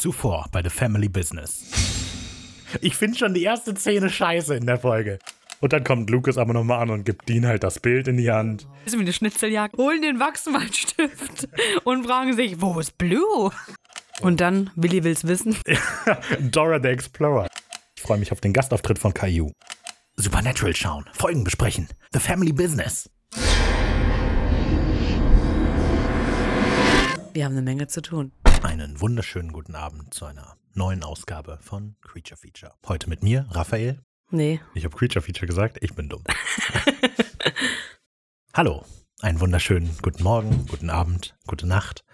Zuvor 0.00 0.46
bei 0.50 0.62
The 0.62 0.70
Family 0.70 1.10
Business. 1.10 1.62
Ich 2.80 2.96
finde 2.96 3.18
schon 3.18 3.34
die 3.34 3.42
erste 3.42 3.76
Szene 3.76 4.08
scheiße 4.08 4.54
in 4.54 4.64
der 4.64 4.78
Folge. 4.78 5.18
Und 5.60 5.74
dann 5.74 5.84
kommt 5.84 6.08
Lucas 6.08 6.38
aber 6.38 6.54
nochmal 6.54 6.80
an 6.80 6.88
und 6.88 7.04
gibt 7.04 7.28
Dean 7.28 7.46
halt 7.46 7.62
das 7.62 7.80
Bild 7.80 8.08
in 8.08 8.16
die 8.16 8.30
Hand. 8.30 8.66
Das 8.84 8.94
ist 8.94 8.98
wie 8.98 9.02
eine 9.02 9.12
Schnitzeljagd. 9.12 9.76
Holen 9.76 10.00
den 10.00 10.18
Wachsmalstift 10.18 11.48
und 11.84 12.06
fragen 12.06 12.34
sich, 12.34 12.62
wo 12.62 12.80
ist 12.80 12.96
Blue? 12.96 13.50
Und 14.22 14.40
dann, 14.40 14.70
Willi 14.74 15.04
will's 15.04 15.26
wissen. 15.26 15.54
Dora 16.40 16.80
the 16.80 16.88
Explorer. 16.88 17.46
Ich 17.94 18.02
freue 18.02 18.16
mich 18.16 18.32
auf 18.32 18.40
den 18.40 18.54
Gastauftritt 18.54 18.98
von 18.98 19.12
Caillou. 19.12 19.52
Supernatural 20.16 20.74
schauen, 20.74 21.04
Folgen 21.12 21.44
besprechen. 21.44 21.88
The 22.12 22.20
Family 22.20 22.54
Business. 22.54 23.10
Wir 27.34 27.44
haben 27.44 27.52
eine 27.52 27.62
Menge 27.62 27.86
zu 27.86 28.00
tun. 28.00 28.32
Einen 28.62 29.00
wunderschönen 29.00 29.52
guten 29.52 29.74
Abend 29.74 30.12
zu 30.12 30.26
einer 30.26 30.56
neuen 30.74 31.02
Ausgabe 31.02 31.58
von 31.62 31.96
Creature 32.02 32.36
Feature. 32.36 32.72
Heute 32.86 33.08
mit 33.08 33.22
mir, 33.22 33.46
Raphael. 33.50 34.00
Nee. 34.30 34.60
Ich 34.74 34.84
habe 34.84 34.96
Creature 34.96 35.22
Feature 35.22 35.46
gesagt, 35.46 35.78
ich 35.80 35.94
bin 35.94 36.08
dumm. 36.08 36.22
Hallo, 38.54 38.84
einen 39.22 39.40
wunderschönen 39.40 39.90
guten 40.02 40.22
Morgen, 40.22 40.66
guten 40.68 40.90
Abend, 40.90 41.34
gute 41.46 41.66
Nacht. 41.66 42.04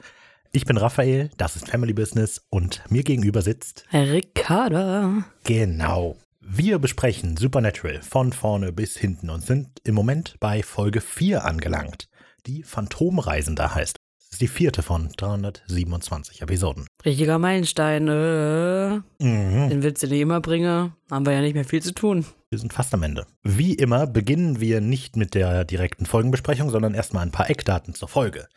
Ich 0.53 0.65
bin 0.65 0.77
Raphael, 0.77 1.31
das 1.37 1.57
ist 1.57 1.69
Family 1.69 1.93
Business 1.93 2.41
und 2.49 2.83
mir 2.91 3.03
gegenüber 3.03 3.43
sitzt 3.43 3.85
Ricarda. 3.93 5.25
Genau. 5.45 6.17
Wir 6.41 6.79
besprechen 6.79 7.37
Supernatural 7.37 8.03
von 8.03 8.33
vorne 8.33 8.73
bis 8.73 8.97
hinten 8.97 9.31
und 9.31 9.45
sind 9.45 9.81
im 9.85 9.97
Moment 9.97 10.37
bei 10.39 10.63
Folge 10.63 11.01
4 11.01 11.45
angelangt, 11.45 12.09
die 12.47 12.63
Phantomreisender 12.63 13.75
heißt. 13.75 13.99
Das 14.29 14.35
ist 14.35 14.41
die 14.43 14.49
vierte 14.49 14.83
von 14.83 15.09
327 15.17 16.43
Episoden. 16.43 16.87
Richtiger 17.05 17.39
Meilenstein. 17.39 18.09
Äh. 18.09 18.97
Mhm. 19.23 19.71
Den 19.71 19.83
Witz, 19.83 20.01
den 20.01 20.13
ich 20.13 20.21
immer 20.21 20.41
bringe, 20.41 20.93
haben 21.11 21.25
wir 21.25 21.33
ja 21.33 21.41
nicht 21.41 21.55
mehr 21.55 21.65
viel 21.65 21.83
zu 21.83 21.95
tun. 21.95 22.27
Wir 22.51 22.59
sind 22.59 22.73
fast 22.73 22.93
am 22.93 23.03
Ende. 23.05 23.27
Wie 23.45 23.75
immer 23.75 24.07
beginnen 24.07 24.61
wir 24.61 24.81
nicht 24.81 25.17
mit 25.17 25.35
der 25.35 25.65
direkten 25.65 26.07
Folgenbesprechung, 26.07 26.71
sondern 26.71 26.95
erstmal 26.95 27.23
ein 27.25 27.31
paar 27.31 27.49
Eckdaten 27.49 27.95
zur 27.95 28.09
Folge. 28.09 28.49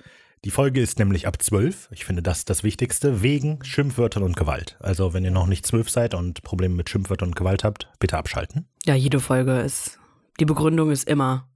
Die 0.45 0.51
Folge 0.51 0.81
ist 0.81 0.99
nämlich 0.99 1.27
ab 1.27 1.41
12. 1.41 1.89
Ich 1.91 2.05
finde 2.05 2.23
das 2.23 2.45
das 2.45 2.63
Wichtigste, 2.63 3.21
wegen 3.21 3.63
Schimpfwörtern 3.63 4.23
und 4.23 4.37
Gewalt. 4.37 4.77
Also, 4.79 5.13
wenn 5.13 5.25
ihr 5.25 5.31
noch 5.31 5.47
nicht 5.47 5.65
12 5.65 5.89
seid 5.89 6.13
und 6.13 6.43
Probleme 6.43 6.75
mit 6.75 6.89
Schimpfwörtern 6.89 7.29
und 7.29 7.35
Gewalt 7.35 7.63
habt, 7.63 7.89
bitte 7.99 8.17
abschalten. 8.17 8.65
Ja, 8.85 8.95
jede 8.95 9.19
Folge 9.19 9.59
ist. 9.59 9.99
Die 10.39 10.45
Begründung 10.45 10.91
ist 10.91 11.07
immer 11.09 11.47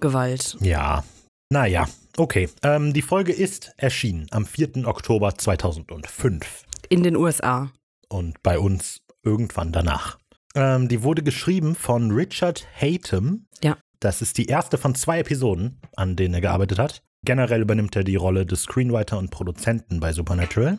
Gewalt. 0.00 0.56
Ja. 0.60 1.02
Naja, 1.50 1.86
okay. 2.18 2.50
Ähm, 2.62 2.92
die 2.92 3.00
Folge 3.02 3.32
ist 3.32 3.72
erschienen 3.78 4.26
am 4.32 4.44
4. 4.44 4.86
Oktober 4.86 5.34
2005 5.34 6.64
In 6.90 7.02
den 7.02 7.16
USA. 7.16 7.70
und 8.10 8.42
bei 8.42 8.58
uns 8.58 8.98
irgendwann 9.22 9.72
danach. 9.72 10.18
Ähm, 10.54 10.88
die 10.88 11.02
wurde 11.02 11.22
geschrieben 11.22 11.74
von 11.74 12.10
Richard 12.10 12.66
Hatem. 12.78 13.46
Ja. 13.62 13.78
Das 14.00 14.20
ist 14.20 14.36
die 14.36 14.46
erste 14.46 14.76
von 14.76 14.94
zwei 14.94 15.20
Episoden, 15.20 15.80
an 15.96 16.16
denen 16.16 16.34
er 16.34 16.40
gearbeitet 16.42 16.78
hat. 16.78 17.02
Generell 17.24 17.62
übernimmt 17.62 17.96
er 17.96 18.04
die 18.04 18.16
Rolle 18.16 18.44
des 18.44 18.62
Screenwriter 18.64 19.18
und 19.18 19.30
Produzenten 19.30 20.00
bei 20.00 20.12
Supernatural. 20.12 20.78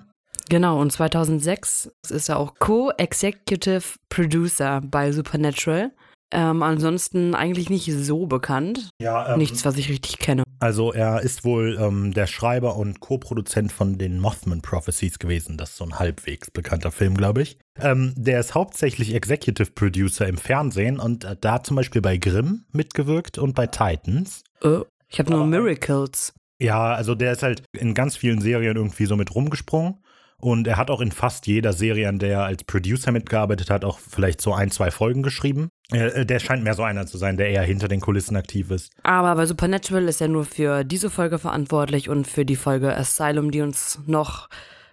Genau, 0.50 0.80
und 0.80 0.92
2006 0.92 1.92
ist 2.10 2.30
er 2.30 2.38
auch 2.38 2.56
Co-Executive 2.60 3.84
Producer 4.10 4.82
bei 4.82 5.12
Supernatural. 5.12 5.92
Ähm, 6.32 6.62
ansonsten 6.62 7.34
eigentlich 7.34 7.70
nicht 7.70 7.92
so 7.92 8.28
bekannt. 8.28 8.90
Ja, 9.02 9.36
Nichts, 9.36 9.66
was 9.66 9.78
ich 9.78 9.90
richtig 9.90 10.20
kenne. 10.20 10.44
Also 10.60 10.92
er 10.94 11.22
ist 11.22 11.44
wohl 11.44 11.78
ähm, 11.80 12.14
der 12.14 12.28
Schreiber 12.28 12.76
und 12.76 13.00
Co-Produzent 13.00 13.72
von 13.72 13.98
den 13.98 14.20
Mothman 14.20 14.62
Prophecies 14.62 15.18
gewesen. 15.18 15.58
Das 15.58 15.72
ist 15.72 15.78
so 15.78 15.86
ein 15.86 15.98
halbwegs 15.98 16.52
bekannter 16.52 16.92
Film, 16.92 17.16
glaube 17.16 17.42
ich. 17.42 17.58
Ähm, 17.80 18.14
der 18.16 18.40
ist 18.42 18.54
hauptsächlich 18.56 19.16
Executive 19.16 19.72
Producer 19.72 20.28
im 20.28 20.38
Fernsehen 20.38 21.00
und 21.00 21.24
äh, 21.24 21.36
da 21.40 21.54
hat 21.54 21.66
zum 21.66 21.78
Beispiel 21.78 22.02
bei 22.02 22.18
Grimm 22.18 22.66
mitgewirkt 22.74 23.38
und 23.38 23.56
bei 23.56 23.68
Titans. 23.68 24.44
Äh, 24.62 24.80
ich 25.08 25.18
habe 25.20 25.32
nur 25.32 25.40
Aber- 25.40 25.50
Miracles. 25.50 26.34
Ja, 26.62 26.94
also 26.94 27.16
der 27.16 27.32
ist 27.32 27.42
halt 27.42 27.64
in 27.72 27.94
ganz 27.94 28.18
vielen 28.18 28.42
Serien 28.42 28.76
irgendwie 28.76 29.06
so 29.06 29.16
mit 29.16 29.34
rumgesprungen. 29.34 29.96
Und 30.40 30.68
er 30.68 30.78
hat 30.78 30.90
auch 30.90 31.02
in 31.02 31.12
fast 31.12 31.48
jeder 31.48 31.74
Serie, 31.74 32.08
an 32.08 32.20
der 32.20 32.30
er 32.32 32.44
als 32.46 32.64
Producer 32.64 33.12
mitgearbeitet 33.12 33.70
hat, 33.70 33.84
auch 33.84 34.00
vielleicht 34.00 34.40
so 34.42 34.54
ein, 34.54 34.72
zwei 34.72 34.90
Folgen 34.90 35.22
geschrieben. 35.22 35.70
Äh, 35.92 36.26
der 36.26 36.40
scheint 36.40 36.64
mehr 36.64 36.76
so 36.76 36.84
einer 36.84 37.06
zu 37.06 37.18
sein, 37.18 37.36
der 37.38 37.50
eher 37.50 37.64
hinter 37.64 37.88
den 37.88 38.00
Kulissen 38.00 38.38
aktiv 38.38 38.72
ist. 38.72 38.92
Aber 39.04 39.36
bei 39.36 39.46
Supernatural 39.46 40.08
ist 40.08 40.22
er 40.22 40.28
nur 40.30 40.46
für 40.46 40.84
diese 40.84 41.10
Folge 41.10 41.40
verantwortlich 41.40 42.10
und 42.10 42.28
für 42.28 42.46
die 42.46 42.56
Folge 42.56 42.96
Asylum, 42.96 43.52
die 43.52 43.62
uns 43.62 44.00
noch 44.06 44.48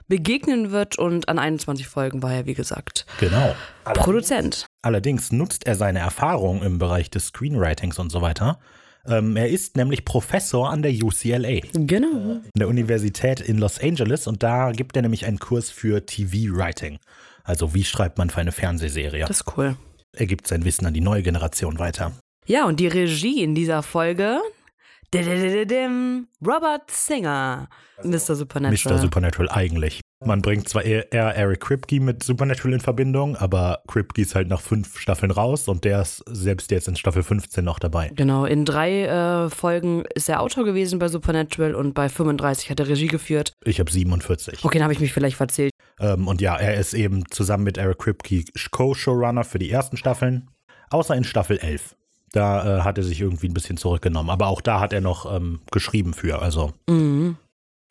begegnen 0.09 0.73
wird. 0.73 0.99
Und 0.99 1.29
an 1.29 1.39
21 1.39 1.87
Folgen 1.87 2.23
war 2.23 2.33
er, 2.33 2.47
wie 2.47 2.55
gesagt, 2.55 3.07
Genau. 3.21 3.55
Produzent. 3.85 4.67
Allerdings 4.83 5.33
nutzt 5.33 5.67
er 5.67 5.77
seine 5.77 6.01
Erfahrung 6.01 6.63
im 6.63 6.79
Bereich 6.79 7.11
des 7.11 7.27
Screenwritings 7.29 7.99
und 7.99 8.11
so 8.11 8.21
weiter. 8.21 8.59
Ähm, 9.09 9.37
er 9.37 9.49
ist 9.49 9.77
nämlich 9.77 10.05
Professor 10.05 10.71
an 10.71 10.83
der 10.83 10.93
UCLA, 10.93 11.61
Genau. 11.73 12.09
an 12.09 12.43
der 12.57 12.69
Universität 12.69 13.41
in 13.41 13.59
Los 13.59 13.79
Angeles, 13.81 14.27
und 14.27 14.43
da 14.43 14.73
gibt 14.73 14.97
er 14.97 15.03
nämlich 15.03 15.27
einen 15.27 15.39
Kurs 15.39 15.71
für 15.71 16.05
TV-Writing. 16.05 16.99
Also 17.45 17.75
wie 17.75 17.85
schreibt 17.85 18.19
man 18.19 18.31
für 18.31 18.41
eine 18.41 18.53
Fernsehserie? 18.53 19.25
Das 19.27 19.41
ist 19.43 19.57
cool. 19.57 19.77
Er 20.17 20.27
gibt 20.27 20.47
sein 20.49 20.65
Wissen 20.65 20.87
an 20.87 20.95
die 20.95 21.01
neue 21.01 21.23
Generation 21.23 21.79
weiter. 21.79 22.13
Ja, 22.47 22.67
und 22.67 22.81
die 22.81 22.87
Regie 22.89 23.43
in 23.43 23.55
dieser 23.55 23.83
Folge. 23.83 24.41
Robert 25.15 26.91
Singer. 26.91 27.69
Mr. 28.03 28.35
Supernatural. 28.35 28.97
Mr. 28.97 29.03
Supernatural 29.03 29.49
eigentlich. 29.51 30.01
Man 30.25 30.41
bringt 30.41 30.67
zwar 30.69 30.83
eher, 30.83 31.13
eher 31.13 31.35
Eric 31.35 31.61
Kripke 31.61 32.01
mit 32.01 32.23
Supernatural 32.23 32.73
in 32.73 32.81
Verbindung, 32.81 33.37
aber 33.37 33.83
Kripke 33.87 34.23
ist 34.23 34.35
halt 34.35 34.49
nach 34.49 34.63
fünf 34.63 34.99
Staffeln 34.99 35.31
raus 35.31 35.69
und 35.69 35.85
der 35.85 36.01
ist 36.01 36.25
selbst 36.27 36.71
jetzt 36.71 36.89
in 36.89 36.97
Staffel 36.97 37.23
15 37.23 37.63
noch 37.63 37.79
dabei. 37.79 38.11
Genau, 38.15 38.47
in 38.47 38.65
drei 38.65 39.05
äh, 39.05 39.51
Folgen 39.51 40.05
ist 40.15 40.31
er 40.31 40.41
Autor 40.41 40.65
gewesen 40.65 40.99
bei 40.99 41.09
Supernatural 41.09 41.75
und 41.75 41.93
bei 41.93 42.09
35 42.09 42.71
hat 42.71 42.81
er 42.81 42.89
Regie 42.89 43.09
geführt. 43.09 43.53
Ich 43.65 43.79
habe 43.79 43.91
47. 43.91 44.65
Okay, 44.65 44.79
dann 44.79 44.85
habe 44.85 44.95
ich 44.95 45.01
mich 45.01 45.13
vielleicht 45.13 45.37
verzählt. 45.37 45.73
Ähm, 46.01 46.27
und 46.29 46.41
ja, 46.41 46.57
er 46.57 46.75
ist 46.75 46.95
eben 46.95 47.31
zusammen 47.31 47.65
mit 47.65 47.77
Eric 47.77 47.99
Kripke 47.99 48.45
Co-Showrunner 48.71 49.45
für 49.45 49.59
die 49.59 49.71
ersten 49.71 49.99
Staffeln, 49.99 50.51
außer 50.89 51.15
in 51.15 51.25
Staffel 51.25 51.59
11. 51.59 51.95
Da 52.33 52.79
äh, 52.79 52.81
hat 52.83 52.99
er 52.99 53.05
sich 53.05 53.21
irgendwie 53.21 53.49
ein 53.49 53.55
bisschen 53.55 53.77
zurückgenommen, 53.77 54.31
aber 54.31 54.49
auch 54.49 54.61
da 54.61 54.81
hat 54.81 54.93
er 54.93 55.01
noch 55.01 55.33
ähm, 55.35 55.61
geschrieben 55.71 56.13
für. 56.15 56.43
Also 56.43 56.73
Mhm. 56.89 57.37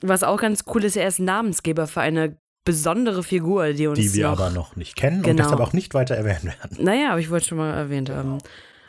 Was 0.01 0.23
auch 0.23 0.40
ganz 0.41 0.66
cool 0.73 0.84
ist, 0.84 0.97
er 0.97 1.07
ist 1.07 1.19
Namensgeber 1.19 1.88
für 1.88 2.01
eine 2.01 2.35
besondere 2.66 3.24
Figur, 3.24 3.72
die 3.74 3.88
uns 3.88 3.97
die 4.00 4.13
wir 4.13 4.25
noch 4.29 4.40
aber 4.40 4.50
noch 4.50 4.75
nicht 4.75 4.95
kennen 4.95 5.18
und 5.18 5.24
Genau. 5.24 5.44
deshalb 5.44 5.62
auch 5.62 5.72
nicht 5.74 5.94
weiter 5.94 6.16
erwähnt 6.16 6.44
werden. 6.45 6.78
Naja, 6.84 7.12
aber 7.12 7.19
ich 7.19 7.29
wollte 7.29 7.47
schon 7.47 7.59
mal 7.59 7.72
erwähnt 7.74 8.09
haben. 8.09 8.40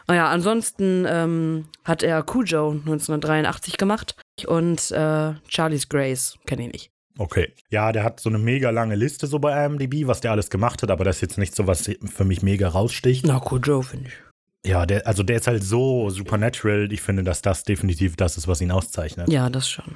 Oh 0.09 0.13
ja, 0.13 0.29
ansonsten 0.29 1.05
ähm, 1.09 1.67
hat 1.85 2.03
er 2.03 2.23
Cujo 2.23 2.71
1983 2.71 3.77
gemacht 3.77 4.17
und 4.47 4.91
äh, 4.91 5.35
Charlie's 5.49 5.89
Grace, 5.89 6.37
kenne 6.47 6.67
ich 6.67 6.73
nicht. 6.73 6.91
Okay. 7.19 7.53
Ja, 7.71 7.93
der 7.93 8.05
hat 8.05 8.21
so 8.21 8.29
eine 8.29 8.39
mega 8.39 8.71
lange 8.71 8.95
Liste 8.95 9.27
so 9.27 9.39
bei 9.39 9.65
IMDb, 9.65 10.07
was 10.07 10.21
der 10.21 10.33
alles 10.33 10.51
gemacht 10.51 10.83
hat, 10.83 10.91
aber 10.91 11.05
das 11.05 11.17
ist 11.17 11.23
jetzt 11.23 11.39
nicht 11.39 11.55
so, 11.55 11.67
was 11.67 11.91
für 12.05 12.25
mich 12.25 12.43
mega 12.43 12.69
raussticht. 12.69 13.27
Na, 13.27 13.41
Cujo 13.41 13.83
finde 13.83 14.09
ich. 14.09 14.15
Ja, 14.67 14.85
der, 14.85 15.07
also 15.07 15.23
der 15.23 15.37
ist 15.37 15.47
halt 15.47 15.63
so 15.63 16.11
supernatural. 16.11 16.93
Ich 16.93 17.01
finde, 17.01 17.23
dass 17.23 17.41
das 17.41 17.63
definitiv 17.63 18.17
das 18.17 18.37
ist, 18.37 18.49
was 18.49 18.61
ihn 18.61 18.73
auszeichnet. 18.73 19.31
Ja, 19.31 19.49
das 19.49 19.71
schon. 19.71 19.95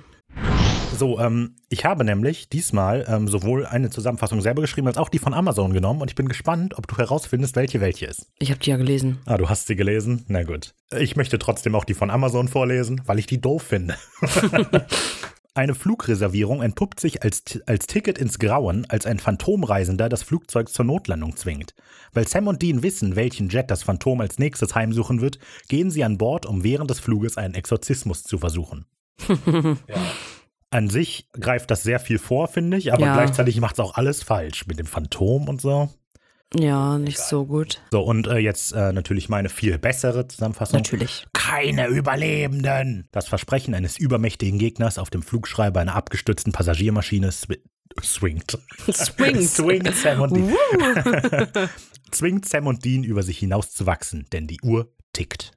So, 0.97 1.19
ähm, 1.19 1.56
ich 1.69 1.84
habe 1.84 2.04
nämlich 2.04 2.48
diesmal 2.48 3.04
ähm, 3.09 3.26
sowohl 3.26 3.66
eine 3.66 3.91
Zusammenfassung 3.91 4.41
selber 4.42 4.62
geschrieben, 4.62 4.86
als 4.86 4.97
auch 4.97 5.09
die 5.09 5.19
von 5.19 5.34
Amazon 5.34 5.72
genommen 5.72 6.03
und 6.03 6.10
ich 6.10 6.14
bin 6.14 6.28
gespannt, 6.28 6.78
ob 6.78 6.86
du 6.86 6.97
herausfindest, 6.97 7.56
welche 7.56 7.80
welche 7.80 8.06
ist. 8.06 8.28
Ich 8.38 8.50
habe 8.50 8.60
die 8.60 8.70
ja 8.70 8.76
gelesen. 8.76 9.19
Ah, 9.26 9.38
du 9.38 9.48
hast 9.48 9.66
sie 9.66 9.76
gelesen? 9.76 10.25
Na 10.28 10.44
gut. 10.44 10.75
Ich 10.97 11.16
möchte 11.16 11.38
trotzdem 11.38 11.75
auch 11.75 11.84
die 11.84 11.94
von 11.94 12.10
Amazon 12.10 12.47
vorlesen, 12.47 13.00
weil 13.06 13.19
ich 13.19 13.26
die 13.26 13.41
doof 13.41 13.62
finde. 13.62 13.97
Eine 15.53 15.75
Flugreservierung 15.75 16.62
entpuppt 16.62 17.00
sich 17.00 17.25
als, 17.25 17.61
als 17.66 17.87
Ticket 17.87 18.19
ins 18.19 18.38
Grauen, 18.38 18.87
als 18.88 19.05
ein 19.05 19.19
Phantomreisender 19.19 20.09
das 20.09 20.22
Flugzeug 20.22 20.69
zur 20.69 20.84
Notlandung 20.84 21.36
zwingt. 21.36 21.74
Weil 22.13 22.28
Sam 22.28 22.47
und 22.47 22.63
Dean 22.63 22.84
wissen, 22.84 23.16
welchen 23.16 23.48
Jet 23.48 23.69
das 23.71 23.83
Phantom 23.83 24.21
als 24.21 24.39
nächstes 24.39 24.77
heimsuchen 24.77 25.21
wird, 25.21 25.41
gehen 25.69 25.91
sie 25.91 26.04
an 26.04 26.19
Bord, 26.19 26.47
um 26.47 26.63
während 26.63 26.91
des 26.91 27.01
Fluges 27.01 27.36
einen 27.36 27.54
Exorzismus 27.54 28.22
zu 28.22 28.39
versuchen. 28.39 28.86
An 30.72 30.89
sich 30.89 31.28
greift 31.33 31.72
das 31.72 31.83
sehr 31.83 31.98
viel 31.98 32.21
vor, 32.21 32.47
finde 32.47 32.77
ich, 32.77 32.92
aber 32.92 33.07
Ja. 33.07 33.13
gleichzeitig 33.13 33.60
macht 33.60 33.74
es 33.74 33.80
auch 33.80 33.95
alles 33.97 34.22
falsch 34.22 34.69
mit 34.69 34.78
dem 34.78 34.86
Phantom 34.86 35.48
und 35.48 35.60
so. 35.60 35.91
Ja, 36.54 36.98
nicht 36.98 37.18
so 37.18 37.47
gut. 37.47 37.80
So, 37.92 38.02
und 38.02 38.26
äh, 38.26 38.38
jetzt 38.38 38.72
äh, 38.72 38.92
natürlich 38.92 39.28
meine 39.28 39.48
viel 39.48 39.78
bessere 39.78 40.26
Zusammenfassung. 40.26 40.78
Natürlich. 40.78 41.26
Keine 41.32 41.86
Überlebenden! 41.86 43.08
Das 43.12 43.28
Versprechen 43.28 43.74
eines 43.74 43.98
übermächtigen 43.98 44.58
Gegners 44.58 44.98
auf 44.98 45.10
dem 45.10 45.22
Flugschreiber 45.22 45.80
einer 45.80 45.94
abgestürzten 45.94 46.52
Passagiermaschine 46.52 47.30
swi 47.30 47.60
swingt. 48.02 48.58
Swingt. 48.91 49.42
Swingt 49.48 49.94
Sam 49.94 50.20
und 50.22 50.36
Dean. 50.36 50.54
Zwingt 52.10 52.48
Sam 52.48 52.66
und 52.66 52.84
Dean 52.84 53.04
über 53.04 53.22
sich 53.22 53.38
hinauszuwachsen, 53.38 54.26
denn 54.32 54.47
die 54.47 54.60
Uhr 54.62 54.92
tickt. 55.12 55.52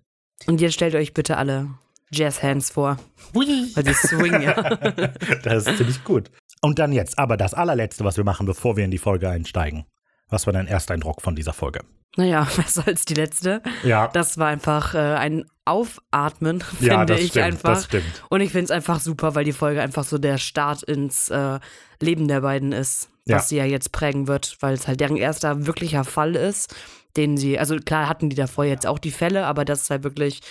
Und 0.45 0.61
jetzt 0.61 0.73
stellt 0.73 0.95
euch 0.95 1.13
bitte 1.13 1.37
alle 1.37 1.69
Jazzhands 2.11 2.69
vor. 2.69 2.97
Weil 3.33 3.83
die 3.83 3.93
swingen, 3.93 4.41
ja. 4.41 4.53
Das 5.43 5.65
ist 5.65 5.77
ziemlich 5.77 6.03
gut. 6.03 6.29
Und 6.61 6.79
dann 6.79 6.91
jetzt, 6.91 7.17
aber 7.17 7.37
das 7.37 7.53
allerletzte, 7.53 8.03
was 8.05 8.17
wir 8.17 8.23
machen, 8.23 8.45
bevor 8.45 8.77
wir 8.77 8.85
in 8.85 8.91
die 8.91 8.97
Folge 8.97 9.29
einsteigen. 9.29 9.85
Was 10.29 10.45
war 10.45 10.53
dein 10.53 10.67
Ersteindruck 10.67 11.21
von 11.21 11.35
dieser 11.35 11.53
Folge? 11.53 11.81
Naja, 12.15 12.47
besser 12.55 12.83
als 12.87 13.05
die 13.05 13.15
letzte. 13.15 13.61
Ja. 13.83 14.07
Das 14.09 14.37
war 14.37 14.47
einfach 14.47 14.93
äh, 14.93 14.97
ein 14.99 15.45
Aufatmen, 15.65 16.61
finde 16.77 16.85
ja, 16.85 17.05
das 17.05 17.19
ich 17.21 17.29
stimmt, 17.29 17.45
einfach. 17.45 17.73
Das 17.75 17.85
stimmt. 17.85 18.23
Und 18.29 18.41
ich 18.41 18.51
finde 18.51 18.65
es 18.65 18.71
einfach 18.71 18.99
super, 18.99 19.35
weil 19.35 19.45
die 19.45 19.51
Folge 19.53 19.81
einfach 19.81 20.03
so 20.03 20.17
der 20.17 20.37
Start 20.37 20.83
ins 20.83 21.29
äh, 21.29 21.59
Leben 22.01 22.27
der 22.27 22.41
beiden 22.41 22.71
ist, 22.71 23.09
Ja. 23.25 23.37
was 23.37 23.49
sie 23.49 23.57
ja 23.57 23.65
jetzt 23.65 23.91
prägen 23.91 24.27
wird, 24.27 24.57
weil 24.59 24.73
es 24.73 24.87
halt 24.87 24.99
deren 24.99 25.17
erster 25.17 25.65
wirklicher 25.65 26.03
Fall 26.03 26.35
ist, 26.35 26.75
den 27.15 27.37
sie, 27.37 27.57
also 27.59 27.77
klar 27.77 28.07
hatten 28.09 28.29
die 28.29 28.35
davor 28.35 28.65
jetzt 28.65 28.85
auch 28.87 28.99
die 28.99 29.11
Fälle, 29.11 29.45
aber 29.45 29.65
das 29.65 29.83
ist 29.83 29.89
halt 29.89 30.03
wirklich, 30.03 30.41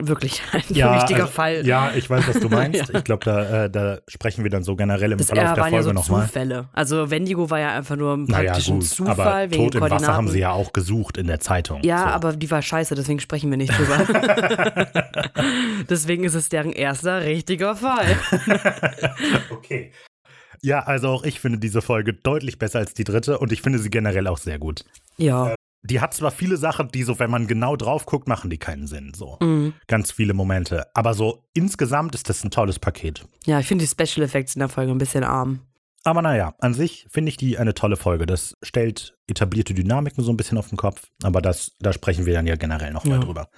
wirklich 0.00 0.42
ein 0.52 0.60
wichtiger 0.68 0.94
also, 0.94 1.26
Fall. 1.26 1.66
Ja, 1.66 1.92
ich 1.94 2.08
weiß, 2.08 2.28
was 2.28 2.40
du 2.40 2.48
meinst. 2.48 2.68
Ja. 2.88 2.98
Ich 2.98 3.04
glaube, 3.04 3.24
da, 3.24 3.64
äh, 3.64 3.70
da 3.70 3.98
sprechen 4.06 4.44
wir 4.44 4.50
dann 4.50 4.62
so 4.62 4.76
generell 4.76 5.12
im 5.12 5.18
Das 5.18 5.28
Verlauf 5.28 5.54
der 5.54 5.64
waren 5.64 5.72
ja 5.72 5.82
Folge 5.82 5.84
so 5.84 5.92
nochmal. 5.92 6.26
Zufälle. 6.26 6.68
Also 6.72 7.10
Wendigo 7.10 7.50
war 7.50 7.58
ja 7.58 7.74
einfach 7.74 7.96
nur 7.96 8.14
ein 8.14 8.24
Naja, 8.24 8.52
praktischer 8.52 8.72
gut. 8.74 8.84
Zufall 8.84 9.20
aber 9.20 9.50
wegen 9.50 9.64
Tod 9.64 9.74
im. 9.74 9.80
Wasser 9.80 10.14
haben 10.14 10.28
sie 10.28 10.38
ja 10.38 10.52
auch 10.52 10.72
gesucht 10.72 11.16
in 11.16 11.26
der 11.26 11.40
Zeitung. 11.40 11.82
Ja, 11.82 11.98
so. 11.98 12.04
aber 12.06 12.36
die 12.36 12.50
war 12.50 12.62
scheiße, 12.62 12.94
deswegen 12.94 13.20
sprechen 13.20 13.50
wir 13.50 13.56
nicht 13.56 13.72
drüber. 13.76 14.84
deswegen 15.88 16.24
ist 16.24 16.34
es 16.34 16.48
deren 16.48 16.72
erster 16.72 17.24
richtiger 17.24 17.74
Fall. 17.74 18.16
okay. 19.50 19.92
Ja, 20.62 20.80
also 20.80 21.08
auch 21.08 21.24
ich 21.24 21.40
finde 21.40 21.58
diese 21.58 21.82
Folge 21.82 22.12
deutlich 22.12 22.58
besser 22.58 22.78
als 22.78 22.94
die 22.94 23.04
dritte 23.04 23.38
und 23.38 23.52
ich 23.52 23.62
finde 23.62 23.78
sie 23.78 23.90
generell 23.90 24.26
auch 24.26 24.38
sehr 24.38 24.58
gut. 24.58 24.84
Ja. 25.16 25.54
Die 25.82 26.00
hat 26.00 26.12
zwar 26.12 26.30
viele 26.32 26.56
Sachen, 26.56 26.88
die 26.88 27.04
so, 27.04 27.18
wenn 27.18 27.30
man 27.30 27.46
genau 27.46 27.76
drauf 27.76 28.04
guckt, 28.04 28.26
machen 28.28 28.50
die 28.50 28.58
keinen 28.58 28.86
Sinn. 28.86 29.12
So. 29.14 29.38
Mhm. 29.40 29.74
Ganz 29.86 30.10
viele 30.10 30.34
Momente. 30.34 30.86
Aber 30.94 31.14
so 31.14 31.44
insgesamt 31.54 32.14
ist 32.14 32.28
das 32.28 32.42
ein 32.44 32.50
tolles 32.50 32.78
Paket. 32.78 33.24
Ja, 33.46 33.60
ich 33.60 33.66
finde 33.66 33.84
die 33.84 33.90
Special 33.90 34.24
Effects 34.24 34.56
in 34.56 34.60
der 34.60 34.68
Folge 34.68 34.90
ein 34.92 34.98
bisschen 34.98 35.22
arm. 35.24 35.60
Aber 36.04 36.22
naja, 36.22 36.54
an 36.58 36.74
sich 36.74 37.06
finde 37.10 37.28
ich 37.30 37.36
die 37.36 37.58
eine 37.58 37.74
tolle 37.74 37.96
Folge. 37.96 38.24
Das 38.26 38.56
stellt 38.62 39.16
etablierte 39.28 39.74
Dynamiken 39.74 40.24
so 40.24 40.32
ein 40.32 40.36
bisschen 40.36 40.58
auf 40.58 40.68
den 40.68 40.78
Kopf. 40.78 41.02
Aber 41.22 41.40
das, 41.42 41.72
da 41.80 41.92
sprechen 41.92 42.26
wir 42.26 42.34
dann 42.34 42.46
ja 42.46 42.56
generell 42.56 42.92
nochmal 42.92 43.18
Ja. 43.18 43.24
drüber. 43.24 43.48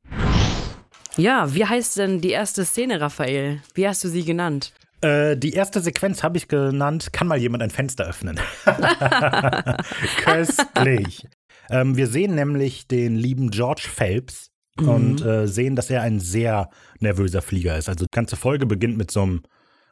Ja, 1.16 1.54
wie 1.54 1.64
heißt 1.66 1.96
denn 1.98 2.20
die 2.20 2.30
erste 2.30 2.64
Szene, 2.64 3.00
Raphael? 3.00 3.62
Wie 3.74 3.86
hast 3.86 4.04
du 4.04 4.08
sie 4.08 4.24
genannt? 4.24 4.72
Äh, 5.00 5.36
die 5.36 5.52
erste 5.52 5.80
Sequenz 5.80 6.22
habe 6.22 6.36
ich 6.38 6.48
genannt, 6.48 7.12
kann 7.12 7.26
mal 7.26 7.38
jemand 7.38 7.62
ein 7.62 7.70
Fenster 7.70 8.04
öffnen. 8.06 8.38
Köstlich. 10.22 11.26
Ähm, 11.70 11.96
wir 11.96 12.06
sehen 12.06 12.34
nämlich 12.34 12.86
den 12.88 13.16
lieben 13.16 13.50
George 13.50 13.86
Phelps 13.92 14.50
und 14.78 15.22
äh, 15.24 15.46
sehen, 15.46 15.76
dass 15.76 15.90
er 15.90 16.02
ein 16.02 16.20
sehr 16.20 16.70
nervöser 17.00 17.42
Flieger 17.42 17.76
ist. 17.76 17.88
Also 17.88 18.04
die 18.06 18.10
ganze 18.14 18.36
Folge 18.36 18.64
beginnt 18.66 18.96
mit 18.96 19.10
so 19.10 19.22
einem, 19.22 19.42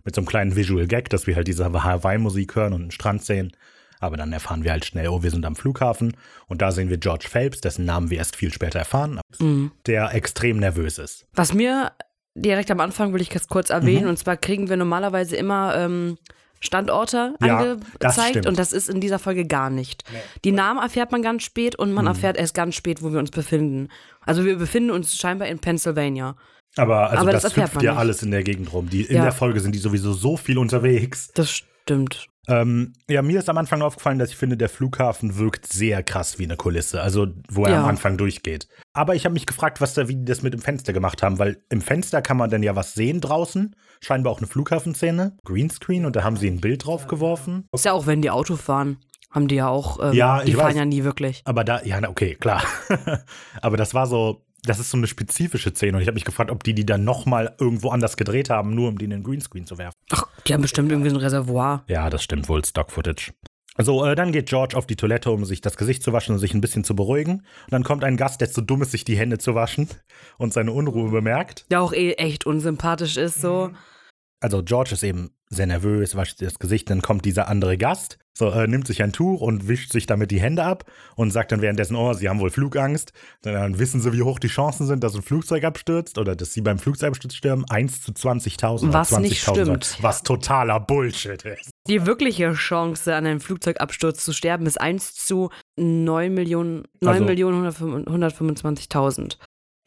mit 0.04 0.14
so 0.14 0.20
einem 0.20 0.26
kleinen 0.28 0.56
Visual 0.56 0.86
Gag, 0.86 1.10
dass 1.10 1.26
wir 1.26 1.36
halt 1.36 1.46
diese 1.48 1.64
Hawaii-Musik 1.70 2.54
hören 2.56 2.72
und 2.72 2.82
einen 2.82 2.90
Strand 2.90 3.22
sehen. 3.22 3.52
Aber 4.00 4.16
dann 4.16 4.32
erfahren 4.32 4.62
wir 4.64 4.70
halt 4.70 4.84
schnell, 4.86 5.08
oh, 5.08 5.22
wir 5.22 5.30
sind 5.30 5.44
am 5.44 5.56
Flughafen. 5.56 6.16
Und 6.46 6.62
da 6.62 6.70
sehen 6.72 6.88
wir 6.88 6.98
George 6.98 7.26
Phelps, 7.28 7.60
dessen 7.60 7.84
Namen 7.84 8.08
wir 8.10 8.18
erst 8.18 8.36
viel 8.36 8.52
später 8.52 8.78
erfahren, 8.78 9.20
Mhm. 9.40 9.72
der 9.86 10.14
extrem 10.14 10.58
nervös 10.58 10.98
ist. 10.98 11.26
Was 11.34 11.52
mir 11.52 11.92
direkt 12.36 12.70
am 12.70 12.80
Anfang 12.80 13.12
will 13.12 13.20
ich 13.20 13.30
ganz 13.30 13.48
kurz 13.48 13.70
erwähnen, 13.70 14.04
Mhm. 14.04 14.10
und 14.10 14.18
zwar 14.18 14.36
kriegen 14.36 14.68
wir 14.68 14.76
normalerweise 14.76 15.36
immer 15.36 15.74
ähm, 15.76 16.16
Standorte 16.60 17.34
Ja, 17.42 17.58
angezeigt 17.58 18.46
und 18.46 18.58
das 18.58 18.72
ist 18.72 18.88
in 18.88 19.00
dieser 19.00 19.18
Folge 19.18 19.46
gar 19.46 19.70
nicht. 19.70 20.04
Die 20.44 20.52
Namen 20.52 20.80
erfährt 20.80 21.12
man 21.12 21.22
ganz 21.22 21.42
spät 21.44 21.76
und 21.76 21.92
man 21.92 22.06
erfährt 22.06 22.36
erst 22.36 22.54
ganz 22.54 22.74
spät, 22.74 23.02
wo 23.02 23.12
wir 23.12 23.18
uns 23.18 23.30
befinden. 23.30 23.88
Also 24.22 24.44
wir 24.44 24.56
befinden 24.56 24.90
uns 24.90 25.16
scheinbar 25.16 25.48
in 25.48 25.58
Pennsylvania. 25.58 26.36
Aber, 26.76 27.10
also 27.10 27.22
Aber 27.22 27.32
das, 27.32 27.42
das 27.42 27.56
hüpft 27.56 27.82
ja 27.82 27.92
nicht. 27.92 27.98
alles 27.98 28.22
in 28.22 28.30
der 28.30 28.42
Gegend 28.42 28.72
rum. 28.72 28.88
Die, 28.90 29.02
in 29.02 29.16
Ja. 29.16 29.22
der 29.22 29.32
Folge 29.32 29.60
sind 29.60 29.74
die 29.74 29.78
sowieso 29.78 30.12
so 30.12 30.36
viel 30.36 30.58
unterwegs. 30.58 31.30
Das 31.34 31.50
stimmt. 31.50 32.28
Ähm, 32.48 32.94
ja, 33.08 33.22
mir 33.22 33.38
ist 33.38 33.48
am 33.48 33.58
Anfang 33.58 33.82
aufgefallen, 33.82 34.18
dass 34.18 34.30
ich 34.30 34.36
finde, 34.36 34.56
der 34.56 34.68
Flughafen 34.68 35.36
wirkt 35.36 35.66
sehr 35.70 36.02
krass 36.02 36.38
wie 36.38 36.44
eine 36.44 36.56
Kulisse, 36.56 37.02
also 37.02 37.26
wo 37.50 37.64
er 37.66 37.72
Ja. 37.72 37.82
am 37.82 37.88
Anfang 37.88 38.16
durchgeht. 38.16 38.68
Aber 38.94 39.14
ich 39.14 39.24
habe 39.24 39.34
mich 39.34 39.46
gefragt, 39.46 39.80
was 39.80 39.94
da, 39.94 40.08
wie 40.08 40.16
die 40.16 40.24
das 40.24 40.42
mit 40.42 40.54
dem 40.54 40.60
Fenster 40.62 40.92
gemacht 40.92 41.22
haben, 41.22 41.38
weil 41.38 41.62
im 41.70 41.80
Fenster 41.82 42.22
kann 42.22 42.36
man 42.38 42.50
dann 42.50 42.62
ja 42.62 42.74
was 42.74 42.94
sehen 42.94 43.20
draußen, 43.20 43.76
scheinbar 44.00 44.32
auch 44.32 44.38
eine 44.38 44.46
Flughafenszene, 44.46 45.36
Greenscreen 45.44 46.06
und 46.06 46.16
da 46.16 46.24
haben 46.24 46.36
sie 46.36 46.48
ein 46.48 46.60
Bild 46.60 46.86
drauf 46.86 47.06
geworfen. 47.06 47.66
Ist 47.72 47.84
ja 47.84 47.92
auch, 47.92 48.06
wenn 48.06 48.22
die 48.22 48.30
Auto 48.30 48.56
fahren, 48.56 48.98
haben 49.30 49.46
die 49.46 49.56
ja 49.56 49.68
auch, 49.68 49.98
ähm, 50.02 50.14
Ja, 50.14 50.42
die 50.42 50.54
fahren 50.54 50.68
weiß. 50.68 50.76
ja 50.76 50.84
nie 50.86 51.04
wirklich. 51.04 51.42
Aber 51.44 51.62
da, 51.64 51.82
ja, 51.82 52.00
okay, 52.08 52.34
klar. 52.34 52.62
Aber 53.60 53.76
das 53.76 53.92
war 53.92 54.06
so, 54.06 54.46
das 54.62 54.78
ist 54.78 54.90
so 54.90 54.96
eine 54.96 55.06
spezifische 55.06 55.70
Szene 55.70 55.96
und 55.96 56.02
ich 56.02 56.08
habe 56.08 56.14
mich 56.14 56.24
gefragt, 56.24 56.50
ob 56.50 56.64
die 56.64 56.74
die 56.74 56.86
dann 56.86 57.04
nochmal 57.04 57.54
irgendwo 57.58 57.90
anders 57.90 58.16
gedreht 58.16 58.50
haben, 58.50 58.74
nur 58.74 58.88
um 58.88 58.98
die 58.98 59.04
in 59.04 59.10
den 59.10 59.22
Greenscreen 59.22 59.66
zu 59.66 59.78
werfen. 59.78 59.94
Ach, 60.10 60.26
die 60.46 60.54
haben 60.54 60.62
bestimmt 60.62 60.90
irgendwie 60.90 61.10
so 61.10 61.16
ein 61.16 61.22
Reservoir. 61.22 61.84
Ja, 61.88 62.10
das 62.10 62.22
stimmt 62.22 62.48
wohl, 62.48 62.64
Stock-Footage. 62.64 63.32
So, 63.80 64.04
äh, 64.04 64.16
dann 64.16 64.32
geht 64.32 64.48
George 64.48 64.76
auf 64.76 64.86
die 64.86 64.96
Toilette, 64.96 65.30
um 65.30 65.44
sich 65.44 65.60
das 65.60 65.76
Gesicht 65.76 66.02
zu 66.02 66.12
waschen 66.12 66.34
und 66.34 66.40
sich 66.40 66.52
ein 66.52 66.60
bisschen 66.60 66.82
zu 66.82 66.96
beruhigen. 66.96 67.34
Und 67.34 67.70
dann 67.70 67.84
kommt 67.84 68.02
ein 68.02 68.16
Gast, 68.16 68.40
der 68.40 68.50
zu 68.50 68.60
dumm 68.60 68.82
ist, 68.82 68.90
sich 68.90 69.04
die 69.04 69.16
Hände 69.16 69.38
zu 69.38 69.54
waschen 69.54 69.88
und 70.36 70.52
seine 70.52 70.72
Unruhe 70.72 71.10
bemerkt. 71.10 71.64
Der 71.70 71.80
auch 71.80 71.92
eh 71.92 72.14
echt 72.14 72.44
unsympathisch 72.44 73.16
ist, 73.16 73.40
so. 73.40 73.70
Also 74.40 74.62
George 74.62 74.90
ist 74.92 75.02
eben 75.02 75.30
sehr 75.50 75.66
nervös, 75.66 76.14
wascht 76.14 76.38
sich 76.38 76.46
das 76.48 76.58
Gesicht, 76.58 76.90
dann 76.90 77.02
kommt 77.02 77.24
dieser 77.24 77.48
andere 77.48 77.76
Gast, 77.78 78.18
so, 78.34 78.50
äh, 78.50 78.68
nimmt 78.68 78.86
sich 78.86 79.02
ein 79.02 79.12
Tuch 79.12 79.40
und 79.40 79.66
wischt 79.66 79.90
sich 79.90 80.06
damit 80.06 80.30
die 80.30 80.40
Hände 80.40 80.62
ab 80.62 80.84
und 81.16 81.32
sagt 81.32 81.50
dann 81.50 81.60
währenddessen, 81.60 81.96
oh, 81.96 82.12
sie 82.12 82.28
haben 82.28 82.38
wohl 82.38 82.50
Flugangst. 82.50 83.12
Dann 83.42 83.80
wissen 83.80 84.00
sie, 84.00 84.12
wie 84.12 84.22
hoch 84.22 84.38
die 84.38 84.46
Chancen 84.46 84.86
sind, 84.86 85.02
dass 85.02 85.16
ein 85.16 85.22
Flugzeug 85.22 85.64
abstürzt 85.64 86.18
oder 86.18 86.36
dass 86.36 86.52
sie 86.52 86.60
beim 86.60 86.78
Flugzeugabsturz 86.78 87.34
sterben. 87.34 87.64
1 87.68 88.02
zu 88.02 88.12
20.000. 88.12 88.84
oder 88.84 88.92
Was 88.92 89.18
nicht 89.18 89.42
20.000, 89.42 89.52
stimmt. 89.84 89.98
Was 90.02 90.22
totaler 90.22 90.78
Bullshit 90.78 91.42
ist. 91.44 91.70
Die 91.88 92.06
wirkliche 92.06 92.52
Chance, 92.52 93.16
an 93.16 93.26
einem 93.26 93.40
Flugzeugabsturz 93.40 94.24
zu 94.24 94.32
sterben, 94.32 94.66
ist 94.66 94.80
1 94.80 95.14
zu 95.14 95.50
9 95.76 96.32
Millionen, 96.32 96.84
9 97.00 97.14
Also- 97.14 97.24
Millionen 97.24 97.66
125.000. 97.66 99.38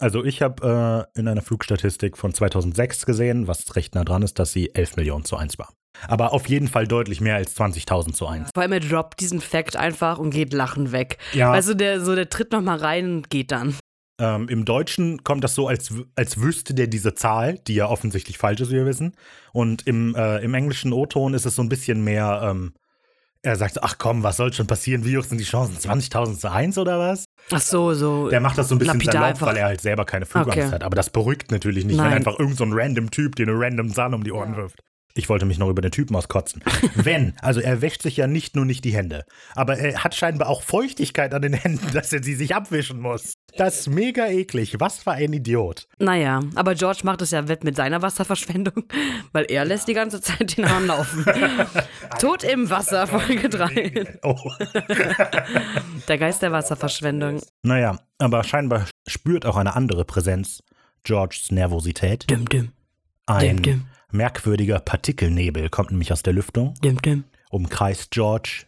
Also 0.01 0.23
ich 0.25 0.41
habe 0.41 1.07
äh, 1.15 1.19
in 1.19 1.27
einer 1.27 1.43
Flugstatistik 1.43 2.17
von 2.17 2.33
2006 2.33 3.05
gesehen, 3.05 3.47
was 3.47 3.75
recht 3.75 3.93
nah 3.93 4.03
dran 4.03 4.23
ist, 4.23 4.39
dass 4.39 4.51
sie 4.51 4.73
11 4.73 4.95
Millionen 4.95 5.25
zu 5.25 5.37
1 5.37 5.59
war. 5.59 5.69
Aber 6.07 6.33
auf 6.33 6.47
jeden 6.47 6.67
Fall 6.67 6.87
deutlich 6.87 7.21
mehr 7.21 7.35
als 7.35 7.55
20.000 7.55 8.13
zu 8.13 8.25
1. 8.25 8.49
Vor 8.53 8.63
allem 8.63 8.71
er 8.71 8.79
droppt 8.79 9.19
diesen 9.19 9.41
Fact 9.41 9.75
einfach 9.75 10.17
und 10.17 10.31
geht 10.31 10.53
lachend 10.53 10.91
weg. 10.91 11.19
Ja, 11.33 11.51
Also 11.51 11.75
der, 11.75 12.01
so, 12.01 12.15
der 12.15 12.29
tritt 12.29 12.51
nochmal 12.51 12.77
rein 12.79 13.17
und 13.17 13.29
geht 13.29 13.51
dann. 13.51 13.75
ähm, 14.19 14.47
im 14.49 14.65
Deutschen 14.65 15.23
kommt 15.23 15.43
das 15.43 15.53
so, 15.53 15.67
als, 15.67 15.93
als 16.15 16.41
wüsste 16.41 16.73
der 16.73 16.87
diese 16.87 17.13
Zahl, 17.13 17.59
die 17.67 17.75
ja 17.75 17.87
offensichtlich 17.87 18.39
falsch 18.39 18.61
ist, 18.61 18.71
wie 18.71 18.75
wir 18.75 18.85
wissen. 18.87 19.15
Und 19.53 19.85
im, 19.85 20.15
äh, 20.15 20.39
im 20.39 20.55
englischen 20.55 20.93
O-Ton 20.93 21.35
ist 21.35 21.45
es 21.45 21.55
so 21.55 21.61
ein 21.61 21.69
bisschen 21.69 22.03
mehr, 22.03 22.41
ähm, 22.43 22.73
er 23.43 23.55
sagt, 23.55 23.73
so, 23.75 23.81
ach 23.81 23.97
komm, 23.97 24.23
was 24.23 24.37
soll 24.37 24.53
schon 24.53 24.67
passieren? 24.67 25.03
Wie 25.03 25.17
hoch 25.17 25.23
sind 25.23 25.39
die 25.39 25.45
Chancen? 25.45 25.75
20.000 25.77 26.37
zu 26.39 26.51
1 26.51 26.77
oder 26.77 26.99
was? 26.99 27.25
Ach 27.51 27.59
so, 27.61 27.93
so. 27.93 28.29
Der 28.29 28.39
macht 28.39 28.57
das 28.57 28.69
so 28.69 28.75
ein 28.75 28.79
bisschen 28.79 28.99
salopp, 29.01 29.23
einfach. 29.23 29.47
weil 29.47 29.57
er 29.57 29.65
halt 29.65 29.81
selber 29.81 30.05
keine 30.05 30.25
Flugangst 30.25 30.57
Okay. 30.59 30.71
hat. 30.71 30.83
Aber 30.83 30.95
das 30.95 31.09
beruhigt 31.09 31.51
natürlich 31.51 31.85
nicht, 31.85 31.97
wenn 31.97 32.05
Nein. 32.05 32.13
einfach 32.13 32.37
irgend 32.39 32.57
so 32.57 32.63
ein 32.63 32.71
random 32.73 33.09
Typ 33.09 33.35
dir 33.35 33.47
eine 33.47 33.59
random 33.59 33.89
Zahn 33.93 34.13
um 34.13 34.23
die 34.23 34.31
Ohren 34.31 34.55
wirft. 34.55 34.79
Ich 35.13 35.29
wollte 35.29 35.45
mich 35.45 35.57
noch 35.57 35.69
über 35.69 35.81
den 35.81 35.91
Typen 35.91 36.15
auskotzen. 36.15 36.63
wenn, 36.95 37.33
also 37.41 37.59
er 37.59 37.81
wäscht 37.81 38.01
sich 38.01 38.17
ja 38.17 38.27
nicht 38.27 38.55
nur 38.55 38.65
nicht 38.65 38.83
die 38.83 38.93
Hände, 38.93 39.25
aber 39.55 39.77
er 39.77 40.03
hat 40.03 40.15
scheinbar 40.15 40.49
auch 40.49 40.63
Feuchtigkeit 40.63 41.33
an 41.33 41.41
den 41.41 41.53
Händen, 41.53 41.87
dass 41.93 42.13
er 42.13 42.23
sie 42.23 42.35
sich 42.35 42.55
abwischen 42.55 42.99
muss. 42.99 43.33
Das 43.57 43.81
ist 43.81 43.87
mega 43.89 44.27
eklig. 44.27 44.75
Was 44.79 44.99
für 44.99 45.11
ein 45.11 45.33
Idiot. 45.33 45.87
Naja, 45.99 46.39
aber 46.55 46.73
George 46.75 47.01
macht 47.03 47.21
es 47.21 47.31
ja 47.31 47.47
wett 47.47 47.63
mit 47.63 47.75
seiner 47.75 48.01
Wasserverschwendung, 48.01 48.85
weil 49.33 49.45
er 49.49 49.65
lässt 49.65 49.87
die 49.87 49.93
ganze 49.93 50.21
Zeit 50.21 50.57
den 50.57 50.69
Hahn 50.69 50.87
laufen. 50.87 51.25
Tod 52.19 52.43
im 52.43 52.69
Wasser, 52.69 53.07
Folge 53.07 53.49
3. 53.49 54.19
Oh. 54.23 54.35
Der 56.07 56.17
Geist 56.17 56.41
der 56.41 56.51
Wasserverschwendung. 56.51 57.41
Naja, 57.63 57.99
aber 58.17 58.43
scheinbar 58.43 58.85
spürt 59.07 59.45
auch 59.45 59.57
eine 59.57 59.75
andere 59.75 60.05
Präsenz 60.05 60.63
Georges 61.03 61.51
Nervosität. 61.51 62.29
Dim, 62.29 62.47
dim, 62.47 62.71
Ein 63.27 63.57
dim, 63.57 63.63
dim, 63.63 63.85
merkwürdiger 64.11 64.79
Partikelnebel 64.79 65.69
kommt 65.69 65.91
nämlich 65.91 66.11
aus 66.11 66.23
der 66.23 66.33
Lüftung, 66.33 66.73
dim, 66.83 67.23
umkreist 67.49 68.11
George 68.11 68.65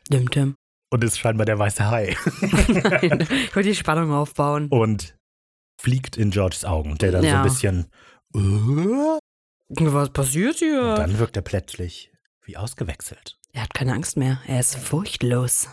und 0.89 1.03
ist 1.03 1.17
scheinbar 1.17 1.45
der 1.45 1.57
weiße 1.59 1.89
Hai. 1.89 2.15
Nein, 2.41 3.21
ich 3.29 3.55
wollte 3.55 3.69
die 3.69 3.75
Spannung 3.75 4.11
aufbauen. 4.11 4.67
und 4.69 5.15
fliegt 5.81 6.17
in 6.17 6.29
Georges 6.31 6.65
Augen, 6.65 6.97
der 6.97 7.11
dann 7.11 7.21
so 7.23 7.27
Ja. 7.27 7.37
ein 7.41 7.43
bisschen. 7.43 7.87
"Äh?" 8.35 9.19
Was 9.79 10.11
passiert 10.11 10.53
Und 10.53 10.59
hier? 10.59 10.95
dann 10.95 11.17
wirkt 11.17 11.35
er 11.35 11.41
plötzlich 11.41 12.11
wie 12.45 12.57
ausgewechselt. 12.57 13.37
Er 13.53 13.63
hat 13.63 13.73
keine 13.73 13.93
Angst 13.93 14.17
mehr. 14.17 14.39
Er 14.47 14.59
ist 14.59 14.75
furchtlos. 14.75 15.67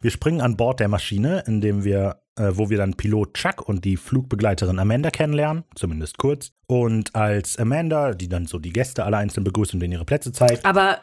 Wir 0.00 0.10
springen 0.10 0.40
an 0.40 0.56
Bord 0.56 0.78
der 0.80 0.88
Maschine, 0.88 1.42
indem 1.46 1.82
wir, 1.84 2.19
wo 2.36 2.70
wir 2.70 2.78
dann 2.78 2.94
Pilot 2.94 3.34
Chuck 3.34 3.68
und 3.68 3.84
die 3.84 3.96
Flugbegleiterin 3.96 4.78
Amanda 4.78 5.10
kennenlernen, 5.10 5.64
zumindest 5.74 6.16
kurz. 6.18 6.52
Und 6.66 7.14
als 7.16 7.58
Amanda, 7.58 8.12
die 8.14 8.28
dann 8.28 8.46
so 8.46 8.58
die 8.60 8.72
Gäste 8.72 9.04
alle 9.04 9.16
einzeln 9.16 9.42
begrüßt 9.44 9.74
und 9.74 9.80
denen 9.80 9.92
ihre 9.94 10.04
Plätze 10.04 10.30
zeigt, 10.32 10.64
Aber 10.64 11.00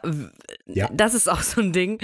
Ja. 0.66 0.88
das 0.92 1.12
ist 1.14 1.28
auch 1.28 1.42
so 1.42 1.60
ein 1.60 1.72
Ding. 1.74 1.98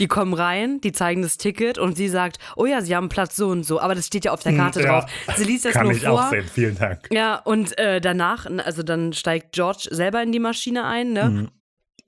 Die 0.00 0.06
kommen 0.08 0.32
rein, 0.34 0.80
die 0.80 0.92
zeigen 0.92 1.20
das 1.22 1.36
Ticket 1.36 1.76
und 1.78 1.96
sie 1.96 2.08
sagt, 2.08 2.38
oh 2.56 2.64
ja, 2.66 2.80
sie 2.80 2.96
haben 2.96 3.08
Platz 3.10 3.36
so 3.36 3.48
und 3.48 3.64
so. 3.64 3.78
Aber 3.80 3.94
das 3.94 4.06
steht 4.06 4.24
ja 4.24 4.32
auf 4.32 4.42
der 4.42 4.56
Karte 4.56 4.80
Hm, 4.80 4.86
ja. 4.86 5.00
drauf. 5.00 5.10
Sie 5.36 5.44
liest 5.44 5.66
das 5.66 5.72
kann 5.74 5.84
nur 5.84 5.92
ich 5.92 6.02
vor. 6.02 6.12
auch 6.24 6.30
sehen. 6.30 6.46
Vielen 6.52 6.76
Dank. 6.78 7.08
Ja, 7.12 7.36
und 7.36 7.76
äh, 7.78 8.00
danach, 8.00 8.46
also 8.64 8.82
dann 8.82 9.12
steigt 9.12 9.52
George 9.52 9.88
selber 9.90 10.22
in 10.22 10.32
die 10.32 10.38
Maschine 10.40 10.84
ein, 10.86 11.12
ne? 11.12 11.28
Mhm. 11.30 11.48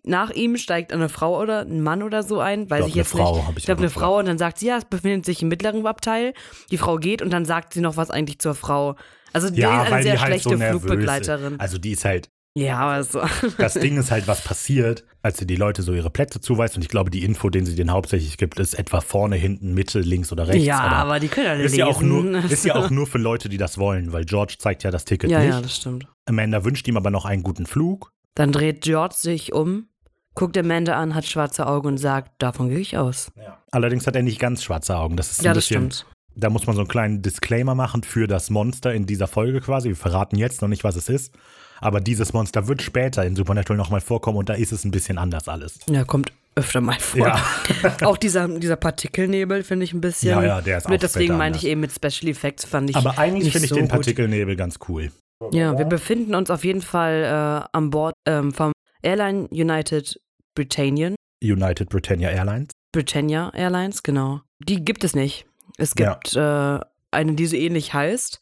Nach 0.04 0.30
ihm 0.30 0.56
steigt 0.56 0.92
eine 0.92 1.08
Frau 1.08 1.40
oder 1.40 1.60
ein 1.60 1.80
Mann 1.82 2.02
oder 2.02 2.22
so 2.22 2.40
ein, 2.40 2.68
weiß 2.68 2.78
glaub, 2.78 2.88
ich 2.88 2.94
jetzt 2.96 3.14
eine 3.14 3.22
Frau, 3.24 3.36
nicht. 3.36 3.46
hab 3.46 3.52
ich 3.52 3.58
Ich 3.58 3.64
glaube, 3.66 3.78
eine 3.80 3.86
gefragt. 3.88 4.04
Frau 4.06 4.18
und 4.18 4.26
dann 4.26 4.38
sagt 4.38 4.58
sie, 4.58 4.66
ja, 4.66 4.76
es 4.78 4.84
befindet 4.84 5.24
sich 5.24 5.42
im 5.42 5.48
mittleren 5.48 5.86
Abteil. 5.86 6.34
Die 6.70 6.78
Frau 6.78 6.96
geht 6.96 7.22
und 7.22 7.30
dann 7.30 7.44
sagt 7.44 7.72
sie 7.74 7.80
noch 7.80 7.96
was 7.96 8.10
eigentlich 8.10 8.38
zur 8.40 8.54
Frau. 8.54 8.96
Also 9.32 9.48
die 9.50 9.60
Ja, 9.60 9.84
ist 9.84 9.92
eine 9.92 10.02
sehr 10.02 10.14
die 10.14 10.18
halt 10.20 10.28
schlechte 10.42 10.58
so 10.58 10.78
Flugbegleiterin. 10.78 11.54
ist. 11.54 11.60
Also 11.60 11.78
die 11.78 11.92
ist 11.92 12.04
halt, 12.04 12.28
Ja, 12.54 12.78
aber 12.80 13.02
so. 13.04 13.22
das 13.58 13.74
Ding 13.74 13.96
ist 13.96 14.10
halt, 14.10 14.26
was 14.26 14.42
passiert, 14.42 15.04
als 15.22 15.38
sie 15.38 15.46
die 15.46 15.56
Leute 15.56 15.82
so 15.82 15.94
ihre 15.94 16.10
Plätze 16.10 16.40
zuweist. 16.40 16.74
Und 16.76 16.82
ich 16.82 16.88
glaube, 16.88 17.10
die 17.10 17.22
Info, 17.24 17.48
den 17.48 17.64
sie 17.64 17.74
denen 17.76 17.92
hauptsächlich 17.92 18.36
gibt, 18.36 18.58
ist 18.58 18.74
etwa 18.74 19.00
vorne, 19.00 19.36
hinten, 19.36 19.72
Mitte, 19.72 20.00
links 20.00 20.32
oder 20.32 20.48
rechts. 20.48 20.66
ja, 20.66 20.80
aber, 20.80 21.20
die 21.20 21.28
können 21.28 21.46
alle 21.46 21.62
ist 21.62 21.70
lesen. 21.72 21.78
ja, 21.78 21.86
auch 21.86 22.02
nur, 22.02 22.44
ist 22.44 22.64
ja 22.64 22.74
auch 22.74 22.90
nur 22.90 23.06
für 23.06 23.18
Leute, 23.18 23.48
die 23.48 23.56
das 23.56 23.78
wollen, 23.78 24.12
weil 24.12 24.24
George 24.26 24.56
zeigt 24.58 24.82
ja 24.82 24.90
das 24.90 25.04
Ticket 25.06 25.30
ja, 25.30 25.38
nicht. 25.38 25.48
ja, 25.50 25.60
das 25.62 25.76
stimmt. 25.76 26.06
Amanda 26.26 26.64
wünscht 26.64 26.86
ihm 26.88 26.96
aber 26.96 27.10
noch 27.10 27.24
einen 27.24 27.42
guten 27.42 27.66
Flug. 27.66 28.10
Dann 28.34 28.50
dreht 28.52 28.82
George 28.82 29.14
sich 29.16 29.52
um, 29.52 29.88
guckt 30.34 30.56
Amanda 30.56 30.98
an, 30.98 31.14
hat 31.14 31.26
schwarze 31.26 31.66
Augen 31.66 31.88
und 31.88 31.98
sagt, 31.98 32.30
davon 32.38 32.68
gehe 32.68 32.78
ich 32.78 32.96
aus. 32.96 33.30
Allerdings 33.70 34.06
hat 34.06 34.16
er 34.16 34.22
nicht 34.22 34.38
ganz 34.38 34.62
schwarze 34.62 34.96
Augen. 34.96 35.16
Das 35.16 35.30
ist 35.30 35.40
ein 35.40 35.44
Ja, 35.46 35.54
das 35.54 35.64
bisschen, 35.64 35.92
stimmt. 35.92 36.06
Da 36.34 36.48
muss 36.48 36.66
man 36.66 36.74
so 36.76 36.82
einen 36.82 36.88
kleinen 36.88 37.22
Disclaimer 37.22 37.74
machen 37.74 38.02
für 38.02 38.26
das 38.26 38.48
Monster 38.48 38.94
in 38.94 39.06
dieser 39.06 39.26
Folge 39.26 39.60
quasi. 39.60 39.88
Wir 39.88 39.96
verraten 39.96 40.36
jetzt 40.36 40.62
noch 40.62 40.68
nicht, 40.68 40.82
was 40.82 40.96
es 40.96 41.08
ist. 41.08 41.34
Aber 41.80 42.00
dieses 42.00 42.32
Monster 42.32 42.68
wird 42.68 42.80
später 42.80 43.24
in 43.24 43.36
Supernatural 43.36 43.76
nochmal 43.76 44.00
vorkommen 44.00 44.38
und 44.38 44.48
da 44.48 44.54
ist 44.54 44.72
es 44.72 44.84
ein 44.84 44.92
bisschen 44.92 45.18
anders 45.18 45.48
alles. 45.48 45.80
Ja, 45.86 46.04
kommt 46.04 46.32
öfter 46.54 46.80
mal 46.80 46.98
vor. 47.00 47.26
Ja. 47.26 47.44
auch 48.04 48.16
dieser, 48.16 48.46
dieser 48.46 48.76
Partikelnebel 48.76 49.64
finde 49.64 49.84
ich 49.84 49.92
ein 49.92 50.00
bisschen. 50.00 50.30
Ja, 50.30 50.42
ja, 50.42 50.60
der 50.60 50.78
ist 50.78 50.86
auch 50.86 50.90
mit, 50.90 51.02
Deswegen 51.02 51.36
meinte 51.36 51.58
ich 51.58 51.66
eben 51.66 51.80
mit 51.80 51.92
Special 51.92 52.30
Effects 52.30 52.64
fand 52.64 52.90
ich. 52.90 52.96
Aber 52.96 53.18
eigentlich 53.18 53.52
finde 53.52 53.64
ich 53.64 53.70
so 53.70 53.74
den 53.74 53.84
gut. 53.84 53.92
Partikelnebel 53.92 54.56
ganz 54.56 54.78
cool. 54.88 55.10
Ja, 55.50 55.76
wir 55.76 55.86
befinden 55.86 56.34
uns 56.34 56.50
auf 56.50 56.64
jeden 56.64 56.82
Fall 56.82 57.24
äh, 57.24 57.76
an 57.76 57.90
Bord 57.90 58.14
ähm, 58.28 58.52
vom 58.52 58.72
Airline 59.02 59.48
United 59.50 60.20
Britannian. 60.54 61.14
United 61.42 61.88
Britannia 61.88 62.30
Airlines. 62.30 62.70
Britannia 62.92 63.50
Airlines, 63.54 64.02
genau. 64.02 64.40
Die 64.60 64.84
gibt 64.84 65.02
es 65.04 65.14
nicht. 65.14 65.46
Es 65.78 65.94
Ja. 65.98 66.14
gibt 66.14 66.36
äh, 66.36 66.78
eine, 67.10 67.34
die 67.34 67.46
so 67.46 67.56
ähnlich 67.56 67.94
heißt. 67.94 68.40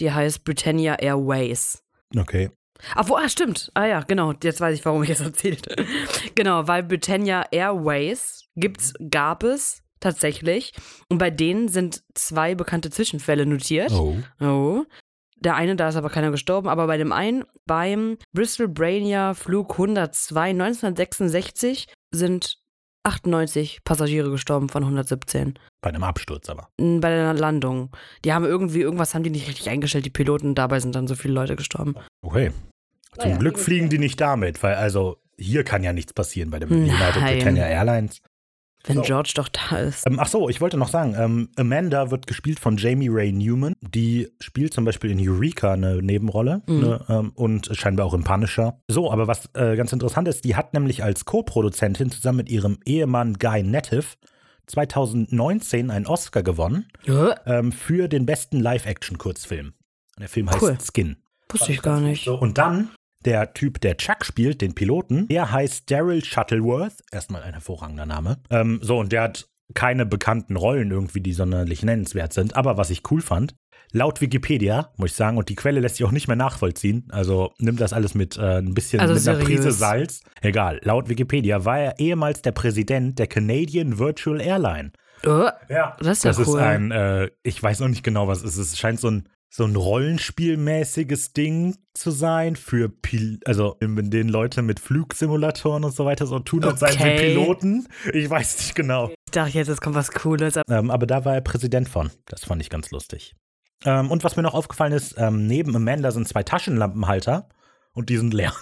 Die 0.00 0.12
heißt 0.12 0.44
Britannia 0.44 0.94
Airways. 0.94 1.82
Okay. 2.16 2.50
Obwohl, 2.96 3.20
ah, 3.22 3.28
stimmt. 3.28 3.70
Ah 3.74 3.84
ja, 3.84 4.00
genau. 4.00 4.32
Jetzt 4.42 4.60
weiß 4.60 4.78
ich, 4.78 4.84
warum 4.86 5.02
ich 5.02 5.10
es 5.10 5.20
erzählte. 5.20 5.76
genau, 6.34 6.66
weil 6.66 6.82
Britannia 6.82 7.44
Airways 7.50 8.44
gibt's, 8.56 8.94
gab 9.10 9.42
es 9.42 9.82
tatsächlich. 10.00 10.72
Und 11.10 11.18
bei 11.18 11.28
denen 11.30 11.68
sind 11.68 12.02
zwei 12.14 12.54
bekannte 12.54 12.88
Zwischenfälle 12.90 13.44
notiert. 13.44 13.90
Oh. 13.92 14.16
Oh. 14.40 14.84
Der 15.40 15.54
eine, 15.56 15.74
da 15.76 15.88
ist 15.88 15.96
aber 15.96 16.10
keiner 16.10 16.30
gestorben, 16.30 16.68
aber 16.68 16.86
bei 16.86 16.98
dem 16.98 17.12
einen, 17.12 17.44
beim 17.66 18.18
Bristol 18.32 18.68
Brainia 18.68 19.34
Flug 19.34 19.72
102 19.72 20.50
1966 20.50 21.88
sind 22.12 22.58
98 23.04 23.82
Passagiere 23.84 24.30
gestorben 24.30 24.68
von 24.68 24.82
117 24.82 25.58
Bei 25.80 25.88
einem 25.88 26.04
Absturz 26.04 26.50
aber. 26.50 26.68
bei 26.76 27.08
der 27.08 27.32
Landung. 27.32 27.90
Die 28.24 28.32
haben 28.32 28.44
irgendwie, 28.44 28.80
irgendwas 28.80 29.14
haben 29.14 29.22
die 29.22 29.30
nicht 29.30 29.48
richtig 29.48 29.70
eingestellt, 29.70 30.04
die 30.04 30.10
Piloten, 30.10 30.54
dabei 30.54 30.80
sind 30.80 30.94
dann 30.94 31.06
so 31.06 31.14
viele 31.14 31.34
Leute 31.34 31.56
gestorben. 31.56 31.94
Okay. 32.22 32.52
Zum 33.18 33.30
Naja, 33.30 33.38
Glück 33.38 33.58
fliegen 33.58 33.88
die 33.88 33.98
nicht 33.98 34.20
damit, 34.20 34.62
weil 34.62 34.74
also 34.74 35.16
hier 35.38 35.64
kann 35.64 35.82
ja 35.82 35.92
nichts 35.92 36.12
passieren 36.12 36.50
bei 36.50 36.58
Nein. 36.58 36.90
United 36.90 37.22
Britannia 37.22 37.66
Airlines. 37.66 38.20
Wenn 38.84 38.96
So. 38.96 39.02
George 39.02 39.32
doch 39.34 39.48
da 39.48 39.78
ist. 39.78 40.06
Ähm, 40.06 40.18
ach 40.18 40.26
so, 40.28 40.48
ich 40.48 40.60
wollte 40.62 40.78
noch 40.78 40.88
sagen, 40.88 41.14
ähm, 41.18 41.48
Amanda 41.56 42.10
wird 42.10 42.26
gespielt 42.26 42.58
von 42.58 42.76
Jamie 42.78 43.08
Ray 43.10 43.30
Newman. 43.30 43.74
Die 43.80 44.30
spielt 44.40 44.72
zum 44.72 44.84
Beispiel 44.86 45.10
in 45.10 45.18
Eureka 45.20 45.72
eine 45.74 46.00
Nebenrolle 46.02 46.62
Mhm. 46.66 46.80
ne, 46.80 47.04
ähm, 47.10 47.32
und 47.34 47.68
scheinbar 47.76 48.06
auch 48.06 48.14
im 48.14 48.24
Punisher. 48.24 48.80
So, 48.88 49.12
aber 49.12 49.26
was 49.26 49.50
äh, 49.54 49.76
ganz 49.76 49.92
interessant 49.92 50.28
ist, 50.28 50.44
die 50.44 50.56
hat 50.56 50.72
nämlich 50.72 51.04
als 51.04 51.26
Co-Produzentin 51.26 52.10
zusammen 52.10 52.38
mit 52.38 52.48
ihrem 52.48 52.78
Ehemann 52.86 53.34
Guy 53.34 53.62
Native 53.62 54.06
2019 54.66 55.90
einen 55.90 56.06
Oscar 56.06 56.42
gewonnen 56.42 56.86
Ja, 57.04 57.34
ähm, 57.46 57.72
für 57.72 58.08
den 58.08 58.24
besten 58.26 58.60
Live-Action-Kurzfilm. 58.60 59.72
Der 60.18 60.28
Film 60.28 60.50
heißt 60.50 60.62
Cool. 60.62 60.78
Skin. 60.80 61.16
wusste 61.50 61.72
ich 61.72 61.82
gar 61.82 62.00
nicht. 62.00 62.24
So, 62.24 62.36
und 62.38 62.58
dann 62.58 62.90
der 63.24 63.52
Typ, 63.52 63.80
der 63.80 63.96
Chuck 63.96 64.24
spielt, 64.24 64.60
den 64.62 64.74
Piloten, 64.74 65.28
der 65.28 65.50
heißt 65.52 65.90
Daryl 65.90 66.24
Shuttleworth. 66.24 66.94
Erstmal 67.12 67.42
ein 67.42 67.52
hervorragender 67.52 68.06
Name. 68.06 68.38
Ähm, 68.50 68.80
so, 68.82 68.98
und 68.98 69.12
der 69.12 69.22
hat 69.22 69.48
keine 69.74 70.06
bekannten 70.06 70.56
Rollen 70.56 70.90
irgendwie, 70.90 71.20
die 71.20 71.32
sonderlich 71.32 71.82
nennenswert 71.82 72.32
sind. 72.32 72.56
Aber 72.56 72.76
was 72.76 72.90
ich 72.90 73.02
cool 73.10 73.20
fand, 73.20 73.54
laut 73.92 74.20
Wikipedia, 74.20 74.90
muss 74.96 75.10
ich 75.10 75.16
sagen, 75.16 75.36
und 75.36 75.48
die 75.48 75.54
Quelle 75.54 75.80
lässt 75.80 75.96
sich 75.96 76.06
auch 76.06 76.10
nicht 76.12 76.26
mehr 76.28 76.36
nachvollziehen, 76.36 77.06
also 77.10 77.52
nimmt 77.58 77.80
das 77.80 77.92
alles 77.92 78.14
mit 78.14 78.36
äh, 78.36 78.58
ein 78.58 78.74
bisschen 78.74 79.00
Also 79.00 79.14
mit 79.14 79.28
einer. 79.28 79.44
Prise 79.44 79.70
Salz. 79.72 80.22
Egal, 80.40 80.80
laut 80.82 81.08
Wikipedia 81.08 81.64
war 81.64 81.78
er 81.78 81.98
ehemals 82.00 82.42
der 82.42 82.52
Präsident 82.52 83.18
der 83.18 83.26
Canadian 83.26 83.98
Virtual 83.98 84.40
Airline. 84.40 84.92
Oh, 85.26 85.48
Ja, 85.68 85.96
Das 86.00 86.18
ist 86.18 86.24
ja 86.24 86.30
das 86.30 86.38
ist 86.38 86.48
cool. 86.48 86.60
ein, 86.60 86.90
äh, 86.92 87.30
ich 87.42 87.62
weiß 87.62 87.80
noch 87.80 87.88
nicht 87.88 88.02
genau, 88.02 88.26
was 88.26 88.42
es 88.42 88.56
ist. 88.56 88.72
Es 88.72 88.78
scheint 88.78 88.98
so 89.00 89.10
ein, 89.10 89.28
so 89.52 89.64
ein 89.64 89.74
Rollenspielmäßiges 89.74 91.32
Ding 91.32 91.76
zu 91.92 92.12
sein 92.12 92.54
für 92.54 92.88
Pil 92.88 93.40
also 93.44 93.76
in 93.80 94.10
denen 94.10 94.30
Leute 94.30 94.62
mit 94.62 94.78
Flugsimulatoren 94.78 95.84
und 95.84 95.94
so 95.94 96.04
weiter 96.04 96.26
so 96.26 96.38
tun, 96.38 96.64
als 96.64 96.80
seien 96.80 96.92
sie 96.92 96.98
Okay. 97.00 97.34
Piloten. 97.34 97.88
Ich 98.12 98.30
weiß 98.30 98.58
nicht 98.58 98.74
genau. 98.76 99.08
ich 99.08 99.32
dachte 99.32 99.58
jetzt, 99.58 99.68
es 99.68 99.80
kommt 99.80 99.96
was 99.96 100.12
Cooles. 100.12 100.58
Ähm, 100.68 100.90
aber 100.90 101.06
da 101.06 101.24
war 101.24 101.34
er 101.34 101.40
Präsident 101.40 101.88
von. 101.88 102.10
Das 102.26 102.44
fand 102.44 102.62
ich 102.62 102.70
ganz 102.70 102.92
lustig. 102.92 103.34
Ähm, 103.84 104.10
und 104.10 104.22
was 104.22 104.36
mir 104.36 104.42
noch 104.42 104.54
aufgefallen 104.54 104.92
ist, 104.92 105.16
ähm, 105.18 105.46
neben 105.46 105.74
Amanda 105.74 106.12
sind 106.12 106.28
zwei 106.28 106.44
Taschenlampenhalter 106.44 107.48
und 107.92 108.08
die 108.08 108.18
sind 108.18 108.32
leer. 108.32 108.52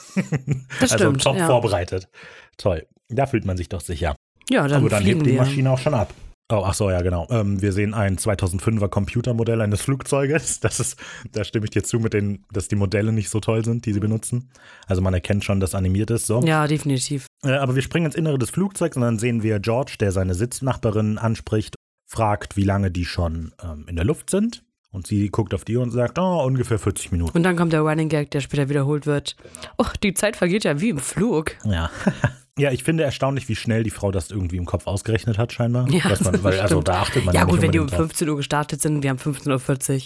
Das 0.81 0.93
also 0.93 1.05
stimmt, 1.05 1.23
top 1.23 1.37
ja. 1.37 1.47
vorbereitet. 1.47 2.09
Toll. 2.57 2.87
Da 3.09 3.27
fühlt 3.27 3.45
man 3.45 3.59
sich 3.59 3.69
doch 3.69 3.83
sicher. 3.83 4.17
Ja, 4.49 4.67
dann, 4.67 4.81
Aber 4.81 4.89
dann 4.89 5.05
hebt 5.05 5.27
die. 5.27 5.33
Maschine 5.33 5.71
auch 5.71 5.79
schon 5.79 5.95
ab. 5.95 6.15
Oh, 6.51 6.63
ach 6.65 6.73
so, 6.73 6.91
ja, 6.91 7.03
genau. 7.03 7.27
Ähm, 7.31 7.61
wir 7.61 7.73
sehen 7.73 7.93
ein 7.93 8.17
2005er 8.17 8.89
Computermodell 8.89 9.61
eines 9.61 9.83
Flugzeuges. 9.83 10.61
Das 10.69 10.81
ist, 10.81 10.99
da 11.33 11.45
stimme 11.45 11.65
ich 11.65 11.71
dir 11.71 11.83
zu, 11.83 11.99
mit 11.99 12.15
den, 12.15 12.45
dass 12.53 12.69
die 12.69 12.77
Modelle 12.77 13.13
nicht 13.13 13.29
so 13.31 13.41
toll 13.41 13.65
sind, 13.65 13.87
die 13.87 13.93
sie 13.93 14.01
benutzen. 14.01 14.51
Also 14.87 15.03
man 15.03 15.15
erkennt 15.15 15.45
schon, 15.45 15.61
dass 15.61 15.75
animiert 15.75 16.11
ist. 16.11 16.27
So. 16.27 16.41
Ja, 16.43 16.67
definitiv. 16.67 17.27
Äh, 17.45 17.53
aber 17.53 17.75
wir 17.75 17.83
springen 17.83 18.07
ins 18.07 18.15
Innere 18.15 18.39
des 18.39 18.51
Flugzeugs 18.51 18.97
und 18.97 19.03
dann 19.03 19.19
sehen 19.19 19.43
wir 19.43 19.61
George, 19.61 19.97
der 20.01 20.13
seine 20.13 20.35
Sitznachbarin 20.35 21.19
anspricht, 21.19 21.75
fragt, 22.07 22.57
wie 22.57 22.65
lange 22.65 22.91
die 22.91 23.05
schon 23.05 23.53
ähm, 23.63 23.87
in 23.89 23.97
der 23.97 24.05
Luft 24.05 24.31
sind. 24.31 24.65
Und 24.91 25.07
sie 25.07 25.29
guckt 25.29 25.53
auf 25.53 25.65
die 25.65 25.77
und 25.77 25.91
sagt, 25.91 26.19
oh, 26.19 26.43
ungefähr 26.45 26.79
40 26.79 27.13
Minuten. 27.13 27.37
Und 27.37 27.43
dann 27.43 27.57
kommt 27.57 27.75
der 27.75 27.83
Running 27.83 28.09
Gag, 28.09 28.31
der 28.31 28.41
später 28.41 28.71
wiederholt 28.71 29.07
wird. 29.07 29.37
Oh, 29.77 29.85
die 30.03 30.15
Zeit 30.15 30.35
vergeht 30.37 30.65
ja 30.65 30.81
wie 30.81 30.89
im 30.89 30.99
Flug. 30.99 31.57
Ja. 31.65 31.91
ja, 32.59 32.71
ich 32.73 32.85
finde 32.85 33.05
erstaunlich, 33.05 33.49
wie 33.49 33.57
schnell 33.57 33.83
die 33.83 33.91
Frau 33.91 34.11
das 34.11 34.31
irgendwie 34.31 34.57
im 34.57 34.65
Kopf 34.67 34.87
ausgerechnet 34.87 35.39
hat, 35.39 35.53
scheinbar. 35.53 35.89
Ja, 35.91 36.15
man, 36.21 36.43
weil, 36.43 36.61
also 36.61 36.83
da 36.83 37.01
achtet 37.03 37.25
man 37.25 37.35
Ja, 37.35 37.43
ja, 37.43 37.47
gut, 37.47 37.63
wenn 37.63 37.73
die 37.73 37.79
um 37.79 37.85
unbedingt 37.85 38.01
drauf. 38.01 38.09
15 38.09 38.29
Uhr 38.29 38.37
gestartet 38.37 38.81
sind, 38.83 39.03
wir 39.03 39.11
haben 39.11 39.19
15.40 39.19 39.95
Uhr. 39.95 40.03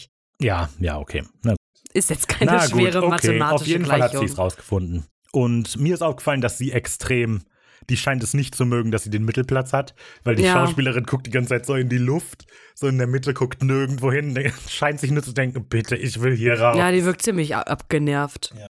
Ja, 0.46 0.68
ja, 0.78 0.98
okay. 0.98 1.22
Na, 1.42 1.54
Ist 1.92 2.10
jetzt 2.10 2.28
keine 2.28 2.52
Na 2.52 2.60
schwere 2.68 3.00
gut, 3.00 3.12
okay. 3.12 3.38
mathematische 3.38 3.54
Auf 3.54 3.66
jeden 3.66 3.84
Fall 3.86 4.02
hat 4.02 4.10
sie 4.12 4.16
Gleichung. 4.18 4.32
es 4.32 4.38
rausgefunden. 4.38 5.04
Und 5.32 5.78
mir 5.78 5.94
ist 5.94 6.02
aufgefallen, 6.02 6.40
dass 6.40 6.58
sie 6.58 6.72
extrem, 6.72 7.42
die 7.88 7.96
scheint 7.96 8.22
es 8.22 8.34
nicht 8.34 8.54
zu 8.54 8.66
mögen, 8.66 8.90
dass 8.90 9.04
sie 9.04 9.10
den 9.10 9.24
Mittelplatz 9.24 9.72
hat, 9.72 9.94
weil 10.24 10.34
die 10.36 10.42
Ja. 10.42 10.52
Schauspielerin 10.52 11.04
guckt 11.04 11.26
die 11.26 11.30
ganze 11.30 11.50
Zeit 11.50 11.66
so 11.66 11.74
in 11.74 11.88
die 11.88 11.98
Luft, 11.98 12.44
so 12.74 12.86
in 12.86 12.98
der 12.98 13.06
Mitte, 13.06 13.32
guckt 13.34 13.62
nirgendwo 13.62 14.12
hin, 14.12 14.36
scheint 14.68 15.00
sich 15.00 15.10
nur 15.10 15.22
zu 15.22 15.32
denken, 15.32 15.64
bitte, 15.68 15.96
ich 15.96 16.20
will 16.20 16.36
hier 16.36 16.60
raus. 16.60 16.76
ja, 16.76 16.90
die 16.92 17.04
wirkt 17.04 17.22
ziemlich 17.22 17.56
abgenervt. 17.56 18.52
Ja, 18.58 18.66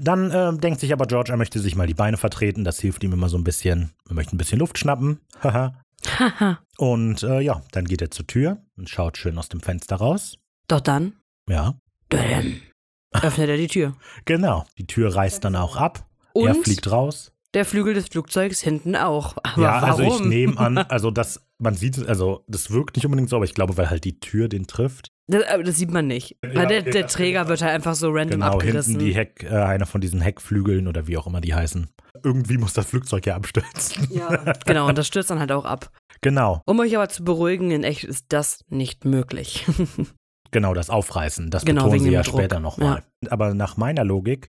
dann 0.00 0.30
äh, 0.30 0.56
denkt 0.58 0.80
sich 0.80 0.92
aber 0.92 1.06
George, 1.06 1.32
er 1.32 1.36
möchte 1.36 1.58
sich 1.58 1.74
mal 1.74 1.86
die 1.86 1.94
Beine 1.94 2.16
vertreten, 2.16 2.64
das 2.64 2.78
hilft 2.80 3.02
ihm 3.02 3.12
immer 3.12 3.28
so 3.28 3.36
ein 3.36 3.44
bisschen, 3.44 3.92
er 4.08 4.14
möchte 4.14 4.34
ein 4.34 4.38
bisschen 4.38 4.58
Luft 4.58 4.78
schnappen, 4.78 5.20
haha. 5.42 5.80
Haha. 6.18 6.58
Und 6.76 7.22
äh, 7.22 7.40
ja, 7.40 7.62
dann 7.72 7.86
geht 7.86 8.02
er 8.02 8.10
zur 8.10 8.26
Tür 8.26 8.58
und 8.76 8.90
schaut 8.90 9.16
schön 9.16 9.38
aus 9.38 9.48
dem 9.48 9.60
Fenster 9.60 9.96
raus. 9.96 10.36
Doch 10.68 10.80
dann 10.80 11.14
Ja, 11.48 11.74
däm, 12.12 12.60
öffnet 13.12 13.48
er 13.48 13.56
die 13.56 13.68
Tür. 13.68 13.94
genau. 14.26 14.66
Die 14.78 14.86
Tür 14.86 15.14
reißt 15.14 15.42
dann 15.44 15.56
auch 15.56 15.76
ab, 15.76 16.06
er 16.34 16.56
Und 16.56 16.62
fliegt 16.64 16.90
raus. 16.90 17.32
der 17.54 17.64
Flügel 17.64 17.94
des 17.94 18.08
Flugzeugs 18.08 18.60
hinten 18.60 18.96
auch. 18.96 19.36
Aber 19.42 19.62
ja, 19.62 19.80
warum? 19.82 20.02
also 20.02 20.02
ich 20.24 20.28
nehme 20.28 20.58
an, 20.58 20.76
also 20.90 21.10
das, 21.10 21.46
man 21.58 21.74
sieht 21.74 21.96
es, 21.96 22.06
also 22.06 22.44
das 22.48 22.70
wirkt 22.70 22.96
nicht 22.96 23.06
unbedingt 23.06 23.30
so, 23.30 23.36
aber 23.36 23.44
ich 23.46 23.54
glaube, 23.54 23.76
weil 23.78 23.88
halt 23.88 24.04
die 24.04 24.20
Tür 24.20 24.48
den 24.48 24.66
trifft. 24.66 25.10
Das, 25.26 25.42
aber 25.46 25.62
das 25.62 25.76
sieht 25.76 25.90
man 25.90 26.06
nicht. 26.06 26.36
Ja, 26.44 26.54
Weil 26.54 26.66
der, 26.66 26.80
okay, 26.82 26.90
der 26.90 27.06
Träger 27.06 27.48
wird 27.48 27.62
halt 27.62 27.72
einfach 27.72 27.94
so 27.94 28.10
random 28.10 28.40
Genau, 28.40 28.52
abgerissen. 28.52 28.92
hinten 28.94 29.06
die 29.06 29.14
Heck, 29.14 29.42
äh, 29.44 29.48
einer 29.56 29.86
von 29.86 30.00
diesen 30.00 30.20
Heckflügeln 30.20 30.86
oder 30.86 31.06
wie 31.06 31.16
auch 31.16 31.26
immer 31.26 31.40
die 31.40 31.54
heißen. 31.54 31.88
Irgendwie 32.22 32.58
muss 32.58 32.72
das 32.74 32.86
Flugzeug 32.86 33.26
ja 33.26 33.34
abstürzen. 33.36 34.06
ja, 34.10 34.52
genau, 34.66 34.88
und 34.88 34.98
das 34.98 35.06
stürzt 35.06 35.30
dann 35.30 35.38
halt 35.40 35.50
auch 35.52 35.64
ab. 35.64 35.90
Genau, 36.20 36.62
Um 36.66 36.78
euch 36.80 36.94
aber 36.96 37.08
zu 37.08 37.24
beruhigen, 37.24 37.70
in 37.70 37.84
echt 37.84 38.04
ist 38.04 38.26
das 38.28 38.64
nicht 38.68 39.04
möglich. 39.04 39.66
genau, 40.50 40.74
das 40.74 40.90
Aufreißen. 40.90 41.50
Das 41.50 41.64
Genau, 41.64 41.84
betonen 41.84 42.00
sie 42.04 42.10
ja 42.10 42.22
Druck. 42.22 42.40
später 42.40 42.60
nochmal. 42.60 43.02
Aber 43.28 43.54
nach 43.54 43.76
meiner 43.76 44.04
Logik 44.04 44.48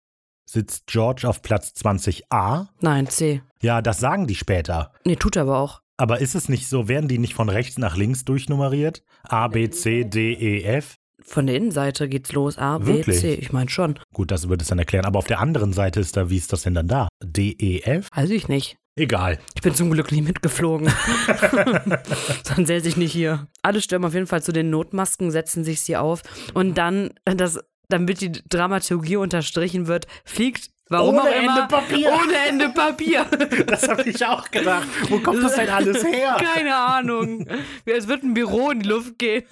sitzt 0.49 0.87
George 0.87 1.29
auf 1.29 1.43
Platz 1.43 1.73
20a. 1.77 2.69
Nein, 2.81 3.07
C. 3.09 3.43
Ja, 3.63 3.83
das 3.83 3.99
sagen 3.99 4.27
die 4.27 4.35
später. 4.35 4.93
Nee, 5.05 5.17
tut 5.17 5.37
er 5.37 5.43
aber 5.43 5.59
auch. 5.59 5.83
Aber 5.99 6.21
ist 6.21 6.35
es 6.35 6.49
nicht 6.49 6.69
so, 6.69 6.89
werden 6.89 7.09
die 7.09 7.19
nicht 7.19 7.35
von 7.35 7.49
rechts 7.49 7.77
nach 7.77 7.97
links 7.97 8.25
durchnummeriert? 8.25 9.03
A, 9.25 9.49
B, 9.49 9.69
C, 9.69 10.05
D, 10.05 10.33
E, 10.33 10.63
F? 10.63 10.97
von 11.21 11.47
der 11.47 11.57
Innenseite 11.57 12.09
geht's 12.09 12.33
los. 12.33 12.59
A, 12.59 12.79
B, 12.79 12.87
Wirklich? 12.87 13.21
C. 13.21 13.35
Ich 13.35 13.53
meine 13.53 13.69
schon. 13.69 13.99
Gut, 14.13 14.31
das 14.31 14.49
würde 14.49 14.63
es 14.63 14.69
dann 14.69 14.79
erklären. 14.79 15.05
Aber 15.05 15.19
auf 15.19 15.27
der 15.27 15.41
anderen 15.41 15.73
Seite 15.73 16.01
ist 16.01 16.17
da, 16.17 16.31
wie 16.31 16.37
ist 16.37 16.53
das 16.53 16.63
denn 16.63 16.75
dann 16.75 16.89
da? 16.89 17.09
D, 17.23 17.51
E, 17.59 17.81
F? 17.81 18.09
Weiß 18.15 18.31
ich 18.31 18.49
nicht. 18.49 18.79
Egal. 18.97 19.39
Ich 19.55 19.63
bin 19.63 19.75
zum 19.75 19.91
Glück 19.91 20.11
nicht 20.11 20.25
mitgeflogen. 20.25 20.89
Sonst 22.45 22.67
säße 22.67 22.89
ich 22.89 22.97
nicht 22.97 23.13
hier. 23.13 23.47
Alle 23.63 23.81
stürmen 23.81 24.07
auf 24.07 24.15
jeden 24.15 24.27
Fall 24.27 24.43
zu 24.43 24.53
den 24.53 24.71
Notmasken, 24.71 25.31
setzen 25.31 25.63
sich 25.63 25.83
sie 25.83 25.97
auf. 25.97 26.23
Und 26.55 26.79
dann, 26.79 27.11
das, 27.25 27.61
damit 27.89 28.21
die 28.21 28.33
Dramaturgie 28.33 29.17
unterstrichen 29.17 29.87
wird, 29.87 30.07
fliegt, 30.25 30.71
warum 30.89 31.15
Ohne 31.17 31.23
auch 31.23 31.27
immer, 31.27 31.57
Ende 31.57 31.69
Papier. 31.69 32.13
ohne 32.13 32.37
Ende 32.49 32.69
Papier. 32.71 33.27
Das 33.67 33.89
habe 33.89 34.03
ich 34.09 34.25
auch 34.25 34.51
gedacht. 34.51 34.87
Wo 35.09 35.19
kommt 35.19 35.43
das 35.43 35.55
denn 35.55 35.69
alles 35.69 36.05
her? 36.05 36.37
Keine 36.39 36.75
Ahnung. 36.75 37.47
Als 37.87 38.09
würde 38.09 38.27
ein 38.27 38.35
Büro 38.35 38.71
in 38.71 38.81
die 38.81 38.89
Luft 38.89 39.19
gehen. 39.19 39.45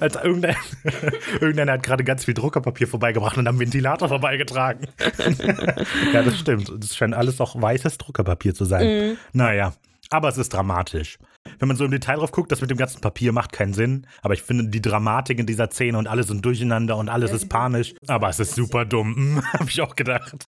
Als 0.00 0.16
irgendein, 0.16 0.56
irgendeiner 1.40 1.72
hat 1.72 1.82
gerade 1.82 2.04
ganz 2.04 2.24
viel 2.24 2.34
Druckerpapier 2.34 2.86
vorbeigebracht 2.86 3.38
und 3.38 3.46
am 3.46 3.58
Ventilator 3.58 4.08
vorbeigetragen. 4.08 4.86
ja, 6.12 6.22
das 6.22 6.38
stimmt. 6.38 6.70
Das 6.78 6.94
scheint 6.94 7.14
alles 7.14 7.40
auch 7.40 7.60
weißes 7.60 7.98
Druckerpapier 7.98 8.54
zu 8.54 8.64
sein. 8.64 9.16
Naja, 9.32 9.72
aber 10.12 10.28
es 10.28 10.38
ist 10.38 10.52
dramatisch. 10.52 11.18
Wenn 11.58 11.68
man 11.68 11.76
so 11.76 11.84
im 11.84 11.90
Detail 11.90 12.16
drauf 12.16 12.32
guckt, 12.32 12.52
das 12.52 12.60
mit 12.60 12.70
dem 12.70 12.76
ganzen 12.78 13.00
Papier 13.00 13.32
macht 13.32 13.52
keinen 13.52 13.72
Sinn. 13.74 14.06
Aber 14.22 14.34
ich 14.34 14.42
finde 14.42 14.68
die 14.68 14.82
Dramatik 14.82 15.38
in 15.38 15.46
dieser 15.46 15.70
Szene 15.70 15.98
und 15.98 16.06
alles 16.06 16.28
sind 16.28 16.44
durcheinander 16.44 16.96
und 16.96 17.08
alles 17.08 17.32
ist 17.32 17.48
panisch. 17.48 17.94
Aber 18.06 18.28
es 18.28 18.38
ist 18.40 18.54
super 18.54 18.84
dumm, 18.84 19.42
habe 19.54 19.68
ich 19.68 19.80
auch 19.80 19.96
gedacht. 19.96 20.44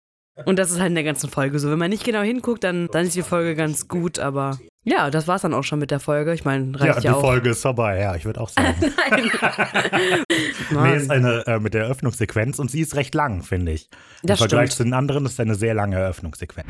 Und 0.46 0.58
das 0.58 0.72
ist 0.72 0.80
halt 0.80 0.90
in 0.90 0.96
der 0.96 1.04
ganzen 1.04 1.30
Folge 1.30 1.60
so. 1.60 1.70
Wenn 1.70 1.78
man 1.78 1.92
nicht 1.92 2.04
genau 2.04 2.22
hinguckt, 2.22 2.64
dann, 2.64 2.88
dann 2.92 3.06
ist 3.06 3.16
die 3.16 3.22
Folge 3.22 3.54
ganz 3.56 3.88
gut, 3.88 4.18
aber 4.18 4.58
ja, 4.84 5.12
das 5.12 5.28
war's 5.28 5.44
dann 5.44 5.54
auch 5.54 5.64
schon 5.64 5.78
mit 5.78 5.92
der 5.92 6.00
Folge. 6.00 6.34
Ich 6.34 6.44
meine, 6.44 6.72
Ja, 6.78 6.86
reicht 6.86 7.04
die 7.04 7.08
ja, 7.08 7.14
auch. 7.14 7.22
Folge 7.22 7.52
ist 7.52 7.62
vorbei, 7.62 8.00
ja, 8.02 8.16
ich 8.16 8.26
würde 8.26 8.42
auch 8.42 8.50
sagen. 8.50 8.76
Nee, 10.70 10.76
Mann. 10.76 10.94
ist 10.96 11.12
eine 11.12 11.46
äh, 11.46 11.60
mit 11.60 11.74
der 11.76 11.84
Eröffnungssequenz 11.84 12.58
und 12.58 12.72
sie 12.72 12.82
ist 12.82 12.96
recht 12.96 13.14
lang, 13.14 13.44
finde 13.44 13.74
ich. 13.74 13.90
Im 14.24 14.28
Das 14.28 14.40
Vergleich 14.40 14.72
stimmt. 14.72 14.78
zu 14.78 14.84
den 14.86 14.94
anderen 14.94 15.26
ist 15.26 15.34
es 15.34 15.40
eine 15.40 15.56
sehr 15.56 15.74
lange 15.76 15.98
Eröffnungssequenz. 15.98 16.68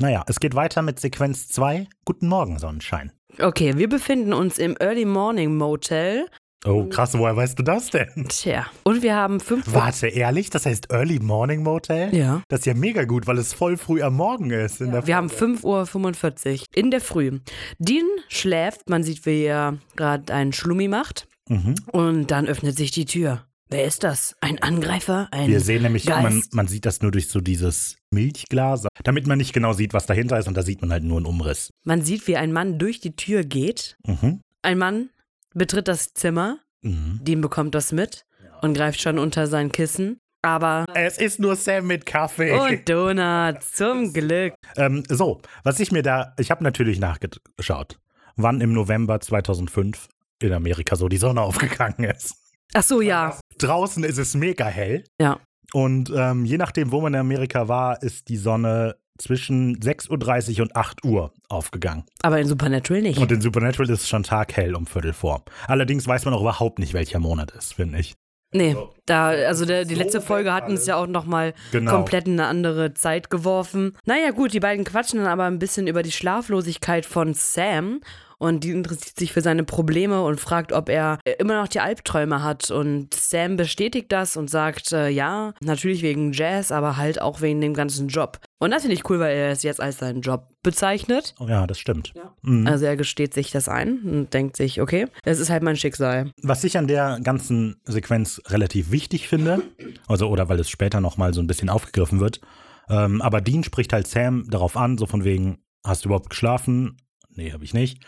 Naja, 0.00 0.22
es 0.28 0.38
geht 0.38 0.54
weiter 0.54 0.82
mit 0.82 1.00
Sequenz 1.00 1.48
2. 1.48 1.88
Guten 2.04 2.28
Morgen, 2.28 2.60
Sonnenschein. 2.60 3.10
Okay, 3.40 3.76
wir 3.76 3.88
befinden 3.88 4.32
uns 4.32 4.58
im 4.58 4.76
Early 4.78 5.04
Morning 5.04 5.56
Motel. 5.56 6.26
Oh, 6.64 6.84
krass, 6.84 7.18
woher 7.18 7.36
weißt 7.36 7.58
du 7.58 7.64
das 7.64 7.90
denn? 7.90 8.26
Tja, 8.28 8.66
und 8.84 9.02
wir 9.02 9.16
haben 9.16 9.40
fünf. 9.40 9.64
Warte, 9.72 10.06
ehrlich? 10.06 10.50
Das 10.50 10.66
heißt 10.66 10.92
Early 10.92 11.18
Morning 11.18 11.64
Motel? 11.64 12.14
Ja. 12.14 12.42
Das 12.48 12.60
ist 12.60 12.66
ja 12.66 12.74
mega 12.74 13.04
gut, 13.04 13.26
weil 13.26 13.38
es 13.38 13.52
voll 13.52 13.76
früh 13.76 14.00
am 14.02 14.14
Morgen 14.14 14.50
ist. 14.50 14.80
In 14.80 14.92
der 14.92 15.04
Wir 15.06 15.16
haben 15.16 15.28
5.45 15.28 16.60
Uhr 16.60 16.66
in 16.74 16.90
der 16.92 17.00
Früh. 17.00 17.40
Dean 17.80 18.06
schläft, 18.28 18.88
man 18.88 19.02
sieht, 19.02 19.26
wie 19.26 19.44
er 19.44 19.78
gerade 19.96 20.32
einen 20.32 20.52
Schlummi 20.52 20.86
macht. 20.86 21.26
mhm. 21.48 21.74
Und 21.90 22.30
dann 22.30 22.46
öffnet 22.46 22.76
sich 22.76 22.92
die 22.92 23.04
Tür. 23.04 23.47
Wer 23.70 23.84
ist 23.84 24.02
das? 24.02 24.34
Ein 24.40 24.62
Angreifer? 24.62 25.28
Ein 25.30 25.50
Wir 25.50 25.60
sehen 25.60 25.82
nämlich, 25.82 26.06
man, 26.06 26.42
man 26.52 26.68
sieht 26.68 26.86
das 26.86 27.02
nur 27.02 27.10
durch 27.10 27.28
so 27.28 27.40
dieses 27.40 27.96
Milchglas, 28.10 28.86
damit 29.04 29.26
man 29.26 29.38
nicht 29.38 29.52
genau 29.52 29.74
sieht, 29.74 29.92
was 29.92 30.06
dahinter 30.06 30.38
ist 30.38 30.48
und 30.48 30.56
da 30.56 30.62
sieht 30.62 30.80
man 30.80 30.90
halt 30.90 31.04
nur 31.04 31.18
einen 31.18 31.26
Umriss. 31.26 31.70
Man 31.84 32.02
sieht, 32.02 32.26
wie 32.26 32.36
ein 32.36 32.52
Mann 32.52 32.78
durch 32.78 33.00
die 33.00 33.14
Tür 33.14 33.44
geht. 33.44 33.98
Mhm. 34.06 34.40
Ein 34.62 34.78
Mann 34.78 35.10
betritt 35.54 35.88
das 35.88 36.14
Zimmer. 36.14 36.58
Mhm. 36.82 37.20
Dean 37.22 37.40
bekommt 37.40 37.74
das 37.74 37.92
mit 37.92 38.24
und 38.62 38.74
greift 38.74 39.00
schon 39.00 39.18
unter 39.18 39.46
sein 39.46 39.70
Kissen. 39.70 40.20
Aber. 40.40 40.86
Es 40.94 41.18
ist 41.18 41.40
nur 41.40 41.56
Sam 41.56 41.86
mit 41.86 42.06
Kaffee. 42.06 42.52
Und 42.52 42.88
Donuts, 42.88 43.72
zum 43.72 44.12
Glück. 44.12 44.54
Ähm, 44.76 45.02
so, 45.08 45.40
was 45.64 45.80
ich 45.80 45.92
mir 45.92 46.02
da, 46.02 46.34
ich 46.38 46.50
habe 46.50 46.62
natürlich 46.62 47.00
nachgeschaut, 47.00 47.98
wann 48.36 48.60
im 48.60 48.72
November 48.72 49.20
2005 49.20 50.08
in 50.40 50.52
Amerika 50.52 50.96
so 50.96 51.08
die 51.08 51.16
Sonne 51.16 51.42
aufgegangen 51.42 52.04
ist. 52.04 52.36
Ach 52.74 52.82
so, 52.82 53.00
ja. 53.00 53.38
Draußen 53.58 54.04
ist 54.04 54.18
es 54.18 54.34
mega 54.34 54.66
hell 54.66 55.04
Ja. 55.20 55.38
und 55.72 56.12
ähm, 56.14 56.44
je 56.44 56.58
nachdem, 56.58 56.92
wo 56.92 57.00
man 57.00 57.14
in 57.14 57.20
Amerika 57.20 57.68
war, 57.68 58.02
ist 58.02 58.28
die 58.28 58.36
Sonne 58.36 58.96
zwischen 59.18 59.76
6.30 59.80 60.56
Uhr 60.58 60.62
und 60.62 60.76
8 60.76 61.04
Uhr 61.04 61.32
aufgegangen. 61.48 62.04
Aber 62.22 62.38
in 62.38 62.46
Supernatural 62.46 63.02
nicht. 63.02 63.18
Und 63.18 63.32
in 63.32 63.40
Supernatural 63.40 63.90
ist 63.90 64.02
es 64.02 64.08
schon 64.08 64.22
taghell 64.22 64.76
um 64.76 64.86
Viertel 64.86 65.12
vor. 65.12 65.42
Allerdings 65.66 66.06
weiß 66.06 66.24
man 66.24 66.34
auch 66.34 66.40
überhaupt 66.42 66.78
nicht, 66.78 66.94
welcher 66.94 67.18
Monat 67.18 67.50
ist, 67.50 67.74
finde 67.74 67.98
ich. 67.98 68.14
Nee, 68.54 68.76
da, 69.04 69.26
also 69.28 69.66
der, 69.66 69.84
die 69.84 69.94
So 69.94 70.00
letzte 70.00 70.20
Folge 70.22 70.54
hat 70.54 70.68
uns 70.70 70.86
ja 70.86 70.96
auch 70.96 71.06
nochmal 71.06 71.52
Genau. 71.72 71.90
komplett 71.90 72.26
in 72.28 72.34
eine 72.40 72.46
andere 72.48 72.94
Zeit 72.94 73.28
geworfen. 73.28 73.94
Naja, 74.06 74.30
gut, 74.30 74.54
die 74.54 74.60
beiden 74.60 74.84
quatschen 74.86 75.18
dann 75.18 75.28
aber 75.28 75.44
ein 75.44 75.58
bisschen 75.58 75.86
über 75.86 76.02
die 76.02 76.12
Schlaflosigkeit 76.12 77.04
von 77.04 77.34
Sam. 77.34 78.00
Und 78.38 78.62
die 78.62 78.70
interessiert 78.70 79.18
sich 79.18 79.32
für 79.32 79.40
seine 79.40 79.64
Probleme 79.64 80.22
und 80.22 80.40
fragt, 80.40 80.72
ob 80.72 80.88
er 80.88 81.18
äh, 81.24 81.32
immer 81.38 81.60
noch 81.60 81.68
die 81.68 81.80
Albträume 81.80 82.42
hat. 82.42 82.70
Und 82.70 83.12
Sam 83.12 83.56
bestätigt 83.56 84.12
das 84.12 84.36
und 84.36 84.48
sagt, 84.48 84.92
äh, 84.92 85.08
ja, 85.08 85.54
natürlich 85.60 86.02
wegen 86.02 86.32
Jazz, 86.32 86.70
aber 86.70 86.96
halt 86.96 87.20
auch 87.20 87.40
wegen 87.40 87.60
dem 87.60 87.74
ganzen 87.74 88.08
Job. 88.08 88.38
Und 88.58 88.70
das 88.70 88.82
finde 88.82 88.94
ich 88.94 89.08
cool, 89.10 89.18
weil 89.18 89.36
er 89.36 89.50
es 89.50 89.62
jetzt 89.62 89.80
als 89.80 89.98
seinen 89.98 90.20
Job 90.20 90.48
bezeichnet. 90.62 91.34
Oh 91.40 91.46
ja, 91.46 91.66
das 91.66 91.78
stimmt. 91.78 92.12
Mhm. 92.42 92.66
Also 92.66 92.84
er 92.84 92.96
gesteht 92.96 93.34
sich 93.34 93.50
das 93.50 93.68
ein 93.68 93.98
und 94.02 94.34
denkt 94.34 94.56
sich, 94.56 94.80
okay, 94.80 95.06
das 95.24 95.38
ist 95.38 95.50
halt 95.50 95.62
mein 95.62 95.76
Schicksal. 95.76 96.32
Was 96.42 96.64
ich 96.64 96.78
an 96.78 96.86
der 96.86 97.18
ganzen 97.22 97.80
Sequenz 97.84 98.40
relativ 98.46 98.90
wichtig 98.90 99.28
finde, 99.28 99.62
also 100.06 100.28
oder 100.28 100.48
weil 100.48 100.60
es 100.60 100.70
später 100.70 101.00
nochmal 101.00 101.34
so 101.34 101.40
ein 101.40 101.46
bisschen 101.46 101.68
aufgegriffen 101.70 102.20
wird, 102.20 102.40
ähm, 102.88 103.20
aber 103.22 103.40
Dean 103.40 103.64
spricht 103.64 103.92
halt 103.92 104.06
Sam 104.06 104.48
darauf 104.48 104.76
an, 104.76 104.98
so 104.98 105.06
von 105.06 105.24
wegen, 105.24 105.58
hast 105.84 106.04
du 106.04 106.08
überhaupt 106.08 106.30
geschlafen? 106.30 106.96
Nee, 107.30 107.52
habe 107.52 107.64
ich 107.64 107.74
nicht. 107.74 108.04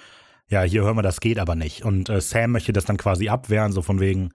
Ja, 0.50 0.62
hier 0.62 0.82
hören 0.82 0.96
wir, 0.96 1.02
das 1.02 1.20
geht 1.20 1.38
aber 1.38 1.54
nicht. 1.54 1.84
Und 1.84 2.08
äh, 2.08 2.20
Sam 2.20 2.50
möchte 2.52 2.72
das 2.72 2.84
dann 2.84 2.96
quasi 2.96 3.28
abwehren, 3.28 3.72
so 3.72 3.82
von 3.82 4.00
wegen, 4.00 4.30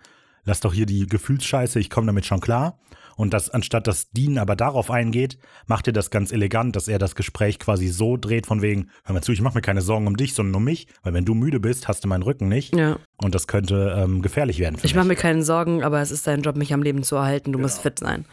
lass 0.45 0.61
doch 0.61 0.73
hier 0.73 0.85
die 0.85 1.07
Gefühlsscheiße, 1.07 1.79
ich 1.79 1.89
komme 1.89 2.07
damit 2.07 2.25
schon 2.25 2.39
klar. 2.39 2.79
Und 3.17 3.33
das, 3.33 3.49
anstatt 3.49 3.87
dass 3.87 4.11
Dean 4.11 4.37
aber 4.37 4.55
darauf 4.57 4.91
eingeht, 4.91 5.37
macht 5.67 5.87
er 5.87 5.93
das 5.93 6.09
ganz 6.11 6.31
elegant, 6.33 6.75
dass 6.75 6.87
er 6.89 6.99
das 6.99 7.15
Gespräch 7.15 7.59
quasi 7.59 7.87
so 7.87 8.17
dreht, 8.17 8.45
von 8.45 8.61
wegen, 8.61 8.89
hör 9.05 9.13
mal 9.13 9.21
zu, 9.21 9.31
ich 9.31 9.41
mache 9.41 9.55
mir 9.55 9.61
keine 9.61 9.81
Sorgen 9.81 10.07
um 10.07 10.17
dich, 10.17 10.33
sondern 10.33 10.55
um 10.55 10.63
mich, 10.65 10.87
weil 11.03 11.13
wenn 11.13 11.23
du 11.23 11.33
müde 11.33 11.59
bist, 11.61 11.87
hast 11.87 12.03
du 12.03 12.09
meinen 12.09 12.23
Rücken 12.23 12.49
nicht. 12.49 12.75
Ja. 12.75 12.97
Und 13.17 13.33
das 13.33 13.47
könnte 13.47 13.95
ähm, 13.97 14.21
gefährlich 14.21 14.59
werden 14.59 14.77
für 14.77 14.85
Ich 14.85 14.95
mache 14.95 15.07
mich. 15.07 15.17
mir 15.17 15.21
keine 15.21 15.43
Sorgen, 15.43 15.83
aber 15.83 16.01
es 16.01 16.11
ist 16.11 16.27
dein 16.27 16.41
Job, 16.41 16.57
mich 16.57 16.73
am 16.73 16.83
Leben 16.83 17.03
zu 17.03 17.15
erhalten. 17.15 17.53
Du 17.53 17.59
musst 17.59 17.81
fit 17.81 17.99
sein. 17.99 18.25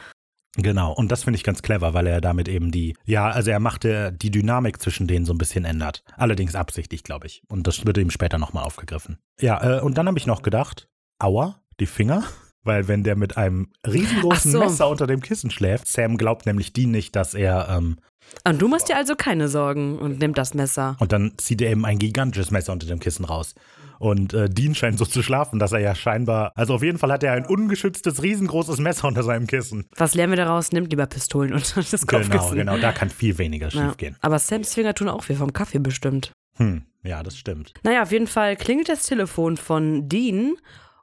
Genau, 0.56 0.92
und 0.92 1.10
das 1.10 1.24
finde 1.24 1.38
ich 1.38 1.44
ganz 1.44 1.62
clever, 1.62 1.94
weil 1.94 2.06
er 2.06 2.20
damit 2.20 2.46
eben 2.46 2.70
die, 2.70 2.94
ja, 3.06 3.30
also 3.30 3.50
er 3.50 3.58
macht 3.60 3.86
äh, 3.86 4.12
die 4.12 4.30
Dynamik 4.30 4.82
zwischen 4.82 5.06
denen 5.06 5.24
so 5.24 5.32
ein 5.32 5.38
bisschen 5.38 5.64
ändert. 5.64 6.04
Allerdings 6.16 6.54
absichtlich, 6.54 7.04
glaube 7.04 7.26
ich. 7.26 7.42
Und 7.48 7.66
das 7.66 7.86
wird 7.86 7.96
eben 7.96 8.10
später 8.10 8.38
nochmal 8.38 8.64
aufgegriffen. 8.64 9.18
Ja, 9.40 9.78
äh, 9.78 9.80
und 9.80 9.96
dann 9.96 10.06
habe 10.06 10.18
ich 10.18 10.26
noch 10.26 10.42
gedacht, 10.42 10.88
aua, 11.18 11.62
die 11.80 11.86
Finger. 11.86 12.22
Weil 12.64 12.86
wenn 12.86 13.02
der 13.02 13.16
mit 13.16 13.36
einem 13.36 13.72
riesengroßen 13.84 14.52
so. 14.52 14.60
Messer 14.60 14.88
unter 14.88 15.08
dem 15.08 15.20
Kissen 15.20 15.50
schläft, 15.50 15.88
Sam 15.88 16.16
glaubt 16.16 16.46
nämlich 16.46 16.72
die 16.72 16.86
nicht, 16.86 17.16
dass 17.16 17.34
er, 17.34 17.68
ähm, 17.68 17.96
Und 18.44 18.62
du 18.62 18.68
machst 18.68 18.88
dir 18.88 18.96
also 18.96 19.16
keine 19.16 19.48
Sorgen 19.48 19.98
und 19.98 20.20
nimm 20.20 20.32
das 20.32 20.54
Messer. 20.54 20.96
und 21.00 21.10
dann 21.10 21.32
zieht 21.38 21.60
er 21.60 21.72
eben 21.72 21.84
ein 21.84 21.98
gigantisches 21.98 22.52
Messer 22.52 22.72
unter 22.72 22.86
dem 22.86 23.00
Kissen 23.00 23.24
raus. 23.24 23.56
Und 24.02 24.34
äh, 24.34 24.48
Dean 24.50 24.74
scheint 24.74 24.98
so 24.98 25.04
zu 25.04 25.22
schlafen, 25.22 25.60
dass 25.60 25.70
er 25.70 25.78
ja 25.78 25.94
scheinbar, 25.94 26.50
also 26.56 26.74
auf 26.74 26.82
jeden 26.82 26.98
Fall 26.98 27.12
hat 27.12 27.22
er 27.22 27.34
ein 27.34 27.46
ungeschütztes, 27.46 28.20
riesengroßes 28.20 28.78
Messer 28.80 29.06
unter 29.06 29.22
seinem 29.22 29.46
Kissen. 29.46 29.86
Was 29.96 30.14
lernen 30.16 30.32
wir 30.32 30.36
daraus? 30.44 30.72
Nimmt 30.72 30.90
lieber 30.90 31.06
Pistolen 31.06 31.52
unter 31.52 31.82
das 31.88 32.04
Genau, 32.08 32.20
Kopfkissen. 32.24 32.56
genau, 32.56 32.78
da 32.78 32.90
kann 32.90 33.10
viel 33.10 33.38
weniger 33.38 33.68
Ja. 33.68 33.70
schiefgehen. 33.90 34.16
Aber 34.20 34.40
Sams 34.40 34.74
Finger 34.74 34.94
tun 34.94 35.08
auch 35.08 35.28
weh 35.28 35.34
vom 35.36 35.52
Kaffee 35.52 35.78
bestimmt. 35.78 36.32
Hm, 36.56 36.82
ja, 37.04 37.22
das 37.22 37.36
stimmt. 37.38 37.74
Naja, 37.84 38.02
auf 38.02 38.10
jeden 38.10 38.26
Fall 38.26 38.56
klingelt 38.56 38.88
das 38.88 39.04
Telefon 39.04 39.56
von 39.56 40.08
Dean 40.08 40.56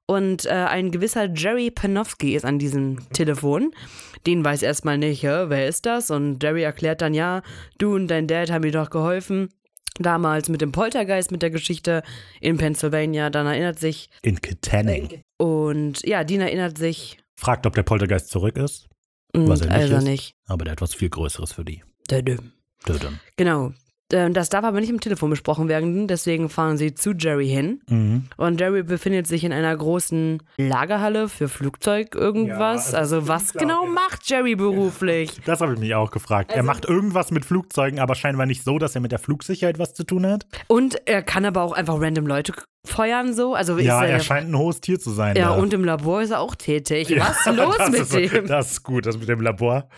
und 0.06 0.46
äh, 0.46 0.50
ein 0.50 0.92
gewisser 0.92 1.34
Jerry 1.34 1.72
Panofsky 1.72 2.36
ist 2.36 2.44
an 2.44 2.60
diesem 2.60 3.10
Telefon. 3.14 3.72
Dean 4.28 4.44
weiß 4.44 4.62
erstmal 4.62 4.98
nicht, 4.98 5.24
wer 5.24 5.68
ist 5.70 5.86
das? 5.86 6.12
Und 6.12 6.44
Jerry 6.44 6.64
erklärt 6.64 7.02
dann, 7.02 7.14
ja, 7.14 7.44
du 7.78 7.96
und 7.96 8.10
dein 8.10 8.28
Dad 8.28 8.52
haben 8.52 8.64
mir 8.64 8.72
doch 8.74 8.90
geholfen. 8.90 9.48
Damals 9.98 10.50
mit 10.50 10.62
dem 10.62 10.72
Poltergeist, 10.72 11.32
mit 11.32 11.42
der 11.42 11.50
Geschichte 11.50 12.04
in 12.40 12.58
Pennsylvania. 12.58 13.30
Dann 13.30 13.48
erinnert 13.48 13.80
sich, 13.80 14.10
In 14.22 14.40
Kittanning. 14.42 15.22
und 15.38 16.06
ja, 16.06 16.24
Dean 16.24 16.42
erinnert 16.42 16.78
sich, 16.78 17.18
Fragt, 17.38 17.66
ob 17.66 17.74
der 17.76 17.84
Poltergeist 17.84 18.30
zurück 18.30 18.58
ist, 18.58 18.88
und 19.34 19.48
Was 19.48 19.62
er 19.62 19.68
nicht 19.68 19.76
also 19.76 19.96
ist. 19.98 20.04
nicht. 20.04 20.34
aber 20.48 20.66
der 20.66 20.74
hat 20.74 20.82
was 20.82 20.94
viel 20.94 21.10
Größeres 21.10 21.54
für 21.54 21.64
die. 21.66 21.84
Dödö. 22.10 22.38
Dödem. 22.88 23.20
Genau. 23.38 23.74
Äh, 24.12 24.30
Das 24.32 24.50
darf 24.50 24.64
aber 24.64 24.80
nicht 24.80 24.90
im 24.90 25.00
Telefon 25.00 25.30
besprochen 25.30 25.68
werden, 25.68 26.08
deswegen 26.08 26.50
fahren 26.50 26.78
sie 26.78 26.94
zu 26.94 27.12
Jerry 27.12 27.48
hin. 27.50 27.82
Mhm. 27.90 28.24
Und 28.38 28.60
Jerry 28.60 28.84
befindet 28.84 29.28
sich 29.28 29.44
in 29.44 29.52
einer 29.54 29.76
großen 29.76 30.42
Lagerhalle 30.58 31.28
für 31.30 31.50
Flugzeug 31.50 32.16
irgendwas. 32.16 32.92
Ja, 32.92 33.00
also 33.00 33.10
also 33.10 33.28
was 33.28 33.54
genau 33.54 33.86
ja. 33.86 33.90
macht 33.90 34.30
Jerry 34.30 34.56
beruflich? 34.56 35.32
Das 35.46 35.62
habe 35.62 35.74
ich 35.74 35.80
mich 35.80 35.96
auch 35.96 36.12
gefragt. 36.12 36.52
er 36.52 36.62
macht 36.64 36.86
irgendwas 36.86 37.32
mit 37.32 37.44
Flugzeugen, 37.44 38.00
aber 38.00 38.14
scheinbar 38.14 38.46
nicht 38.46 38.64
so, 38.64 38.78
dass 38.78 38.94
er 38.96 39.02
mit 39.02 39.12
der 39.12 39.18
Flugsicherheit 39.20 39.80
was 39.80 39.94
zu 39.94 40.04
tun 40.04 40.28
hat. 40.28 40.46
Und 40.68 40.98
er 41.08 41.24
kann 41.24 41.44
aber 41.46 41.64
auch 41.64 41.74
einfach 41.74 42.00
random 42.00 42.28
Leute 42.28 42.54
feuern 42.86 43.34
so. 43.34 43.56
Also 43.56 43.78
Ja, 43.80 44.04
er, 44.04 44.14
er 44.14 44.20
scheint 44.20 44.50
ein 44.50 44.58
hohes 44.58 44.80
Tier 44.82 45.00
zu 45.00 45.12
sein. 45.12 45.36
ja 45.36 45.50
da. 45.56 45.62
und 45.62 45.74
im 45.74 45.84
Labor 45.84 46.22
ist 46.22 46.32
er 46.32 46.40
auch 46.40 46.56
tätig. 46.56 47.10
Ja, 47.10 47.20
Was 47.30 47.46
ist 47.48 47.56
los 47.58 47.90
mit 47.90 48.00
ist, 48.02 48.14
dem? 48.14 48.48
Das 48.48 48.72
ist 48.72 48.84
gut, 48.84 49.06
das 49.06 49.18
mit 49.18 49.28
dem 49.28 49.42
Labor. 49.42 49.90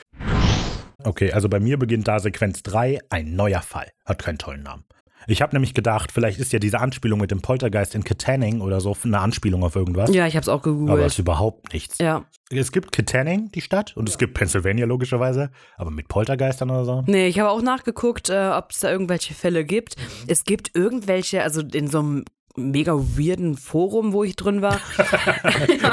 Okay, 1.04 1.32
also 1.32 1.50
bei 1.50 1.60
mir 1.60 1.78
beginnt 1.78 2.08
da 2.08 2.20
Sequenz 2.20 2.64
3, 2.64 3.00
ein 3.10 3.36
neuer 3.36 3.62
Fall. 3.62 3.88
Hat 4.06 4.20
keinen 4.24 4.38
tollen 4.38 4.64
Namen. 4.64 4.84
Ich 5.28 5.42
habe 5.42 5.54
nämlich 5.56 5.74
gedacht, 5.76 6.12
vielleicht 6.12 6.40
ist 6.40 6.52
ja 6.52 6.58
diese 6.60 6.80
Anspielung 6.80 7.20
mit 7.20 7.30
dem 7.30 7.42
Poltergeist 7.42 7.94
in 7.94 8.04
Katanning 8.04 8.60
oder 8.62 8.82
so 8.82 8.98
eine 9.04 9.20
Anspielung 9.20 9.64
auf 9.64 9.76
irgendwas. 9.76 10.14
Ja, 10.14 10.26
ich 10.26 10.36
habe 10.36 10.42
es 10.42 10.50
auch 10.50 10.64
Aber 10.64 10.72
es 10.72 10.80
gegoogelt. 10.80 11.06
ist 11.08 11.20
überhaupt 11.20 11.74
nichts. 11.74 11.98
Ja. 12.00 12.26
Es 12.50 12.72
gibt 12.72 12.92
Katanning, 12.92 13.52
die 13.52 13.62
Stadt, 13.62 13.96
und 13.96 14.10
es 14.10 14.18
gibt 14.18 14.34
Pennsylvania 14.34 14.86
logischerweise, 14.86 15.52
aber 15.78 15.92
mit 15.92 16.08
Poltergeistern 16.08 16.72
oder 16.72 16.86
so. 16.86 17.04
Nee, 17.06 17.28
ich 17.28 17.40
habe 17.40 17.52
auch 17.52 17.62
nachgeguckt, 17.62 18.30
äh, 18.30 18.50
ob 18.50 18.72
es 18.72 18.80
da 18.80 18.92
irgendwelche 18.92 19.34
Fälle 19.36 19.64
gibt. 19.64 19.96
Es 20.28 20.44
gibt 20.44 20.76
irgendwelche, 20.76 21.44
also 21.44 21.62
in 21.62 21.88
so 21.88 22.00
einem 22.00 22.26
mega 22.56 22.94
weirden 22.94 23.56
Forum, 23.58 24.14
wo 24.14 24.24
ich 24.24 24.36
drin 24.36 24.62
war. 24.62 24.80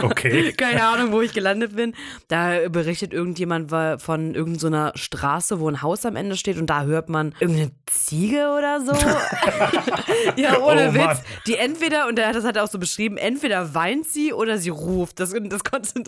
Okay. 0.02 0.52
Keine 0.56 0.84
Ahnung, 0.84 1.12
wo 1.12 1.20
ich 1.20 1.32
gelandet 1.32 1.74
bin. 1.76 1.94
Da 2.28 2.68
berichtet 2.68 3.12
irgendjemand 3.12 3.70
von 4.00 4.34
irgendeiner 4.34 4.92
Straße, 4.94 5.60
wo 5.60 5.68
ein 5.68 5.82
Haus 5.82 6.04
am 6.06 6.16
Ende 6.16 6.36
steht 6.36 6.58
und 6.58 6.66
da 6.68 6.82
hört 6.84 7.08
man 7.08 7.34
irgendeine 7.40 7.70
Ziege 7.86 8.48
oder 8.56 8.80
so. 8.80 8.92
ja, 10.36 10.58
ohne 10.60 10.90
Oh, 10.90 10.94
Witz. 10.94 11.04
Mann. 11.04 11.18
Die 11.46 11.56
entweder, 11.56 12.06
und 12.08 12.20
hat 12.20 12.34
das 12.34 12.44
hat 12.44 12.56
er 12.56 12.64
auch 12.64 12.68
so 12.68 12.78
beschrieben, 12.78 13.16
entweder 13.16 13.74
weint 13.74 14.06
sie 14.06 14.32
oder 14.32 14.58
sie 14.58 14.70
ruft. 14.70 15.20
Das, 15.20 15.32
das 15.32 15.64
konnte 15.64 16.02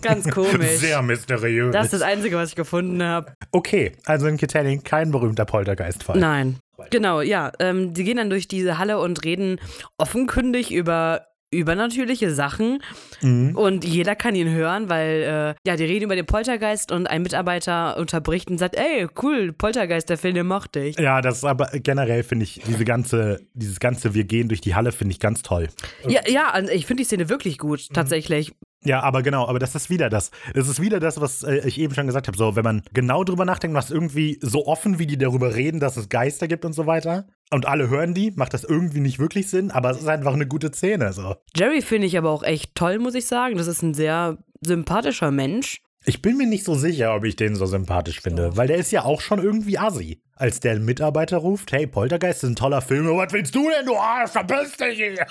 ganz 0.00 0.30
komisch. 0.30 0.78
Sehr 0.78 1.02
mysteriös. 1.02 1.72
das 1.72 1.86
ist 1.86 1.94
das 1.94 2.02
Einzige, 2.02 2.36
was 2.36 2.50
ich 2.50 2.56
gefunden 2.56 3.02
habe. 3.02 3.32
okay, 3.52 3.92
also 4.04 4.26
in 4.26 4.36
Katanning 4.36 4.82
kein 4.82 5.10
berühmter 5.10 5.44
Poltergeistfall. 5.44 6.18
Nein. 6.18 6.58
Genau, 6.90 7.20
ja. 7.20 7.52
Ähm, 7.58 7.94
die 7.94 8.04
gehen 8.04 8.16
dann 8.16 8.30
durch 8.30 8.48
diese 8.48 8.78
Halle 8.78 8.98
und 8.98 9.24
reden 9.24 9.60
offenkundig 9.98 10.72
über 10.72 11.26
übernatürliche 11.50 12.34
Sachen 12.34 12.82
Mhm. 13.22 13.56
und 13.56 13.84
jeder 13.84 14.16
kann 14.16 14.34
ihn 14.34 14.50
hören, 14.50 14.88
weil 14.90 15.22
äh, 15.22 15.68
ja, 15.70 15.76
die 15.76 15.84
reden 15.84 16.06
über 16.06 16.16
den 16.16 16.26
Poltergeist 16.26 16.90
und 16.90 17.06
ein 17.06 17.22
Mitarbeiter 17.22 17.96
unterbricht 17.96 18.50
und 18.50 18.58
sagt, 18.58 18.74
ey, 18.74 19.06
cool, 19.22 19.52
Poltergeist, 19.52 20.10
der 20.10 20.18
Film, 20.18 20.34
den 20.34 20.48
mochte 20.48 20.80
ich. 20.80 20.98
Ja, 20.98 21.20
das 21.20 21.36
ist 21.38 21.44
aber 21.44 21.66
generell 21.74 22.24
finde 22.24 22.42
ich 22.42 22.60
diese 22.66 22.84
ganze, 22.84 23.40
dieses 23.54 23.78
ganze 23.78 24.14
Wir 24.14 24.24
gehen 24.24 24.48
durch 24.48 24.62
die 24.62 24.74
Halle 24.74 24.90
finde 24.90 25.12
ich 25.12 25.20
ganz 25.20 25.42
toll. 25.42 25.68
Ja, 26.08 26.22
ja, 26.26 26.52
ich 26.72 26.86
finde 26.86 27.02
die 27.02 27.06
Szene 27.06 27.28
wirklich 27.28 27.58
gut, 27.58 27.88
tatsächlich. 27.92 28.52
Ja, 28.84 29.00
aber 29.00 29.22
genau, 29.22 29.48
aber 29.48 29.58
das 29.58 29.74
ist 29.74 29.90
wieder 29.90 30.10
das. 30.10 30.30
Es 30.54 30.68
ist 30.68 30.80
wieder 30.80 31.00
das, 31.00 31.20
was 31.20 31.42
äh, 31.42 31.66
ich 31.66 31.78
eben 31.80 31.94
schon 31.94 32.06
gesagt 32.06 32.28
habe. 32.28 32.36
So, 32.36 32.56
wenn 32.56 32.64
man 32.64 32.82
genau 32.92 33.24
drüber 33.24 33.44
nachdenkt, 33.44 33.76
es 33.78 33.90
irgendwie 33.90 34.38
so 34.42 34.66
offen, 34.66 34.98
wie 34.98 35.06
die 35.06 35.18
darüber 35.18 35.54
reden, 35.54 35.80
dass 35.80 35.96
es 35.96 36.08
Geister 36.08 36.48
gibt 36.48 36.64
und 36.64 36.74
so 36.74 36.86
weiter. 36.86 37.26
Und 37.50 37.66
alle 37.66 37.88
hören 37.88 38.14
die, 38.14 38.32
macht 38.32 38.54
das 38.54 38.64
irgendwie 38.64 39.00
nicht 39.00 39.18
wirklich 39.18 39.48
Sinn, 39.48 39.70
aber 39.70 39.90
es 39.90 39.98
ist 39.98 40.08
einfach 40.08 40.32
eine 40.32 40.46
gute 40.46 40.72
Szene. 40.72 41.12
So. 41.12 41.36
Jerry 41.56 41.82
finde 41.82 42.06
ich 42.06 42.18
aber 42.18 42.30
auch 42.30 42.42
echt 42.42 42.74
toll, 42.74 42.98
muss 42.98 43.14
ich 43.14 43.26
sagen. 43.26 43.56
Das 43.56 43.66
ist 43.66 43.82
ein 43.82 43.94
sehr 43.94 44.38
sympathischer 44.60 45.30
Mensch. 45.30 45.83
Ich 46.06 46.20
bin 46.20 46.36
mir 46.36 46.46
nicht 46.46 46.64
so 46.64 46.74
sicher, 46.74 47.14
ob 47.14 47.24
ich 47.24 47.34
den 47.34 47.56
so 47.56 47.64
sympathisch 47.64 48.20
finde, 48.20 48.58
weil 48.58 48.66
der 48.66 48.76
ist 48.76 48.92
ja 48.92 49.04
auch 49.04 49.22
schon 49.22 49.42
irgendwie 49.42 49.78
assi. 49.78 50.20
Als 50.36 50.60
der 50.60 50.78
Mitarbeiter 50.78 51.38
ruft, 51.38 51.72
hey, 51.72 51.86
Poltergeist 51.86 52.44
ist 52.44 52.50
ein 52.50 52.56
toller 52.56 52.82
Film, 52.82 53.06
was 53.16 53.32
willst 53.32 53.54
du 53.54 53.70
denn, 53.70 53.86
du 53.86 53.96
Arsch, 53.96 54.32
verpiss 54.32 54.76
dich 54.76 54.96
hier. 54.96 55.12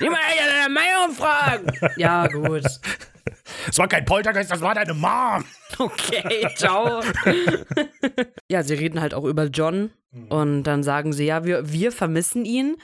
Niemand 0.00 0.20
ja 0.36 0.46
deine 0.54 0.74
Meinung 0.74 1.16
fragen. 1.16 1.72
ja, 1.96 2.26
gut. 2.26 2.64
Es 3.68 3.78
war 3.78 3.88
kein 3.88 4.04
Poltergeist, 4.04 4.50
das 4.50 4.60
war 4.60 4.74
deine 4.74 4.92
Mom. 4.92 5.44
Okay, 5.78 6.46
ciao. 6.56 7.00
ja, 8.48 8.62
sie 8.62 8.74
reden 8.74 9.00
halt 9.00 9.14
auch 9.14 9.24
über 9.24 9.44
John 9.44 9.92
und 10.28 10.64
dann 10.64 10.82
sagen 10.82 11.14
sie, 11.14 11.24
ja, 11.24 11.44
wir, 11.46 11.72
wir 11.72 11.90
vermissen 11.90 12.44
ihn. 12.44 12.76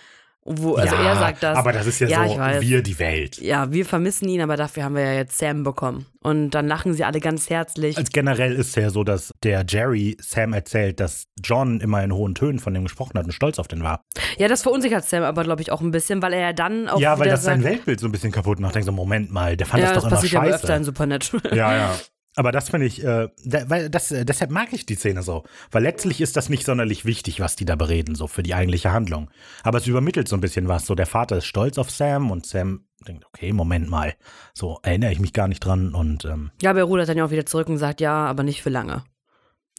Wo, 0.50 0.76
also 0.76 0.94
ja, 0.94 1.10
er 1.10 1.16
sagt 1.16 1.42
das. 1.42 1.58
Aber 1.58 1.72
das 1.72 1.86
ist 1.86 2.00
ja, 2.00 2.08
Ja, 2.08 2.26
so, 2.26 2.60
wir 2.62 2.82
die 2.82 2.98
Welt. 2.98 3.38
Ja, 3.38 3.70
wir 3.70 3.84
vermissen 3.84 4.28
ihn, 4.28 4.40
aber 4.40 4.56
dafür 4.56 4.84
haben 4.84 4.94
wir 4.94 5.02
ja 5.02 5.12
jetzt 5.12 5.36
Sam 5.36 5.62
bekommen. 5.62 6.06
Und 6.20 6.50
dann 6.50 6.66
lachen 6.66 6.94
sie 6.94 7.04
alle 7.04 7.20
ganz 7.20 7.50
herzlich. 7.50 7.98
Als 7.98 8.10
generell 8.10 8.54
ist 8.54 8.68
es 8.68 8.74
ja 8.74 8.90
so, 8.90 9.04
dass 9.04 9.32
der 9.42 9.64
Jerry 9.68 10.16
Sam 10.20 10.54
erzählt, 10.54 11.00
dass 11.00 11.24
John 11.44 11.80
immer 11.80 12.02
in 12.02 12.12
hohen 12.12 12.34
Tönen 12.34 12.58
von 12.58 12.72
dem 12.72 12.84
gesprochen 12.84 13.18
hat 13.18 13.26
und 13.26 13.32
stolz 13.32 13.58
auf 13.58 13.68
den 13.68 13.82
war. 13.82 14.04
Ja, 14.38 14.48
das 14.48 14.62
verunsichert 14.62 15.04
Sam 15.04 15.22
aber, 15.22 15.44
glaube 15.44 15.60
ich, 15.60 15.70
auch 15.70 15.82
ein 15.82 15.90
bisschen, 15.90 16.22
weil 16.22 16.32
er 16.32 16.40
ja 16.40 16.52
dann 16.52 16.88
auch 16.88 16.98
ja, 16.98 17.18
weil 17.18 17.28
das 17.28 17.44
sein 17.44 17.62
Weltbild 17.62 18.00
so 18.00 18.06
ein 18.06 18.12
bisschen 18.12 18.32
kaputt 18.32 18.58
macht. 18.58 18.74
Denkt 18.74 18.86
so, 18.86 18.92
Moment 18.92 19.30
mal, 19.30 19.56
der 19.56 19.66
fand 19.66 19.82
ja, 19.82 19.92
das 19.92 19.96
das 19.96 20.04
doch 20.04 20.10
immer 20.10 20.16
passiert 20.16 20.32
ja 20.32 20.38
aber 20.40 20.48
scheiße. 20.48 20.62
öfter 20.62 20.76
in 20.76 20.84
Supernatural. 20.84 21.56
Ja, 21.56 21.76
ja. 21.76 21.94
Aber 22.38 22.52
das 22.52 22.70
finde 22.70 22.86
ich, 22.86 23.02
äh, 23.02 23.28
da, 23.44 23.68
weil 23.68 23.90
das, 23.90 24.12
äh, 24.12 24.24
deshalb 24.24 24.52
mag 24.52 24.72
ich 24.72 24.86
die 24.86 24.94
Szene 24.94 25.24
so. 25.24 25.42
Weil 25.72 25.82
letztlich 25.82 26.20
ist 26.20 26.36
das 26.36 26.48
nicht 26.48 26.64
sonderlich 26.64 27.04
wichtig, 27.04 27.40
was 27.40 27.56
die 27.56 27.64
da 27.64 27.74
bereden, 27.74 28.14
so 28.14 28.28
für 28.28 28.44
die 28.44 28.54
eigentliche 28.54 28.92
Handlung. 28.92 29.28
Aber 29.64 29.78
es 29.78 29.88
übermittelt 29.88 30.28
so 30.28 30.36
ein 30.36 30.40
bisschen 30.40 30.68
was. 30.68 30.86
So, 30.86 30.94
der 30.94 31.06
Vater 31.06 31.38
ist 31.38 31.46
stolz 31.46 31.78
auf 31.78 31.90
Sam 31.90 32.30
und 32.30 32.46
Sam 32.46 32.84
denkt, 33.08 33.26
okay, 33.26 33.52
Moment 33.52 33.90
mal. 33.90 34.14
So 34.54 34.78
erinnere 34.84 35.10
ich 35.10 35.18
mich 35.18 35.32
gar 35.32 35.48
nicht 35.48 35.58
dran 35.58 35.96
und 35.96 36.26
ähm, 36.26 36.52
Ja, 36.62 36.70
aber 36.70 36.78
er 36.78 36.84
rudert 36.84 37.08
dann 37.08 37.16
ja 37.16 37.24
auch 37.24 37.32
wieder 37.32 37.44
zurück 37.44 37.68
und 37.68 37.78
sagt, 37.78 38.00
ja, 38.00 38.26
aber 38.26 38.44
nicht 38.44 38.62
für 38.62 38.70
lange. 38.70 39.02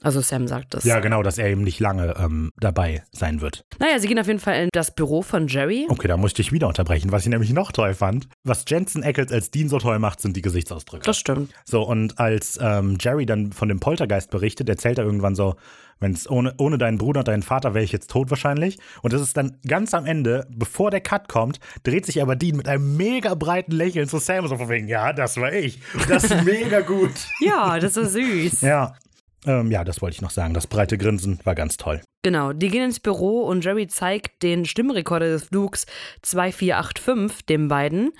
Also 0.02 0.22
Sam 0.22 0.48
sagt 0.48 0.74
das. 0.74 0.84
ja, 0.86 1.00
genau, 1.00 1.24
dass 1.24 1.38
er 1.38 1.48
eben 1.50 1.64
nicht 1.64 1.80
lange 1.80 2.16
ähm, 2.18 2.52
dabei 2.60 3.04
sein 3.12 3.42
wird. 3.42 3.64
Naja, 3.80 4.00
sie 4.00 4.08
gehen 4.08 4.20
auf 4.20 4.28
jeden 4.28 4.40
Fall 4.40 4.64
in 4.64 4.70
das 4.72 4.96
Büro 4.96 5.22
von 5.22 5.48
Jerry. 5.48 5.88
Okay, 5.90 6.08
da 6.08 6.16
musste 6.18 6.42
ich 6.42 6.52
wieder 6.52 6.68
unterbrechen, 6.68 7.12
was 7.12 7.24
ich 7.24 7.30
nämlich 7.30 7.52
noch 7.52 7.72
toll 7.72 7.94
fand. 7.94 8.28
Was 8.44 8.64
Jensen 8.68 9.04
Ackles 9.04 9.32
als 9.32 9.52
Dean 9.52 9.68
so 9.68 9.78
toll 9.80 10.00
macht, 10.00 10.22
sind 10.22 10.38
die 10.38 10.42
Gesichtsausdrücke. 10.42 11.04
Das 11.06 11.18
stimmt. 11.18 11.52
So, 11.66 11.84
und 11.84 12.18
als 12.20 12.58
ähm, 12.62 12.98
Jerry 13.00 13.26
dann 13.26 13.52
von 13.52 13.68
dem 13.68 13.80
Poltergeist 13.80 14.32
berichtet, 14.32 14.70
erzählt 14.70 14.98
er 15.00 15.04
irgendwann 15.06 15.36
so, 15.36 15.56
wenn's 16.00 16.30
ohne, 16.30 16.54
ohne 16.58 16.78
deinen 16.78 16.98
Bruder 16.98 17.20
und 17.20 17.28
deinen 17.28 17.44
Vater 17.44 17.74
wäre 17.74 17.84
ich 17.84 17.92
jetzt 17.92 18.10
tot 18.10 18.30
wahrscheinlich. 18.30 18.80
Und 19.02 19.12
das 19.12 19.22
ist 19.22 19.36
dann 19.36 19.58
ganz 19.68 19.94
am 19.94 20.06
Ende, 20.06 20.48
bevor 20.50 20.92
der 20.92 21.02
Cut 21.02 21.28
kommt, 21.28 21.60
dreht 21.84 22.06
sich 22.06 22.22
aber 22.22 22.38
Dean 22.38 22.56
mit 22.56 22.70
einem 22.70 22.96
mega 22.96 23.36
breiten 23.36 23.74
Lächeln 23.74 24.08
zu 24.08 24.18
Sam 24.20 24.48
so 24.48 24.56
von 24.56 24.70
wegen, 24.70 24.88
ja, 24.88 25.12
das 25.12 25.36
war 25.38 25.52
ich. 25.52 25.80
Das 26.08 26.24
ist 26.24 26.44
mega 26.46 26.80
gut. 26.82 27.12
Ja, 27.42 27.80
das 27.80 27.98
ist 27.98 28.14
süß. 28.14 28.62
ja. 28.62 28.96
Ähm, 29.45 29.71
ja, 29.71 29.84
das 29.84 30.02
wollte 30.02 30.15
ich 30.15 30.21
noch 30.21 30.32
sagen. 30.32 30.54
Das 30.54 30.67
breite 30.67 30.97
Grinsen 30.97 31.39
war 31.45 31.56
ganz 31.56 31.78
toll. 31.78 32.02
Genau, 32.23 32.52
die 32.52 32.67
gehen 32.67 32.84
ins 32.84 32.99
Büro 32.99 33.43
und 33.43 33.63
Jerry 33.63 33.88
zeigt 33.88 34.43
den 34.43 34.65
Stimmrekorder 34.65 35.28
des 35.28 35.45
Flugs 35.45 35.86
2485 36.23 37.45
den 37.45 37.67
beiden. 37.69 38.12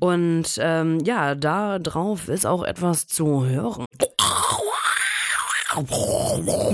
Und 0.00 0.58
ähm, 0.58 0.98
ja, 1.04 1.34
da 1.36 1.78
drauf 1.78 2.28
ist 2.28 2.46
auch 2.46 2.64
etwas 2.64 3.06
zu 3.06 3.44
hören. 3.46 3.84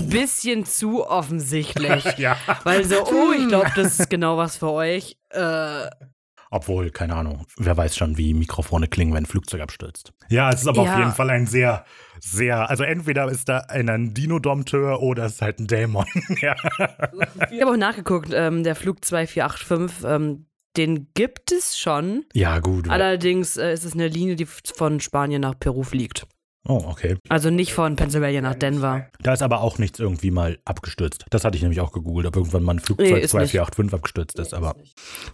Bisschen 0.09 0.65
zu 0.65 1.07
offensichtlich. 1.07 2.05
Ja. 2.19 2.37
Weil 2.65 2.85
so, 2.85 2.97
oh, 3.07 3.33
ich 3.37 3.49
glaube, 3.49 3.71
das 3.77 3.99
ist 4.01 4.11
genau 4.11 4.37
was 4.37 4.57
für 4.59 4.71
euch. 4.71 5.17
Äh, 5.31 5.87
Obwohl, 6.51 6.91
keine 6.91 7.15
Ahnung, 7.17 7.47
wer 7.57 7.77
weiß 7.77 7.97
schon, 7.97 8.19
wie 8.19 8.35
Mikrofone 8.35 8.89
klingen, 8.89 9.13
wenn 9.15 9.23
ein 9.25 9.27
Flugzeug 9.27 9.61
abstürzt. 9.63 10.13
Ja, 10.29 10.51
es 10.51 10.61
ist 10.63 10.67
aber 10.67 10.85
Ja. 10.85 10.93
auf 10.93 10.99
jeden 10.99 11.13
Fall 11.13 11.31
ein 11.31 11.47
sehr, 11.47 11.85
sehr, 12.21 12.71
also 12.71 12.85
entweder 12.85 13.29
ist 13.31 13.49
da 13.49 13.59
ein, 13.69 14.15
Dino-Dompteur 14.15 15.01
oder 15.03 15.25
es 15.25 15.35
ist 15.35 15.43
halt 15.43 15.59
ein 15.59 15.67
Dämon. 15.67 16.07
ja. 16.41 16.55
ich 17.51 17.61
habe 17.61 17.73
auch 17.73 17.77
nachgeguckt, 17.77 18.31
ähm, 18.33 18.63
der 18.63 18.75
Flug 18.75 19.05
2485, 19.05 20.05
ähm, 20.05 20.47
den 20.77 21.09
gibt 21.15 21.51
es 21.53 21.79
schon. 21.79 22.25
ja, 22.33 22.61
gut. 22.61 22.89
Allerdings 22.89 23.57
äh, 23.57 23.73
ist 23.73 23.85
es 23.85 23.95
eine 23.95 24.09
Linie, 24.09 24.37
die 24.37 24.47
von 24.47 25.01
Spanien 25.01 25.43
nach 25.43 25.59
Peru 25.59 25.83
fliegt. 25.83 26.27
Oh, 26.69 26.85
okay. 26.89 27.17
Also 27.29 27.49
nicht 27.51 27.73
von 27.73 27.97
Pennsylvania 27.97 28.43
nach 28.43 28.55
Denver. 28.55 29.07
Da 29.23 29.33
ist 29.33 29.43
aber 29.43 29.63
auch 29.63 29.79
nichts 29.79 29.99
irgendwie 29.99 30.31
mal 30.31 30.59
abgestürzt. 30.65 31.25
Das 31.31 31.45
hatte 31.45 31.57
ich 31.57 31.63
nämlich 31.63 31.81
auch 31.81 31.91
gegoogelt, 31.91 32.27
ob 32.27 32.37
irgendwann 32.37 32.63
mal 32.63 32.75
ein 32.75 32.81
Flugzeug 32.81 33.13
Nee, 33.13 33.21
ist 33.21 33.31
2485 33.31 33.95
abgestürzt 33.95 34.39
ist, 34.39 34.55
aber 34.55 34.77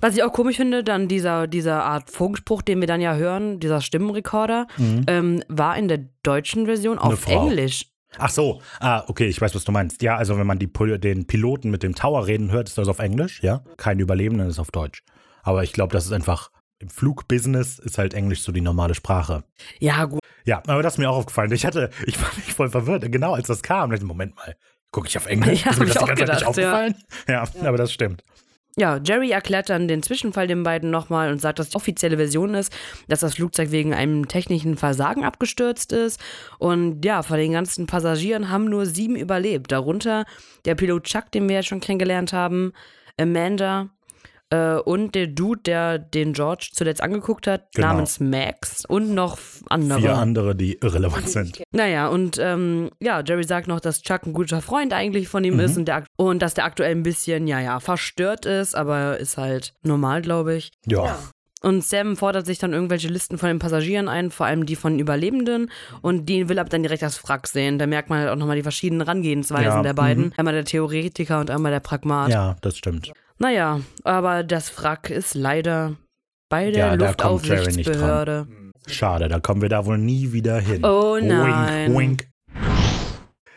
Was 0.00 0.14
ich 0.14 0.22
auch 0.22 0.32
komisch 0.32 0.56
finde, 0.56 0.84
dann 0.84 1.08
dieser, 1.08 1.46
dieser 1.48 1.84
Art 1.84 2.10
Funkspruch, 2.10 2.62
den 2.62 2.80
wir 2.80 2.86
dann 2.86 3.00
ja 3.00 3.16
hören, 3.16 3.58
dieser 3.58 3.80
Stimmenrekorder, 3.80 4.66
ähm, 5.06 5.42
war 5.48 5.76
in 5.76 5.88
der 5.88 6.06
deutschen 6.22 6.66
Version 6.66 6.98
auf. 6.98 7.26
Englisch. 7.26 7.86
Ach 8.18 8.30
so, 8.30 8.62
ah, 8.80 9.04
okay, 9.08 9.26
ich 9.26 9.40
weiß, 9.40 9.54
was 9.54 9.64
du 9.64 9.72
meinst. 9.72 10.02
Ja, 10.02 10.16
also 10.16 10.38
wenn 10.38 10.46
man 10.46 10.58
die, 10.58 10.70
den 10.98 11.26
Piloten 11.26 11.70
mit 11.70 11.82
dem 11.82 11.94
Tower 11.94 12.26
reden 12.26 12.50
hört, 12.50 12.68
ist 12.68 12.78
das 12.78 12.88
auf 12.88 12.98
Englisch, 12.98 13.42
ja. 13.42 13.62
Kein 13.76 13.98
Überlebenden 13.98 14.48
ist 14.48 14.58
auf 14.58 14.70
Deutsch. 14.70 15.02
Aber 15.42 15.64
ich 15.64 15.72
glaube, 15.72 15.92
das 15.92 16.06
ist 16.06 16.12
einfach, 16.12 16.50
im 16.78 16.88
Flugbusiness 16.88 17.78
ist 17.78 17.98
halt 17.98 18.14
Englisch 18.14 18.42
so 18.42 18.52
die 18.52 18.60
normale 18.60 18.94
Sprache. 18.94 19.44
Ja, 19.80 20.04
gut. 20.04 20.20
Ja, 20.46 20.62
aber 20.66 20.82
das 20.82 20.94
ist 20.94 20.98
mir 20.98 21.10
auch 21.10 21.16
aufgefallen. 21.16 21.50
Ich 21.52 21.66
hatte, 21.66 21.90
ich 22.06 22.20
war 22.22 22.30
mich 22.36 22.54
voll 22.54 22.70
verwirrt. 22.70 23.10
Genau 23.10 23.34
als 23.34 23.48
das 23.48 23.62
kam, 23.62 23.92
ich, 23.92 24.00
Moment 24.02 24.36
mal, 24.36 24.56
gucke 24.92 25.08
ich 25.08 25.16
auf 25.16 25.26
Englisch? 25.26 25.64
Ja, 25.64 25.72
ist 25.72 25.80
mir 25.80 25.86
das 25.86 25.98
die 25.98 26.04
ganze 26.06 26.24
Zeit 26.24 26.28
nicht 26.28 26.38
gedacht, 26.38 26.40
ja. 26.40 26.48
aufgefallen? 26.48 26.94
Ja. 27.28 27.68
aber 27.68 27.76
das 27.76 27.92
stimmt. 27.92 28.22
Ja, 28.78 29.00
Jerry 29.02 29.30
erklärt 29.30 29.70
dann 29.70 29.88
den 29.88 30.02
Zwischenfall 30.02 30.46
den 30.46 30.62
beiden 30.62 30.90
nochmal 30.90 31.32
und 31.32 31.40
sagt, 31.40 31.58
dass 31.58 31.70
die 31.70 31.76
offizielle 31.76 32.18
Version 32.18 32.54
ist, 32.54 32.76
dass 33.08 33.20
das 33.20 33.34
Flugzeug 33.34 33.70
wegen 33.70 33.94
einem 33.94 34.28
technischen 34.28 34.76
Versagen 34.76 35.24
abgestürzt 35.24 35.92
ist. 35.92 36.20
Und 36.58 37.02
ja, 37.02 37.22
von 37.22 37.38
den 37.38 37.52
ganzen 37.52 37.86
Passagieren 37.86 38.50
haben 38.50 38.66
nur 38.66 38.84
sieben 38.84 39.16
überlebt. 39.16 39.72
Darunter 39.72 40.26
der 40.66 40.74
Pilot 40.74 41.04
Chuck, 41.04 41.32
den 41.32 41.48
wir 41.48 41.56
ja 41.56 41.62
schon 41.62 41.80
kennengelernt 41.80 42.34
haben, 42.34 42.72
Amanda 43.18 43.88
äh, 44.50 44.74
und 44.76 45.14
der 45.14 45.26
Dude, 45.26 45.60
der 45.64 45.98
den 45.98 46.32
George 46.32 46.68
zuletzt 46.72 47.02
angeguckt 47.02 47.46
hat, 47.46 47.66
Genau. 47.74 47.88
namens 47.88 48.20
Max 48.20 48.84
und 48.86 49.14
noch 49.14 49.38
andere. 49.68 50.00
Vier 50.00 50.16
andere, 50.16 50.54
die 50.54 50.74
irrelevant 50.80 51.28
sind. 51.28 51.62
Naja, 51.72 52.08
und 52.08 52.38
ähm, 52.40 52.90
ja, 53.00 53.20
Jerry 53.26 53.44
sagt 53.44 53.68
noch, 53.68 53.80
dass 53.80 54.02
Chuck 54.02 54.26
ein 54.26 54.32
guter 54.32 54.62
Freund 54.62 54.92
eigentlich 54.92 55.28
von 55.28 55.42
ihm 55.44 55.54
Mhm. 55.54 55.60
ist 55.60 55.76
und, 55.76 55.86
der, 55.88 56.04
und 56.16 56.40
dass 56.42 56.54
der 56.54 56.64
aktuell 56.64 56.92
ein 56.92 57.02
bisschen, 57.02 57.46
ja, 57.46 57.60
ja, 57.60 57.80
verstört 57.80 58.46
ist, 58.46 58.74
aber 58.74 59.18
ist 59.18 59.36
halt 59.36 59.72
normal, 59.82 60.22
glaube 60.22 60.54
ich. 60.56 60.70
Ja. 60.86 61.18
Und 61.62 61.82
Sam 61.82 62.16
fordert 62.16 62.46
sich 62.46 62.58
dann 62.58 62.72
irgendwelche 62.74 63.08
Listen 63.08 63.38
von 63.38 63.48
den 63.48 63.58
Passagieren 63.58 64.08
ein, 64.08 64.30
vor 64.30 64.46
allem 64.46 64.66
die 64.66 64.76
von 64.76 64.98
Überlebenden. 65.00 65.70
Und 66.02 66.26
die 66.26 66.48
will 66.48 66.58
aber 66.60 66.68
dann 66.68 66.82
direkt 66.82 67.02
das 67.02 67.26
Wrack 67.26 67.48
sehen. 67.48 67.78
Da 67.78 67.86
merkt 67.86 68.08
man 68.10 68.20
halt 68.20 68.28
auch 68.30 68.36
nochmal 68.36 68.54
die 68.56 68.62
verschiedenen 68.62 69.00
Herangehensweisen 69.06 69.64
Ja, 69.78 69.82
der 69.82 69.94
beiden. 69.94 70.32
Einmal 70.36 70.54
der 70.54 70.64
Theoretiker 70.64 71.40
und 71.40 71.50
einmal 71.50 71.72
der 71.72 71.80
Pragmat. 71.80 72.30
Ja, 72.30 72.56
das 72.60 72.76
stimmt. 72.76 73.10
Naja, 73.38 73.80
aber 74.04 74.42
das 74.42 74.76
Wrack 74.78 75.10
ist 75.10 75.34
leider 75.34 75.96
bei 76.48 76.70
der 76.70 76.86
Ja, 76.86 76.94
Luftaufsichtsbehörde. 76.94 78.46
Schade, 78.86 79.28
da 79.28 79.40
kommen 79.40 79.62
wir 79.62 79.68
da 79.68 79.84
wohl 79.84 79.98
nie 79.98 80.32
wieder 80.32 80.58
hin. 80.60 80.84
Oh 80.84 81.18
nein. 81.20 81.88
Wink, 81.90 81.98
wink. 81.98 82.28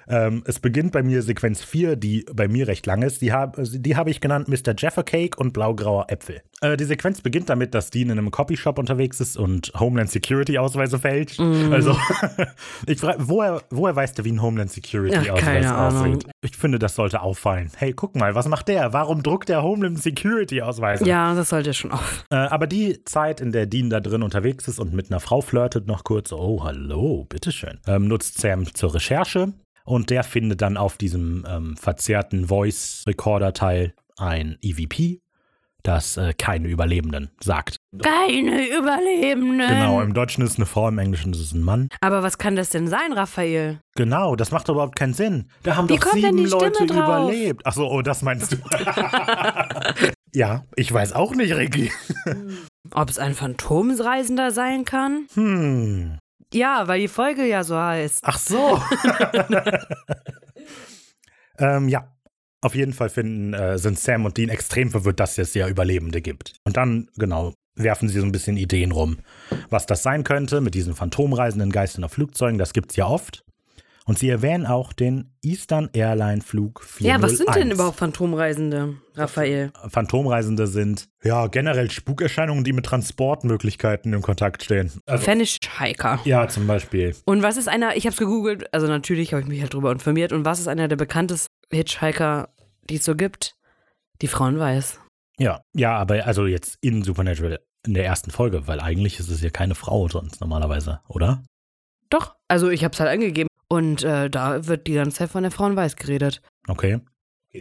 Ähm, 0.10 0.44
es 0.46 0.60
beginnt 0.60 0.92
bei 0.92 1.04
mir 1.04 1.22
Sequenz 1.22 1.62
4, 1.62 1.96
die 1.96 2.26
bei 2.34 2.48
mir 2.48 2.68
recht 2.68 2.86
lang 2.86 3.04
ist. 3.04 3.22
Die 3.22 3.32
habe 3.32 3.64
die 3.64 3.96
hab 3.96 4.08
ich 4.08 4.22
genannt 4.22 4.48
Mr. 4.48 4.74
Jaffa 4.76 5.04
Cake 5.04 5.38
und 5.38 5.54
blaugrauer 5.54 6.08
Äpfel. 6.10 6.42
Äh, 6.62 6.78
die 6.78 6.86
Sequenz 6.86 7.22
beginnt 7.22 7.50
damit, 7.50 7.74
dass 7.76 7.92
Dean 7.92 8.10
in 8.10 8.18
einem 8.18 8.32
Copyshop 8.32 8.80
unterwegs 8.80 9.20
ist 9.20 9.38
und 9.38 9.72
Homeland 9.80 10.10
Security 10.10 10.58
Ausweise 10.58 10.98
fälscht. 10.98 11.40
Mhm. 11.40 11.72
Also, 11.72 11.96
ich 12.88 13.00
frage, 13.00 13.18
woher, 13.20 13.62
woher 13.70 13.96
weißt 13.96 14.18
du, 14.18 14.26
wie 14.26 14.32
ein 14.32 14.42
Homeland 14.42 14.72
Security 14.72 15.30
Ach, 15.30 15.36
Ausweis 15.36 15.66
Ahnung. 15.68 16.16
aussieht? 16.16 16.32
Ich 16.42 16.58
finde, 16.58 16.80
das 16.80 16.96
sollte 16.96 17.22
auffallen. 17.22 17.72
Hey, 17.78 17.94
guck 17.94 18.16
mal, 18.16 18.34
was 18.34 18.48
macht 18.48 18.68
der? 18.68 18.94
Warum 18.94 19.22
druckt 19.22 19.50
der 19.50 19.62
Homeland 19.62 20.02
Security 20.02 20.62
Ausweise? 20.62 21.06
Ja, 21.06 21.36
das 21.36 21.50
sollte 21.50 21.74
schon 21.74 21.92
auf. 21.92 22.26
Äh, 22.32 22.36
aber 22.36 22.66
die 22.66 23.04
Zeit, 23.06 23.42
in 23.42 23.52
der 23.52 23.68
Dean 23.68 23.90
da 23.90 24.00
drin 24.00 24.24
unterwegs 24.24 24.68
ist 24.68 24.80
und 24.80 24.94
mit 24.94 25.12
einer 25.12 25.20
Frau 25.20 25.42
flirtet, 25.42 25.88
noch 25.88 26.04
kurz, 26.04 26.34
oh, 26.34 26.64
hallo, 26.64 27.26
bitteschön, 27.30 27.80
ähm, 27.88 28.08
nutzt 28.08 28.40
Sam 28.40 28.74
zur 28.74 28.96
Recherche 28.96 29.54
und 29.90 30.12
der 30.12 30.24
findet 30.24 30.62
dann 30.62 30.78
auf 30.78 30.98
diesem 30.98 31.46
ähm, 31.50 31.76
verzerrten 31.76 32.48
Voice-Recorder-Teil 32.48 33.96
ein 34.18 34.60
EVP, 34.62 35.22
das 35.82 36.16
äh, 36.16 36.34
keine 36.38 36.68
Überlebenden 36.68 37.32
sagt. 37.40 37.78
Keine 38.00 38.68
Überlebenden. 38.68 39.68
Genau, 39.68 40.00
im 40.02 40.14
Deutschen 40.14 40.44
ist 40.44 40.52
es 40.52 40.56
eine 40.58 40.68
Frau, 40.68 40.88
im 40.90 41.00
Englischen 41.00 41.34
ist 41.34 41.40
es 41.40 41.54
ein 41.54 41.64
Mann. 41.64 41.90
Aber 42.02 42.22
was 42.22 42.38
kann 42.38 42.56
das 42.56 42.70
denn 42.70 42.88
sein, 42.88 43.14
Raphael? 43.14 43.82
Genau, 43.96 44.36
das 44.36 44.52
macht 44.52 44.70
überhaupt 44.70 44.96
keinen 44.96 45.16
Sinn. 45.16 45.50
Da 45.64 45.76
haben 45.76 45.90
Wie 45.90 45.96
doch 45.96 46.02
kommt 46.02 46.24
denn 46.24 46.38
sieben 46.38 46.38
die 46.38 46.48
Stimme 46.48 46.66
Leute 46.66 46.84
überlebt. 46.84 47.62
Ach 47.66 47.74
so, 47.74 47.90
oh, 47.90 48.04
das 48.04 48.22
meinst 48.22 48.52
du. 48.52 48.58
ja, 50.36 50.66
ich 50.76 50.94
weiß 50.94 51.14
auch 51.14 51.34
nicht, 51.34 51.56
Ricky. 51.56 51.92
Ob 52.92 53.10
es 53.10 53.18
ein 53.18 53.34
Phantomreisender 53.34 54.52
sein 54.52 54.86
kann? 54.86 55.26
Hm. 55.34 56.20
Ja, 56.54 56.88
weil 56.88 57.00
die 57.00 57.08
Folge 57.08 57.46
ja 57.46 57.64
so 57.64 57.78
heißt. 57.78 58.22
Ach 58.24 58.38
so. 58.38 58.82
ähm, 61.60 61.88
ja. 61.90 62.16
Auf 62.62 62.76
jeden 62.76 62.92
Fall 62.92 63.10
finden, 63.10 63.54
äh, 63.54 63.78
sind 63.78 63.98
Sam 63.98 64.26
und 64.26 64.36
Dean 64.38 64.50
extrem 64.50 64.92
verwirrt, 64.92 65.22
dass 65.22 65.38
es 65.38 65.54
ja 65.54 65.70
Überlebende 65.70 66.22
gibt. 66.22 66.56
Und 66.66 66.76
dann, 66.76 67.08
genau, 67.16 67.54
werfen 67.76 68.10
sie 68.10 68.20
so 68.20 68.26
ein 68.26 68.34
bisschen 68.34 68.58
Ideen 68.58 68.92
rum, 68.92 69.20
was 69.70 69.86
das 69.86 70.04
sein 70.04 70.26
könnte 70.26 70.60
mit 70.60 70.76
diesen 70.76 70.94
phantomreisenden 70.94 71.72
Geistern 71.72 72.04
auf 72.04 72.12
Flugzeugen. 72.12 72.58
Das 72.58 72.74
gibt's 72.74 72.98
ja 72.98 73.08
oft. 73.08 73.46
Und 74.10 74.18
sie 74.18 74.30
erwähnen 74.30 74.66
auch 74.66 74.92
den 74.92 75.36
Eastern 75.44 75.92
Airline 75.94 76.42
Flug 76.42 76.82
401. 76.84 77.06
Ja, 77.06 77.22
was 77.22 77.38
sind 77.38 77.56
denn 77.56 77.70
überhaupt 77.70 77.98
Phantomreisende, 77.98 78.96
Raphael? 79.14 79.72
Phantomreisende 79.88 80.66
sind 80.66 81.10
ja 81.24 81.46
generell 81.46 81.92
Spukerscheinungen, 81.92 82.64
die 82.64 82.74
mit 82.74 82.88
Transportmöglichkeiten 82.88 84.12
in 84.12 84.24
Kontakt 84.24 84.64
stehen. 84.64 84.92
Also, 85.06 85.24
Fanish-Hiker. 85.24 86.22
ja, 86.26 86.48
zum 86.48 86.66
Beispiel. 86.66 87.16
Und 87.26 87.44
was 87.44 87.56
ist 87.56 87.68
einer, 87.68 87.98
ich 87.98 88.06
habe 88.06 88.14
es 88.14 88.18
gegoogelt, 88.18 88.74
also 88.74 88.88
natürlich 88.88 89.34
habe 89.34 89.44
ich 89.44 89.48
mich 89.48 89.62
halt 89.62 89.76
drüber 89.76 89.92
informiert. 89.92 90.34
Und 90.34 90.44
was 90.44 90.60
ist 90.60 90.68
einer 90.68 90.88
der 90.88 90.96
bekanntesten 90.96 91.54
Hitchhiker, 91.72 92.50
die 92.90 92.96
es 92.96 93.06
so 93.06 93.16
gibt? 93.16 93.54
Die 94.24 94.28
Frauen 94.28 94.58
weiß. 94.58 95.00
Ja, 95.38 95.62
ja, 95.76 95.96
aber 95.96 96.26
also 96.26 96.48
jetzt 96.48 96.80
in 96.82 97.04
Supernatural 97.04 97.60
in 97.86 97.94
der 97.94 98.06
ersten 98.06 98.32
Folge, 98.32 98.66
weil 98.66 98.80
eigentlich 98.80 99.20
ist 99.20 99.30
es 99.30 99.44
ja 99.44 99.52
keine 99.52 99.76
Frau 99.76 100.08
sonst 100.08 100.42
normalerweise, 100.42 101.02
oder? 101.08 101.44
Doch, 102.10 102.36
also 102.48 102.70
ich 102.70 102.84
habe 102.84 102.94
es 102.94 103.00
halt 103.00 103.12
angegeben. 103.12 103.49
Und 103.70 104.04
äh, 104.04 104.30
da 104.30 104.68
wird 104.68 104.88
die 104.88 104.94
ganze 104.94 105.18
Zeit 105.18 105.30
von 105.30 105.44
der 105.44 105.52
Frauen 105.52 105.76
weiß 105.76 105.96
geredet. 105.96 106.42
Okay. 106.68 107.00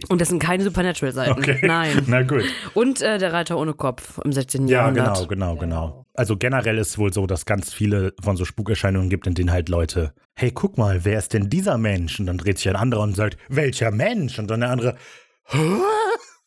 Und 0.08 0.20
das 0.20 0.28
sind 0.28 0.38
keine 0.38 0.62
Supernatural-Seiten. 0.64 1.32
Okay. 1.32 1.60
Nein. 1.66 2.02
Na 2.06 2.22
gut. 2.22 2.44
Und 2.74 3.00
äh, 3.00 3.18
der 3.18 3.32
Reiter 3.32 3.58
ohne 3.58 3.72
Kopf 3.72 4.18
im 4.22 4.32
16. 4.32 4.68
Ja, 4.68 4.80
Jahrhundert. 4.80 5.28
genau, 5.28 5.54
genau, 5.54 5.56
genau. 5.56 6.06
Also 6.14 6.36
generell 6.36 6.76
ist 6.78 6.90
es 6.90 6.98
wohl 6.98 7.12
so, 7.12 7.26
dass 7.26 7.46
ganz 7.46 7.72
viele 7.72 8.12
von 8.22 8.36
so 8.36 8.44
Spukerscheinungen 8.44 9.08
gibt, 9.08 9.26
in 9.26 9.34
denen 9.34 9.50
halt 9.50 9.68
Leute, 9.68 10.12
hey, 10.34 10.50
guck 10.50 10.76
mal, 10.76 11.04
wer 11.04 11.18
ist 11.18 11.32
denn 11.32 11.48
dieser 11.48 11.78
Mensch? 11.78 12.20
Und 12.20 12.26
dann 12.26 12.38
dreht 12.38 12.58
sich 12.58 12.68
ein 12.68 12.76
anderer 12.76 13.02
und 13.02 13.16
sagt, 13.16 13.38
welcher 13.48 13.90
Mensch? 13.90 14.38
Und 14.38 14.50
dann 14.50 14.60
der 14.60 14.70
andere, 14.70 14.96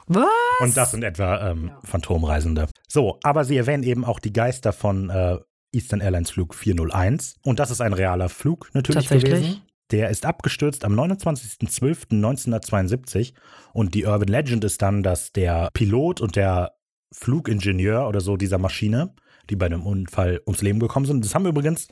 Was? 0.07 0.25
Und 0.59 0.75
das 0.77 0.91
sind 0.91 1.03
etwa 1.03 1.49
ähm, 1.49 1.71
Phantomreisende. 1.83 2.67
So, 2.87 3.19
aber 3.23 3.45
sie 3.45 3.57
erwähnen 3.57 3.83
eben 3.83 4.05
auch 4.05 4.19
die 4.19 4.33
Geister 4.33 4.73
von 4.73 5.09
äh, 5.09 5.37
Eastern 5.71 6.01
Airlines 6.01 6.31
Flug 6.31 6.55
401. 6.55 7.35
Und 7.43 7.59
das 7.59 7.69
ist 7.71 7.81
ein 7.81 7.93
realer 7.93 8.29
Flug 8.29 8.69
natürlich 8.73 9.07
Tatsächlich? 9.07 9.41
gewesen. 9.41 9.61
Der 9.91 10.09
ist 10.09 10.25
abgestürzt 10.25 10.83
am 10.85 10.97
29.12.1972. 10.97 13.33
Und 13.73 13.93
die 13.93 14.05
Urban 14.05 14.29
Legend 14.29 14.63
ist 14.63 14.81
dann, 14.81 15.03
dass 15.03 15.33
der 15.33 15.69
Pilot 15.73 16.21
und 16.21 16.35
der 16.35 16.73
Flugingenieur 17.13 18.07
oder 18.07 18.21
so 18.21 18.37
dieser 18.37 18.57
Maschine, 18.57 19.13
die 19.49 19.57
bei 19.57 19.67
dem 19.67 19.85
Unfall 19.85 20.39
ums 20.45 20.61
Leben 20.61 20.79
gekommen 20.79 21.05
sind, 21.05 21.25
das 21.25 21.35
haben 21.35 21.45
übrigens 21.45 21.89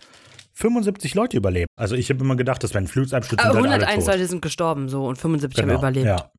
75 0.54 1.14
Leute 1.16 1.38
überlebt. 1.38 1.68
Also 1.76 1.96
ich 1.96 2.10
habe 2.10 2.24
immer 2.24 2.36
gedacht, 2.36 2.64
dass 2.64 2.74
wenn 2.74 2.86
ein 2.86 2.88
Flugzeug 2.88 3.24
Aber 3.24 3.30
sind, 3.30 3.42
dann 3.42 3.58
alle 3.58 3.66
101 3.86 4.06
tot. 4.06 4.14
Leute 4.14 4.28
sind 4.28 4.42
gestorben 4.42 4.90
so 4.90 5.06
und 5.06 5.18
75 5.18 5.62
Genau, 5.62 5.74
haben 5.74 5.80
überlebt. 5.80 6.06
Ja. 6.06 6.32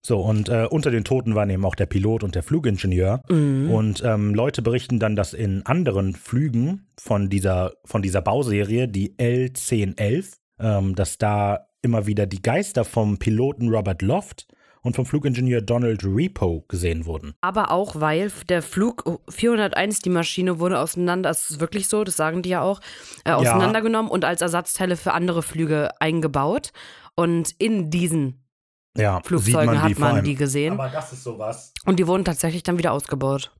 So, 0.00 0.20
und 0.20 0.48
äh, 0.48 0.66
unter 0.70 0.90
den 0.90 1.04
Toten 1.04 1.34
waren 1.34 1.50
eben 1.50 1.64
auch 1.64 1.74
der 1.74 1.86
Pilot 1.86 2.22
und 2.22 2.34
der 2.34 2.42
Flugingenieur. 2.42 3.22
Mhm. 3.28 3.70
Und 3.70 4.02
ähm, 4.04 4.34
Leute 4.34 4.62
berichten 4.62 4.98
dann, 4.98 5.16
dass 5.16 5.34
in 5.34 5.66
anderen 5.66 6.14
Flügen 6.14 6.86
von 6.98 7.28
dieser, 7.28 7.72
von 7.84 8.02
dieser 8.02 8.22
Bauserie, 8.22 8.88
die 8.88 9.16
L1011, 9.16 10.36
ähm, 10.60 10.94
dass 10.94 11.18
da 11.18 11.66
immer 11.82 12.06
wieder 12.06 12.26
die 12.26 12.42
Geister 12.42 12.84
vom 12.84 13.18
Piloten 13.18 13.68
Robert 13.68 14.02
Loft 14.02 14.46
und 14.82 14.94
vom 14.96 15.06
Flugingenieur 15.06 15.60
Donald 15.60 16.04
Repo 16.04 16.64
gesehen 16.68 17.04
wurden. 17.04 17.34
Aber 17.40 17.70
auch, 17.70 18.00
weil 18.00 18.30
der 18.48 18.62
Flug 18.62 19.20
401, 19.28 20.00
die 20.00 20.10
Maschine 20.10 20.60
wurde 20.60 20.78
auseinander, 20.78 21.30
das 21.30 21.50
ist 21.50 21.60
wirklich 21.60 21.88
so, 21.88 22.04
das 22.04 22.16
sagen 22.16 22.42
die 22.42 22.50
ja 22.50 22.62
auch, 22.62 22.80
äh, 23.24 23.32
auseinandergenommen 23.32 24.10
und 24.10 24.24
als 24.24 24.40
Ersatzteile 24.40 24.96
für 24.96 25.12
andere 25.12 25.42
Flüge 25.42 25.90
eingebaut. 26.00 26.70
Und 27.14 27.54
in 27.58 27.90
diesen 27.90 28.44
Ja, 28.96 29.20
Flugzeugen 29.24 29.60
sieht 29.60 29.66
man 29.66 29.82
hat 29.82 29.98
man 29.98 30.14
allem. 30.16 30.24
die 30.24 30.34
gesehen. 30.34 30.72
Aber 30.74 30.88
das 30.88 31.12
ist 31.12 31.22
sowas. 31.22 31.72
Und 31.84 31.98
die 31.98 32.06
wurden 32.06 32.24
tatsächlich 32.24 32.62
dann 32.62 32.78
wieder 32.78 32.92
ausgebaut. 32.92 33.52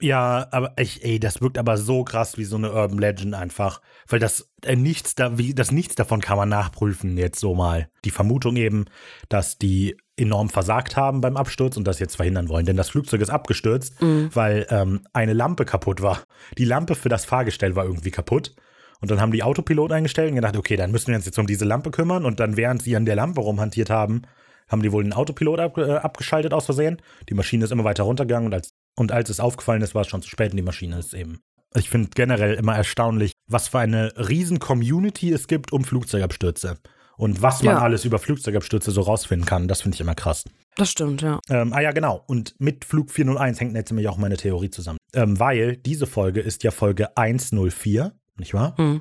Ja, 0.00 0.46
aber 0.50 0.74
ich, 0.78 1.02
ey, 1.04 1.18
das 1.18 1.40
wirkt 1.40 1.56
aber 1.56 1.78
so 1.78 2.04
krass 2.04 2.36
wie 2.36 2.44
so 2.44 2.56
eine 2.56 2.70
Urban 2.70 2.98
Legend 2.98 3.34
einfach. 3.34 3.80
Weil 4.08 4.18
das 4.18 4.50
äh, 4.62 4.76
nichts 4.76 5.14
da, 5.14 5.38
wie, 5.38 5.54
das 5.54 5.72
nichts 5.72 5.94
davon 5.94 6.20
kann 6.20 6.36
man 6.36 6.50
nachprüfen 6.50 7.16
jetzt 7.16 7.40
so 7.40 7.54
mal. 7.54 7.88
Die 8.04 8.10
Vermutung 8.10 8.56
eben, 8.56 8.84
dass 9.30 9.56
die 9.56 9.96
enorm 10.18 10.50
versagt 10.50 10.96
haben 10.96 11.22
beim 11.22 11.36
Absturz 11.36 11.78
und 11.78 11.86
das 11.86 11.98
jetzt 11.98 12.16
verhindern 12.16 12.48
wollen. 12.50 12.66
Denn 12.66 12.76
das 12.76 12.90
Flugzeug 12.90 13.22
ist 13.22 13.30
abgestürzt, 13.30 13.94
weil 14.00 14.66
ähm, 14.70 15.02
eine 15.12 15.32
Lampe 15.32 15.64
kaputt 15.64 16.02
war. 16.02 16.22
Die 16.58 16.64
Lampe 16.64 16.94
für 16.94 17.08
das 17.08 17.24
Fahrgestell 17.24 17.74
war 17.76 17.84
irgendwie 17.84 18.10
kaputt. 18.10 18.54
Und 19.00 19.10
dann 19.10 19.20
haben 19.20 19.32
die 19.32 19.42
Autopilot 19.42 19.92
eingestellt 19.92 20.30
und 20.30 20.36
gedacht, 20.36 20.56
okay, 20.56 20.76
dann 20.76 20.90
müssen 20.90 21.08
wir 21.08 21.16
uns 21.16 21.26
jetzt 21.26 21.38
um 21.38 21.46
diese 21.46 21.66
Lampe 21.66 21.90
kümmern. 21.90 22.24
Und 22.24 22.40
dann, 22.40 22.56
während 22.56 22.82
sie 22.82 22.96
an 22.96 23.04
der 23.04 23.16
Lampe 23.16 23.42
rumhantiert 23.42 23.90
haben, 23.90 24.22
haben 24.68 24.82
die 24.82 24.92
wohl 24.92 25.02
den 25.04 25.12
Autopilot 25.12 25.60
ab, 25.60 25.78
äh, 25.78 25.92
abgeschaltet 25.96 26.52
aus 26.52 26.66
Versehen. 26.66 27.00
Die 27.28 27.34
Maschine 27.34 27.64
ist 27.64 27.70
immer 27.70 27.84
weiter 27.84 28.02
runtergegangen 28.04 28.46
und 28.46 28.54
als, 28.54 28.70
und 28.96 29.12
als 29.12 29.30
es 29.30 29.40
aufgefallen 29.40 29.82
ist, 29.82 29.94
war 29.94 30.02
es 30.02 30.08
schon 30.08 30.22
zu 30.22 30.28
spät 30.28 30.50
und 30.52 30.56
die 30.56 30.62
Maschine 30.62 30.98
ist 30.98 31.14
eben. 31.14 31.40
Ich 31.74 31.90
finde 31.90 32.10
generell 32.14 32.54
immer 32.54 32.74
erstaunlich, 32.76 33.32
was 33.48 33.68
für 33.68 33.78
eine 33.78 34.12
riesen 34.16 34.58
Community 34.58 35.32
es 35.32 35.46
gibt 35.46 35.72
um 35.72 35.84
Flugzeugabstürze. 35.84 36.78
Und 37.18 37.40
was 37.42 37.62
man 37.62 37.76
Ja. 37.76 37.80
alles 37.82 38.04
über 38.04 38.18
Flugzeugabstürze 38.18 38.90
so 38.90 39.00
rausfinden 39.00 39.46
kann, 39.46 39.68
das 39.68 39.80
finde 39.82 39.94
ich 39.94 40.00
immer 40.00 40.14
krass. 40.14 40.44
Das 40.76 40.90
stimmt, 40.90 41.22
ja. 41.22 41.38
Ähm, 41.48 41.72
ah 41.72 41.80
ja, 41.80 41.92
genau. 41.92 42.22
Und 42.26 42.54
mit 42.58 42.84
Flug 42.84 43.10
401 43.10 43.58
hängt 43.60 43.74
jetzt 43.74 43.90
nämlich 43.90 44.08
auch 44.08 44.18
meine 44.18 44.36
Theorie 44.36 44.68
zusammen. 44.68 44.98
Ähm, 45.14 45.38
weil 45.40 45.76
diese 45.78 46.06
Folge 46.06 46.40
ist 46.40 46.62
ja 46.62 46.70
Folge 46.70 47.16
104, 47.16 48.12
nicht 48.38 48.52
wahr? 48.52 48.76
Hm. 48.76 49.00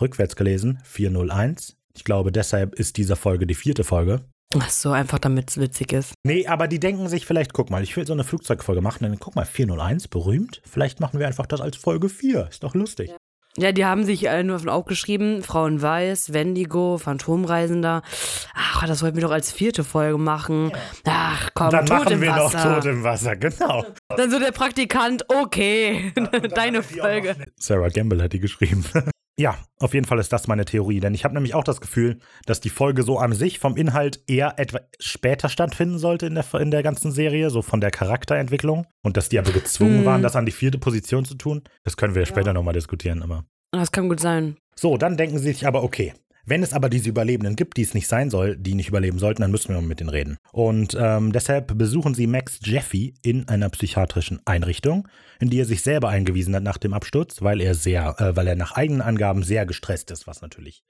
Rückwärts 0.00 0.36
gelesen, 0.36 0.78
401. 0.84 1.76
Ich 1.96 2.04
glaube, 2.04 2.30
deshalb 2.30 2.74
ist 2.76 2.96
diese 2.96 3.16
Folge 3.16 3.46
die 3.46 3.56
vierte 3.56 3.82
Folge. 3.82 4.20
Ach 4.56 4.70
so, 4.70 4.92
einfach 4.92 5.18
damit 5.18 5.50
es 5.50 5.58
witzig 5.58 5.92
ist. 5.92 6.14
Nee, 6.24 6.46
aber 6.46 6.68
die 6.68 6.80
denken 6.80 7.08
sich 7.08 7.26
vielleicht, 7.26 7.52
guck 7.52 7.68
mal, 7.70 7.82
ich 7.82 7.94
will 7.96 8.06
so 8.06 8.14
eine 8.14 8.24
Flugzeugfolge 8.24 8.80
machen, 8.80 9.02
dann 9.02 9.18
guck 9.18 9.36
mal, 9.36 9.44
401, 9.44 10.08
berühmt. 10.08 10.62
Vielleicht 10.64 11.00
machen 11.00 11.20
wir 11.20 11.26
einfach 11.26 11.46
das 11.46 11.60
als 11.60 11.76
Folge 11.76 12.08
4. 12.08 12.48
Ist 12.48 12.62
doch 12.62 12.74
lustig. 12.74 13.12
Ja, 13.58 13.72
die 13.72 13.84
haben 13.84 14.04
sich 14.04 14.30
alle 14.30 14.44
nur 14.44 14.56
davon 14.56 14.68
aufgeschrieben, 14.70 15.42
Frauen 15.42 15.82
Weiß, 15.82 16.32
Wendigo, 16.32 16.96
Phantomreisender. 16.96 18.02
Ach, 18.54 18.86
das 18.86 19.02
wollten 19.02 19.16
wir 19.16 19.24
doch 19.24 19.32
als 19.32 19.50
vierte 19.52 19.82
Folge 19.84 20.16
machen. 20.16 20.70
Ach, 21.04 21.50
komm, 21.54 21.70
dann 21.70 21.84
tot 21.84 21.98
machen 21.98 22.12
im 22.14 22.20
wir 22.20 22.30
Wasser. 22.30 22.64
noch 22.64 22.74
Tod 22.76 22.84
im 22.86 23.02
Wasser, 23.02 23.36
genau. 23.36 23.84
Dann 24.16 24.30
so 24.30 24.38
der 24.38 24.52
Praktikant, 24.52 25.24
okay, 25.28 26.12
deine 26.54 26.82
Folge. 26.82 27.34
Sarah 27.58 27.88
Gamble 27.88 28.22
hat 28.22 28.32
die 28.32 28.40
geschrieben. 28.40 28.84
Ja, 29.38 29.56
auf 29.78 29.94
jeden 29.94 30.04
Fall 30.04 30.18
ist 30.18 30.32
das 30.32 30.48
meine 30.48 30.64
Theorie, 30.64 30.98
denn 30.98 31.14
ich 31.14 31.22
habe 31.24 31.32
nämlich 31.34 31.54
auch 31.54 31.62
das 31.62 31.80
Gefühl, 31.80 32.18
dass 32.46 32.58
die 32.60 32.70
Folge 32.70 33.04
so 33.04 33.18
an 33.18 33.32
sich 33.32 33.60
vom 33.60 33.76
Inhalt 33.76 34.20
eher 34.26 34.58
etwa 34.58 34.80
später 34.98 35.48
stattfinden 35.48 35.98
sollte 35.98 36.26
in 36.26 36.34
der, 36.34 36.44
in 36.54 36.72
der 36.72 36.82
ganzen 36.82 37.12
Serie, 37.12 37.48
so 37.50 37.62
von 37.62 37.80
der 37.80 37.92
Charakterentwicklung. 37.92 38.86
Und 39.04 39.16
dass 39.16 39.28
die 39.28 39.38
aber 39.38 39.52
gezwungen 39.52 39.98
Hm. 40.00 40.04
waren, 40.04 40.22
das 40.22 40.34
an 40.34 40.44
die 40.44 40.50
vierte 40.52 40.78
Position 40.78 41.24
zu 41.24 41.36
tun. 41.36 41.62
Das 41.84 41.96
können 41.96 42.16
wir 42.16 42.26
später 42.26 42.52
nochmal 42.52 42.74
diskutieren, 42.74 43.22
aber. 43.22 43.44
Das 43.70 43.92
kann 43.92 44.08
gut 44.08 44.18
sein. 44.18 44.56
So, 44.74 44.96
dann 44.96 45.16
denken 45.16 45.38
sie 45.38 45.52
sich 45.52 45.66
aber, 45.68 45.84
okay, 45.84 46.14
wenn 46.48 46.62
es 46.62 46.72
aber 46.72 46.88
diese 46.88 47.08
Überlebenden 47.08 47.56
gibt, 47.56 47.76
die 47.76 47.82
es 47.82 47.94
nicht 47.94 48.08
sein 48.08 48.30
soll, 48.30 48.56
die 48.56 48.74
nicht 48.74 48.88
überleben 48.88 49.18
sollten, 49.18 49.42
dann 49.42 49.50
müssen 49.50 49.68
wir 49.68 49.80
mal 49.80 49.86
mit 49.86 50.00
denen 50.00 50.10
reden. 50.10 50.36
Und 50.52 50.96
ähm, 50.98 51.32
deshalb 51.32 51.76
besuchen 51.78 52.14
sie 52.14 52.26
Max 52.26 52.60
Jeffy 52.62 53.14
in 53.22 53.48
einer 53.48 53.68
psychiatrischen 53.68 54.40
Einrichtung, 54.44 55.08
in 55.40 55.50
die 55.50 55.60
er 55.60 55.64
sich 55.64 55.82
selber 55.82 56.08
eingewiesen 56.08 56.54
hat 56.54 56.62
nach 56.62 56.78
dem 56.78 56.94
Absturz, 56.94 57.42
weil 57.42 57.60
er 57.60 57.74
sehr, 57.74 58.16
äh, 58.18 58.36
weil 58.36 58.46
er 58.46 58.56
nach 58.56 58.72
eigenen 58.72 59.02
Angaben 59.02 59.42
sehr 59.42 59.66
gestresst 59.66 60.10
ist, 60.10 60.26
was 60.26 60.42
natürlich 60.42 60.84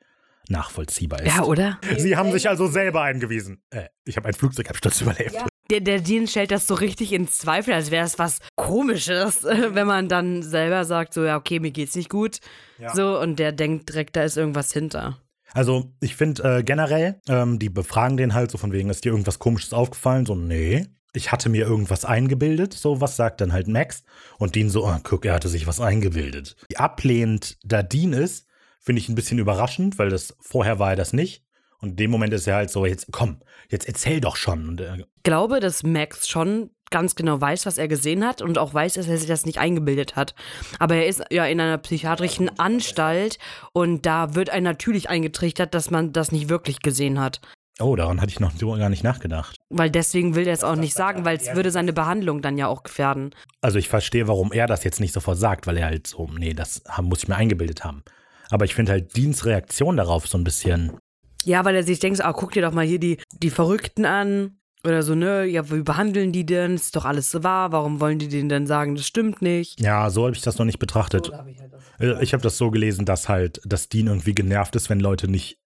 nachvollziehbar 0.49 1.23
ist. 1.23 1.37
Ja, 1.37 1.45
oder? 1.45 1.79
Sie 1.97 2.17
haben 2.17 2.33
sich 2.33 2.49
also 2.49 2.67
selber 2.69 3.03
eingewiesen. 3.03 3.63
Äh, 3.71 3.89
ich 4.05 4.17
habe 4.17 4.29
einen 4.29 4.35
Flugzeugabsturz 4.35 5.01
überlebt. 5.03 5.37
Der, 5.71 5.81
der 5.81 6.01
Dean 6.01 6.27
stellt 6.27 6.51
das 6.51 6.67
so 6.67 6.75
richtig 6.75 7.13
in 7.13 7.29
Zweifel, 7.29 7.75
als 7.75 7.91
wäre 7.91 8.07
es 8.07 8.19
was 8.19 8.39
Komisches, 8.57 9.45
wenn 9.45 9.87
man 9.87 10.09
dann 10.09 10.43
selber 10.43 10.85
sagt, 10.85 11.13
so, 11.13 11.25
ja, 11.25 11.37
okay, 11.37 11.61
mir 11.61 11.71
geht's 11.71 11.95
nicht 11.95 12.09
gut. 12.09 12.39
Ja. 12.79 12.95
So, 12.95 13.21
und 13.21 13.39
der 13.39 13.53
denkt 13.53 13.91
direkt, 13.91 14.17
da 14.17 14.23
ist 14.23 14.39
irgendwas 14.39 14.73
hinter. 14.73 15.19
Also 15.55 15.93
ich 16.01 16.17
finde 16.17 16.59
äh, 16.59 16.63
generell, 16.63 17.21
ähm, 17.29 17.59
die 17.59 17.71
befragen 17.71 18.17
den 18.17 18.35
halt 18.35 18.51
so 18.51 18.59
von 18.59 18.73
wegen, 18.73 18.91
ist 18.91 19.05
dir 19.05 19.13
irgendwas 19.13 19.39
Komisches 19.39 19.73
aufgefallen? 19.73 20.27
So, 20.27 20.35
nee. 20.35 20.87
Ich 21.15 21.33
hatte 21.33 21.49
mir 21.49 21.67
irgendwas 21.67 22.05
eingebildet, 22.05 22.75
so 22.75 23.01
was 23.01 23.17
sagt 23.17 23.41
dann 23.41 23.53
halt 23.53 23.67
Max. 23.67 24.05
Und 24.39 24.55
Dean 24.55 24.69
so, 24.69 24.87
oh, 24.87 24.97
guck, 25.03 25.25
er 25.25 25.35
hatte 25.35 25.49
sich 25.49 25.67
was 25.67 25.81
eingebildet. 25.81 26.57
Wie 26.69 26.77
ablehnend 26.77 27.59
da 27.65 27.83
Dean 27.83 28.13
ist, 28.13 28.47
finde 28.79 29.01
ich 29.01 29.09
ein 29.09 29.15
bisschen 29.15 29.39
überraschend, 29.39 29.99
weil 29.99 30.11
das 30.11 30.37
vorher 30.41 30.79
war 30.79 30.91
er 30.91 30.97
das 30.97 31.13
nicht. 31.13 31.45
Und 31.81 31.91
in 31.91 31.97
dem 31.97 32.11
Moment 32.11 32.33
ist 32.33 32.47
er 32.47 32.57
halt 32.57 32.71
so, 32.71 32.87
jetzt 32.87 33.07
komm, 33.13 33.41
jetzt 33.71 33.87
erzähl 33.87 34.21
doch 34.21 34.37
schon. 34.37 34.69
Und 34.69 34.81
er, 34.81 34.97
Ich 34.97 35.05
glaube, 35.23 35.61
dass 35.61 35.83
Max 35.83 36.29
schon 36.29 36.71
ganz 36.91 37.15
genau 37.15 37.41
weiß, 37.41 37.67
was 37.67 37.79
er 37.79 37.87
gesehen 37.87 38.25
hat 38.25 38.41
und 38.41 38.57
auch 38.59 38.73
weiß, 38.73 38.95
dass 38.95 39.09
er 39.09 39.19
sich 39.19 39.29
das 39.29 39.45
nicht 39.47 39.59
eingebildet 39.59 40.17
hat. 40.17 40.35
Aber 40.79 40.97
er 40.97 41.07
ist 41.07 41.23
ja 41.31 41.45
in 41.45 41.61
einer 41.61 41.79
psychiatrischen 41.79 42.59
Anstalt 42.59 43.39
und 43.73 44.07
da 44.07 44.35
wird 44.35 44.51
einem 44.51 44.65
natürlich 44.65 45.11
eingetrichtert, 45.11 45.75
dass 45.75 45.91
man 45.91 46.13
das 46.13 46.33
nicht 46.33 46.49
wirklich 46.49 46.81
gesehen 46.81 47.21
hat. 47.21 47.41
oh, 47.79 47.95
daran 47.95 48.21
hatte 48.21 48.31
ich 48.33 48.41
noch 48.41 48.53
so 48.53 48.73
gar 48.73 48.89
nicht 48.89 49.05
nachgedacht. 49.05 49.55
Weil 49.69 49.91
deswegen 49.91 50.35
will 50.35 50.47
er 50.47 50.55
es 50.55 50.65
auch 50.65 50.77
nicht 50.77 50.95
sagen, 50.95 51.25
weil 51.27 51.37
es 51.37 51.55
würde 51.55 51.71
seine 51.71 51.93
Behandlung 51.93 52.41
dann 52.41 52.57
ja 52.59 52.67
auch 52.67 52.83
gefährden. 52.83 53.35
Also 53.61 53.79
ich 53.79 53.89
verstehe, 53.89 54.27
warum 54.27 54.51
er 54.53 54.67
das 54.67 54.83
jetzt 54.83 54.99
nicht 54.99 55.13
sofort 55.13 55.39
sagt, 55.39 55.67
weil 55.67 55.77
er 55.77 55.87
halt 55.87 56.07
so, 56.07 56.27
nee, 56.39 56.55
das 56.55 56.83
muss 57.03 57.23
ich 57.23 57.29
mir 57.29 57.37
eingebildet 57.37 57.85
haben. 57.85 58.03
Aber 58.51 58.65
ich 58.65 58.75
finde 58.75 58.93
halt 58.93 59.15
Deans 59.15 59.45
Reaktion 59.45 59.99
darauf 59.99 60.27
so 60.27 60.39
ein 60.39 60.45
bisschen, 60.45 60.97
Ja, 61.45 61.65
weil 61.65 61.77
er 61.77 61.85
sich 61.85 61.99
denkt, 62.01 62.25
ah, 62.25 62.33
guck 62.33 62.53
dir 62.53 62.63
doch 62.63 62.73
mal 62.73 62.85
hier 62.87 62.99
die, 62.99 63.19
die 63.43 63.51
Verrückten 63.51 64.05
an. 64.05 64.55
Oder 64.85 65.03
so, 65.03 65.15
ne, 65.17 65.45
ja, 65.45 65.69
wie 65.71 65.83
behandeln 65.83 66.31
die 66.33 66.47
denn? 66.47 66.75
Ist 66.77 66.95
doch 66.95 67.05
alles 67.05 67.31
so 67.33 67.43
wahr. 67.43 67.73
Warum 67.73 68.01
wollen 68.01 68.19
die 68.21 68.29
denen 68.29 68.49
denn 68.49 68.67
sagen, 68.67 68.95
das 68.95 69.07
stimmt 69.07 69.43
nicht? 69.43 69.81
ja, 69.81 70.09
so 70.11 70.25
habe 70.25 70.37
ich 70.37 70.43
das 70.43 70.59
noch 70.59 70.67
nicht 70.67 70.79
betrachtet. 70.79 71.31
Äh, 71.99 72.23
Ich 72.23 72.33
habe 72.33 72.43
das 72.43 72.59
so 72.59 72.71
gelesen, 72.71 73.05
dass 73.05 73.29
halt, 73.29 73.61
dass 73.65 73.89
Dean 73.89 74.07
irgendwie 74.07 74.35
genervt 74.35 74.77
ist, 74.77 74.89
wenn 74.89 75.01
Leute 75.01 75.29
nicht 75.29 75.59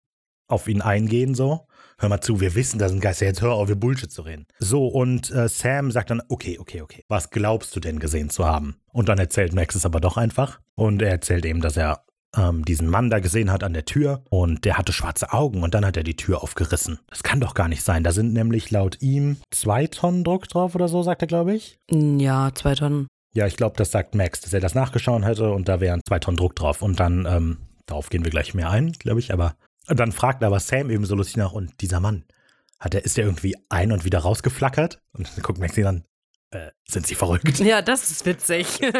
auf 0.48 0.66
ihn 0.66 0.80
eingehen, 0.80 1.34
so. 1.34 1.66
Hör 1.98 2.08
mal 2.08 2.20
zu, 2.20 2.40
wir 2.40 2.54
wissen, 2.54 2.78
da 2.78 2.88
sind 2.88 3.00
Geister, 3.00 3.26
jetzt 3.26 3.42
hör 3.42 3.52
auf, 3.52 3.68
wir 3.68 3.76
Bullshit 3.76 4.10
zu 4.10 4.22
reden. 4.22 4.46
So, 4.58 4.86
und 4.86 5.30
äh, 5.30 5.48
Sam 5.48 5.90
sagt 5.90 6.10
dann, 6.10 6.22
okay, 6.28 6.58
okay, 6.58 6.80
okay, 6.80 7.04
was 7.08 7.30
glaubst 7.30 7.76
du 7.76 7.80
denn 7.80 7.98
gesehen 8.00 8.28
zu 8.30 8.44
haben? 8.44 8.76
Und 8.92 9.08
dann 9.08 9.18
erzählt 9.18 9.52
Max 9.52 9.74
es 9.74 9.86
aber 9.86 10.00
doch 10.00 10.16
einfach. 10.16 10.58
Und 10.74 11.00
er 11.02 11.10
erzählt 11.10 11.44
eben, 11.44 11.60
dass 11.60 11.76
er 11.76 12.04
ähm, 12.36 12.64
diesen 12.64 12.88
Mann 12.88 13.10
da 13.10 13.18
gesehen 13.20 13.50
hat 13.50 13.62
an 13.64 13.72
der 13.74 13.84
Tür 13.84 14.22
und 14.30 14.64
der 14.64 14.78
hatte 14.78 14.92
schwarze 14.92 15.32
Augen 15.32 15.62
und 15.62 15.74
dann 15.74 15.84
hat 15.84 15.96
er 15.96 16.02
die 16.02 16.16
Tür 16.16 16.42
aufgerissen. 16.42 16.98
Das 17.08 17.22
kann 17.22 17.40
doch 17.40 17.54
gar 17.54 17.68
nicht 17.68 17.82
sein. 17.82 18.04
Da 18.04 18.12
sind 18.12 18.32
nämlich 18.32 18.70
laut 18.70 18.98
ihm 19.00 19.36
zwei 19.50 19.86
Tonnen 19.86 20.24
Druck 20.24 20.48
drauf 20.48 20.74
oder 20.74 20.88
so, 20.88 21.02
sagt 21.02 21.22
er, 21.22 21.28
glaube 21.28 21.54
ich. 21.54 21.78
Hm, 21.90 22.18
Ja, 22.18 22.50
zwei 22.54 22.74
Tonnen. 22.74 23.06
Ja, 23.34 23.46
ich 23.46 23.56
glaube, 23.56 23.76
das 23.76 23.90
sagt 23.90 24.14
Max, 24.14 24.40
dass 24.40 24.52
er 24.52 24.60
das 24.60 24.74
nachgeschaut 24.74 25.24
hätte 25.24 25.50
und 25.52 25.68
da 25.68 25.80
wären 25.80 26.00
zwei 26.06 26.18
Tonnen 26.18 26.36
Druck 26.36 26.54
drauf. 26.54 26.82
Und 26.82 27.00
dann, 27.00 27.26
ähm, 27.26 27.58
darauf 27.86 28.10
gehen 28.10 28.24
wir 28.24 28.30
gleich 28.30 28.52
mehr 28.54 28.70
ein, 28.70 28.92
glaube 28.92 29.20
ich, 29.20 29.32
aber 29.32 29.54
und 29.88 29.98
dann 29.98 30.12
fragt 30.12 30.44
aber 30.44 30.60
Sam 30.60 30.90
eben 30.90 31.04
so 31.04 31.14
lustig 31.16 31.36
nach, 31.36 31.52
und 31.52 31.80
dieser 31.80 31.98
Mann, 32.00 32.24
hat 32.78 32.94
er, 32.94 33.04
ist 33.04 33.16
der 33.16 33.24
irgendwie 33.24 33.56
ein 33.68 33.92
und 33.92 34.04
wieder 34.04 34.20
rausgeflackert? 34.20 35.00
Und 35.12 35.28
dann 35.34 35.42
guckt 35.42 35.58
Max 35.58 35.76
ihn 35.76 35.86
an, 35.86 36.04
äh, 36.50 36.70
sind 36.86 37.06
sie 37.06 37.14
verrückt? 37.14 37.58
Ja, 37.60 37.82
das 37.82 38.10
ist 38.10 38.24
witzig. 38.26 38.80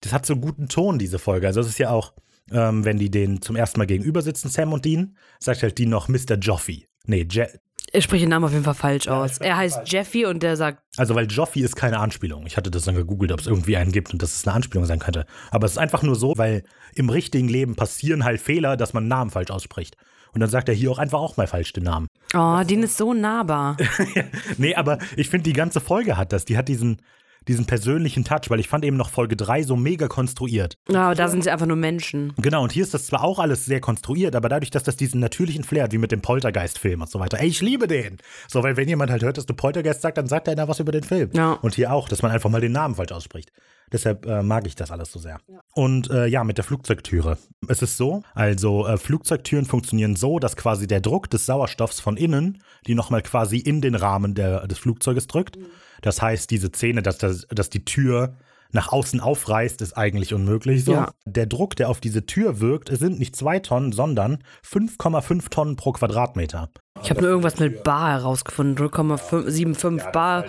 Das 0.00 0.12
hat 0.12 0.26
so 0.26 0.36
guten 0.36 0.68
Ton, 0.68 0.98
diese 0.98 1.18
Folge. 1.18 1.48
Also 1.48 1.60
es 1.60 1.66
ist 1.68 1.78
ja 1.78 1.90
auch, 1.90 2.12
ähm, 2.52 2.84
wenn 2.84 2.98
die 2.98 3.10
den 3.10 3.42
zum 3.42 3.56
ersten 3.56 3.78
Mal 3.78 3.86
gegenüber 3.86 4.22
sitzen, 4.22 4.48
Sam 4.48 4.72
und 4.72 4.84
Dean, 4.84 5.16
sagt 5.38 5.62
halt 5.62 5.78
Dean 5.78 5.90
noch 5.90 6.08
Mr. 6.08 6.36
Joffe. 6.40 6.82
Nee, 7.06 7.26
Je 7.30 7.46
ich 7.92 8.04
spreche 8.04 8.24
den 8.24 8.30
Namen 8.30 8.44
auf 8.44 8.52
jeden 8.52 8.64
Fall 8.64 8.74
falsch 8.74 9.08
aus. 9.08 9.38
Er 9.38 9.56
heißt 9.56 9.80
Jeffy 9.86 10.26
und 10.26 10.42
der 10.42 10.56
sagt, 10.56 10.82
also 10.96 11.14
weil 11.14 11.26
Joffe 11.26 11.60
ist 11.60 11.74
keine 11.74 11.98
Anspielung. 11.98 12.46
Ich 12.46 12.56
hatte 12.56 12.70
das 12.70 12.84
dann 12.84 12.94
gegoogelt, 12.94 13.32
ob 13.32 13.40
es 13.40 13.46
irgendwie 13.46 13.76
einen 13.76 13.92
gibt 13.92 14.12
und 14.12 14.22
dass 14.22 14.34
es 14.34 14.46
eine 14.46 14.54
Anspielung 14.54 14.84
sein 14.84 14.98
könnte. 14.98 15.24
Aber 15.50 15.64
es 15.64 15.72
ist 15.72 15.78
einfach 15.78 16.02
nur 16.02 16.14
so, 16.14 16.34
weil 16.36 16.64
im 16.94 17.08
richtigen 17.08 17.48
Leben 17.48 17.76
passieren 17.76 18.24
halt 18.24 18.40
Fehler, 18.40 18.76
dass 18.76 18.92
man 18.92 19.04
einen 19.04 19.08
Namen 19.08 19.30
falsch 19.30 19.50
ausspricht. 19.50 19.96
Und 20.34 20.40
dann 20.40 20.50
sagt 20.50 20.68
er 20.68 20.74
hier 20.74 20.90
auch 20.90 20.98
einfach 20.98 21.18
auch 21.18 21.38
mal 21.38 21.46
falsch 21.46 21.72
den 21.72 21.84
Namen. 21.84 22.08
oh, 22.34 22.62
Dean 22.62 22.82
ist 22.82 22.98
so 22.98 23.14
nahbar. 23.14 23.76
Nee, 24.58 24.74
aber 24.74 24.98
ich 25.16 25.30
finde, 25.30 25.44
die 25.44 25.52
ganze 25.54 25.80
Folge 25.80 26.16
hat 26.16 26.32
das. 26.32 26.44
Die 26.44 26.56
hat 26.58 26.68
diesen, 26.68 27.00
diesen 27.48 27.66
persönlichen 27.66 28.24
Touch, 28.24 28.48
weil 28.48 28.60
ich 28.60 28.68
fand 28.68 28.84
eben 28.84 28.96
noch 28.96 29.10
Folge 29.10 29.36
3 29.36 29.62
so 29.62 29.74
mega 29.74 30.06
konstruiert. 30.06 30.76
Ja, 30.88 31.06
aber 31.06 31.14
da 31.14 31.28
sind 31.28 31.42
sie 31.42 31.50
einfach 31.50 31.66
nur 31.66 31.76
Menschen. 31.76 32.32
Genau, 32.36 32.62
und 32.62 32.72
hier 32.72 32.84
ist 32.84 32.94
das 32.94 33.06
zwar 33.06 33.24
auch 33.24 33.38
alles 33.38 33.64
sehr 33.64 33.80
konstruiert, 33.80 34.36
aber 34.36 34.48
dadurch, 34.48 34.70
dass 34.70 34.82
das 34.82 34.96
diesen 34.96 35.20
natürlichen 35.20 35.64
Flair 35.64 35.84
hat, 35.84 35.92
wie 35.92 35.98
mit 35.98 36.12
dem 36.12 36.20
Poltergeist-Film 36.20 37.00
und 37.00 37.10
so 37.10 37.18
weiter. 37.18 37.40
Ey, 37.40 37.48
ich 37.48 37.60
liebe 37.62 37.88
den. 37.88 38.18
So, 38.46 38.62
weil 38.62 38.76
wenn 38.76 38.88
jemand 38.88 39.10
halt 39.10 39.22
hört, 39.22 39.38
dass 39.38 39.46
du 39.46 39.54
Poltergeist 39.54 40.02
sagst, 40.02 40.18
dann 40.18 40.26
sagt 40.26 40.46
er 40.48 40.54
da 40.54 40.68
was 40.68 40.78
über 40.78 40.92
den 40.92 41.02
Film. 41.02 41.30
Ja. 41.32 41.52
Und 41.52 41.74
hier 41.74 41.92
auch, 41.92 42.08
dass 42.08 42.22
man 42.22 42.30
einfach 42.30 42.50
mal 42.50 42.60
den 42.60 42.72
Namen 42.72 42.94
falsch 42.94 43.12
ausspricht. 43.12 43.50
Deshalb 43.90 44.26
äh, 44.26 44.42
mag 44.42 44.66
ich 44.66 44.74
das 44.74 44.90
alles 44.90 45.10
so 45.10 45.18
sehr. 45.18 45.40
Und 45.74 46.10
äh, 46.10 46.26
ja, 46.26 46.44
mit 46.44 46.58
der 46.58 46.64
Flugzeugtüre. 46.64 47.38
Es 47.68 47.80
ist 47.80 47.96
so, 47.96 48.22
also 48.34 48.86
äh, 48.86 48.98
Flugzeugtüren 48.98 49.64
funktionieren 49.64 50.14
so, 50.14 50.38
dass 50.38 50.56
quasi 50.56 50.86
der 50.86 51.00
Druck 51.00 51.30
des 51.30 51.46
Sauerstoffs 51.46 52.00
von 52.00 52.16
innen, 52.16 52.62
die 52.86 52.94
nochmal 52.94 53.22
quasi 53.22 53.58
in 53.58 53.80
den 53.80 53.94
Rahmen 53.94 54.34
der, 54.34 54.66
des 54.66 54.78
Flugzeuges 54.78 55.26
drückt. 55.26 55.58
Das 56.02 56.22
heißt, 56.22 56.50
diese 56.50 56.68
Szene, 56.68 57.02
dass, 57.02 57.18
das, 57.18 57.46
dass 57.50 57.70
die 57.70 57.84
Tür 57.84 58.34
nach 58.70 58.92
außen 58.92 59.20
aufreißt, 59.20 59.80
ist 59.80 59.96
eigentlich 59.96 60.34
unmöglich 60.34 60.84
so. 60.84 60.92
Ja. 60.92 61.12
Der 61.24 61.46
Druck, 61.46 61.76
der 61.76 61.88
auf 61.88 62.00
diese 62.00 62.26
Tür 62.26 62.60
wirkt, 62.60 62.90
sind 62.96 63.18
nicht 63.18 63.34
zwei 63.34 63.58
Tonnen, 63.60 63.92
sondern 63.92 64.42
5,5 64.66 65.48
Tonnen 65.48 65.76
pro 65.76 65.92
Quadratmeter. 65.92 66.70
Ich 67.02 67.10
habe 67.10 67.20
nur 67.20 67.30
irgendwas 67.30 67.58
mit 67.58 67.82
Bar 67.82 68.10
herausgefunden. 68.10 68.76
0,75 68.88 70.12
Bar. 70.12 70.44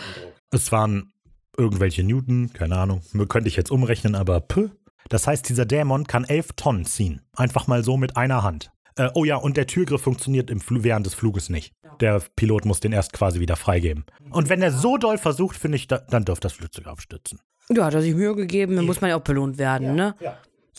Es 0.52 0.72
waren 0.72 1.14
irgendwelche 1.58 2.04
Newton, 2.04 2.52
keine 2.54 2.78
Ahnung, 2.78 3.02
könnte 3.28 3.50
ich 3.50 3.56
jetzt 3.56 3.72
umrechnen, 3.72 4.16
aber 4.16 4.40
pö. 4.40 4.70
Das 5.10 5.28
heißt, 5.28 5.48
dieser 5.50 5.66
Dämon 5.66 6.06
kann 6.06 6.24
11 6.24 6.54
Tonnen 6.56 6.86
ziehen. 6.86 7.22
Einfach 7.36 7.68
mal 7.68 7.84
so 7.84 7.98
mit 7.98 8.16
einer 8.16 8.44
Hand. 8.44 8.72
Äh, 8.96 9.10
oh 9.14 9.24
ja, 9.26 9.36
und 9.38 9.58
der 9.58 9.68
Türgriff 9.68 10.02
funktioniert 10.02 10.50
im 10.50 10.60
Fl 10.60 10.84
während 10.84 11.06
des 11.06 11.14
Fluges 11.14 11.50
nicht. 11.50 11.74
Der 12.00 12.22
Pilot 12.36 12.66
muss 12.66 12.80
den 12.80 12.92
erst 12.92 13.14
quasi 13.14 13.40
wieder 13.40 13.56
freigeben. 13.56 14.06
Und 14.32 14.50
wenn 14.50 14.62
er 14.62 14.72
so 14.72 14.98
doll 14.98 15.18
versucht, 15.18 15.58
finde 15.58 15.78
ich, 15.78 15.88
da, 15.88 15.98
dann 15.98 16.26
dürfte 16.26 16.48
das 16.48 16.54
Flugzeug 16.54 16.88
abstürzen. 16.88 17.40
Ja, 17.72 17.86
hat 17.86 17.94
er 17.94 18.02
sich 18.02 18.16
Mühe 18.16 18.36
gegeben, 18.36 18.76
dann 18.76 18.86
muss 18.86 19.00
man 19.02 19.10
ja 19.12 19.18
auch 19.18 19.24
belohnt 19.24 19.58
werden, 19.58 19.96
ne? 19.96 20.16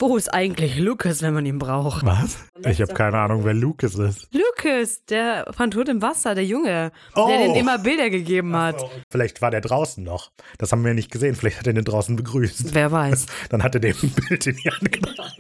Wo 0.01 0.17
ist 0.17 0.33
eigentlich 0.33 0.79
Lucas, 0.79 1.21
wenn 1.21 1.35
man 1.35 1.45
ihn 1.45 1.59
braucht? 1.59 2.07
Was? 2.07 2.39
Ich 2.67 2.81
habe 2.81 2.95
keine 2.95 3.19
Ahnung, 3.19 3.45
wer 3.45 3.53
Lucas 3.53 3.97
ist. 3.97 4.29
Lucas, 4.33 5.05
der 5.05 5.47
von 5.55 5.71
Tod 5.71 5.91
im 5.91 6.01
Wasser, 6.01 6.35
der 6.35 6.45
Junge, 6.47 6.91
Oh. 7.15 7.29
der 7.29 7.37
den 7.39 7.55
immer 7.55 7.79
Bilder 7.79 8.09
gegeben 8.09 8.57
hat. 8.57 8.83
Vielleicht 9.11 9.43
war 9.43 9.51
der 9.51 9.61
draußen 9.61 10.03
noch. 10.03 10.31
Das 10.57 10.73
haben 10.73 10.85
wir 10.87 10.95
nicht 10.95 11.11
gesehen. 11.11 11.35
Vielleicht 11.37 11.59
hat 11.59 11.67
er 11.67 11.75
den 11.75 11.85
draußen 11.85 12.17
begrüßt. 12.17 12.75
Wer 12.75 12.91
weiß. 12.91 13.27
Dann 13.51 13.63
hat 13.63 13.75
er 13.75 13.81
dem 13.83 13.95
ein 14.03 14.11
Bild 14.29 14.47
in 14.47 14.57
die 14.57 14.71
Hand 14.71 14.91
gemacht. 14.91 15.37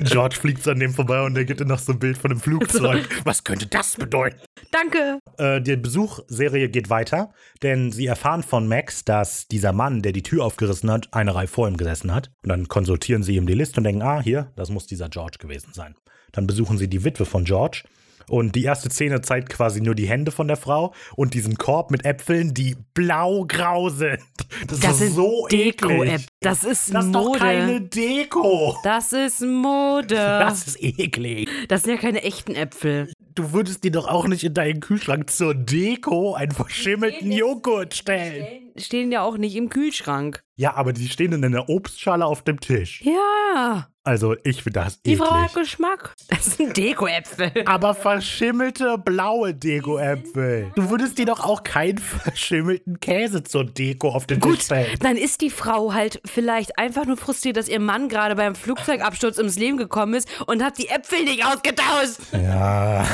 George 0.00 0.34
fliegt 0.36 0.64
so 0.64 0.72
an 0.72 0.80
dem 0.80 0.92
vorbei 0.92 1.22
und 1.22 1.34
der 1.34 1.44
gibt 1.44 1.60
ihm 1.60 1.68
noch 1.68 1.78
so 1.78 1.92
ein 1.92 2.00
Bild 2.00 2.18
von 2.18 2.32
einem 2.32 2.40
Flugzeug. 2.40 3.08
Was 3.24 3.44
könnte 3.44 3.66
das 3.66 3.94
bedeuten? 3.94 4.40
Danke. 4.70 5.20
Äh, 5.38 5.60
die 5.60 5.76
Besuchserie 5.76 6.68
geht 6.68 6.90
weiter, 6.90 7.32
denn 7.62 7.92
sie 7.92 8.06
erfahren 8.06 8.42
von 8.42 8.68
Max, 8.68 9.04
dass 9.04 9.48
dieser 9.48 9.72
Mann, 9.72 10.02
der 10.02 10.12
die 10.12 10.22
Tür 10.22 10.44
aufgerissen 10.44 10.90
hat, 10.90 11.08
eine 11.12 11.34
Reihe 11.34 11.46
vor 11.46 11.68
ihm 11.68 11.76
gesessen 11.76 12.14
hat. 12.14 12.30
Und 12.42 12.50
dann 12.50 12.68
konsultieren 12.68 13.22
sie 13.22 13.36
ihm 13.36 13.46
die 13.46 13.54
Liste 13.54 13.78
und 13.80 13.84
denken, 13.84 14.02
ah, 14.02 14.20
hier, 14.20 14.52
das 14.56 14.70
muss 14.70 14.86
dieser 14.86 15.08
George 15.08 15.38
gewesen 15.38 15.72
sein. 15.72 15.94
Dann 16.32 16.46
besuchen 16.46 16.78
sie 16.78 16.88
die 16.88 17.04
Witwe 17.04 17.24
von 17.24 17.44
George. 17.44 17.82
Und 18.28 18.54
die 18.56 18.64
erste 18.64 18.90
Szene 18.90 19.20
zeigt 19.20 19.50
quasi 19.50 19.80
nur 19.80 19.94
die 19.94 20.08
Hände 20.08 20.32
von 20.32 20.48
der 20.48 20.56
Frau 20.56 20.92
und 21.14 21.34
diesen 21.34 21.56
Korb 21.56 21.90
mit 21.90 22.04
Äpfeln, 22.04 22.54
die 22.54 22.76
blau-grau 22.94 23.88
sind. 23.88 24.18
Das, 24.68 24.80
Das 24.80 25.00
ist 25.00 25.14
so 25.14 25.46
Deko-App. 25.50 26.02
eklig. 26.02 26.26
Das 26.40 26.64
ist 26.64 26.94
Das 26.94 27.04
ist 27.06 27.12
doch 27.14 27.24
Mode. 27.24 27.38
keine 27.38 27.80
Deko. 27.80 28.76
Das 28.84 29.12
ist 29.12 29.40
Mode. 29.42 30.14
Das 30.14 30.66
ist 30.66 30.82
eklig. 30.82 31.48
Das 31.68 31.82
sind 31.82 31.94
ja 31.94 32.00
keine 32.00 32.22
echten 32.22 32.54
Äpfel. 32.54 33.12
Du 33.34 33.52
würdest 33.52 33.84
dir 33.84 33.90
doch 33.90 34.08
auch 34.08 34.26
nicht 34.28 34.44
in 34.44 34.54
deinen 34.54 34.80
Kühlschrank 34.80 35.30
zur 35.30 35.54
Deko 35.54 36.34
einen 36.34 36.52
verschimmelten 36.52 37.30
Joghurt 37.32 37.94
stellen. 37.94 38.72
stehen 38.76 39.12
ja 39.12 39.22
auch 39.22 39.36
nicht 39.36 39.56
im 39.56 39.68
Kühlschrank. 39.68 40.42
Ja, 40.56 40.74
aber 40.74 40.92
die 40.92 41.08
stehen 41.08 41.32
in 41.32 41.44
einer 41.44 41.68
Obstschale 41.68 42.24
auf 42.24 42.42
dem 42.42 42.60
Tisch. 42.60 43.02
Ja. 43.02 43.88
Also 44.06 44.36
ich 44.44 44.62
finde 44.62 44.80
das 44.80 45.02
Die 45.02 45.14
eklig. 45.14 45.26
Frau 45.28 45.34
hat 45.36 45.54
Geschmack. 45.54 46.14
Das 46.28 46.56
sind 46.56 46.76
Deko-Äpfel. 46.76 47.50
Aber 47.66 47.92
verschimmelte 47.94 48.98
blaue 48.98 49.52
Deko-Äpfel. 49.52 50.70
Du 50.76 50.90
würdest 50.90 51.18
dir 51.18 51.26
doch 51.26 51.40
auch 51.44 51.64
keinen 51.64 51.98
verschimmelten 51.98 53.00
Käse 53.00 53.42
zur 53.42 53.64
Deko 53.64 54.10
auf 54.10 54.26
den 54.26 54.40
Tisch 54.40 54.50
Gut, 54.52 54.62
stellen. 54.62 54.96
dann 55.00 55.16
ist 55.16 55.40
die 55.40 55.50
Frau 55.50 55.92
halt 55.92 56.20
vielleicht 56.24 56.78
einfach 56.78 57.04
nur 57.04 57.16
frustriert, 57.16 57.56
dass 57.56 57.68
ihr 57.68 57.80
Mann 57.80 58.08
gerade 58.08 58.36
beim 58.36 58.54
Flugzeugabsturz 58.54 59.38
ums 59.38 59.56
Leben 59.58 59.76
gekommen 59.76 60.14
ist 60.14 60.28
und 60.46 60.62
hat 60.62 60.78
die 60.78 60.88
Äpfel 60.88 61.24
nicht 61.24 61.44
ausgetauscht. 61.44 62.18
Ja. 62.32 63.04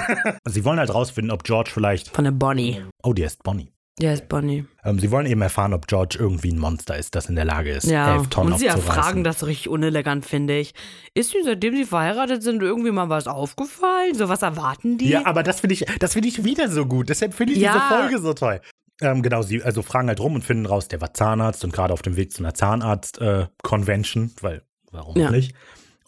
Sie 0.44 0.64
wollen 0.64 0.78
halt 0.78 0.92
rausfinden, 0.92 1.30
ob 1.30 1.44
George 1.44 1.70
vielleicht. 1.72 2.08
Von 2.08 2.24
der 2.24 2.32
Bonnie. 2.32 2.82
Oh, 3.02 3.12
die 3.12 3.22
ist 3.22 3.42
Bonnie. 3.42 3.71
Ja, 4.00 4.12
ist 4.12 4.28
Bonnie. 4.28 4.64
Ähm, 4.84 4.98
sie 4.98 5.10
wollen 5.10 5.26
eben 5.26 5.42
erfahren, 5.42 5.74
ob 5.74 5.86
George 5.86 6.16
irgendwie 6.18 6.50
ein 6.50 6.58
Monster 6.58 6.96
ist, 6.96 7.14
das 7.14 7.28
in 7.28 7.34
der 7.36 7.44
Lage 7.44 7.70
ist, 7.70 7.86
Ja, 7.86 8.14
elf 8.14 8.28
Tonnen 8.28 8.52
und 8.54 8.58
sie 8.58 8.66
erfragen 8.66 9.22
das 9.22 9.44
richtig 9.46 9.68
unelegant, 9.68 10.24
finde 10.24 10.58
ich. 10.58 10.72
Ist 11.14 11.34
ihnen, 11.34 11.44
seitdem 11.44 11.76
sie 11.76 11.84
verheiratet 11.84 12.42
sind, 12.42 12.62
irgendwie 12.62 12.90
mal 12.90 13.10
was 13.10 13.26
aufgefallen? 13.26 14.14
So 14.14 14.28
was 14.30 14.40
erwarten 14.42 14.96
die? 14.96 15.10
Ja, 15.10 15.26
aber 15.26 15.42
das 15.42 15.60
finde 15.60 15.74
ich, 15.74 15.84
das 16.00 16.14
finde 16.14 16.28
ich 16.28 16.42
wieder 16.42 16.70
so 16.70 16.86
gut. 16.86 17.10
Deshalb 17.10 17.34
finde 17.34 17.52
ich 17.52 17.58
Ja. 17.60 17.72
diese 17.74 17.84
Folge 17.86 18.18
so 18.18 18.32
toll. 18.32 18.60
Ähm, 19.02 19.22
genau, 19.22 19.42
sie 19.42 19.62
also 19.62 19.82
fragen 19.82 20.08
halt 20.08 20.20
rum 20.20 20.36
und 20.36 20.44
finden 20.44 20.64
raus, 20.66 20.88
der 20.88 21.00
war 21.00 21.12
Zahnarzt 21.12 21.62
und 21.64 21.72
gerade 21.72 21.92
auf 21.92 22.02
dem 22.02 22.16
Weg 22.16 22.32
zu 22.32 22.42
einer 22.42 22.54
Zahnarzt-Convention, 22.54 24.32
weil 24.40 24.62
warum 24.90 25.16
Ja. 25.16 25.30
nicht? 25.30 25.54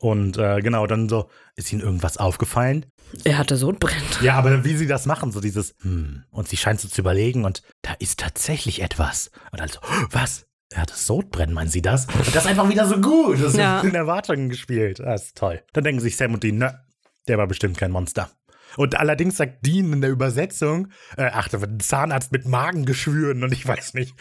Und 0.01 0.37
äh, 0.39 0.61
genau, 0.61 0.87
dann 0.87 1.09
so, 1.09 1.29
ist 1.57 1.73
ihnen 1.73 1.81
irgendwas 1.83 2.17
aufgefallen? 2.19 2.87
Er 3.25 3.39
hatte 3.39 3.57
Sodbrennen. 3.57 4.03
Ja, 4.23 4.35
aber 4.35 4.65
wie 4.65 4.77
sie 4.77 4.87
das 4.87 5.07
machen, 5.07 5.31
so 5.33 5.41
dieses, 5.41 5.75
hm, 5.83 6.25
und 6.31 6.49
sie 6.49 6.57
scheint 6.57 6.81
so 6.81 6.89
zu 6.89 7.01
überlegen 7.01 7.45
und 7.45 7.63
da 7.83 7.93
ist 7.99 8.19
tatsächlich 8.21 8.83
etwas. 8.83 9.31
Und 9.53 9.61
dann 9.61 9.69
so, 9.69 9.79
was? 10.11 10.47
Er 10.73 10.83
hat 10.83 10.91
das 10.91 11.07
Sodbrennen, 11.07 11.55
meinen 11.55 11.69
Sie 11.71 11.83
das? 11.83 12.07
Und 12.07 12.27
das 12.35 12.45
ist 12.45 12.47
einfach 12.47 12.69
wieder 12.69 12.89
so 12.89 13.01
gut. 13.01 13.35
Das 13.41 13.53
ist 13.53 13.59
Ja. 13.59 13.81
in 13.83 13.95
Erwartungen 13.95 14.49
gespielt. 14.49 14.99
Das 14.99 15.27
ist 15.27 15.37
toll. 15.37 15.63
Dann 15.73 15.85
denken 15.85 16.01
sich 16.01 16.17
Sam 16.17 16.35
und 16.35 16.43
Dean, 16.43 16.57
ne, 16.59 16.81
der 17.29 17.39
war 17.39 17.47
bestimmt 17.47 17.79
kein 17.79 17.93
Monster. 17.93 18.31
Und 18.77 18.99
allerdings 18.99 19.37
sagt 19.37 19.65
Dean 19.65 19.93
in 19.93 20.01
der 20.01 20.11
Übersetzung, 20.11 20.89
äh, 21.17 21.31
ach, 21.33 21.47
da 21.49 21.61
wird 21.61 21.71
ein 21.71 21.81
Zahnarzt 21.81 22.33
mit 22.33 22.47
Magengeschwüren 22.47 23.45
und 23.45 23.53
ich 23.53 23.65
weiß 23.69 23.95
nicht. 23.95 24.17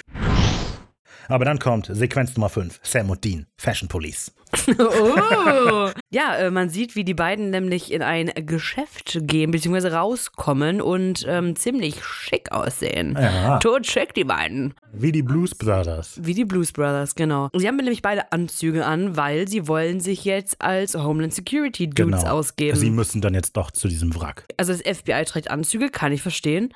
Aber 1.27 1.45
dann 1.45 1.59
kommt 1.59 1.89
Sequenz 1.91 2.35
Nummer 2.35 2.49
5, 2.49 2.79
Sam 2.83 3.09
und 3.09 3.23
Dean, 3.23 3.45
Fashion 3.57 3.87
Police. 3.87 4.31
Oh. 4.77 5.89
ja, 6.11 6.35
äh, 6.37 6.51
man 6.51 6.69
sieht, 6.69 6.95
wie 6.95 7.03
die 7.03 7.13
beiden 7.15 7.49
nämlich 7.49 7.91
in 7.91 8.01
ein 8.03 8.31
Geschäft 8.45 9.17
gehen, 9.23 9.49
beziehungsweise 9.51 9.93
rauskommen 9.93 10.79
und 10.81 11.25
ähm, 11.27 11.55
ziemlich 11.55 12.03
schick 12.03 12.51
aussehen. 12.51 13.17
Ja. 13.19 13.57
Tot 13.59 13.87
schick, 13.87 14.13
die 14.13 14.23
beiden. 14.23 14.73
Wie 14.91 15.11
die 15.11 15.23
Blues 15.23 15.55
Brothers. 15.55 16.19
Wie 16.21 16.33
die 16.35 16.45
Blues 16.45 16.71
Brothers, 16.71 17.15
genau. 17.15 17.49
Sie 17.55 17.67
haben 17.67 17.77
nämlich 17.77 18.01
beide 18.03 18.31
Anzüge 18.31 18.85
an, 18.85 19.17
weil 19.17 19.47
sie 19.47 19.67
wollen 19.67 19.99
sich 19.99 20.23
jetzt 20.23 20.61
als 20.61 20.93
Homeland 20.95 21.33
Security 21.33 21.89
Dudes 21.89 22.21
Genau. 22.21 22.31
ausgeben. 22.33 22.77
Sie 22.77 22.91
müssen 22.91 23.21
dann 23.21 23.33
jetzt 23.33 23.57
doch 23.57 23.71
zu 23.71 23.87
diesem 23.87 24.13
Wrack. 24.15 24.45
also 24.57 24.71
das 24.73 24.81
FBI 24.81 25.23
trägt 25.25 25.49
Anzüge, 25.49 25.89
kann 25.89 26.11
ich 26.11 26.21
verstehen. 26.21 26.73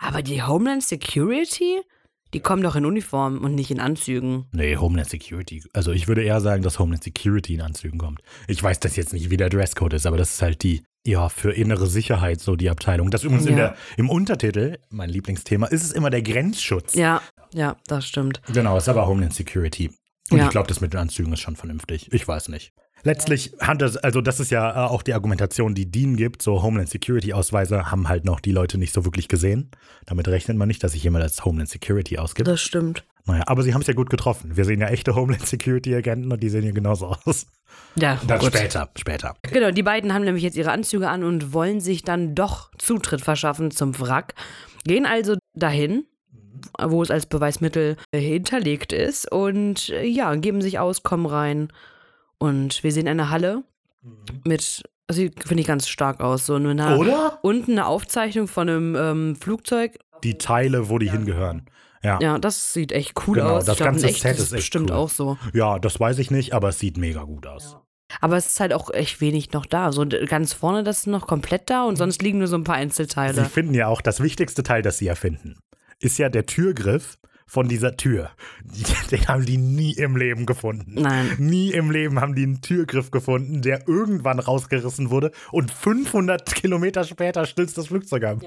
Aber 0.00 0.22
die 0.22 0.42
Homeland 0.42 0.82
Security, 0.82 1.80
die 2.34 2.40
kommen 2.40 2.62
doch 2.62 2.76
in 2.76 2.84
Uniform 2.86 3.38
und 3.38 3.54
nicht 3.54 3.70
in 3.70 3.80
Anzügen. 3.80 4.46
Nee, 4.52 4.76
Homeland 4.76 5.08
Security. 5.08 5.62
Also 5.72 5.92
ich 5.92 6.08
würde 6.08 6.22
eher 6.22 6.40
sagen, 6.40 6.62
dass 6.62 6.78
Homeland 6.78 7.02
Security 7.04 7.54
in 7.54 7.60
Anzügen 7.60 7.98
kommt. 7.98 8.20
Ich 8.48 8.62
weiß 8.62 8.80
das 8.80 8.96
jetzt 8.96 9.12
nicht, 9.12 9.30
wie 9.30 9.36
der 9.36 9.48
Dresscode 9.50 9.94
ist, 9.94 10.06
aber 10.06 10.16
das 10.16 10.30
ist 10.34 10.42
halt 10.42 10.62
die, 10.62 10.82
ja, 11.04 11.28
für 11.28 11.52
innere 11.52 11.86
Sicherheit 11.86 12.40
so 12.40 12.56
die 12.56 12.70
Abteilung. 12.70 13.10
Das 13.10 13.24
übrigens 13.24 13.46
in 13.46 13.56
Ja. 13.56 13.68
der, 13.68 13.76
im 13.96 14.08
Untertitel, 14.10 14.78
mein 14.90 15.10
Lieblingsthema, 15.10 15.66
ist 15.66 15.82
es 15.82 15.92
immer 15.92 16.10
der 16.10 16.22
Grenzschutz. 16.22 16.94
Ja, 16.94 17.20
ja, 17.52 17.76
das 17.86 18.06
stimmt. 18.06 18.40
Genau, 18.52 18.76
ist 18.76 18.88
aber 18.88 19.06
Homeland 19.06 19.34
Security. 19.34 19.90
Und 20.30 20.38
Ja. 20.38 20.44
ich 20.44 20.50
glaube, 20.50 20.68
das 20.68 20.80
mit 20.80 20.92
den 20.92 21.00
Anzügen 21.00 21.32
ist 21.32 21.40
schon 21.40 21.56
vernünftig. 21.56 22.08
Ich 22.12 22.26
weiß 22.28 22.48
nicht. 22.50 22.72
Letztlich 23.02 23.52
hat 23.60 23.80
das, 23.80 23.96
also 23.96 24.20
das 24.20 24.40
ist 24.40 24.50
ja 24.50 24.70
äh, 24.70 24.88
auch 24.88 25.02
die 25.02 25.14
Argumentation, 25.14 25.74
die 25.74 25.90
Dean 25.90 26.16
gibt. 26.16 26.42
So 26.42 26.62
Homeland 26.62 26.88
Security 26.88 27.32
Ausweise 27.32 27.90
haben 27.90 28.08
halt 28.08 28.24
noch 28.24 28.40
die 28.40 28.52
Leute 28.52 28.78
nicht 28.78 28.92
so 28.92 29.04
wirklich 29.04 29.28
gesehen. 29.28 29.70
Damit 30.06 30.28
rechnet 30.28 30.56
man 30.56 30.68
nicht, 30.68 30.82
dass 30.84 30.92
sich 30.92 31.02
jemand 31.02 31.24
als 31.24 31.44
Homeland 31.44 31.68
Security 31.68 32.18
ausgibt. 32.18 32.48
Das 32.48 32.60
stimmt. 32.60 33.04
Naja, 33.26 33.44
aber 33.46 33.62
sie 33.62 33.74
haben 33.74 33.80
es 33.82 33.86
ja 33.86 33.94
gut 33.94 34.10
getroffen. 34.10 34.56
Wir 34.56 34.64
sehen 34.64 34.80
ja 34.80 34.88
echte 34.88 35.14
Homeland 35.14 35.46
Security 35.46 35.94
Agenten 35.94 36.32
und 36.32 36.42
die 36.42 36.48
sehen 36.48 36.64
ja 36.64 36.72
genauso 36.72 37.16
aus. 37.24 37.46
Ja, 37.94 38.20
Dann 38.26 38.40
gut. 38.40 38.54
später, 38.54 38.90
später. 38.96 39.36
Genau, 39.42 39.70
die 39.70 39.82
beiden 39.82 40.12
haben 40.12 40.24
nämlich 40.24 40.42
jetzt 40.42 40.56
ihre 40.56 40.72
Anzüge 40.72 41.08
an 41.08 41.24
und 41.24 41.52
wollen 41.52 41.80
sich 41.80 42.02
dann 42.02 42.34
doch 42.34 42.70
Zutritt 42.78 43.20
verschaffen 43.20 43.70
zum 43.70 43.98
Wrack. 44.00 44.34
Gehen 44.84 45.06
also 45.06 45.36
dahin, 45.54 46.04
wo 46.80 47.02
es 47.02 47.10
als 47.10 47.26
Beweismittel 47.26 47.96
hinterlegt 48.14 48.92
ist 48.92 49.30
und 49.30 49.90
äh, 49.90 50.04
ja, 50.04 50.34
geben 50.34 50.62
sich 50.62 50.78
aus, 50.78 51.02
kommen 51.02 51.26
rein. 51.26 51.68
Und 52.40 52.82
wir 52.82 52.90
sehen 52.90 53.06
eine 53.06 53.30
Halle 53.30 53.62
mit, 54.44 54.82
sieht, 55.10 55.46
finde 55.46 55.60
ich, 55.60 55.66
ganz 55.66 55.88
stark 55.88 56.20
aus. 56.20 56.46
So 56.46 56.58
nur 56.58 56.72
eine, 56.72 56.96
Oder? 56.96 57.38
unten 57.42 57.72
eine 57.72 57.86
Aufzeichnung 57.86 58.48
von 58.48 58.68
einem 58.68 58.96
ähm, 58.96 59.36
Flugzeug. 59.36 59.98
Die 60.24 60.38
Teile, 60.38 60.88
wo 60.88 60.98
die 60.98 61.10
hingehören. 61.10 61.66
Ja. 62.02 62.14
ja. 62.14 62.18
Ja, 62.32 62.38
das 62.38 62.72
sieht 62.72 62.92
echt 62.92 63.12
cool 63.26 63.36
Genau, 63.36 63.50
aus. 63.56 63.66
das 63.66 63.74
ich 63.74 63.78
glaub, 63.82 63.90
ganze 63.92 64.08
Set 64.08 64.38
ist 64.38 64.52
echt 64.52 64.52
bestimmt 64.52 64.90
cool. 64.90 64.96
auch 64.96 65.10
so. 65.10 65.36
das 65.78 66.00
weiß 66.00 66.18
ich 66.18 66.30
nicht, 66.30 66.54
aber 66.54 66.70
es 66.70 66.78
sieht 66.78 66.96
mega 66.96 67.22
gut 67.24 67.46
aus. 67.46 67.76
Aber 68.22 68.36
es 68.38 68.46
ist 68.46 68.58
halt 68.60 68.72
auch 68.72 68.90
echt 68.90 69.20
wenig 69.20 69.52
noch 69.52 69.66
da. 69.66 69.92
So 69.92 70.04
ganz 70.26 70.52
vorne 70.54 70.82
das 70.82 71.00
ist 71.00 71.06
noch 71.08 71.26
komplett 71.26 71.68
da 71.70 71.84
und 71.84 71.96
sonst 71.96 72.22
liegen 72.22 72.38
nur 72.38 72.48
so 72.48 72.56
ein 72.56 72.64
paar 72.64 72.76
Sie 72.76 72.82
Einzelteile. 72.82 73.44
finden 73.44 73.74
ja 73.74 73.86
auch, 73.86 74.00
das 74.00 74.20
wichtigste 74.20 74.62
Teil, 74.62 74.82
das 74.82 74.98
sie 74.98 75.06
erfinden, 75.06 75.58
ist 76.00 76.18
ja 76.18 76.28
der 76.30 76.46
Türgriff 76.46 77.18
von 77.50 77.68
dieser 77.68 77.96
Tür. 77.96 78.30
Den 79.10 79.26
haben 79.26 79.44
die 79.44 79.56
nie 79.56 79.92
im 79.92 80.16
Leben 80.16 80.46
gefunden. 80.46 80.94
Nein. 80.94 81.34
Nie 81.38 81.72
im 81.72 81.90
Leben 81.90 82.20
haben 82.20 82.36
die 82.36 82.44
einen 82.44 82.62
Türgriff 82.62 83.10
gefunden, 83.10 83.60
der 83.60 83.88
irgendwann 83.88 84.38
rausgerissen 84.38 85.10
wurde 85.10 85.32
und 85.50 85.72
500 85.72 86.54
Kilometer 86.54 87.02
später 87.02 87.46
stürzt 87.46 87.76
das 87.76 87.88
Flugzeug 87.88 88.22
ab. 88.22 88.40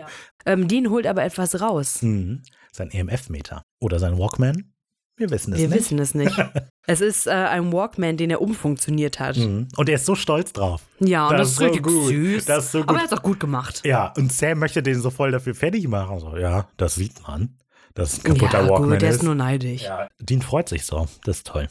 Ähm, 0.46 0.70
Dean 0.70 0.90
holt 0.90 1.06
aber 1.06 1.24
etwas 1.26 1.60
raus. 1.60 2.02
Mhm. 2.02 2.44
Sein 2.72 2.92
EMF-Meter. 2.92 3.64
Oder 3.82 4.00
sein 4.00 4.18
Walkman? 4.18 4.74
Wir 5.18 5.30
wissen 5.30 5.54
es 5.54 5.60
Wir 5.60 5.68
nicht. 5.68 5.78
wissen 5.78 6.00
es 6.00 6.16
nicht. 6.16 6.36
es 6.88 7.02
ist 7.02 7.28
äh, 7.28 7.32
ein 7.32 7.74
Walkman, 7.74 8.16
den 8.16 8.30
er 8.30 8.42
umfunktioniert 8.42 9.20
hat. 9.20 9.36
Mhm. 9.36 9.68
Und 9.76 9.90
er 9.90 9.96
ist 9.96 10.06
so 10.06 10.16
stolz 10.16 10.54
drauf. 10.54 10.82
Ja, 11.00 11.28
und 11.28 11.38
das, 11.38 11.50
ist 11.50 11.58
so 11.58 11.66
richtig 11.66 11.84
gut. 11.84 12.08
süß. 12.08 12.46
Das 12.46 12.66
ist 12.66 12.72
so 12.72 12.80
gut. 12.80 12.90
Aber 12.90 13.00
er 13.00 13.04
hat 13.04 13.12
es 13.12 13.18
auch 13.18 13.22
gut 13.24 13.40
gemacht. 13.42 13.82
Ja, 13.86 14.14
und 14.16 14.32
Sam 14.32 14.60
möchte 14.60 14.82
den 14.82 15.02
so 15.02 15.10
voll 15.10 15.32
dafür 15.32 15.54
fertig 15.56 15.90
machen. 15.90 16.20
So, 16.20 16.38
ja, 16.38 16.70
das 16.78 16.96
sieht 16.96 17.22
man. 17.28 17.58
Dass 17.94 18.14
es 18.14 18.20
ein 18.20 18.34
kaputter 18.34 18.64
ja, 18.64 18.70
Walkman 18.70 18.92
gut, 18.92 19.02
der 19.02 19.10
ist. 19.10 19.16
ist 19.18 19.24
nur 19.24 19.36
neidisch. 19.36 19.84
ja, 19.84 20.08
Dean 20.20 20.42
freut 20.42 20.70
sich 20.70 20.86
so. 20.86 21.08
Das 21.24 21.38
ist 21.38 21.48
toll. 21.48 21.68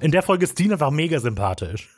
In 0.00 0.10
der 0.10 0.22
Folge 0.22 0.44
ist 0.44 0.58
Dean 0.58 0.72
einfach 0.72 0.90
mega 0.90 1.18
sympathisch. 1.20 1.88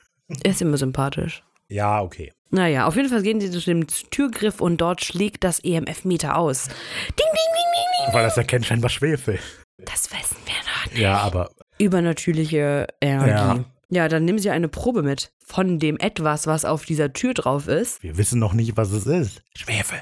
Er 0.44 0.52
ist 0.52 0.62
immer 0.62 0.76
sympathisch. 0.76 1.42
Ja, 1.68 2.00
okay. 2.00 2.32
Naja, 2.50 2.86
auf 2.86 2.96
jeden 2.96 3.08
Fall 3.08 3.22
gehen 3.22 3.40
sie 3.40 3.50
zu 3.50 3.60
dem 3.60 3.86
Türgriff 3.86 4.60
und 4.60 4.76
dort 4.80 5.02
schlägt 5.02 5.42
das 5.42 5.58
EMF-Meter 5.60 6.36
aus. 6.36 6.66
Ding, 6.66 6.74
ding, 7.16 7.26
ding, 7.26 7.26
ding, 7.26 8.06
ding. 8.06 8.14
Weil 8.14 8.24
das 8.24 8.36
erkennt 8.36 8.66
scheinbar 8.66 8.90
Schwefel. 8.90 9.38
Das 9.78 10.10
wissen 10.12 10.36
wir 10.44 10.54
noch 10.54 10.92
nicht. 10.92 10.98
Ja, 11.00 11.16
aber 11.18 11.50
Übernatürliche 11.78 12.86
Energie. 13.00 13.30
Ja. 13.30 13.64
Ja. 13.90 14.08
dann 14.08 14.24
nehmen 14.24 14.38
sie 14.38 14.50
eine 14.50 14.68
Probe 14.68 15.02
mit 15.02 15.32
von 15.44 15.78
dem 15.78 15.98
Etwas, 15.98 16.46
was 16.46 16.64
auf 16.64 16.84
dieser 16.84 17.12
Tür 17.12 17.34
drauf 17.34 17.68
ist. 17.68 18.02
wir 18.02 18.16
wissen 18.16 18.38
noch 18.38 18.52
nicht, 18.52 18.76
was 18.76 18.92
es 18.92 19.06
ist. 19.06 19.42
Schwefel. 19.56 19.98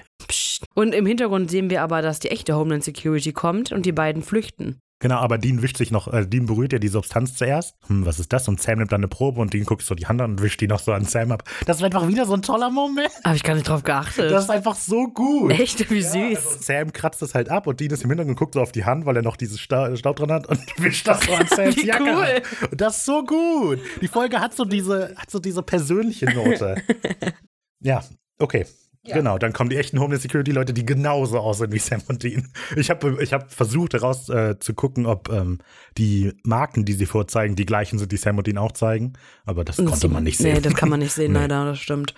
Und 0.74 0.94
im 0.94 1.06
Hintergrund 1.06 1.50
sehen 1.50 1.70
wir 1.70 1.82
aber, 1.82 2.02
dass 2.02 2.18
die 2.20 2.30
echte 2.30 2.56
Homeland 2.56 2.84
Security 2.84 3.32
kommt 3.32 3.72
und 3.72 3.86
die 3.86 3.92
beiden 3.92 4.22
flüchten. 4.22 4.80
Genau, 5.02 5.16
aber 5.16 5.38
Dean 5.38 5.62
wischt 5.62 5.78
sich 5.78 5.90
noch, 5.90 6.12
äh, 6.12 6.26
Dean 6.26 6.44
berührt 6.44 6.74
ja 6.74 6.78
die 6.78 6.88
Substanz 6.88 7.34
zuerst. 7.34 7.74
Hm, 7.86 8.04
was 8.04 8.20
ist 8.20 8.34
das? 8.34 8.46
Und 8.48 8.60
Sam 8.60 8.78
nimmt 8.78 8.92
dann 8.92 9.00
eine 9.00 9.08
Probe 9.08 9.40
und 9.40 9.54
Dean 9.54 9.64
guckt 9.64 9.80
so 9.80 9.94
die 9.94 10.06
Hand 10.06 10.20
an 10.20 10.32
und 10.32 10.42
wischt 10.42 10.60
die 10.60 10.68
noch 10.68 10.78
so 10.78 10.92
an 10.92 11.06
Sam 11.06 11.32
ab. 11.32 11.42
Das 11.64 11.78
ist 11.78 11.82
einfach 11.82 12.06
wieder 12.06 12.26
so 12.26 12.34
ein 12.34 12.42
toller 12.42 12.68
Moment. 12.68 13.08
Habe 13.24 13.34
ich 13.34 13.42
gar 13.42 13.54
nicht 13.54 13.66
drauf 13.66 13.82
geachtet. 13.82 14.30
Das 14.30 14.44
ist 14.44 14.50
einfach 14.50 14.76
so 14.76 15.08
gut. 15.08 15.52
Echt, 15.52 15.90
wie 15.90 16.02
süß. 16.02 16.12
Also 16.12 16.58
Sam 16.60 16.92
kratzt 16.92 17.22
das 17.22 17.34
halt 17.34 17.48
ab 17.48 17.66
und 17.66 17.80
Dean 17.80 17.90
ist 17.90 18.04
im 18.04 18.10
Hintergrund 18.10 18.34
und 18.36 18.38
guckt 18.38 18.52
so 18.52 18.60
auf 18.60 18.72
die 18.72 18.84
Hand, 18.84 19.06
weil 19.06 19.16
er 19.16 19.22
noch 19.22 19.38
dieses 19.38 19.58
Sta 19.58 19.96
Staub 19.96 20.16
dran 20.16 20.32
hat 20.32 20.46
und 20.46 20.60
wischt 20.76 21.08
das 21.08 21.20
so 21.24 21.32
an 21.32 21.46
Sams 21.56 21.76
Wie 21.78 21.86
Jacke. 21.86 22.02
cool. 22.04 22.42
Und 22.70 22.78
das 22.78 22.98
ist 22.98 23.06
so 23.06 23.24
gut. 23.24 23.78
Die 24.02 24.08
Folge 24.08 24.38
hat 24.38 24.54
so 24.54 24.66
diese, 24.66 25.14
hat 25.16 25.30
so 25.30 25.38
diese 25.38 25.62
persönliche 25.62 26.26
Note. 26.26 26.82
ja, 27.80 28.04
okay. 28.38 28.66
Genau, 29.06 29.38
dann 29.38 29.52
kommen 29.54 29.70
die 29.70 29.76
echten 29.76 29.98
Homeland 29.98 30.20
Security 30.22 30.50
Leute, 30.52 30.74
die 30.74 30.84
genauso 30.84 31.38
aussehen 31.38 31.72
wie 31.72 31.78
Sam 31.78 32.02
und 32.08 32.22
Dean. 32.22 32.48
Ich 32.76 32.90
habe 32.90 33.16
ich 33.22 33.32
hab 33.32 33.50
versucht 33.50 33.94
heraus 33.94 34.28
äh, 34.28 34.58
zu 34.58 34.74
gucken, 34.74 35.06
ob 35.06 35.30
ähm, 35.30 35.58
die 35.96 36.32
Marken, 36.44 36.84
die 36.84 36.92
sie 36.92 37.06
vorzeigen, 37.06 37.56
die 37.56 37.64
gleichen 37.64 37.98
sind, 37.98 38.12
die 38.12 38.18
Sam 38.18 38.36
und 38.36 38.46
Dean 38.46 38.58
auch 38.58 38.72
zeigen. 38.72 39.14
Aber 39.46 39.64
das 39.64 39.78
konnte 39.78 40.08
man 40.08 40.24
nicht 40.24 40.36
sehen. 40.36 40.54
Nee, 40.54 40.60
das 40.60 40.74
kann 40.74 40.90
man 40.90 41.00
nicht 41.00 41.12
sehen, 41.12 41.32
Nee. 41.32 41.38
leider, 41.40 41.64
das 41.64 41.78
stimmt. 41.78 42.14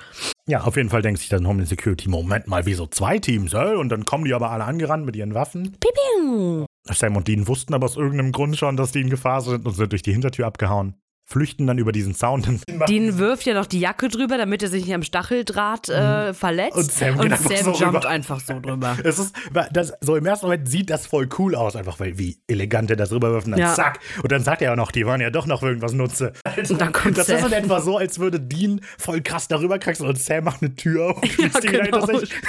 Ja, 0.49 0.62
auf 0.62 0.76
jeden 0.76 0.91
Fall 0.91 1.03
denkt 1.03 1.20
sich 1.20 1.28
dann 1.28 1.47
Homeland 1.47 1.68
Security, 1.68 2.09
Moment 2.09 2.49
mal, 2.49 2.66
wieso 2.66 2.87
zwei 2.87 3.18
Teams? 3.18 3.53
Äh? 3.55 3.76
Und 3.76 3.91
dann 3.91 4.05
kommen 4.05 4.24
die 4.24 4.35
aber 4.35 4.51
alle 4.51 4.64
angerannt 4.64 5.07
mit 5.07 5.14
ihren 5.14 5.35
Waffen. 5.35 5.76
Pipiu. 5.78 6.66
Sam 6.91 7.16
und 7.16 7.28
Dean 7.28 7.47
wussten 7.47 7.74
aber 7.74 7.85
aus 7.85 7.97
irgendeinem 7.97 8.33
Grund 8.33 8.57
schon, 8.57 8.76
dass 8.76 8.91
die 8.91 9.03
in 9.03 9.09
Gefahr 9.11 9.41
sind 9.41 9.66
und 9.66 9.74
sind 9.74 9.93
durch 9.93 10.03
die 10.03 10.12
Hintertür 10.12 10.47
abgehauen. 10.49 10.97
Flüchten 11.33 11.66
dann 11.66 11.78
über 11.78 11.93
diesen 11.93 12.14
Zaun. 12.14 12.61
Dean 12.89 13.18
wirft 13.18 13.45
ja 13.47 13.55
noch 13.55 13.66
die 13.66 13.80
Jacke 13.80 14.09
drüber, 14.09 14.37
damit 14.39 14.62
er 14.62 14.68
sich 14.68 14.85
nicht 14.85 14.95
am 14.95 15.03
Stacheldraht 15.03 15.89
äh, 15.89 16.35
verletzt. 16.35 16.76
Und 16.76 16.93
Sam 16.93 17.18
geht 17.18 17.33
einfach 17.33 17.51
so 17.51 17.70
jumpt 17.72 17.83
rüber. 17.97 18.09
einfach 18.09 18.41
so 18.41 18.61
drüber. 18.61 18.97
Es 19.05 19.18
ist, 19.18 19.35
das, 19.72 19.93
so 20.01 20.16
im 20.16 20.26
ersten 20.26 20.47
Moment 20.47 20.68
sieht 20.68 20.91
das 20.91 21.07
voll 21.07 21.28
cool 21.39 21.55
aus, 21.55 21.74
einfach 21.76 21.99
weil 22.01 22.18
wie 22.18 22.39
elegant 22.47 22.91
er 22.91 22.97
das 22.97 23.11
rüberwirft 23.12 23.47
und 23.47 23.53
dann 23.53 23.61
Ja. 23.61 23.74
zack. 23.74 23.99
Und 24.22 24.30
dann 24.30 24.43
sagt 24.45 24.62
er 24.62 24.70
ja 24.70 24.76
noch, 24.76 24.93
die 24.93 25.07
waren 25.07 25.20
ja 25.20 25.30
doch 25.30 25.47
noch 25.47 25.62
irgendwas 25.62 25.93
nutze. 25.93 26.33
Und 26.68 26.80
dann 26.80 26.93
kommt 26.93 27.18
Das 27.18 27.28
ist 27.28 27.41
Sam. 27.41 27.53
in 27.53 27.64
etwa 27.64 27.80
so, 27.80 27.97
als 27.97 28.18
würde 28.18 28.39
Dean 28.41 28.80
voll 28.99 29.20
krass 29.22 29.49
darüber 29.49 29.78
kraxeln 29.78 30.09
und 30.09 30.18
Sam 30.18 30.45
macht 30.45 30.62
eine 30.62 30.74
Tür 30.74 31.11
auf 31.11 31.22
und 31.22 31.39
wieder 31.39 31.61
genau. 31.61 32.07
hinter 32.07 32.18
sich. 32.20 32.33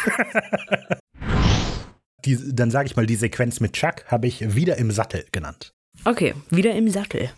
Die, 2.26 2.38
dann 2.56 2.72
sage 2.72 2.88
ich 2.88 2.96
mal, 2.96 3.06
die 3.06 3.16
Sequenz 3.18 3.60
mit 3.60 3.74
Chuck 3.74 4.06
habe 4.08 4.28
ich 4.28 4.56
wieder 4.56 4.78
im 4.78 4.92
Sattel 4.92 5.26
genannt. 5.32 5.74
Okay, 6.06 6.34
wieder 6.50 6.74
im 6.74 6.90
Sattel. 6.90 7.30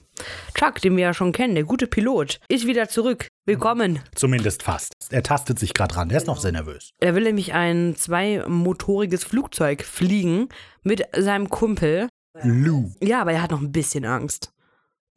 Chuck, 0.53 0.81
den 0.81 0.95
wir 0.95 1.03
ja 1.03 1.13
schon 1.13 1.31
kennen, 1.31 1.55
der 1.55 1.63
gute 1.63 1.87
Pilot, 1.87 2.39
ist 2.47 2.65
wieder 2.67 2.87
zurück. 2.87 3.27
Willkommen. 3.45 3.99
Zumindest 4.15 4.63
fast. 4.63 4.93
Er 5.11 5.23
tastet 5.23 5.59
sich 5.59 5.73
gerade 5.73 5.95
ran. 5.95 6.09
Er 6.09 6.17
ist 6.17 6.27
noch 6.27 6.39
sehr 6.39 6.51
nervös. 6.51 6.91
Er 6.99 7.15
will 7.15 7.23
nämlich 7.23 7.53
ein 7.53 7.95
zweimotoriges 7.95 9.23
Flugzeug 9.23 9.83
fliegen 9.83 10.49
mit 10.83 11.03
seinem 11.17 11.49
Kumpel. 11.49 12.07
Lou. 12.43 12.91
Ja, 13.01 13.21
aber 13.21 13.33
er 13.33 13.41
hat 13.41 13.51
noch 13.51 13.61
ein 13.61 13.71
bisschen 13.71 14.05
Angst. 14.05 14.51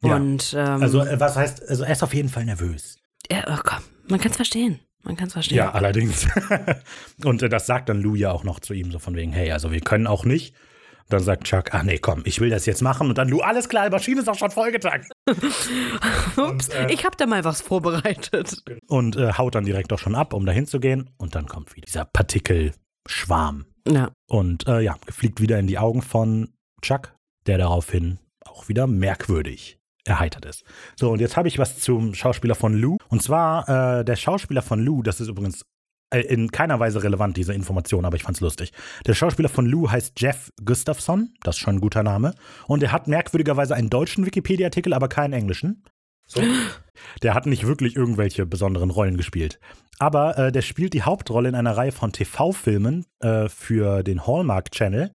Ja. 0.01 0.15
Und 0.15 0.53
ähm, 0.57 0.81
Also, 0.81 1.01
äh, 1.01 1.19
was 1.19 1.35
heißt, 1.35 1.67
also 1.67 1.83
er 1.83 1.91
ist 1.91 2.03
auf 2.03 2.13
jeden 2.13 2.29
Fall 2.29 2.45
nervös. 2.45 2.97
er, 3.29 3.45
oh 3.49 3.59
komm, 3.63 3.83
man 4.07 4.19
kann 4.19 4.31
es 4.31 4.37
verstehen. 4.37 4.79
Man 5.03 5.15
kann 5.15 5.27
es 5.27 5.33
verstehen. 5.33 5.57
Ja, 5.57 5.71
allerdings. 5.71 6.27
und 7.23 7.41
äh, 7.41 7.49
das 7.49 7.65
sagt 7.65 7.89
dann 7.89 8.01
Lou 8.01 8.15
ja 8.15 8.31
auch 8.31 8.43
noch 8.43 8.59
zu 8.59 8.73
ihm, 8.73 8.91
so 8.91 8.99
von 8.99 9.15
wegen, 9.15 9.31
hey, 9.31 9.51
also 9.51 9.71
wir 9.71 9.79
können 9.81 10.07
auch 10.07 10.25
nicht. 10.25 10.55
Und 11.09 11.13
dann 11.13 11.23
sagt 11.23 11.45
Chuck, 11.45 11.73
ach 11.73 11.81
nee, 11.81 11.97
komm, 11.97 12.21
ich 12.25 12.39
will 12.39 12.51
das 12.51 12.67
jetzt 12.67 12.83
machen. 12.83 13.09
Und 13.09 13.17
dann 13.17 13.29
Lou, 13.29 13.39
alles 13.39 13.67
klar, 13.67 13.85
die 13.85 13.91
Maschine 13.91 14.21
ist 14.21 14.29
auch 14.29 14.37
schon 14.37 14.51
vollgetankt. 14.51 15.11
Ups, 16.37 16.69
äh, 16.69 16.93
ich 16.93 17.03
hab 17.03 17.17
da 17.17 17.25
mal 17.25 17.43
was 17.43 17.61
vorbereitet. 17.61 18.63
Und 18.87 19.15
äh, 19.15 19.33
haut 19.33 19.55
dann 19.55 19.65
direkt 19.65 19.91
auch 19.91 19.97
schon 19.97 20.13
ab, 20.13 20.33
um 20.33 20.45
dahin 20.45 20.67
zu 20.67 20.79
gehen. 20.79 21.09
Und 21.17 21.33
dann 21.33 21.47
kommt 21.47 21.75
wieder 21.75 21.87
dieser 21.87 22.05
Partikelschwarm. 22.05 23.65
Ja. 23.87 24.11
Und 24.29 24.67
äh, 24.67 24.81
ja, 24.81 24.97
fliegt 25.09 25.41
wieder 25.41 25.57
in 25.57 25.65
die 25.65 25.79
Augen 25.79 26.03
von 26.03 26.53
Chuck, 26.83 27.15
der 27.47 27.57
daraufhin 27.57 28.19
auch 28.45 28.69
wieder 28.69 28.85
merkwürdig 28.85 29.79
erheitert 30.05 30.45
ist. 30.45 30.63
So, 30.95 31.09
und 31.09 31.21
jetzt 31.21 31.37
habe 31.37 31.47
ich 31.47 31.57
was 31.57 31.79
zum 31.79 32.13
Schauspieler 32.13 32.53
von 32.53 32.75
Lou. 32.75 32.97
Und 33.07 33.23
zwar 33.23 33.99
äh, 33.99 34.05
der 34.05 34.15
Schauspieler 34.15 34.61
von 34.61 34.79
Lou, 34.79 35.01
das 35.01 35.19
ist 35.19 35.27
übrigens 35.27 35.65
in 36.11 36.51
keiner 36.51 36.79
Weise 36.79 37.03
relevant, 37.03 37.37
diese 37.37 37.53
Information, 37.53 38.05
aber 38.05 38.15
ich 38.15 38.23
fand's 38.23 38.41
lustig. 38.41 38.71
Der 39.05 39.13
Schauspieler 39.13 39.49
von 39.49 39.65
Lou 39.65 39.89
heißt 39.89 40.19
Jeff 40.19 40.51
Gustafsson, 40.63 41.33
das 41.43 41.55
ist 41.55 41.59
schon 41.59 41.75
ein 41.75 41.81
guter 41.81 42.03
Name. 42.03 42.33
Und 42.67 42.83
er 42.83 42.91
hat 42.91 43.07
merkwürdigerweise 43.07 43.75
einen 43.75 43.89
deutschen 43.89 44.25
Wikipedia-Artikel, 44.25 44.93
aber 44.93 45.07
keinen 45.07 45.33
englischen. 45.33 45.83
So. 46.25 46.41
Der 47.23 47.33
hat 47.33 47.45
nicht 47.45 47.65
wirklich 47.65 47.95
irgendwelche 47.95 48.45
besonderen 48.45 48.89
Rollen 48.89 49.15
gespielt. 49.15 49.57
Aber 49.99 50.37
äh, 50.37 50.51
der 50.51 50.61
spielt 50.61 50.93
die 50.93 51.03
Hauptrolle 51.03 51.47
in 51.47 51.55
einer 51.55 51.77
Reihe 51.77 51.93
von 51.93 52.11
TV-Filmen 52.11 53.05
äh, 53.21 53.47
für 53.47 54.03
den 54.03 54.27
Hallmark 54.27 54.71
Channel. 54.71 55.11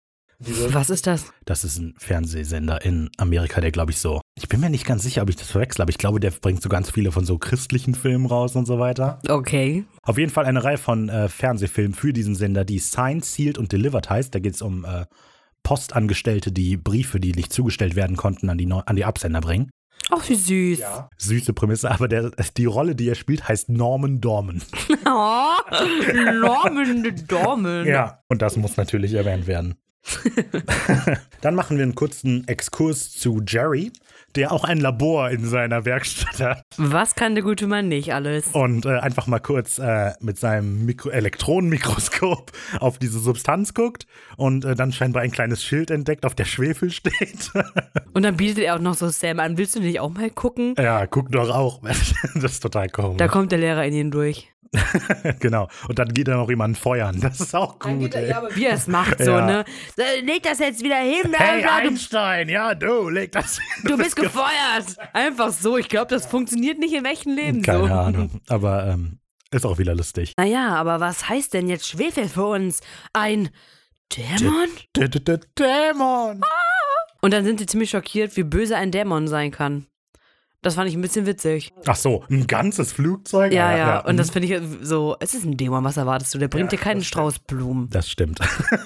Was 0.47 0.89
ist 0.89 1.07
das? 1.07 1.33
Das 1.45 1.63
ist 1.63 1.77
ein 1.77 1.95
Fernsehsender 1.97 2.83
in 2.85 3.09
Amerika, 3.17 3.61
der 3.61 3.71
glaube 3.71 3.91
ich 3.91 3.99
so. 3.99 4.21
Ich 4.35 4.47
bin 4.47 4.59
mir 4.59 4.69
nicht 4.69 4.85
ganz 4.85 5.03
sicher, 5.03 5.21
ob 5.23 5.29
ich 5.29 5.35
das 5.35 5.49
verwechsel, 5.49 5.81
aber 5.81 5.89
ich 5.89 5.97
glaube, 5.97 6.19
der 6.19 6.31
bringt 6.31 6.61
so 6.61 6.69
ganz 6.69 6.91
viele 6.91 7.11
von 7.11 7.25
so 7.25 7.37
christlichen 7.37 7.95
Filmen 7.95 8.25
raus 8.25 8.55
und 8.55 8.65
so 8.65 8.79
weiter. 8.79 9.19
Okay. 9.27 9.85
Auf 10.03 10.17
jeden 10.17 10.31
Fall 10.31 10.45
eine 10.45 10.63
Reihe 10.63 10.77
von 10.77 11.09
äh, 11.09 11.29
Fernsehfilmen 11.29 11.93
für 11.93 12.13
diesen 12.13 12.35
Sender, 12.35 12.63
die 12.65 12.79
Signed, 12.79 13.25
Sealed 13.25 13.57
und 13.57 13.71
Delivered 13.71 14.09
heißt. 14.09 14.35
Da 14.35 14.39
geht 14.39 14.55
es 14.55 14.61
um 14.61 14.85
äh, 14.85 15.05
Postangestellte, 15.63 16.51
die 16.51 16.77
Briefe, 16.77 17.19
die 17.19 17.31
nicht 17.31 17.51
zugestellt 17.51 17.95
werden 17.95 18.15
konnten, 18.15 18.49
an 18.49 18.57
die, 18.57 18.67
Neu 18.67 18.81
an 18.85 18.95
die 18.95 19.05
Absender 19.05 19.41
bringen. 19.41 19.71
Ach, 20.11 20.29
wie 20.29 20.35
süß. 20.35 20.83
Süße 21.17 21.53
Prämisse, 21.53 21.89
aber 21.89 22.07
der, 22.07 22.31
die 22.55 22.65
Rolle, 22.65 22.95
die 22.95 23.09
er 23.09 23.15
spielt, 23.15 23.47
heißt 23.47 23.69
Norman 23.69 24.21
Dorman. 24.21 24.61
Oh, 25.07 25.53
Norman 26.33 27.15
Dorman. 27.27 27.85
Ja, 27.85 28.19
und 28.27 28.41
das 28.41 28.57
muss 28.57 28.75
natürlich 28.75 29.13
erwähnt 29.13 29.45
werden. 29.47 29.75
Dann 31.41 31.55
machen 31.55 31.77
wir 31.77 31.83
einen 31.83 31.95
kurzen 31.95 32.47
Exkurs 32.47 33.11
zu 33.11 33.41
Jerry, 33.47 33.91
der 34.35 34.51
auch 34.51 34.63
ein 34.63 34.79
Labor 34.79 35.29
in 35.29 35.45
seiner 35.45 35.85
Werkstatt 35.85 36.39
hat 36.39 36.63
Was 36.77 37.15
kann 37.15 37.35
der 37.35 37.43
gute 37.43 37.67
Mann 37.67 37.87
nicht 37.87 38.13
alles? 38.13 38.47
und 38.53 38.85
äh, 38.85 38.97
einfach 38.99 39.27
mal 39.27 39.39
kurz 39.39 39.79
äh, 39.79 40.11
mit 40.19 40.37
seinem 40.39 40.85
Mikro 40.85 41.09
Elektronenmikroskop 41.09 42.51
auf 42.79 42.99
diese 42.99 43.19
Substanz 43.19 43.73
guckt 43.73 44.05
und 44.37 44.65
äh, 44.65 44.75
dann 44.75 44.91
scheinbar 44.91 45.23
ein 45.23 45.31
kleines 45.31 45.63
Schild 45.63 45.91
entdeckt, 45.91 46.25
auf 46.25 46.35
der 46.35 46.45
Schwefel 46.45 46.89
steht. 46.91 47.51
Und 48.13 48.23
dann 48.23 48.37
bietet 48.37 48.59
er 48.59 48.75
auch 48.75 48.79
noch 48.79 48.93
so 48.93 49.09
Sam 49.09 49.39
an. 49.41 49.57
Willst 49.57 49.75
du 49.75 49.81
nicht 49.81 49.99
auch 49.99 50.09
mal 50.09 50.29
gucken? 50.29 50.73
ja, 50.77 51.05
guck 51.05 51.31
doch 51.33 51.49
auch. 51.49 51.81
das 51.81 52.53
ist 52.53 52.59
total 52.61 52.87
komisch. 52.89 53.17
Da 53.17 53.27
kommt 53.27 53.51
der 53.51 53.59
Lehrer 53.59 53.83
in 53.85 53.93
ihn 53.93 54.11
durch. 54.11 54.53
genau. 55.39 55.67
Und 55.87 55.99
dann 55.99 56.09
geht 56.13 56.27
er 56.27 56.37
noch 56.37 56.49
jemanden 56.49 56.75
feuern. 56.75 57.19
Das 57.19 57.39
ist 57.39 57.55
auch 57.55 57.79
gut. 57.79 58.13
ey. 58.15 58.33
Wie 58.53 58.65
er 58.65 58.73
es 58.73 58.87
macht, 58.87 59.19
so, 59.19 59.31
Ja. 59.31 59.45
ne? 59.45 59.65
Leg 60.23 60.43
das 60.43 60.59
jetzt 60.59 60.83
wieder 60.83 60.97
hin, 60.97 61.33
Hey 61.33 61.63
Alter, 61.63 61.81
du, 61.83 61.87
Einstein, 61.89 62.49
ja 62.49 62.75
du, 62.75 63.09
leg 63.09 63.31
das. 63.31 63.59
du 63.83 63.97
bist 63.97 64.15
gefeuert. 64.15 64.95
Einfach 65.13 65.51
so. 65.51 65.77
Ich 65.77 65.89
glaube, 65.89 66.07
das 66.07 66.25
funktioniert 66.25 66.79
nicht 66.79 66.93
im 66.93 67.05
echten 67.05 67.35
Leben 67.35 67.61
Keine 67.61 67.87
so. 67.87 67.93
Ahnung. 67.93 68.41
Aber 68.47 68.87
ähm, 68.87 69.19
ist 69.51 69.65
auch 69.65 69.77
wieder 69.77 69.95
lustig. 69.95 70.33
Naja, 70.37 70.75
aber 70.75 70.99
was 70.99 71.29
heißt 71.29 71.53
denn 71.53 71.67
jetzt 71.67 71.87
Schwefel 71.87 72.27
für 72.27 72.45
uns? 72.45 72.81
Ein 73.13 73.49
Dämon? 74.15 74.67
D 74.95 75.05
-d 75.05 75.19
-d 75.19 75.41
Dämon! 75.57 76.41
Und 77.21 77.33
dann 77.33 77.43
sind 77.43 77.59
sie 77.59 77.65
ziemlich 77.65 77.89
schockiert, 77.89 78.35
wie 78.37 78.43
böse 78.43 78.75
ein 78.77 78.91
Dämon 78.91 79.27
sein 79.27 79.51
kann. 79.51 79.87
Das 80.65 80.73
fand 80.73 80.89
ich 80.89 80.95
ein 80.95 81.01
bisschen 81.01 81.27
witzig. 81.27 81.71
Ach 81.85 81.95
so, 81.95 82.23
ein 82.27 82.47
ganzes 82.47 82.91
Flugzeug? 82.91 83.53
Ja, 83.53 83.67
Ah, 83.67 83.77
ja. 83.77 83.99
Und 83.99 84.17
das 84.17 84.31
finde 84.31 84.47
ich 84.51 84.61
so, 84.81 85.15
es 85.19 85.35
ist 85.35 85.45
ein 85.45 85.57
Dämon, 85.57 85.83
was 85.83 85.95
erwartest 85.97 86.33
du? 86.33 86.39
Der 86.39 86.47
bringt 86.47 86.71
Ja, 86.71 86.77
dir 86.79 86.83
keinen. 86.83 87.03
Strauß 87.03 87.37
Blumen. 87.39 87.87
Das 87.91 88.09
stimmt. 88.09 88.39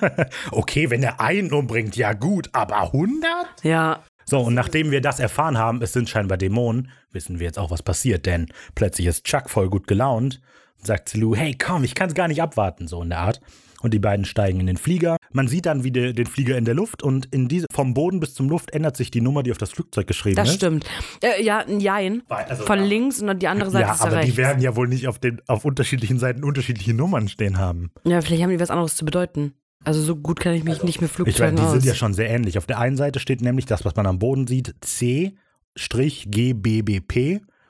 okay, 0.51 0.89
wenn 0.89 1.01
er 1.03 1.21
einen 1.21 1.53
umbringt, 1.53 1.95
ja 1.95 2.11
gut, 2.11 2.49
aber 2.51 2.81
100? 2.81 3.23
Ja, 3.63 4.03
So, 4.25 4.41
und 4.41 4.55
nachdem 4.55 4.91
wir 4.91 4.99
das 4.99 5.21
erfahren 5.21 5.57
haben, 5.57 5.81
es 5.81 5.93
sind 5.93 6.09
scheinbar 6.09 6.37
Dämonen, 6.37 6.91
wissen 7.13 7.39
wir 7.39 7.45
jetzt 7.47 7.57
auch, 7.57 7.71
was 7.71 7.81
passiert, 7.81 8.25
denn 8.25 8.47
plötzlich 8.75 9.07
ist 9.07 9.23
Chuck 9.23 9.49
voll 9.49 9.69
gut 9.69 9.87
gelaunt 9.87 10.41
und 10.79 10.85
sagt 10.85 11.07
zu 11.07 11.17
Lou, 11.17 11.33
hey, 11.33 11.55
komm, 11.57 11.85
ich 11.85 11.95
kann 11.95 12.09
es 12.09 12.13
gar 12.13 12.27
nicht 12.27 12.41
abwarten, 12.41 12.89
so 12.89 13.01
in 13.01 13.09
der 13.09 13.19
Art. 13.19 13.39
Und 13.81 13.93
die 13.93 13.99
beiden 13.99 14.25
steigen 14.25 14.59
in 14.59 14.67
den 14.67 14.75
Flieger. 14.75 15.15
Man 15.31 15.47
sieht 15.47 15.65
dann 15.65 15.83
wieder 15.83 16.13
den 16.13 16.25
Flieger 16.25 16.57
in 16.57 16.65
der 16.65 16.73
Luft 16.73 17.03
und 17.03 17.27
in 17.33 17.47
diese, 17.47 17.67
vom 17.71 17.93
Boden 17.93 18.19
bis 18.19 18.33
zum 18.33 18.49
Luft 18.49 18.71
ändert 18.71 18.97
sich 18.97 19.11
die 19.11 19.21
Nummer, 19.21 19.43
die 19.43 19.51
auf 19.51 19.57
das 19.57 19.71
Flugzeug 19.71 20.07
geschrieben 20.07 20.35
das 20.37 20.49
ist. 20.49 20.55
stimmt. 20.55 20.85
Äh, 21.21 21.43
ja, 21.43 21.59
ein 21.59 21.79
Jein. 21.79 22.23
Also, 22.29 22.65
Von 22.65 22.79
ja. 22.79 22.85
links 22.85 23.21
und 23.21 23.41
die 23.41 23.47
andere 23.47 23.69
Seite 23.71 23.87
Ja, 23.87 23.93
ist 23.93 24.01
aber 24.01 24.13
rechts. 24.17 24.31
die 24.31 24.37
werden 24.37 24.61
ja 24.61 24.75
wohl 24.75 24.87
nicht 24.87 25.07
auf, 25.07 25.19
den, 25.19 25.41
auf 25.47 25.65
unterschiedlichen 25.65 26.17
Seiten 26.19 26.43
unterschiedliche 26.43 26.93
Nummern 26.93 27.27
stehen 27.27 27.57
haben. 27.59 27.91
ja, 28.05 28.21
vielleicht 28.21 28.43
haben 28.43 28.49
die 28.49 28.59
was 28.59 28.71
anderes 28.71 28.95
zu 28.95 29.05
bedeuten. 29.05 29.53
Also 29.85 30.01
so 30.01 30.17
gut 30.17 30.41
kann 30.41 30.53
ich 30.55 30.65
mich 30.65 30.83
nicht 30.83 30.99
mit 30.99 31.09
Ich 31.11 31.17
meine, 31.17 31.25
Flugzeugen 31.25 31.55
die 31.55 31.61
aus. 31.61 31.71
sind 31.71 31.85
ja 31.85 31.95
schon 31.95 32.13
sehr 32.13 32.29
ähnlich. 32.29 32.57
Auf 32.57 32.65
der 32.65 32.79
einen 32.79 32.97
Seite 32.97 33.19
steht 33.19 33.39
nämlich 33.41 33.65
das, 33.65 33.85
was 33.85 33.95
man 33.95 34.07
am 34.07 34.19
Boden 34.19 34.45
sieht, 34.45 34.75
C-GBBP 34.81 35.39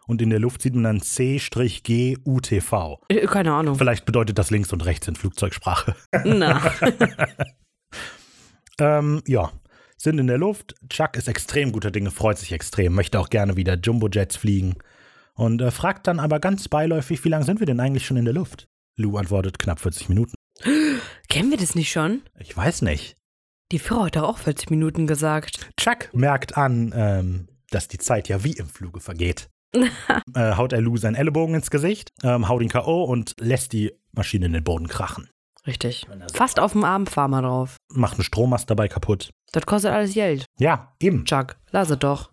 und 0.09 0.23
in 0.23 0.31
der 0.31 0.39
Luft 0.39 0.63
sieht 0.63 0.73
man 0.73 0.85
dann 0.85 1.01
C-GUTV. 1.01 2.99
Äh, 3.09 3.27
Keine 3.27 3.53
Ahnung. 3.53 3.75
Vielleicht 3.75 4.05
bedeutet 4.05 4.39
das 4.39 4.49
links 4.49 4.73
und 4.73 4.83
rechts 4.83 5.07
in 5.07 5.15
Flugzeugsprache. 5.15 5.95
Na. 6.25 6.73
ähm, 8.79 9.21
ja, 9.27 9.51
sind 9.97 10.17
in 10.17 10.25
der 10.25 10.39
Luft. 10.39 10.73
Chuck 10.89 11.15
ist 11.15 11.27
extrem 11.27 11.71
guter 11.71 11.91
Dinge, 11.91 12.09
freut 12.09 12.39
sich 12.39 12.51
extrem, 12.51 12.95
möchte 12.95 13.19
auch 13.19 13.29
gerne 13.29 13.55
wieder 13.55 13.75
Jumbo-Jets 13.75 14.35
fliegen 14.35 14.77
und 15.35 15.61
äh, 15.61 15.69
fragt 15.69 16.07
dann 16.07 16.19
aber 16.19 16.39
ganz 16.39 16.67
beiläufig, 16.67 17.23
wie 17.23 17.29
lange 17.29 17.45
sind 17.45 17.59
wir 17.59 17.67
denn 17.67 17.79
eigentlich 17.79 18.07
schon 18.07 18.17
in 18.17 18.25
der 18.25 18.33
Luft? 18.33 18.67
Lou 18.97 19.15
antwortet 19.15 19.59
knapp 19.59 19.79
40 19.79 20.09
Minuten. 20.09 20.33
Kennen 21.29 21.51
wir 21.51 21.57
das 21.57 21.75
nicht 21.75 21.91
schon? 21.91 22.23
Ich 22.39 22.57
weiß 22.57 22.81
nicht. 22.81 23.15
Die 23.71 23.77
Frau 23.77 24.05
hat 24.05 24.15
doch 24.15 24.23
auch 24.23 24.39
40 24.39 24.71
Minuten 24.71 25.05
gesagt. 25.05 25.69
Chuck 25.79 26.09
merkt 26.13 26.57
an, 26.57 26.91
ähm, 26.95 27.47
dass 27.69 27.87
die 27.87 27.99
Zeit 27.99 28.27
ja 28.27 28.43
wie 28.43 28.53
im 28.53 28.69
Fluge 28.69 29.01
vergeht. 29.01 29.51
äh, 30.35 30.55
haut 30.55 30.73
er 30.73 30.81
Lou 30.81 30.97
seinen 30.97 31.15
Ellenbogen 31.15 31.55
ins 31.55 31.69
Gesicht, 31.69 32.11
ähm, 32.23 32.47
haut 32.47 32.61
ihn 32.61 32.69
K.O. 32.69 33.03
und 33.03 33.35
lässt 33.39 33.73
die 33.73 33.93
Maschine 34.11 34.47
in 34.47 34.53
den 34.53 34.63
Boden 34.63 34.87
krachen. 34.87 35.29
Richtig. 35.67 36.07
Fast 36.33 36.59
auf 36.59 36.71
dem 36.71 36.83
Abendfarmer 36.83 37.41
drauf. 37.41 37.77
Macht 37.93 38.13
einen 38.13 38.23
Strommast 38.23 38.69
dabei 38.69 38.87
kaputt. 38.87 39.31
Das 39.51 39.65
kostet 39.65 39.91
alles 39.91 40.13
Geld. 40.13 40.45
Ja, 40.57 40.93
eben. 40.99 41.25
Chuck, 41.25 41.57
lass 41.71 41.89
es 41.89 41.99
doch. 41.99 42.31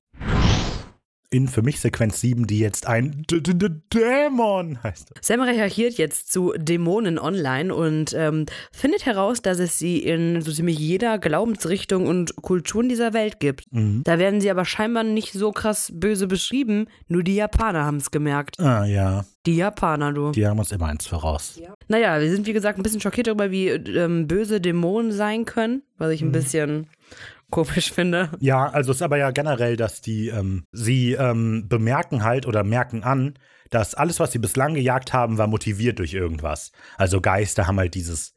In 1.31 1.49
für 1.49 1.62
mich 1.62 1.81
Sequenz 1.81 2.20
7, 2.20 2.47
die 2.47 2.59
jetzt 2.61 2.87
ein 2.87 3.24
D 3.31 3.37
-D 3.37 3.53
-D 3.53 3.81
Dämon 3.93 4.83
heißt. 4.83 5.11
Sam 5.20 5.41
recherchiert 5.41 5.95
jetzt 5.99 6.33
zu 6.33 6.53
Dämonen 6.57 7.18
online 7.18 7.74
und 7.74 8.14
ähm, 8.16 8.47
findet 8.72 9.07
heraus, 9.07 9.43
dass 9.43 9.59
es 9.59 9.79
sie 9.79 9.99
in 9.99 10.41
so 10.43 10.53
ziemlich 10.53 10.79
jeder 10.79 11.18
Glaubensrichtung 11.18 12.07
und 12.07 12.37
Kultur 12.37 12.83
in 12.83 12.89
dieser 12.89 13.12
Welt 13.12 13.41
gibt. 13.41 13.64
Mhm. 13.72 14.03
Da 14.05 14.18
werden 14.18 14.41
sie 14.41 14.51
aber 14.51 14.64
scheinbar 14.64 15.03
nicht 15.05 15.33
so 15.33 15.51
krass 15.53 15.91
böse 15.93 16.27
beschrieben, 16.27 16.87
nur 17.09 17.22
die 17.22 17.35
Japaner 17.37 17.85
haben 17.85 17.97
es 17.97 18.11
gemerkt. 18.11 18.61
Ah 18.61 18.85
ja, 18.85 19.24
Die 19.47 19.57
Japaner, 19.57 20.12
du. 20.12 20.31
die 20.33 20.47
haben 20.47 20.59
uns 20.59 20.70
immer 20.72 20.87
eins 20.87 21.07
voraus. 21.07 21.61
Naja, 21.89 22.20
wir 22.20 22.31
sind 22.31 22.47
wie 22.47 22.53
gesagt 22.53 22.79
ein 22.79 22.83
bisschen 22.83 23.01
schockiert 23.01 23.27
darüber, 23.27 23.51
wie 23.51 23.68
ähm, 23.68 24.27
böse 24.29 24.61
Dämonen 24.61 25.12
sein 25.12 25.45
können, 25.45 25.83
was 25.99 26.12
ich 26.12 26.22
ein 26.22 26.33
bisschen 26.33 26.87
komisch 27.51 27.92
finde. 27.92 28.30
Ja, 28.40 28.68
also 28.68 28.90
es 28.90 28.99
ist 28.99 29.03
aber 29.03 29.18
ja 29.18 29.30
generell, 29.30 29.76
dass 29.76 30.01
die, 30.01 30.28
ähm, 30.28 30.64
sie 30.72 31.12
ähm, 31.12 31.68
bemerken 31.68 32.24
halt 32.24 32.47
oder 32.47 32.64
merken 32.64 33.03
an, 33.03 33.34
dass 33.70 33.94
alles, 33.94 34.20
was 34.20 34.32
sie 34.32 34.38
bislang 34.38 34.74
gejagt 34.74 35.12
haben, 35.12 35.38
war 35.38 35.47
motiviert 35.47 35.99
durch 35.99 36.14
irgendwas. 36.14 36.72
Also 36.97 37.20
Geister 37.20 37.66
haben 37.66 37.78
halt 37.78 37.94
dieses, 37.94 38.34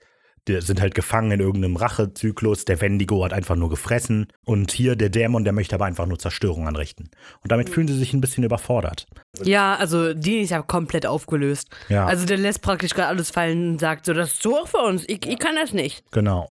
die 0.47 0.61
sind 0.61 0.81
halt 0.81 0.95
gefangen 0.95 1.31
in 1.31 1.39
irgendeinem 1.39 1.75
Rachezyklus, 1.75 2.65
der 2.65 2.81
Wendigo 2.81 3.23
hat 3.23 3.33
einfach 3.33 3.55
nur 3.55 3.69
gefressen 3.69 4.27
und 4.45 4.71
hier 4.71 4.95
der 4.95 5.09
Dämon, 5.09 5.43
der 5.43 5.53
möchte 5.53 5.75
aber 5.75 5.85
einfach 5.85 6.07
nur 6.07 6.17
Zerstörung 6.17 6.67
anrichten. 6.67 7.11
Und 7.41 7.51
damit 7.51 7.69
fühlen 7.69 7.87
sie 7.87 7.97
sich 7.97 8.13
ein 8.13 8.21
bisschen 8.21 8.43
überfordert. 8.43 9.07
Ja, 9.43 9.75
also 9.75 10.13
die 10.13 10.39
ist 10.39 10.49
ja 10.49 10.61
komplett 10.61 11.05
aufgelöst. 11.05 11.69
Ja. 11.89 12.05
Also 12.05 12.25
der 12.25 12.37
lässt 12.37 12.61
praktisch 12.61 12.93
gerade 12.93 13.09
alles 13.09 13.29
fallen 13.29 13.73
und 13.73 13.79
sagt 13.79 14.05
so, 14.05 14.13
das 14.13 14.33
ist 14.33 14.41
zu 14.41 14.51
hoch 14.51 14.67
für 14.67 14.77
uns, 14.77 15.03
ich, 15.07 15.25
ich 15.25 15.39
kann 15.39 15.55
das 15.55 15.73
nicht. 15.73 16.03
Genau. 16.11 16.49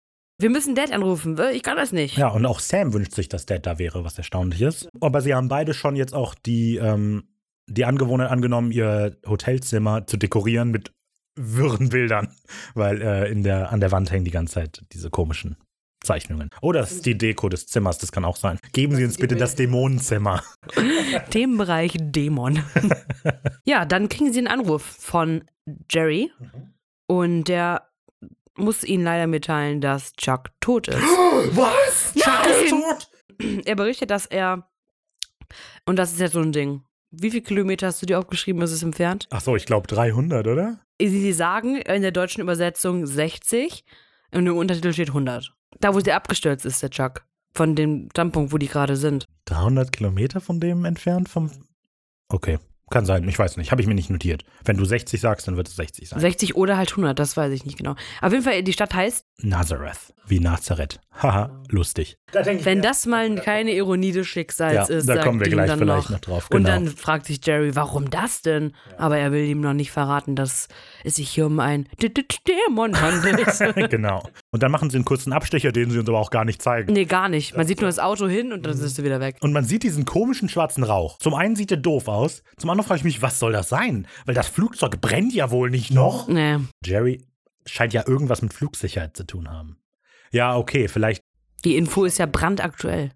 Wir 0.41 0.49
müssen 0.49 0.73
Dad 0.73 0.91
anrufen, 0.91 1.39
ich 1.53 1.61
kann 1.61 1.77
das 1.77 1.91
nicht. 1.91 2.17
Ja, 2.17 2.29
und 2.29 2.45
auch 2.47 2.59
Sam 2.59 2.93
wünscht 2.93 3.13
sich, 3.13 3.29
dass 3.29 3.45
Dad 3.45 3.65
da 3.65 3.77
wäre, 3.77 4.03
was 4.03 4.17
erstaunlich 4.17 4.61
ist. 4.61 4.89
Aber 4.99 5.21
sie 5.21 5.35
haben 5.35 5.47
beide 5.47 5.73
schon 5.73 5.95
jetzt 5.95 6.15
auch 6.15 6.33
die, 6.33 6.77
ähm, 6.77 7.23
die 7.67 7.85
Angewohnheit 7.85 8.31
angenommen, 8.31 8.71
ihr 8.71 9.17
Hotelzimmer 9.27 10.07
zu 10.07 10.17
dekorieren 10.17 10.71
mit 10.71 10.93
wirren 11.35 11.89
Bildern, 11.89 12.33
weil 12.73 13.01
äh, 13.01 13.31
in 13.31 13.43
der, 13.43 13.71
an 13.71 13.79
der 13.79 13.91
Wand 13.91 14.11
hängen 14.11 14.25
die 14.25 14.31
ganze 14.31 14.55
Zeit 14.55 14.83
diese 14.91 15.11
komischen 15.11 15.57
Zeichnungen. 16.03 16.49
Oder 16.61 16.81
es 16.81 16.93
ist 16.93 17.05
die 17.05 17.17
Deko 17.17 17.47
des 17.47 17.67
Zimmers, 17.67 17.99
das 17.99 18.11
kann 18.11 18.25
auch 18.25 18.35
sein. 18.35 18.57
Geben 18.73 18.95
Sie 18.95 19.05
uns 19.05 19.17
bitte 19.17 19.35
das 19.35 19.55
Dämonenzimmer. 19.55 20.43
Themenbereich 21.29 21.95
Dämon. 21.99 22.63
ja, 23.65 23.85
dann 23.85 24.09
kriegen 24.09 24.33
sie 24.33 24.39
einen 24.39 24.47
Anruf 24.47 24.81
von 24.81 25.43
Jerry 25.91 26.31
und 27.07 27.43
der 27.43 27.90
muss 28.61 28.83
ihnen 28.83 29.03
leider 29.03 29.27
mitteilen, 29.27 29.81
dass 29.81 30.13
Chuck 30.13 30.49
tot 30.59 30.87
ist. 30.87 30.97
Was? 31.01 32.13
Chuck 32.13 32.45
ist 32.47 32.71
Nein! 32.71 32.81
tot? 32.81 33.07
Er 33.65 33.75
berichtet, 33.75 34.11
dass 34.11 34.27
er, 34.27 34.67
und 35.85 35.95
das 35.97 36.11
ist 36.11 36.19
jetzt 36.19 36.33
so 36.33 36.41
ein 36.41 36.51
Ding, 36.51 36.83
wie 37.09 37.31
viele 37.31 37.41
Kilometer 37.41 37.87
hast 37.87 38.01
du 38.01 38.05
dir 38.05 38.19
aufgeschrieben, 38.19 38.61
ist 38.61 38.71
es 38.71 38.83
entfernt? 38.83 39.27
Ach 39.31 39.41
so, 39.41 39.55
ich 39.55 39.65
glaube 39.65 39.87
300, 39.87 40.47
oder? 40.47 40.79
Sie 41.01 41.33
sagen 41.33 41.77
in 41.77 42.03
der 42.03 42.11
deutschen 42.11 42.41
Übersetzung 42.41 43.05
60 43.05 43.83
und 44.31 44.47
im 44.47 44.55
Untertitel 44.55 44.93
steht 44.93 45.09
100. 45.09 45.51
Da, 45.79 45.93
wo 45.93 45.99
sie 45.99 46.11
abgestürzt 46.11 46.65
ist, 46.65 46.81
der 46.81 46.89
Chuck. 46.91 47.25
Von 47.53 47.75
dem 47.75 48.07
Standpunkt, 48.11 48.53
wo 48.53 48.57
die 48.57 48.67
gerade 48.67 48.95
sind. 48.95 49.25
300 49.45 49.91
Kilometer 49.91 50.39
von 50.39 50.59
dem 50.61 50.85
entfernt 50.85 51.27
vom. 51.27 51.51
Okay, 52.29 52.59
kann 52.91 53.05
sein, 53.05 53.27
ich 53.27 53.39
weiß 53.39 53.57
nicht, 53.57 53.71
habe 53.71 53.81
ich 53.81 53.87
mir 53.87 53.95
nicht 53.95 54.09
notiert. 54.09 54.43
Wenn 54.63 54.77
du 54.77 54.85
60 54.85 55.19
sagst, 55.19 55.47
dann 55.47 55.57
wird 55.57 55.67
es 55.67 55.75
60 55.75 56.09
sein. 56.09 56.19
60 56.19 56.55
oder 56.55 56.77
halt 56.77 56.91
100, 56.91 57.17
das 57.17 57.35
weiß 57.35 57.51
ich 57.53 57.65
nicht 57.65 57.77
genau. 57.77 57.95
Auf 58.21 58.31
jeden 58.31 58.43
Fall, 58.43 58.61
die 58.61 58.73
Stadt 58.73 58.93
heißt, 58.93 59.25
Nazareth, 59.43 60.13
wie 60.27 60.39
Nazareth. 60.39 60.99
Haha, 61.13 61.61
lustig. 61.69 62.17
wenn 62.31 62.81
das 62.81 63.05
mal 63.05 63.35
keine 63.35 63.71
Ironie 63.73 64.11
des 64.11 64.25
Schicksals 64.27 64.73
Ja, 64.73 64.83
ist, 64.83 65.07
da 65.09 65.15
sagt 65.15 65.25
kommen 65.25 65.39
wir 65.39 65.47
ihm 65.47 65.53
gleich 65.53 65.67
dann 65.67 65.79
vielleicht 65.79 66.03
noch. 66.09 66.11
noch 66.11 66.19
drauf. 66.19 66.47
Und 66.51 66.63
Genau. 66.63 66.69
dann 66.69 66.87
fragt 66.87 67.25
sich 67.25 67.45
Jerry, 67.45 67.75
warum 67.75 68.09
das 68.09 68.41
denn? 68.41 68.73
Aber 68.97 69.17
er 69.17 69.31
will 69.31 69.43
ihm 69.45 69.59
noch 69.61 69.73
nicht 69.73 69.91
verraten, 69.91 70.35
dass 70.35 70.67
es 71.03 71.15
sich 71.15 71.29
hier 71.29 71.47
um 71.47 71.59
ein 71.59 71.87
D- 72.01 72.09
D- 72.09 72.23
Dämon 72.47 72.99
handelt. 73.01 73.45
genau. 73.89 74.23
Und 74.51 74.63
dann 74.63 74.71
machen 74.71 74.89
sie 74.89 74.97
einen 74.97 75.05
kurzen 75.05 75.33
Abstecher, 75.33 75.71
den 75.71 75.91
sie 75.91 75.99
uns 75.99 76.07
aber 76.07 76.19
auch 76.19 76.29
gar 76.31 76.45
nicht 76.45 76.61
zeigen. 76.61 76.93
nee, 76.93 77.05
gar 77.05 77.27
nicht. 77.27 77.57
Man 77.57 77.67
sieht 77.67 77.81
nur 77.81 77.89
das 77.89 77.99
Auto 77.99 78.27
hin 78.27 78.53
und 78.53 78.65
dann 78.65 78.71
ist 78.73 78.95
sie 78.95 79.03
wieder 79.03 79.19
weg. 79.19 79.35
Und 79.41 79.51
man 79.53 79.65
sieht 79.65 79.83
diesen 79.83 80.05
komischen 80.05 80.47
schwarzen 80.49 80.83
Rauch. 80.83 81.17
Zum 81.19 81.33
einen 81.33 81.55
sieht 81.55 81.71
er 81.71 81.77
doof 81.77 82.07
aus, 82.07 82.43
zum 82.57 82.69
anderen 82.69 82.87
frage 82.87 82.99
ich 82.99 83.03
mich, 83.03 83.21
was 83.21 83.37
soll 83.39 83.51
das 83.51 83.69
sein? 83.69 84.07
Weil 84.25 84.35
das 84.35 84.47
Flugzeug 84.47 85.01
brennt 85.01 85.33
ja 85.33 85.51
wohl 85.51 85.69
nicht 85.69 85.91
noch. 85.91 86.27
Nee. 86.27 86.57
Jerry 86.85 87.21
scheint 87.65 87.93
ja 87.93 88.07
irgendwas 88.07 88.41
mit 88.41 88.53
Flugsicherheit 88.53 89.15
zu 89.15 89.25
tun 89.25 89.49
haben. 89.49 89.77
Ja, 90.31 90.55
okay, 90.55 90.87
vielleicht. 90.87 91.21
Die 91.63 91.75
Info 91.75 92.05
ist 92.05 92.17
ja 92.17 92.25
brandaktuell. 92.25 93.11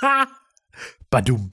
Badum. 1.10 1.50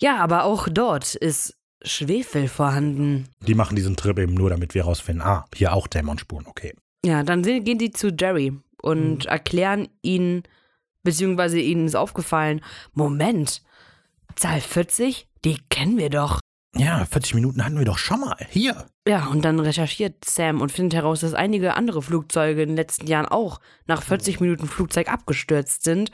Ja, 0.00 0.18
aber 0.18 0.44
auch 0.44 0.68
dort 0.70 1.14
ist 1.14 1.56
Schwefel 1.84 2.48
vorhanden. 2.48 3.28
Die 3.40 3.54
machen 3.54 3.76
diesen 3.76 3.96
Trip 3.96 4.18
eben 4.18 4.34
nur, 4.34 4.50
damit 4.50 4.74
wir 4.74 4.84
rausfinden, 4.84 5.22
ah, 5.22 5.44
hier 5.54 5.72
auch 5.72 5.86
Dämonspuren, 5.86 6.46
okay. 6.46 6.74
Ja, 7.04 7.22
dann 7.22 7.42
gehen 7.42 7.78
die 7.78 7.90
zu 7.90 8.08
Jerry 8.08 8.52
und 8.80 9.26
erklären 9.26 9.88
ihn, 10.02 10.44
beziehungsweise 11.02 11.58
ihnen 11.58 11.86
ist 11.86 11.96
aufgefallen, 11.96 12.62
Moment, 12.92 13.62
Zahl 14.36 14.60
40, 14.60 15.26
die 15.44 15.58
kennen 15.68 15.98
wir 15.98 16.10
doch. 16.10 16.40
Ja, 16.76 17.04
40 17.04 17.34
Minuten 17.34 17.62
hatten 17.64 17.76
wir 17.78 17.84
doch 17.84 17.98
schon 17.98 18.20
mal. 18.20 18.36
Hier. 18.50 18.86
Ja, 19.06 19.26
und 19.26 19.44
dann 19.44 19.60
recherchiert 19.60 20.24
Sam 20.24 20.60
und 20.62 20.72
findet 20.72 20.94
heraus, 20.94 21.20
dass 21.20 21.34
einige 21.34 21.74
andere 21.74 22.00
Flugzeuge 22.00 22.62
in 22.62 22.70
den 22.70 22.76
letzten 22.76 23.06
Jahren 23.06 23.26
auch 23.26 23.60
nach 23.86 24.02
40 24.02 24.40
Minuten 24.40 24.66
Flugzeug 24.66 25.08
abgestürzt 25.12 25.82
sind. 25.84 26.10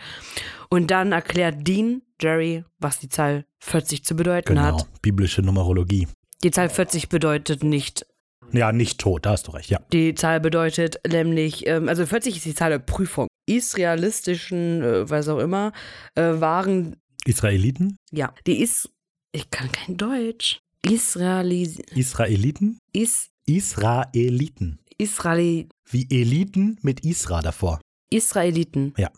Und 0.68 0.90
dann 0.90 1.12
erklärt 1.12 1.66
Dean 1.66 2.02
Jerry, 2.20 2.64
was 2.80 2.98
die 2.98 3.08
Zahl 3.08 3.44
40 3.60 4.04
zu 4.04 4.16
bedeuten 4.16 4.48
Genau. 4.54 4.62
hat. 4.62 4.86
Biblische 5.00 5.42
Numerologie. 5.42 6.08
Die 6.42 6.50
Zahl 6.50 6.68
40 6.70 7.08
bedeutet 7.08 7.62
nicht 7.62 8.04
Ja, 8.52 8.72
nicht 8.72 8.98
tot, 8.98 9.26
da 9.26 9.30
hast 9.30 9.46
du 9.46 9.52
recht, 9.52 9.70
ja. 9.70 9.78
Die 9.92 10.14
Zahl 10.14 10.40
bedeutet 10.40 10.98
nämlich, 11.06 11.66
ähm, 11.66 11.88
also 11.88 12.04
40 12.06 12.36
ist 12.36 12.46
die 12.46 12.54
Zahl 12.54 12.70
der 12.70 12.78
Prüfung. 12.80 13.28
Israelistischen, 13.46 14.82
äh, 14.82 15.10
was 15.10 15.28
auch 15.28 15.38
immer, 15.38 15.72
äh, 16.14 16.40
waren, 16.40 16.96
Israeliten? 17.24 17.96
ja, 18.10 18.32
die 18.46 18.60
ist, 18.62 18.90
ich 19.32 19.50
kann 19.50 19.70
kein 19.72 19.96
Deutsch. 19.96 20.58
Israelis, 20.82 21.78
Israeliten? 21.94 22.78
is, 22.92 23.28
Israeliten. 23.46 24.78
Israeli, 24.96 25.68
Wie 25.90 26.06
Eliten 26.10 26.78
mit 26.82 27.04
Isra 27.04 27.40
davor. 27.42 27.80
Israeliten. 28.10 28.94
Ja. 28.96 29.10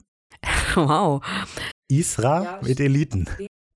Wow. 0.75 1.23
Isra 1.89 2.45
Ja, 2.45 2.61
mit 2.63 2.81
Eliten. 2.81 3.27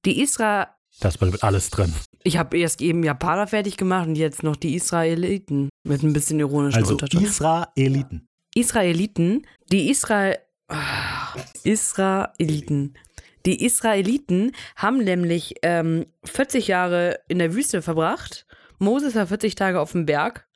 Die 0.05 0.21
Isra, 0.23 0.77
Das 1.01 1.21
wird 1.21 1.43
alles 1.43 1.71
drin. 1.71 1.93
ich 2.23 2.37
habe 2.39 2.57
erst 2.59 2.81
eben 2.83 3.03
Japaner 3.05 3.47
fertig 3.47 3.77
gemacht 3.77 4.07
und 4.09 4.15
jetzt 4.17 4.43
noch 4.43 4.57
die 4.57 4.75
Israeliten 4.75 5.69
mit 5.87 6.03
ein 6.03 6.13
bisschen 6.13 6.39
ironischen 6.41 6.81
Also 6.81 6.93
Unterton. 6.95 7.23
Israeliten. 7.25 8.27
Israeliten, 8.55 9.47
die 9.73 9.91
Israel. 9.91 10.39
Ah, 10.69 11.35
Israeliten. 11.65 12.95
Die 13.47 13.65
Israeliten 13.65 14.53
haben 14.77 15.05
nämlich 15.05 15.57
ähm, 15.63 16.07
40 16.25 16.69
Jahre 16.69 17.21
in 17.29 17.39
der 17.39 17.55
Wüste 17.55 17.83
verbracht. 17.83 18.47
Moses 18.79 19.15
war 19.15 19.27
40 19.27 19.55
Tage 19.55 19.81
auf 19.81 19.93
dem 19.93 20.07
Berg. 20.07 20.47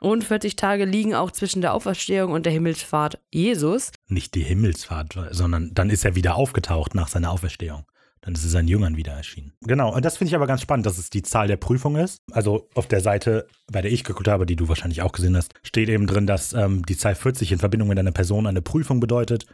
Und 0.00 0.24
40 0.24 0.56
Tage 0.56 0.84
liegen 0.84 1.14
auch 1.14 1.30
zwischen 1.30 1.62
der 1.62 1.72
Auferstehung 1.72 2.32
und 2.32 2.44
der 2.44 2.52
Himmelfahrt 2.52 3.20
Jesus. 3.30 3.90
Nicht 4.08 4.34
die 4.34 4.42
Himmelsfahrt, 4.42 5.16
sondern 5.30 5.72
dann 5.72 5.88
ist 5.88 6.04
er 6.04 6.14
wieder 6.14 6.34
aufgetaucht 6.34 6.94
nach 6.94 7.08
seiner 7.08 7.30
Auferstehung. 7.30 7.86
Dann 8.20 8.34
ist 8.34 8.44
es 8.44 8.52
seinen 8.52 8.68
Jüngern 8.68 8.96
wieder 8.96 9.12
erschienen. 9.12 9.52
Genau, 9.60 9.94
und 9.94 10.04
das 10.04 10.16
finde 10.16 10.30
ich 10.30 10.34
aber 10.34 10.46
ganz 10.46 10.62
spannend, 10.62 10.86
dass 10.86 10.98
es 10.98 11.10
die 11.10 11.22
Zahl 11.22 11.46
der 11.46 11.58
Prüfung 11.58 11.96
ist. 11.96 12.22
Also 12.32 12.68
auf 12.74 12.86
der 12.86 13.00
Seite, 13.00 13.46
bei 13.70 13.82
der 13.82 13.92
ich 13.92 14.02
geguckt 14.02 14.28
habe, 14.28 14.46
die 14.46 14.56
du 14.56 14.68
wahrscheinlich 14.68 15.02
auch 15.02 15.12
gesehen 15.12 15.36
hast, 15.36 15.54
steht 15.62 15.88
eben 15.88 16.06
drin, 16.06 16.26
dass 16.26 16.54
ähm, 16.54 16.84
die 16.86 16.96
Zahl 16.96 17.14
40 17.14 17.52
in 17.52 17.58
Verbindung 17.58 17.88
mit 17.88 17.98
einer 17.98 18.12
Person 18.12 18.46
eine 18.46 18.62
Prüfung 18.62 18.98
bedeutet. 18.98 19.46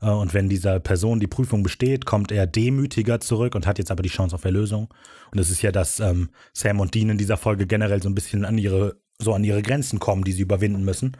Äh, 0.00 0.10
und 0.10 0.34
wenn 0.34 0.48
dieser 0.48 0.80
Person 0.80 1.20
die 1.20 1.26
Prüfung 1.26 1.62
besteht, 1.62 2.06
kommt 2.06 2.32
er 2.32 2.46
demütiger 2.46 3.20
zurück 3.20 3.54
und 3.54 3.66
hat 3.66 3.78
jetzt 3.78 3.90
aber 3.90 4.02
die 4.02 4.08
Chance 4.08 4.34
auf 4.34 4.44
Erlösung. 4.44 4.92
Und 5.32 5.38
es 5.38 5.50
ist 5.50 5.62
ja, 5.62 5.72
dass 5.72 6.00
ähm, 6.00 6.30
Sam 6.52 6.80
und 6.80 6.94
Dean 6.94 7.10
in 7.10 7.18
dieser 7.18 7.36
Folge 7.36 7.66
generell 7.66 8.02
so 8.02 8.08
ein 8.08 8.14
bisschen 8.14 8.44
an 8.44 8.58
ihre, 8.58 8.96
so 9.18 9.32
an 9.34 9.44
ihre 9.44 9.62
Grenzen 9.62 9.98
kommen, 9.98 10.24
die 10.24 10.32
sie 10.32 10.42
überwinden 10.42 10.84
müssen. 10.84 11.16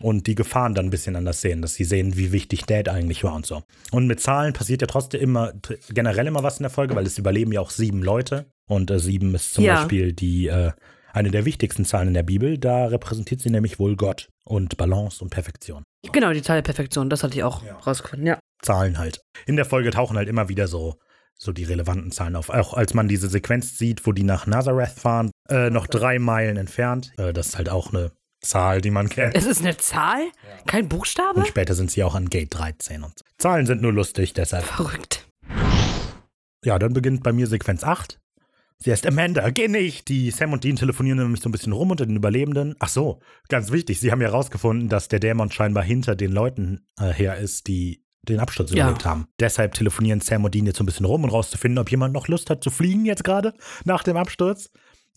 Und 0.00 0.26
die 0.26 0.34
Gefahren 0.34 0.74
dann 0.74 0.86
ein 0.86 0.90
bisschen 0.90 1.14
anders 1.14 1.40
sehen, 1.40 1.62
dass 1.62 1.74
sie 1.74 1.84
sehen, 1.84 2.16
wie 2.16 2.32
wichtig 2.32 2.66
Dad 2.66 2.88
eigentlich 2.88 3.22
war 3.22 3.32
und 3.34 3.46
so. 3.46 3.62
Und 3.92 4.08
mit 4.08 4.20
Zahlen 4.20 4.52
passiert 4.52 4.80
ja 4.80 4.88
trotzdem 4.88 5.20
immer, 5.20 5.52
generell 5.90 6.26
immer 6.26 6.42
was 6.42 6.58
in 6.58 6.64
der 6.64 6.70
Folge, 6.70 6.96
weil 6.96 7.06
es 7.06 7.16
überleben 7.16 7.52
ja 7.52 7.60
auch 7.60 7.70
sieben 7.70 8.02
Leute. 8.02 8.46
Und 8.68 8.90
äh, 8.90 8.98
sieben 8.98 9.32
ist 9.36 9.54
zum 9.54 9.62
Ja. 9.62 9.76
Beispiel 9.76 10.12
die, 10.12 10.48
äh, 10.48 10.72
eine 11.12 11.30
der 11.30 11.44
wichtigsten 11.44 11.84
Zahlen 11.84 12.08
in 12.08 12.14
der 12.14 12.24
Bibel. 12.24 12.58
Da 12.58 12.86
repräsentiert 12.86 13.40
sie 13.40 13.50
nämlich 13.50 13.78
wohl 13.78 13.94
Gott 13.94 14.30
und 14.44 14.76
Balance 14.76 15.22
und 15.22 15.30
Perfektion. 15.30 15.82
Genau, 16.12 16.32
die 16.32 16.42
Zahl 16.42 16.56
der 16.56 16.62
Perfektion, 16.62 17.08
das 17.10 17.22
hatte 17.22 17.34
ich 17.36 17.42
auch 17.44 17.62
Ja. 17.64 17.76
rausgefunden, 17.78 18.26
ja. 18.26 18.38
Zahlen 18.62 18.98
halt. 18.98 19.20
In 19.46 19.56
der 19.56 19.64
Folge 19.64 19.90
tauchen 19.90 20.16
halt 20.16 20.28
immer 20.28 20.48
wieder 20.48 20.68
so, 20.68 20.96
so 21.38 21.52
die 21.52 21.64
relevanten 21.64 22.12
Zahlen 22.12 22.36
auf. 22.36 22.50
Auch 22.50 22.74
als 22.74 22.94
man 22.94 23.08
diese 23.08 23.28
Sequenz 23.28 23.76
sieht, 23.78 24.06
wo 24.06 24.12
die 24.12 24.22
nach 24.22 24.46
Nazareth 24.46 24.90
fahren, 24.98 25.30
äh, 25.48 25.70
noch 25.70 25.86
drei 25.86 26.18
Meilen 26.18 26.56
entfernt. 26.56 27.12
Äh, 27.18 27.32
das 27.32 27.48
ist 27.48 27.56
halt 27.58 27.68
auch 27.68 27.92
eine 27.92 28.12
Zahl, 28.42 28.80
die 28.80 28.90
man 28.90 29.08
kennt. 29.08 29.34
Es 29.34 29.46
ist 29.46 29.60
eine 29.62 29.76
Zahl? 29.76 30.22
Kein 30.66 30.88
Buchstabe? 30.88 31.40
Und 31.40 31.46
später 31.48 31.74
sind 31.74 31.90
sie 31.90 32.04
auch 32.04 32.14
an 32.14 32.28
Gate 32.28 32.52
13 32.54 33.02
und 33.02 33.18
so. 33.18 33.24
Zahlen 33.38 33.66
sind 33.66 33.80
nur 33.82 33.92
lustig, 33.92 34.34
deshalb. 34.34 34.64
Verrückt. 34.64 35.26
Ja, 36.64 36.78
dann 36.78 36.92
beginnt 36.94 37.22
bei 37.22 37.32
mir 37.32 37.46
Sequenz 37.46 37.84
8. 37.84 38.18
Sie 38.78 38.90
heißt 38.92 39.06
Amanda, 39.06 39.48
geh 39.50 39.68
nicht! 39.68 40.08
Die 40.08 40.30
Sam 40.30 40.52
und 40.52 40.64
Dean 40.64 40.76
telefonieren 40.76 41.18
nämlich 41.18 41.40
so 41.40 41.48
ein 41.48 41.52
bisschen 41.52 41.72
rum 41.72 41.90
unter 41.90 42.06
den 42.06 42.16
Überlebenden. 42.16 42.74
Ach 42.80 42.88
so, 42.88 43.20
ganz 43.48 43.70
wichtig, 43.70 44.00
sie 44.00 44.10
haben 44.12 44.20
ja 44.20 44.28
rausgefunden, 44.28 44.88
dass 44.88 45.08
der 45.08 45.20
Dämon 45.20 45.50
scheinbar 45.50 45.84
hinter 45.84 46.16
den 46.16 46.32
Leuten 46.32 46.86
äh, 47.00 47.12
her 47.12 47.36
ist, 47.38 47.66
die 47.68 48.04
den 48.22 48.40
Absturz 48.40 48.70
Ja. 48.72 48.82
überlebt 48.84 49.04
haben. 49.04 49.26
Deshalb 49.38 49.74
telefonieren 49.74 50.20
Sam 50.20 50.44
und 50.44 50.54
Dean 50.54 50.66
jetzt 50.66 50.78
so 50.78 50.82
ein 50.82 50.86
bisschen 50.86 51.06
rum, 51.06 51.24
um 51.24 51.30
rauszufinden, 51.30 51.78
ob 51.78 51.90
jemand 51.90 52.12
noch 52.14 52.26
Lust 52.28 52.50
hat 52.50 52.62
zu 52.64 52.70
fliegen 52.70 53.04
jetzt 53.06 53.22
gerade 53.24 53.54
nach 53.84 54.02
dem 54.02 54.16
Absturz. 54.16 54.70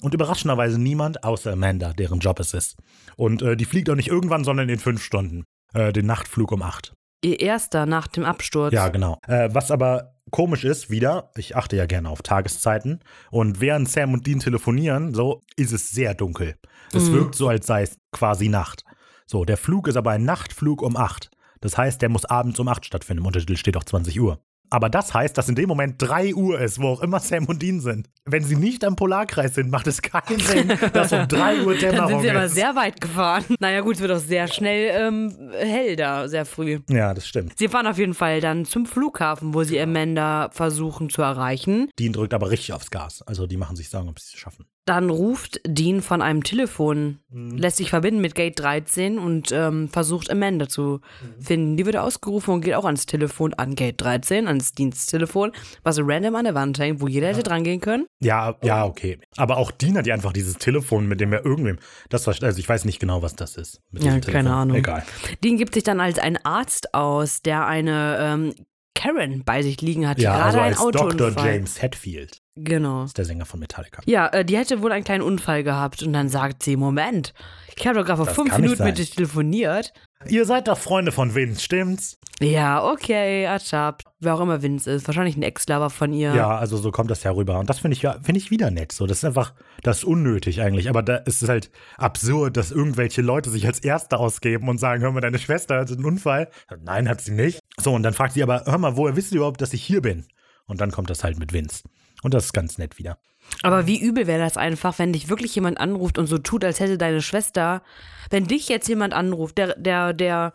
Und 0.04 0.14
überraschenderweise 0.14 0.80
niemand, 0.80 1.24
außer 1.24 1.54
Amanda, 1.54 1.92
deren 1.94 2.20
Job 2.20 2.40
es 2.40 2.54
ist. 2.54 2.78
Und 3.16 3.42
äh, 3.42 3.56
die 3.58 3.66
fliegt 3.66 3.90
auch 3.90 3.96
nicht 3.96 4.10
irgendwann, 4.10 4.44
sondern 4.44 4.70
in 4.70 4.78
fünf 4.78 5.02
Stunden. 5.02 5.44
Äh, 5.74 5.92
den 5.92 6.06
Nachtflug 6.06 6.52
um 6.52 6.62
acht. 6.62 6.94
ihr 7.26 7.40
erster 7.40 7.86
nach 7.88 8.08
dem 8.08 8.24
Absturz. 8.24 8.74
Ja, 8.74 8.90
genau. 8.90 9.18
Äh, 9.28 9.50
was 9.54 9.72
aber 9.72 10.14
komisch 10.32 10.64
ist, 10.64 10.90
wieder, 10.90 11.32
ich 11.36 11.56
achte 11.56 11.76
ja 11.76 11.86
gerne 11.86 12.10
auf 12.10 12.22
Tageszeiten 12.22 13.00
und 13.32 13.60
während 13.62 13.90
Sam 13.90 14.14
und 14.14 14.28
Dean 14.28 14.40
telefonieren, 14.40 15.14
so 15.14 15.44
ist 15.56 15.72
es 15.74 15.90
sehr 15.90 16.14
dunkel. 16.14 16.56
Es 16.94 17.10
Mhm. 17.10 17.14
wirkt 17.14 17.36
so, 17.36 17.48
als 17.48 17.68
sei 17.68 17.84
es 17.84 17.98
quasi 18.12 18.50
Nacht. 18.50 18.84
So, 19.26 19.46
der 19.46 19.58
Flug 19.58 19.88
ist 19.88 19.98
aber 19.98 20.12
ein 20.12 20.24
Nachtflug 20.24 20.82
um 20.82 20.96
8. 20.96 21.30
Das 21.62 21.78
heißt, 21.78 22.02
der 22.02 22.10
muss 22.10 22.26
abends 22.26 22.60
um 22.60 22.68
8 22.68 22.86
stattfinden. 22.86 23.22
Im 23.22 23.26
Untertitel 23.28 23.58
steht 23.58 23.76
auch 23.78 23.84
20 23.84 24.20
Uhr. 24.20 24.40
Aber 24.70 24.90
das 24.90 25.14
heißt, 25.14 25.38
dass 25.38 25.48
in 25.50 25.56
dem 25.56 25.68
Moment 25.68 25.96
3 25.98 26.34
Uhr 26.36 26.60
ist, 26.60 26.80
wo 26.82 26.88
auch 26.88 27.02
immer 27.02 27.20
Sam 27.20 27.46
und 27.46 27.62
Dean 27.62 27.80
sind. 27.80 28.10
Wenn 28.26 28.44
sie 28.44 28.56
nicht 28.56 28.84
am 28.84 28.96
Polarkreis 28.96 29.56
sind, 29.56 29.72
macht 29.72 29.88
es 29.88 30.02
keinen 30.02 30.40
Sinn, 30.40 30.74
dass 30.94 31.14
um 31.14 31.28
3 31.28 31.64
Uhr 31.66 31.74
Dann 31.76 31.92
Dämmerung 31.92 32.10
sind 32.10 32.22
sie 32.22 32.30
aber 32.32 32.46
ist. 32.46 32.56
sehr 32.56 32.76
weit 32.76 33.00
gefahren. 33.02 33.46
Naja, 33.60 33.82
gut, 33.82 33.96
es 33.96 34.02
wird 34.02 34.12
auch 34.12 34.20
sehr 34.20 34.48
schnell 34.48 34.92
ähm, 34.94 35.52
hell 35.58 35.96
da, 35.96 36.28
sehr 36.28 36.46
früh. 36.46 36.80
ja, 36.90 37.14
das 37.14 37.28
stimmt. 37.28 37.58
Sie 37.58 37.68
fahren 37.68 37.88
auf 37.88 37.98
jeden 37.98 38.14
Fall 38.14 38.42
dann 38.42 38.66
zum 38.66 38.86
Flughafen, 38.86 39.54
wo 39.54 39.64
sie 39.64 39.80
Amanda 39.80 40.50
versuchen 40.52 41.10
zu 41.10 41.22
erreichen. 41.22 41.90
Dean 41.98 42.14
drückt 42.14 42.34
aber 42.34 42.50
richtig 42.50 42.74
aufs 42.74 42.92
Gas. 42.92 43.22
Also 43.24 43.48
die 43.48 43.58
machen 43.58 43.76
sich 43.76 43.90
Sorgen, 43.90 44.10
ob 44.10 44.20
sie 44.20 44.34
es 44.34 44.40
schaffen. 44.40 44.66
Dann 44.88 45.10
ruft 45.10 45.60
Dean 45.68 46.02
von 46.02 46.22
einem 46.22 46.44
Telefon, 46.44 47.20
lässt 47.30 47.76
sich 47.76 47.90
verbinden 47.90 48.22
mit 48.22 48.36
Gate 48.36 48.58
13 48.58 49.20
und 49.20 49.52
ähm, 49.52 49.90
versucht 49.90 50.32
Amanda 50.32 50.70
zu 50.70 51.02
finden. 51.42 51.76
Die 51.76 51.86
wird 51.86 51.98
ausgerufen 51.98 52.54
und 52.54 52.62
geht 52.62 52.74
auch 52.74 52.86
ans 52.86 53.06
Telefon, 53.06 53.54
an 53.54 53.76
Gate 53.76 54.00
13, 54.00 54.48
ans 54.48 54.72
Diensttelefon, 54.72 55.52
was 55.84 56.00
random 56.00 56.36
an 56.36 56.46
der 56.46 56.56
Wand 56.56 56.80
hängt, 56.80 57.02
wo 57.02 57.08
jeder 57.10 57.28
hätte 57.28 57.44
dran 57.44 57.66
gehen 57.66 57.82
können. 57.82 58.08
Ja, 58.22 58.56
ja, 58.64 58.86
okay. 58.86 59.20
Aber 59.36 59.58
auch 59.58 59.72
Dean 59.72 59.98
hat 59.98 60.08
ja 60.08 60.14
einfach 60.14 60.32
dieses 60.32 60.56
Telefon, 60.56 61.06
mit 61.08 61.20
dem 61.20 61.34
er 61.34 61.44
irgendwem. 61.46 61.80
Das 62.08 62.26
war, 62.26 62.34
also 62.42 62.58
ich 62.58 62.70
weiß 62.70 62.86
nicht 62.86 63.00
genau, 63.00 63.22
was 63.22 63.36
das 63.36 63.58
ist. 63.58 63.82
mit 63.92 64.04
Ja, 64.04 64.12
keine 64.12 64.22
Telefon. 64.22 64.48
Ahnung. 64.48 64.78
Egal. 64.78 65.04
Dean 65.44 65.58
gibt 65.58 65.74
sich 65.74 65.84
dann 65.84 66.00
als 66.00 66.18
ein 66.18 66.38
Arzt 66.46 66.94
aus, 66.94 67.42
der 67.42 67.68
eine 67.68 68.18
ähm, 68.22 68.54
Karen 68.98 69.44
bei 69.46 69.62
sich 69.62 69.80
liegen 69.82 70.08
hat, 70.08 70.20
Ja, 70.20 70.34
gerade 70.36 70.62
also 70.62 70.86
als 70.88 70.96
Dr. 70.98 71.08
Autounfall. 71.14 71.54
James 71.54 71.82
Hetfield, 71.82 72.42
Genau. 72.56 73.04
ist 73.04 73.18
der 73.18 73.26
Sänger 73.26 73.46
von 73.46 73.60
Metallica. 73.60 74.02
Ja, 74.06 74.28
äh, 74.28 74.44
die 74.44 74.58
hätte 74.58 74.82
wohl 74.82 74.92
einen 74.92 75.04
kleinen 75.04 75.24
Unfall 75.24 75.64
gehabt 75.64 76.02
und 76.04 76.14
dann 76.14 76.30
sagt 76.30 76.64
sie, 76.64 76.76
Moment, 76.76 77.34
ich 77.76 77.86
habe 77.86 78.00
doch 78.00 78.06
gerade 78.06 78.18
vor 78.18 78.26
Das 78.26 78.36
fünf 78.36 78.58
Minuten 78.58 78.84
mit 78.84 78.98
dir 78.98 79.06
telefoniert. 79.06 79.94
Ihr 80.28 80.46
seid 80.46 80.68
doch 80.68 80.80
Freunde 80.80 81.12
von 81.12 81.36
Vince, 81.36 81.62
stimmt's? 81.62 82.18
Ja, 82.40 82.84
okay, 82.84 83.46
Atschab. 83.48 84.02
Wer 84.20 84.34
auch 84.36 84.40
immer 84.42 84.62
Vince 84.64 84.90
ist. 84.92 85.08
Wahrscheinlich 85.08 85.38
ein 85.38 85.44
Ex-Lover 85.44 85.90
von 85.92 86.12
ihr. 86.14 86.34
Ja. 86.36 86.58
also 86.58 86.78
so 86.78 86.92
kommt 86.92 87.10
das 87.12 87.24
ja 87.24 87.32
rüber. 87.32 87.60
Und 87.60 87.70
das 87.70 87.80
finde 87.80 87.96
ich 87.96 88.02
ja, 88.02 88.14
finde 88.22 88.40
ich 88.40 88.50
wieder 88.52 88.70
nett. 88.72 88.92
So, 88.92 89.06
das 89.06 89.20
ist 89.20 89.26
einfach, 89.26 89.54
das 89.84 90.00
ist 90.00 90.04
unnötig 90.06 90.62
eigentlich. 90.62 90.90
Aber 90.90 91.02
da 91.04 91.18
ist 91.18 91.42
es 91.44 91.50
halt 91.50 91.72
absurd, 91.98 92.58
dass 92.58 92.72
irgendwelche 92.72 93.22
Leute 93.22 93.50
sich 93.52 93.66
als 93.68 93.80
Erste 93.80 94.18
ausgeben 94.18 94.70
und 94.70 94.80
sagen, 94.80 95.02
hör 95.04 95.12
mal, 95.12 95.22
deine 95.22 95.40
Schwester 95.40 95.80
hatte 95.80 95.94
einen 95.94 96.06
Unfall. 96.06 96.50
Nein, 96.84 97.08
hat 97.10 97.22
sie 97.22 97.32
nicht. 97.32 97.60
So, 97.80 97.94
und 97.94 98.04
dann 98.04 98.14
fragt 98.14 98.34
sie 98.34 98.44
aber, 98.44 98.64
hör 98.66 98.78
mal, 98.78 98.98
woher 98.98 99.16
wisst 99.16 99.32
ihr 99.32 99.38
überhaupt, 99.38 99.62
dass 99.62 99.74
ich 99.74 99.84
hier 99.84 100.02
bin? 100.02 100.26
Und 100.66 100.82
dann 100.82 100.92
kommt 100.92 101.10
das 101.10 101.24
halt 101.24 101.40
mit 101.40 101.54
Vince. 101.54 101.84
Und 102.24 102.34
das 102.34 102.46
ist 102.46 102.54
ganz 102.54 102.78
nett 102.78 102.98
wieder. 102.98 103.20
Aber 103.64 103.88
wie 103.88 104.00
übel 104.02 104.28
wäre 104.28 104.40
das 104.40 104.58
einfach, 104.58 105.00
wenn 105.00 105.14
dich 105.14 105.30
wirklich 105.30 105.56
jemand 105.56 105.80
anruft 105.80 106.18
und 106.18 106.28
so 106.28 106.38
tut, 106.38 106.66
als 106.66 106.80
hätte 106.80 106.98
deine 106.98 107.22
Schwester, 107.22 107.82
wenn 108.30 108.46
dich 108.46 108.68
jetzt 108.68 108.88
jemand 108.90 109.14
anruft, 109.14 109.58
der, 109.58 109.76
der, 109.76 110.14
der, 110.14 110.54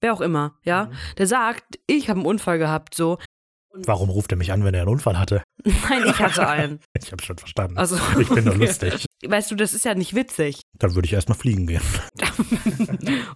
wer 0.00 0.12
auch 0.12 0.20
immer, 0.20 0.54
ja, 0.62 0.90
der 1.16 1.26
sagt, 1.26 1.78
ich 1.86 2.08
habe 2.08 2.20
einen 2.20 2.26
Unfall 2.26 2.58
gehabt, 2.58 2.94
so. 2.94 3.18
Warum 3.72 4.10
ruft 4.10 4.32
er 4.32 4.38
mich 4.38 4.52
an, 4.52 4.64
wenn 4.64 4.74
er 4.74 4.82
einen 4.82 4.90
Unfall 4.90 5.18
hatte? 5.18 5.42
Nein, 5.64 6.04
ich 6.06 6.18
hatte 6.18 6.48
einen. 6.48 6.80
Ich 7.00 7.12
habe 7.12 7.22
schon 7.22 7.38
verstanden. 7.38 7.78
Also, 7.78 7.96
ich 8.18 8.28
bin 8.28 8.44
nur 8.44 8.56
lustig. 8.56 9.04
Weißt 9.24 9.50
du, 9.50 9.54
das 9.54 9.74
ist 9.74 9.84
ja 9.84 9.94
nicht 9.94 10.14
witzig. 10.14 10.62
Dann 10.78 10.94
würde 10.94 11.06
ich 11.06 11.12
erstmal 11.12 11.38
fliegen 11.38 11.66
gehen. 11.66 11.82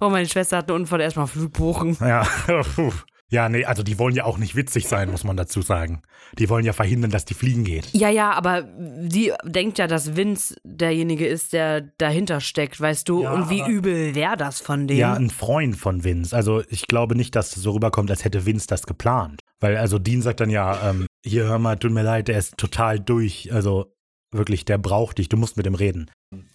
Oh, 0.00 0.08
meine 0.08 0.26
Schwester 0.28 0.56
hat 0.58 0.70
einen 0.70 0.80
Unfall, 0.80 1.00
erstmal 1.00 1.26
Flug 1.26 1.52
buchen. 1.52 1.96
Ja, 2.00 2.26
puh. 2.74 2.92
Ja, 3.30 3.48
nee, 3.48 3.64
also 3.64 3.84
die 3.84 3.98
wollen 3.98 4.16
ja 4.16 4.24
auch 4.24 4.38
nicht 4.38 4.56
witzig 4.56 4.88
sein, 4.88 5.10
muss 5.10 5.22
man 5.22 5.36
dazu 5.36 5.62
sagen. 5.62 6.02
Die 6.38 6.48
wollen 6.48 6.64
ja 6.64 6.72
verhindern, 6.72 7.12
dass 7.12 7.24
die 7.24 7.34
fliegen 7.34 7.62
geht. 7.62 7.88
Ja, 7.92 8.08
ja, 8.08 8.32
aber 8.32 8.68
sie 9.08 9.32
denkt 9.44 9.78
ja, 9.78 9.86
dass 9.86 10.16
Vince 10.16 10.56
derjenige 10.64 11.26
ist, 11.26 11.52
der 11.52 11.80
dahinter 11.98 12.40
steckt, 12.40 12.80
weißt 12.80 13.08
du? 13.08 13.22
Ja, 13.22 13.32
und 13.32 13.48
wie 13.48 13.62
übel 13.62 14.16
wäre 14.16 14.36
das 14.36 14.60
von 14.60 14.88
dem? 14.88 14.98
Ja, 14.98 15.14
ein 15.14 15.30
Freund 15.30 15.76
von 15.76 16.02
Vince. 16.02 16.34
Also 16.34 16.62
ich 16.68 16.88
glaube 16.88 17.14
nicht, 17.14 17.36
dass 17.36 17.56
es 17.56 17.62
so 17.62 17.70
rüberkommt, 17.70 18.10
als 18.10 18.24
hätte 18.24 18.46
Vince 18.46 18.66
das 18.66 18.82
geplant. 18.82 19.40
Weil 19.60 19.76
also 19.76 20.00
Dean 20.00 20.22
sagt 20.22 20.40
dann 20.40 20.50
ja, 20.50 20.90
ähm, 20.90 21.06
hier 21.24 21.44
hör 21.44 21.58
mal, 21.60 21.76
tut 21.76 21.92
mir 21.92 22.02
leid, 22.02 22.26
der 22.28 22.38
ist 22.38 22.56
total 22.56 22.98
durch. 22.98 23.52
Also 23.52 23.94
wirklich, 24.32 24.64
der 24.64 24.78
braucht 24.78 25.18
dich, 25.18 25.28
du 25.28 25.36
musst 25.36 25.56
mit 25.56 25.66
ihm 25.66 25.74
reden. 25.76 26.10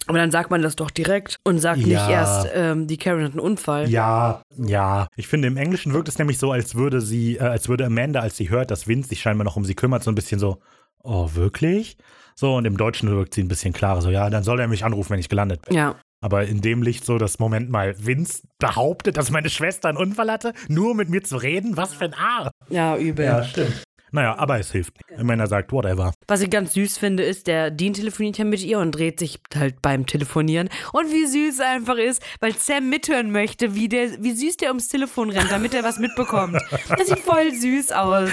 Aber 0.06 0.18
dann 0.18 0.30
sagt 0.30 0.50
man 0.50 0.62
das 0.62 0.76
doch 0.76 0.90
direkt 0.90 1.36
und 1.44 1.58
sagt 1.58 1.80
Ja. 1.80 1.86
nicht 1.86 2.08
erst, 2.10 2.48
ähm, 2.54 2.86
die 2.86 2.96
Karen 2.96 3.24
hat 3.24 3.32
einen 3.32 3.40
Unfall. 3.40 3.88
Ja, 3.90 4.42
ja. 4.56 5.06
Ich 5.16 5.28
finde, 5.28 5.48
im 5.48 5.56
Englischen 5.56 5.92
wirkt 5.92 6.08
es 6.08 6.18
nämlich 6.18 6.38
so, 6.38 6.50
als 6.52 6.74
würde 6.74 7.00
sie, 7.00 7.36
äh, 7.36 7.40
als 7.40 7.68
würde 7.68 7.84
Amanda, 7.84 8.20
als 8.20 8.36
sie 8.36 8.48
hört, 8.48 8.70
dass 8.70 8.88
Vince 8.88 9.10
sich 9.10 9.20
scheinbar 9.20 9.44
noch 9.44 9.56
um 9.56 9.64
sie 9.64 9.74
kümmert, 9.74 10.02
so 10.02 10.10
ein 10.10 10.14
bisschen 10.14 10.38
so, 10.38 10.60
oh, 11.02 11.30
wirklich? 11.34 11.98
So, 12.34 12.54
und 12.56 12.64
im 12.64 12.76
Deutschen 12.76 13.10
wirkt 13.10 13.34
sie 13.34 13.42
ein 13.42 13.48
bisschen 13.48 13.72
klarer, 13.72 14.00
so, 14.00 14.10
ja, 14.10 14.30
dann 14.30 14.44
soll 14.44 14.60
er 14.60 14.68
mich 14.68 14.84
anrufen, 14.84 15.10
wenn 15.10 15.20
ich 15.20 15.28
gelandet 15.28 15.62
bin. 15.62 15.76
Ja. 15.76 15.96
Aber 16.22 16.46
in 16.46 16.60
dem 16.62 16.82
Licht 16.82 17.04
so, 17.04 17.18
dass 17.18 17.38
Moment 17.38 17.68
mal, 17.70 17.94
Vince 17.98 18.42
behauptet, 18.58 19.16
dass 19.18 19.30
meine 19.30 19.50
Schwester 19.50 19.88
einen 19.90 19.98
Unfall 19.98 20.30
hatte, 20.30 20.54
nur 20.68 20.92
um 20.92 20.96
mit 20.96 21.10
mir 21.10 21.22
zu 21.22 21.36
reden? 21.36 21.76
Was 21.76 21.92
für 21.94 22.04
ein 22.04 22.14
Arsch. 22.14 22.50
Ja, 22.70 22.96
übel. 22.96 23.44
stimmt. 23.44 23.82
Naja, 24.16 24.38
aber 24.38 24.58
es 24.58 24.72
hilft. 24.72 24.94
Wenn 25.14 25.40
er 25.40 25.46
sagt, 25.46 25.72
whatever. 25.72 26.14
Was 26.26 26.40
ich 26.40 26.48
ganz 26.48 26.72
süß 26.72 26.96
finde, 26.96 27.22
ist, 27.22 27.46
der 27.46 27.70
Dean 27.70 27.92
telefoniert 27.92 28.38
ja 28.38 28.46
mit 28.46 28.64
ihr 28.64 28.78
und 28.78 28.92
dreht 28.92 29.18
sich 29.18 29.40
halt 29.54 29.82
beim 29.82 30.06
Telefonieren. 30.06 30.70
Und 30.94 31.12
wie 31.12 31.26
süß 31.26 31.60
er 31.60 31.72
einfach 31.72 31.98
ist, 31.98 32.22
weil 32.40 32.54
Sam 32.54 32.88
mithören 32.88 33.30
möchte, 33.30 33.74
wie, 33.74 33.90
der, 33.90 34.22
wie 34.24 34.32
süß 34.32 34.56
der 34.56 34.68
ums 34.68 34.88
Telefon 34.88 35.28
rennt, 35.28 35.50
damit 35.50 35.74
er 35.74 35.84
was 35.84 35.98
mitbekommt. 35.98 36.56
Das 36.96 37.08
sieht 37.08 37.18
voll 37.18 37.52
süß 37.52 37.92
aus. 37.92 38.30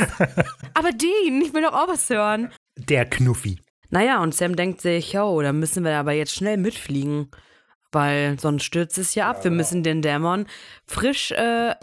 Aber 0.73 0.91
Dean, 0.91 1.41
ich 1.41 1.53
will 1.53 1.63
doch 1.63 1.73
auch 1.73 1.89
was 1.89 2.09
hören. 2.09 2.49
Der 2.77 3.05
Knuffi. 3.05 3.59
Naja, 3.89 4.23
und 4.23 4.33
Sam 4.33 4.55
denkt 4.55 4.79
sich, 4.79 5.17
oh, 5.17 5.41
da 5.41 5.51
müssen 5.51 5.83
wir 5.83 5.97
aber 5.97 6.13
jetzt 6.13 6.33
schnell 6.33 6.55
mitfliegen. 6.55 7.29
Weil 7.91 8.39
sonst 8.39 8.63
stürzt 8.63 8.97
es 8.97 9.15
ja 9.15 9.29
ab. 9.29 9.43
Wir 9.43 9.51
müssen 9.51 9.83
den 9.83 10.01
Dämon 10.01 10.45
frisch 10.85 11.31
äh, 11.31 11.75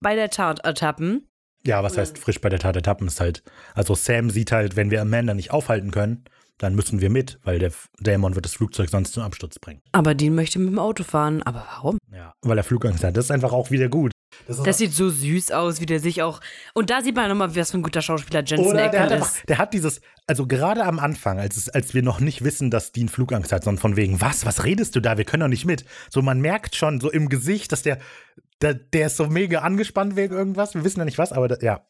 bei 0.00 0.14
der 0.14 0.30
Tat 0.30 0.60
ertappen. 0.60 1.27
Ja, 1.68 1.82
was 1.82 1.98
heißt 1.98 2.16
frisch 2.16 2.40
bei 2.40 2.48
der 2.48 2.58
Tat 2.58 2.76
ertappen 2.76 3.06
ist 3.08 3.20
halt, 3.20 3.42
also 3.74 3.94
Sam 3.94 4.30
sieht 4.30 4.52
halt, 4.52 4.74
wenn 4.74 4.90
wir 4.90 5.02
Amanda 5.02 5.34
nicht 5.34 5.50
aufhalten 5.50 5.90
können, 5.90 6.24
dann 6.56 6.74
müssen 6.74 7.02
wir 7.02 7.10
mit, 7.10 7.38
weil 7.44 7.58
der 7.58 7.72
Dämon 8.00 8.34
wird 8.34 8.46
das 8.46 8.54
Flugzeug 8.54 8.88
sonst 8.88 9.12
zum 9.12 9.22
Absturz 9.22 9.58
bringen. 9.58 9.82
Aber 9.92 10.14
Dean 10.14 10.34
möchte 10.34 10.58
mit 10.58 10.70
dem 10.70 10.78
Auto 10.78 11.04
fahren. 11.04 11.42
Aber 11.42 11.66
warum? 11.70 11.98
Ja, 12.10 12.32
weil 12.40 12.56
er 12.56 12.64
Flugangst 12.64 13.04
hat. 13.04 13.18
Das 13.18 13.26
ist 13.26 13.30
einfach 13.30 13.52
auch 13.52 13.70
wieder 13.70 13.90
gut. 13.90 14.12
Das 14.46 14.78
sieht 14.78 14.92
so 14.92 15.10
süß 15.10 15.52
aus, 15.52 15.80
wie 15.80 15.86
der 15.86 16.00
sich 16.00 16.22
auch. 16.22 16.40
Und 16.74 16.90
da 16.90 17.02
sieht 17.02 17.16
man 17.16 17.28
nochmal, 17.28 17.54
was 17.54 17.70
für 17.70 17.78
ein 17.78 17.82
guter 17.82 18.02
Schauspieler 18.02 18.42
Jensen 18.44 18.66
Oder 18.66 18.88
der 18.88 19.02
hat, 19.02 19.12
einfach, 19.12 19.26
ist. 19.26 19.48
der 19.48 19.58
hat 19.58 19.74
dieses, 19.74 20.00
also 20.26 20.46
gerade 20.46 20.84
am 20.84 20.98
Anfang, 20.98 21.38
als, 21.38 21.56
es, 21.56 21.68
als 21.68 21.94
wir 21.94 22.02
noch 22.02 22.20
nicht 22.20 22.44
wissen, 22.44 22.70
dass 22.70 22.92
Dean 22.92 23.08
Flugangst 23.08 23.52
hat, 23.52 23.64
sondern 23.64 23.80
von 23.80 23.96
wegen, 23.96 24.20
was, 24.20 24.46
was 24.46 24.64
redest 24.64 24.96
du 24.96 25.00
da? 25.00 25.18
Wir 25.18 25.24
können 25.24 25.42
doch 25.42 25.48
nicht 25.48 25.64
mit. 25.64 25.84
So, 26.10 26.22
man 26.22 26.40
merkt 26.40 26.76
schon 26.76 27.00
so 27.00 27.10
im 27.10 27.28
Gesicht, 27.28 27.72
dass 27.72 27.82
der, 27.82 27.98
der, 28.62 28.74
der 28.74 29.08
ist 29.08 29.16
so 29.16 29.26
mega 29.26 29.60
angespannt 29.60 30.16
wegen 30.16 30.34
irgendwas. 30.34 30.74
Wir 30.74 30.84
wissen 30.84 30.98
ja 30.98 31.04
nicht 31.04 31.18
was, 31.18 31.32
aber 31.32 31.48
der, 31.48 31.62
ja. 31.62 31.80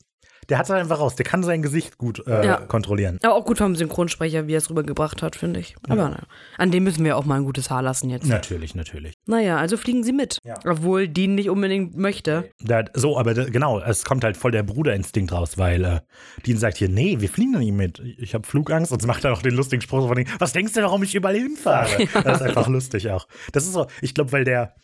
Der 0.49 0.59
hat 0.59 0.65
es 0.65 0.71
einfach 0.71 0.99
raus. 0.99 1.15
Der 1.17 1.25
kann 1.27 1.43
sein 1.43 1.61
Gesicht 1.63 1.99
gut 1.99 2.27
äh, 2.27 2.47
Ja. 2.47 2.57
kontrollieren. 2.57 3.19
Aber 3.23 3.35
auch 3.35 3.45
gut 3.45 3.59
vom 3.59 3.77
Synchronsprecher, 3.77 4.47
wie 4.47 4.55
er 4.55 4.59
es 4.59 4.71
rübergebracht 4.71 5.23
hat, 5.23 5.37
finde 5.37 5.61
ich. 5.61 5.77
Aber 5.89 6.09
naja. 6.09 6.23
An 6.57 6.71
dem 6.71 6.85
müssen 6.85 7.05
wir 7.05 7.17
auch 7.17 7.25
mal 7.25 7.37
ein 7.37 7.45
gutes 7.45 7.71
Haar 7.71 7.83
lassen 7.83 8.09
jetzt. 8.11 8.27
Natürlich, 8.27 8.75
natürlich. 8.75 9.15
Naja, 9.27 9.59
also 9.59 9.77
fliegen 9.77 10.05
sie 10.05 10.13
mit. 10.13 10.39
Ja. 10.45 10.55
Obwohl 10.67 11.07
Dean 11.09 11.35
nicht 11.35 11.51
unbedingt 11.51 11.97
möchte. 11.97 12.51
Da, 12.63 12.85
so, 12.95 13.19
aber 13.19 13.35
da, 13.35 13.45
genau, 13.45 13.79
es 13.81 14.05
kommt 14.05 14.25
halt 14.25 14.37
voll 14.37 14.51
der 14.53 14.63
Bruderinstinkt 14.63 15.33
raus, 15.33 15.59
weil 15.59 15.85
äh, 15.85 16.01
Dean 16.47 16.57
sagt 16.59 16.79
hier, 16.79 16.89
nee, 16.89 17.17
wir 17.21 17.29
fliegen 17.29 17.53
doch 17.53 17.61
nicht 17.61 17.73
mit. 17.73 18.01
Ich 18.19 18.35
habe 18.35 18.47
Flugangst. 18.47 18.91
Und 18.93 19.07
macht 19.07 19.25
er 19.25 19.31
noch 19.33 19.43
den 19.43 19.55
lustigen 19.55 19.83
Spruch 19.83 20.07
von 20.07 20.17
dem, 20.17 20.27
was 20.39 20.53
denkst 20.53 20.73
du, 20.73 20.83
warum 20.83 21.03
ich 21.03 21.15
überall 21.15 21.37
hinfahre? 21.37 21.89
Das 22.25 22.41
ist 22.41 22.47
einfach 22.47 22.69
lustig 22.69 23.11
auch. 23.11 23.27
Das 23.53 23.65
ist 23.65 23.73
so, 23.73 23.87
ich 24.03 24.15
glaube, 24.15 24.33
weil 24.33 24.45
der, 24.45 24.75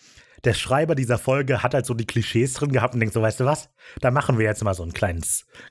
der 0.45 0.55
Schreiber 0.55 0.95
dieser 0.95 1.18
Folge 1.18 1.62
hat 1.62 1.74
halt 1.74 1.86
so 1.86 1.95
die 1.95 2.07
Klischees 2.07 2.55
drin 2.55 2.72
gehabt 2.72 2.95
und 2.95 3.01
denkt 3.01 3.14
so, 3.14 3.22
weißt 3.22 3.40
du 3.40 3.45
was, 3.45 3.70
da 4.01 4.11
machen 4.11 4.38
wir 4.38 4.45
jetzt 4.45 4.62
mal 4.62 4.74
so 4.74 4.82
einen 4.82 4.92
kleinen, 4.92 5.22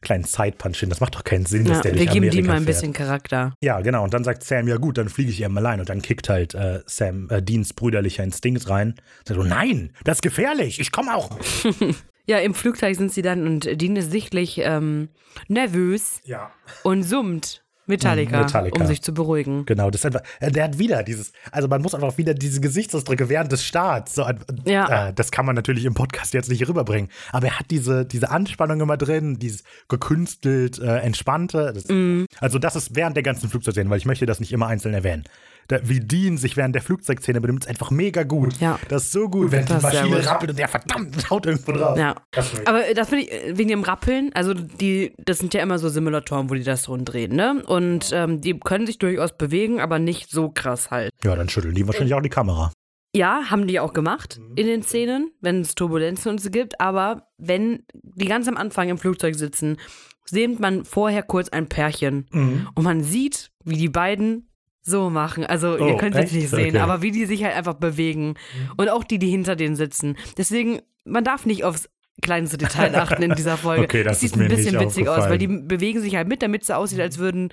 kleinen 0.02 0.24
Side-Punch 0.24 0.78
hin. 0.80 0.90
Das 0.90 1.00
macht 1.00 1.16
doch 1.16 1.24
keinen 1.24 1.46
Sinn, 1.46 1.66
dass 1.66 1.78
Ja, 1.78 1.84
der 1.84 1.96
wir 1.96 2.06
geben 2.08 2.30
Dean 2.30 2.46
mal 2.46 2.56
ein 2.58 2.66
bisschen 2.66 2.94
Charakter. 2.94 3.54
Ja, 3.62 3.82
genau. 3.82 4.04
Und 4.04 4.14
dann 4.14 4.24
sagt 4.24 4.44
Sam, 4.44 4.68
ja 4.68 4.78
gut, 4.78 4.98
dann 4.98 5.10
fliege 5.10 5.30
ich 5.30 5.42
eben 5.44 5.58
allein. 5.58 5.80
Und 5.80 5.90
dann 5.90 6.02
kickt 6.02 6.30
halt 6.30 6.54
äh, 6.56 6.82
Sam 6.86 7.30
äh, 7.30 7.42
Deans 7.42 7.74
brüderlicher 7.74 8.24
Instinkt 8.24 8.70
rein. 8.70 8.96
Sagt 9.28 9.40
so, 9.40 9.46
nein, 9.46 9.92
das 10.04 10.18
ist 10.18 10.22
gefährlich, 10.22 10.80
ich 10.80 10.92
komme 10.92 11.16
auch. 11.16 11.38
Ja, 12.26 12.38
im 12.38 12.54
Flugzeug 12.54 12.96
sind 12.96 13.12
sie 13.12 13.22
dann 13.22 13.46
und 13.46 13.82
Dean 13.82 13.98
ist 13.98 14.10
sichtlich 14.10 14.60
ähm, 14.64 15.10
nervös 15.50 16.22
Ja. 16.24 16.52
und 16.84 17.04
summt 17.04 17.63
Metallica, 17.86 18.38
Mm, 18.38 18.42
Metallica. 18.46 18.80
um 18.82 18.88
sich 18.88 19.02
zu 19.02 19.14
beruhigen. 19.14 19.66
Genau, 19.66 19.90
das 19.90 20.06
einfach, 20.06 20.22
äh, 20.40 20.52
der 20.52 20.64
hat 20.66 20.80
wieder 20.80 21.04
dieses, 21.04 21.34
also 21.52 21.68
man 21.68 21.82
muss 21.82 21.94
einfach 21.94 22.18
wieder 22.18 22.34
diese 22.34 22.62
Gesichtsausdrücke 22.62 23.28
während 23.30 23.52
des 23.52 23.66
Starts, 23.66 24.16
so, 24.16 24.26
Ja. 24.66 25.10
äh, 25.10 25.14
das 25.14 25.32
kann 25.32 25.46
man 25.46 25.56
natürlich 25.56 25.86
im 25.86 25.94
Podcast 25.94 26.34
jetzt 26.34 26.50
nicht 26.50 26.68
rüberbringen, 26.68 27.10
aber 27.32 27.48
er 27.48 27.60
hat 27.60 27.66
diese, 27.72 28.06
diese 28.06 28.32
Anspannung 28.32 28.80
immer 28.82 28.98
drin, 28.98 29.38
dieses 29.40 29.64
gekünstelt, 29.90 30.80
äh, 30.80 30.98
entspannte, 31.00 31.72
das, 31.74 31.88
Mhm. 31.88 32.28
also 32.40 32.60
das 32.60 32.76
ist 32.76 32.96
während 32.96 33.16
der 33.16 33.24
ganzen 33.24 33.50
Flugzeugszene, 33.50 33.90
weil 33.90 33.98
ich 33.98 34.06
möchte 34.06 34.26
das 34.26 34.40
nicht 34.40 34.52
immer 34.54 34.68
einzeln 34.68 34.94
erwähnen. 34.94 35.24
Da, 35.68 35.80
wie 35.84 36.00
Dean 36.00 36.38
sich 36.38 36.58
während 36.58 36.76
der 36.76 36.82
Flugzeugszene 36.82 37.40
benimmt, 37.42 37.64
ist 37.64 37.70
einfach 37.70 37.92
mega 37.92 38.24
gut. 38.24 38.60
Ja. 38.60 38.80
Das 38.90 39.06
ist 39.06 39.12
so 39.12 39.30
gut, 39.30 39.52
wenn 39.52 39.66
die 39.66 39.74
Das 39.74 39.84
ist 39.84 39.92
sehr 39.92 40.02
Maschine 40.06 40.26
rappelt 40.26 40.52
und 40.52 40.60
der 40.60 40.68
verdammt 40.68 41.30
haut 41.30 41.46
irgendwo 41.46 41.72
drauf. 41.72 41.98
Ja. 41.98 42.16
Das. 42.32 42.52
Aber 42.66 42.82
das 42.94 43.10
finde 43.10 43.26
ich, 43.26 43.32
äh, 43.32 43.58
wegen 43.58 43.70
dem 43.70 43.84
Rappeln, 43.84 44.32
also 44.34 44.54
die, 44.54 45.14
das 45.26 45.40
sind 45.40 45.54
ja 45.54 45.62
immer 45.62 45.80
so 45.80 45.90
Simulatoren, 45.90 46.50
wo 46.50 46.54
die 46.54 46.64
das 46.64 46.90
rumdrehen, 46.90 47.36
ne? 47.36 47.64
Und 47.66 48.10
ähm, 48.14 48.42
die 48.42 48.60
können 48.60 48.86
sich 48.86 48.98
durchaus 48.98 49.38
bewegen, 49.38 49.80
aber 49.80 50.00
nicht 50.00 50.30
so 50.30 50.50
krass 50.50 50.92
halt. 50.92 51.12
Ja, 51.24 51.36
dann 51.36 51.50
schütteln 51.50 51.76
die 51.76 51.86
wahrscheinlich 51.88 52.14
auch 52.14 52.22
die 52.22 52.30
Kamera. 52.30 52.72
Ja, 53.16 53.44
haben 53.52 53.68
die 53.68 53.80
auch 53.80 53.94
gemacht 53.94 54.40
in 54.56 54.66
den 54.66 54.82
Szenen, 54.82 55.32
wenn 55.40 55.62
es 55.62 55.76
Turbulenzen 55.76 56.32
und 56.32 56.42
so 56.42 56.50
gibt. 56.50 56.82
Aber 56.82 57.28
wenn 57.38 57.84
die 57.94 58.26
ganz 58.26 58.48
am 58.48 58.58
Anfang 58.58 58.90
im 58.90 58.98
Flugzeug 58.98 59.36
sitzen, 59.36 59.78
sehnt 60.26 60.60
man 60.60 60.84
vorher 60.84 61.22
kurz 61.22 61.50
ein 61.50 61.70
Pärchen. 61.70 62.26
Und 62.74 62.84
man 62.84 63.04
sieht, 63.04 63.52
wie 63.64 63.78
die 63.78 63.90
beiden 63.90 64.50
so 64.84 65.10
machen. 65.10 65.46
Also 65.46 65.78
ihr 65.78 65.96
Oh, 65.96 65.98
könnt 65.98 66.16
es 66.16 66.32
nicht 66.32 66.50
sehen, 66.50 66.70
Okay. 66.76 66.80
aber 66.80 67.02
wie 67.02 67.12
die 67.12 67.26
sich 67.26 67.44
halt 67.44 67.56
einfach 67.56 67.76
bewegen. 67.76 68.36
Und 68.78 68.90
auch 68.90 69.04
die, 69.04 69.18
die 69.18 69.30
hinter 69.30 69.56
denen 69.56 69.76
sitzen. 69.76 70.18
Deswegen, 70.38 70.82
man 71.06 71.24
darf 71.24 71.46
nicht 71.46 71.64
aufs 71.64 71.90
kleinste 72.22 72.58
Detail 72.58 72.94
achten 73.00 73.24
in 73.24 73.34
dieser 73.36 73.58
Folge. 73.58 73.84
Okay, 73.84 74.04
das 74.04 74.22
es 74.22 74.32
sieht 74.32 74.40
ein 74.40 74.48
bisschen 74.48 74.80
witzig 74.80 75.08
aus, 75.08 75.30
weil 75.30 75.38
die 75.38 75.48
bewegen 75.48 76.02
sich 76.02 76.16
halt 76.16 76.28
mit, 76.28 76.42
damit 76.44 76.62
es 76.62 76.68
so 76.68 76.74
aussieht, 76.74 77.00
als 77.00 77.18
würden 77.18 77.50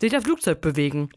sich 0.00 0.10
das 0.12 0.24
Flugzeug 0.24 0.60
bewegen. 0.60 1.10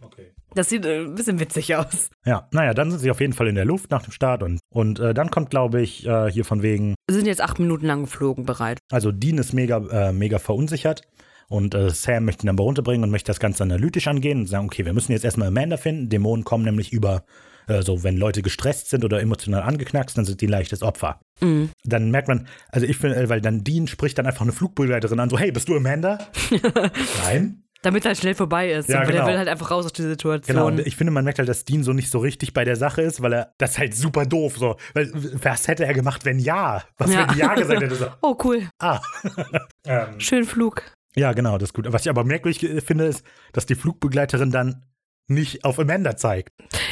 Das 0.53 0.69
sieht 0.69 0.85
äh, 0.85 0.99
ein 0.99 1.15
bisschen 1.15 1.39
witzig 1.39 1.75
aus. 1.75 2.09
Ja, 2.25 2.47
naja, 2.51 2.73
dann 2.73 2.89
sind 2.91 2.99
sie 3.01 3.11
auf 3.11 3.19
jeden 3.19 3.33
Fall 3.33 3.47
in 3.47 3.55
der 3.55 3.65
Luft 3.65 3.91
nach 3.91 4.03
dem 4.03 4.11
Start 4.11 4.41
und, 4.43 4.59
und 4.69 4.99
äh, 4.99 5.13
dann 5.13 5.29
kommt, 5.31 5.49
glaube 5.49 5.81
ich, 5.81 6.05
äh, 6.05 6.31
hier 6.31 6.45
von 6.45 6.61
wegen, 6.61 6.95
Wir 7.09 7.15
sind 7.17 7.25
jetzt 7.25 7.41
acht 7.41 7.59
Minuten 7.59 7.85
lang 7.87 8.03
geflogen 8.03 8.45
bereit. 8.45 8.77
also 8.91 9.11
Dean 9.11 9.37
ist 9.39 9.51
mega, 9.53 9.77
äh, 9.77 10.13
mega 10.13 10.39
verunsichert 10.39 11.01
und 11.47 11.75
äh, 11.75 11.89
Sam 11.89 12.25
möchte 12.25 12.45
ihn 12.45 12.47
dann 12.47 12.59
runterbringen 12.59 13.03
und 13.03 13.11
möchte 13.11 13.27
das 13.27 13.39
Ganze 13.39 13.63
analytisch 13.63 14.07
angehen 14.07 14.39
und 14.39 14.47
sagen, 14.47 14.65
okay, 14.65 14.85
wir 14.85 14.93
müssen 14.93 15.11
jetzt 15.11 15.25
erstmal 15.25 15.47
Amanda 15.49 15.77
finden. 15.77 16.09
Dämonen 16.09 16.43
kommen 16.43 16.63
nämlich 16.65 16.91
über, 16.93 17.23
äh, 17.67 17.81
so 17.81 18.03
wenn 18.03 18.17
Leute 18.17 18.41
gestresst 18.41 18.89
sind 18.89 19.05
oder 19.05 19.21
emotional 19.21 19.61
angeknackst, 19.63 20.17
dann 20.17 20.25
sind 20.25 20.41
die 20.41 20.47
ein 20.47 20.51
leichtes 20.51 20.81
Opfer. 20.81 21.19
Mhm. 21.41 21.69
Dann 21.83 22.11
merkt 22.11 22.27
man, 22.27 22.47
also 22.69 22.87
ich 22.87 22.97
finde, 22.97 23.29
weil 23.29 23.41
dann 23.41 23.63
Dean 23.63 23.87
spricht 23.87 24.17
dann 24.17 24.25
einfach 24.25 24.41
eine 24.41 24.51
Flugbegleiterin 24.51 25.19
an, 25.19 25.29
so, 25.29 25.37
hey, 25.37 25.51
bist 25.51 25.69
du 25.69 25.75
Amanda? 25.75 26.19
Nein. 27.23 27.61
Damit 27.81 28.01
es 28.01 28.07
halt 28.07 28.17
schnell 28.17 28.33
vorbei 28.33 28.71
ist. 28.71 28.89
Ja, 28.89 28.97
aber 28.97 29.05
der 29.11 29.15
genau. 29.17 29.27
will 29.27 29.37
halt 29.37 29.47
einfach 29.47 29.69
raus 29.69 29.85
aus 29.85 29.93
der 29.93 30.07
Situation. 30.07 30.55
Genau, 30.55 30.65
und 30.65 30.79
ich 30.79 30.95
finde, 30.95 31.11
man 31.11 31.23
merkt 31.23 31.37
halt, 31.37 31.47
dass 31.47 31.65
Dean 31.65 31.83
so 31.83 31.93
nicht 31.93 32.09
so 32.09 32.17
richtig 32.17 32.51
bei 32.51 32.65
der 32.65 32.77
Sache 32.77 33.03
ist, 33.03 33.21
weil 33.21 33.33
er, 33.33 33.53
das 33.59 33.71
ist 33.73 33.77
halt 33.77 33.93
super 33.95 34.25
doof, 34.25 34.57
so. 34.57 34.75
Weil, 34.95 35.11
was 35.13 35.67
hätte 35.67 35.85
er 35.85 35.93
gemacht, 35.93 36.25
wenn 36.25 36.39
ja? 36.39 36.81
Was, 36.97 37.13
Ja. 37.13 37.29
wenn 37.29 37.37
ja 37.37 37.53
gesagt 37.53 37.81
hätte? 37.83 37.93
So, 37.95 38.07
oh, 38.23 38.35
cool. 38.43 38.67
ah. 38.79 38.99
ähm, 39.85 40.19
Schön 40.19 40.45
Flug. 40.45 40.81
Ja, 41.15 41.33
genau, 41.33 41.57
das 41.57 41.69
ist 41.69 41.73
gut. 41.73 41.85
Was 41.91 42.03
ich 42.03 42.09
aber 42.09 42.23
merkwürdig 42.23 42.63
äh, 42.63 42.81
finde, 42.81 43.05
ist, 43.05 43.23
dass 43.53 43.65
die 43.65 43.75
Flugbegleiterin 43.75 44.51
dann 44.51 44.83
nicht 45.27 45.63
auf 45.65 45.79
Amanda 45.79 46.15
zeigt. 46.15 46.49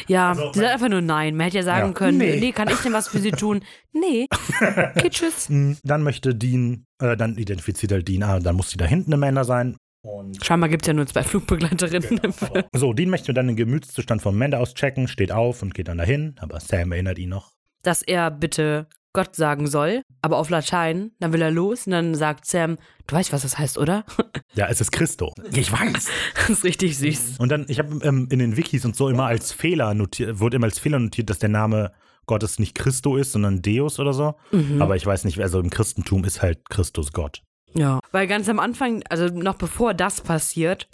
Ja, 0.07 0.29
Also, 0.29 0.51
die 0.53 0.59
sagt 0.59 0.71
einfach 0.71 0.89
nur 0.89 1.01
nein. 1.01 1.35
Man 1.35 1.45
hätte 1.45 1.57
ja 1.57 1.63
sagen 1.63 1.89
Ja. 1.89 1.93
können, 1.93 2.17
Nee. 2.17 2.39
nee. 2.39 2.51
kann 2.51 2.67
ich 2.67 2.77
denn 2.77 2.93
was 2.93 3.07
für 3.07 3.19
sie 3.19 3.31
tun? 3.43 3.63
Nee. 3.91 4.27
Okay, 4.59 5.09
tschüss. 5.09 5.49
Mm, 5.49 5.73
Dann 5.83 6.01
möchte 6.01 6.33
Dean, 6.33 6.85
äh, 6.99 7.15
dann 7.15 7.37
identifiziert 7.37 7.91
halt 7.91 8.07
Dean, 8.07 8.23
ah, 8.23 8.39
dann 8.39 8.55
muss 8.55 8.71
sie 8.71 8.77
da 8.77 8.85
hinten 8.85 9.13
Amanda 9.13 9.43
sein. 9.43 9.77
Und 10.05 10.43
Scheinbar 10.43 10.67
gibt 10.69 10.83
es 10.83 10.87
ja 10.87 10.93
nur 10.93 11.05
zwei 11.05 11.21
Flugbegleiterinnen 11.23 12.33
Film. 12.33 12.63
so, 12.73 12.91
Dean 12.93 13.09
möchte 13.09 13.33
dann 13.33 13.47
den 13.47 13.55
Gemütszustand 13.55 14.21
von 14.21 14.33
Amanda 14.35 14.57
auschecken, 14.57 15.07
steht 15.07 15.31
auf 15.31 15.61
und 15.61 15.73
geht 15.75 15.87
dann 15.87 15.99
dahin, 15.99 16.35
aber 16.39 16.59
Sam 16.59 16.91
erinnert 16.91 17.19
ihn 17.19 17.29
noch. 17.29 17.51
Dass 17.83 18.01
er 18.01 18.31
bitte 18.31 18.87
Gott 19.13 19.35
sagen 19.35 19.67
soll, 19.67 20.01
aber 20.21 20.37
auf 20.37 20.49
Latein. 20.49 21.11
Dann 21.19 21.33
will 21.33 21.41
er 21.41 21.51
los 21.51 21.85
und 21.85 21.91
dann 21.91 22.15
sagt 22.15 22.45
Sam, 22.45 22.77
du 23.07 23.15
weißt, 23.15 23.31
was 23.31 23.43
das 23.43 23.57
heißt, 23.57 23.77
oder? 23.77 24.03
Ja, 24.55 24.67
es 24.67 24.81
ist 24.81 24.91
Christo. 24.91 25.33
Ich 25.51 25.71
weiß. 25.71 26.09
Das 26.35 26.49
ist 26.49 26.63
richtig 26.63 26.95
süß. 26.99 27.39
Und 27.39 27.49
dann, 27.49 27.65
ich 27.69 27.79
habe 27.79 28.05
ähm, 28.05 28.27
in 28.29 28.37
den 28.37 28.55
Wikis 28.55 28.85
und 28.85 28.95
so 28.95 29.09
immer 29.09 29.25
als 29.25 29.51
Fehler 29.51 29.95
notiert, 29.95 30.39
wurde 30.39 30.57
immer 30.57 30.65
als 30.65 30.77
Fehler 30.77 30.99
notiert, 30.99 31.31
dass 31.31 31.39
der 31.39 31.49
Name 31.49 31.91
Gottes 32.27 32.59
nicht 32.59 32.75
Christo 32.75 33.17
ist, 33.17 33.31
sondern 33.31 33.63
Deus 33.63 33.99
oder 33.99 34.13
so. 34.13 34.35
Mhm. 34.51 34.79
Aber 34.79 34.95
ich 34.95 35.05
weiß 35.07 35.25
nicht, 35.25 35.39
also 35.39 35.59
im 35.59 35.71
Christentum 35.71 36.23
ist 36.23 36.43
halt 36.43 36.69
Christus 36.69 37.13
Gott. 37.13 37.41
Ja. 37.73 37.99
Weil 38.11 38.27
ganz 38.27 38.47
am 38.47 38.59
Anfang, 38.59 39.03
also 39.09 39.25
noch 39.25 39.55
bevor 39.55 39.95
das 39.95 40.21
passiert, 40.21 40.87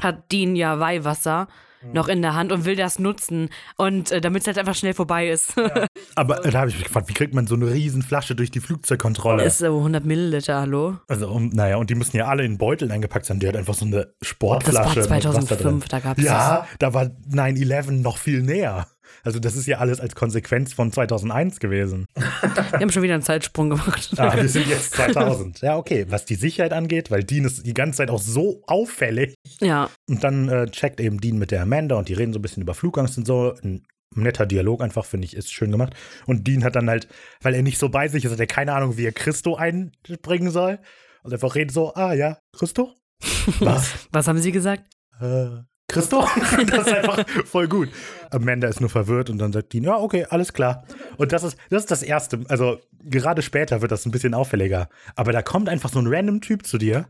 hat 0.00 0.32
Dean 0.32 0.56
ja 0.56 0.80
Weihwasser 0.80 1.46
noch 1.92 2.08
in 2.08 2.22
der 2.22 2.34
Hand 2.34 2.52
und 2.52 2.64
will 2.64 2.76
das 2.76 2.98
nutzen. 2.98 3.48
Und 3.76 4.10
äh, 4.12 4.20
damit 4.20 4.42
es 4.42 4.46
halt 4.46 4.58
einfach 4.58 4.74
schnell 4.74 4.94
vorbei 4.94 5.28
ist. 5.28 5.54
Aber 6.14 6.44
äh, 6.44 6.50
da 6.50 6.60
habe 6.60 6.70
ich 6.70 6.76
mich 6.76 6.84
gefragt, 6.84 7.08
wie 7.08 7.14
kriegt 7.14 7.34
man 7.34 7.46
so 7.46 7.54
eine 7.54 7.70
riesen 7.72 8.02
Flasche 8.02 8.34
durch 8.34 8.50
die 8.50 8.60
Flugzeugkontrolle? 8.60 9.44
ist 9.44 9.58
so 9.58 9.66
100 9.78 10.04
Milliliter, 10.04 10.60
hallo? 10.60 10.98
also, 11.08 11.28
um, 11.28 11.48
naja, 11.50 11.76
und 11.76 11.90
die 11.90 11.94
müssen 11.94 12.16
ja 12.16 12.26
alle 12.26 12.44
in 12.44 12.58
Beuteln 12.58 12.90
eingepackt 12.90 13.26
sein. 13.26 13.40
Die 13.40 13.48
hat 13.48 13.56
einfach 13.56 13.74
so 13.74 13.84
eine 13.84 13.96
Das 13.96 14.06
war 14.06 14.14
Sportflasche. 14.22 15.00
mit 15.00 15.10
Wasser 15.10 15.56
drin. 15.56 15.80
2005, 15.82 15.88
da 15.88 16.00
gab 16.00 16.18
es 16.18 16.24
das. 16.24 16.32
Ja, 16.32 16.66
da 16.78 16.94
war 16.94 17.04
9-11 17.30 17.90
noch 18.02 18.18
viel 18.18 18.42
näher. 18.42 18.86
Also 19.26 19.40
das 19.40 19.56
ist 19.56 19.66
ja 19.66 19.78
alles 19.78 19.98
als 19.98 20.14
Konsequenz 20.14 20.72
von 20.72 20.92
2001 20.92 21.58
gewesen. 21.58 22.06
Wir 22.14 22.80
haben 22.80 22.92
schon 22.92 23.02
wieder 23.02 23.14
einen 23.14 23.24
Zeitsprung 23.24 23.70
gemacht. 23.70 24.10
Ah, 24.18 24.36
wir 24.36 24.48
sind 24.48 24.68
jetzt 24.68 24.92
2000. 24.94 25.62
Ja, 25.62 25.76
okay. 25.76 26.06
Was 26.08 26.26
die 26.26 26.36
Sicherheit 26.36 26.72
angeht, 26.72 27.10
weil 27.10 27.24
Dean 27.24 27.44
ist 27.44 27.66
die 27.66 27.74
ganze 27.74 27.96
Zeit 27.96 28.10
auch 28.10 28.20
so 28.20 28.62
auffällig. 28.68 29.34
Ja, 29.60 29.90
Und 30.08 30.22
dann 30.22 30.48
äh, 30.48 30.66
checkt 30.70 31.00
eben 31.00 31.20
Dean 31.20 31.38
mit 31.38 31.50
der 31.50 31.62
Amanda 31.62 31.96
und 31.96 32.08
die 32.08 32.14
reden 32.14 32.32
so 32.32 32.38
ein 32.38 32.42
bisschen 32.42 32.62
über 32.62 32.74
Flugangst 32.74 33.18
und 33.18 33.26
so. 33.26 33.52
Ein 33.64 33.82
netter 34.14 34.46
Dialog 34.46 34.80
einfach, 34.80 35.04
finde 35.04 35.24
ich, 35.24 35.34
ist 35.34 35.52
schön 35.52 35.72
gemacht. 35.72 35.96
Und 36.26 36.46
Dean 36.46 36.62
hat 36.62 36.76
dann 36.76 36.88
halt, 36.88 37.08
weil 37.42 37.54
er 37.54 37.62
nicht 37.62 37.78
so 37.78 37.88
bei 37.88 38.06
sich 38.06 38.24
ist, 38.24 38.30
hat 38.30 38.38
er 38.38 38.46
keine 38.46 38.74
Ahnung, 38.74 38.96
wie 38.96 39.06
er 39.06 39.12
Christo 39.12 39.56
einbringen 39.56 40.52
soll. 40.52 40.78
Und 41.24 41.32
einfach 41.32 41.56
redet 41.56 41.72
so, 41.72 41.92
ah 41.94 42.12
ja, 42.12 42.38
Christo? 42.56 42.94
Was? 43.58 43.92
was 44.12 44.28
haben 44.28 44.38
Sie 44.38 44.52
gesagt? 44.52 44.84
äh, 45.20 45.48
Christo? 45.88 46.26
das 46.66 46.86
ist 46.86 46.92
einfach 46.92 47.24
voll 47.44 47.68
gut. 47.68 47.88
Amanda 48.30 48.68
ist 48.68 48.80
nur 48.80 48.90
verwirrt 48.90 49.30
und 49.30 49.38
dann 49.38 49.52
sagt 49.52 49.72
Dean, 49.72 49.84
ja, 49.84 49.96
okay, 49.96 50.26
alles 50.28 50.52
klar. 50.52 50.84
Und 51.16 51.32
das 51.32 51.44
ist, 51.44 51.56
das 51.70 51.82
ist 51.82 51.90
das 51.90 52.02
Erste. 52.02 52.40
Also, 52.48 52.80
gerade 53.02 53.42
später 53.42 53.80
wird 53.82 53.92
das 53.92 54.04
ein 54.06 54.10
bisschen 54.10 54.34
auffälliger. 54.34 54.88
Aber 55.14 55.32
da 55.32 55.42
kommt 55.42 55.68
einfach 55.68 55.90
so 55.90 55.98
ein 55.98 56.06
random 56.08 56.40
Typ 56.40 56.66
zu 56.66 56.78
dir, 56.78 57.06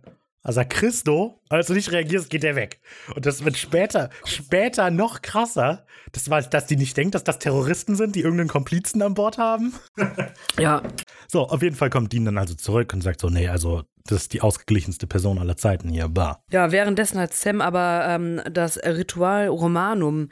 also 0.47 0.63
Christo, 0.69 1.41
als 1.49 1.67
du 1.67 1.73
nicht 1.73 1.91
reagierst, 1.91 2.31
geht 2.31 2.45
er 2.45 2.55
weg. 2.55 2.81
Und 3.17 3.27
das 3.27 3.45
wird 3.45 3.57
später, 3.57 4.11
später 4.25 4.93
noch 4.93 5.21
krasser, 5.21 5.85
das 6.13 6.31
war, 6.31 6.41
dass 6.41 6.67
die 6.67 6.77
nicht 6.77 6.97
denkt, 6.97 7.17
dass 7.17 7.25
das 7.25 7.41
Terroristen 7.41 7.97
sind, 7.97 8.15
die 8.15 8.21
irgendeinen 8.21 8.49
Komplizen 8.49 9.03
an 9.03 9.15
Bord 9.15 9.39
haben. 9.39 9.75
Ja, 10.59 10.83
So, 11.29 11.49
auf 11.49 11.63
jeden 11.63 11.77
Fall 11.77 11.91
kommt 11.91 12.13
Dean 12.13 12.25
dann 12.25 12.39
also 12.39 12.55
zurück 12.55 12.93
und 12.95 13.03
sagt 13.03 13.21
so, 13.21 13.29
nee, 13.29 13.49
also, 13.49 13.83
das 14.07 14.23
ist 14.23 14.33
die 14.33 14.41
ausgeglichenste 14.41 15.07
Person 15.07 15.39
aller 15.39 15.57
Zeiten 15.57 15.89
hier, 15.89 16.09
bah. 16.09 16.41
Ja, 16.51 16.71
währenddessen 16.71 17.19
hat 17.19 17.35
Sam 17.35 17.61
aber 17.61 18.07
ähm, 18.09 18.41
das 18.51 18.79
Ritual 18.79 19.49
Romanum 19.49 20.31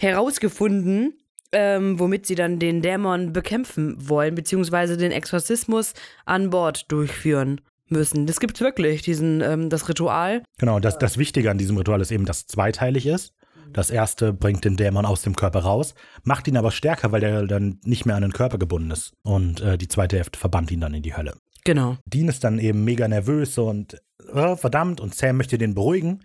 herausgefunden, 0.00 1.14
ähm, 1.52 1.98
womit 1.98 2.26
sie 2.26 2.34
dann 2.34 2.58
den 2.58 2.82
Dämon 2.82 3.32
bekämpfen 3.32 3.96
wollen, 3.98 4.34
beziehungsweise 4.34 4.96
den 4.96 5.12
Exorzismus 5.12 5.94
an 6.26 6.50
Bord 6.50 6.90
durchführen 6.90 7.60
müssen. 7.94 8.26
Das 8.26 8.40
gibt's 8.40 8.60
wirklich, 8.60 9.00
diesen, 9.00 9.40
ähm, 9.40 9.70
das 9.70 9.88
Ritual. 9.88 10.42
Genau, 10.58 10.78
das, 10.80 10.98
das 10.98 11.16
Wichtige 11.16 11.50
an 11.50 11.58
diesem 11.58 11.78
Ritual 11.78 12.02
ist 12.02 12.12
eben, 12.12 12.26
dass 12.26 12.38
es 12.38 12.46
zweiteilig 12.46 13.06
ist. 13.06 13.32
Das 13.72 13.90
erste 13.90 14.32
bringt 14.32 14.64
den 14.64 14.76
Dämon 14.76 15.06
aus 15.06 15.22
dem 15.22 15.34
Körper 15.34 15.60
raus, 15.60 15.94
macht 16.22 16.46
ihn 16.46 16.56
aber 16.56 16.70
stärker, 16.70 17.10
weil 17.10 17.20
der 17.20 17.46
dann 17.46 17.80
nicht 17.84 18.06
mehr 18.06 18.14
an 18.14 18.22
den 18.22 18.32
Körper 18.32 18.58
gebunden 18.58 18.90
ist. 18.90 19.14
Und 19.22 19.60
äh, 19.62 19.76
die 19.78 19.88
zweite 19.88 20.16
Hälfte 20.16 20.38
verbannt 20.38 20.70
ihn 20.70 20.80
dann 20.80 20.94
in 20.94 21.02
die 21.02 21.16
Hölle. 21.16 21.34
Genau. 21.64 21.96
Dean 22.04 22.28
ist 22.28 22.44
dann 22.44 22.58
eben 22.58 22.84
mega 22.84 23.08
nervös 23.08 23.58
und 23.58 24.00
äh, 24.32 24.56
verdammt 24.56 25.00
und 25.00 25.14
Sam 25.14 25.38
möchte 25.38 25.58
den 25.58 25.74
beruhigen. 25.74 26.22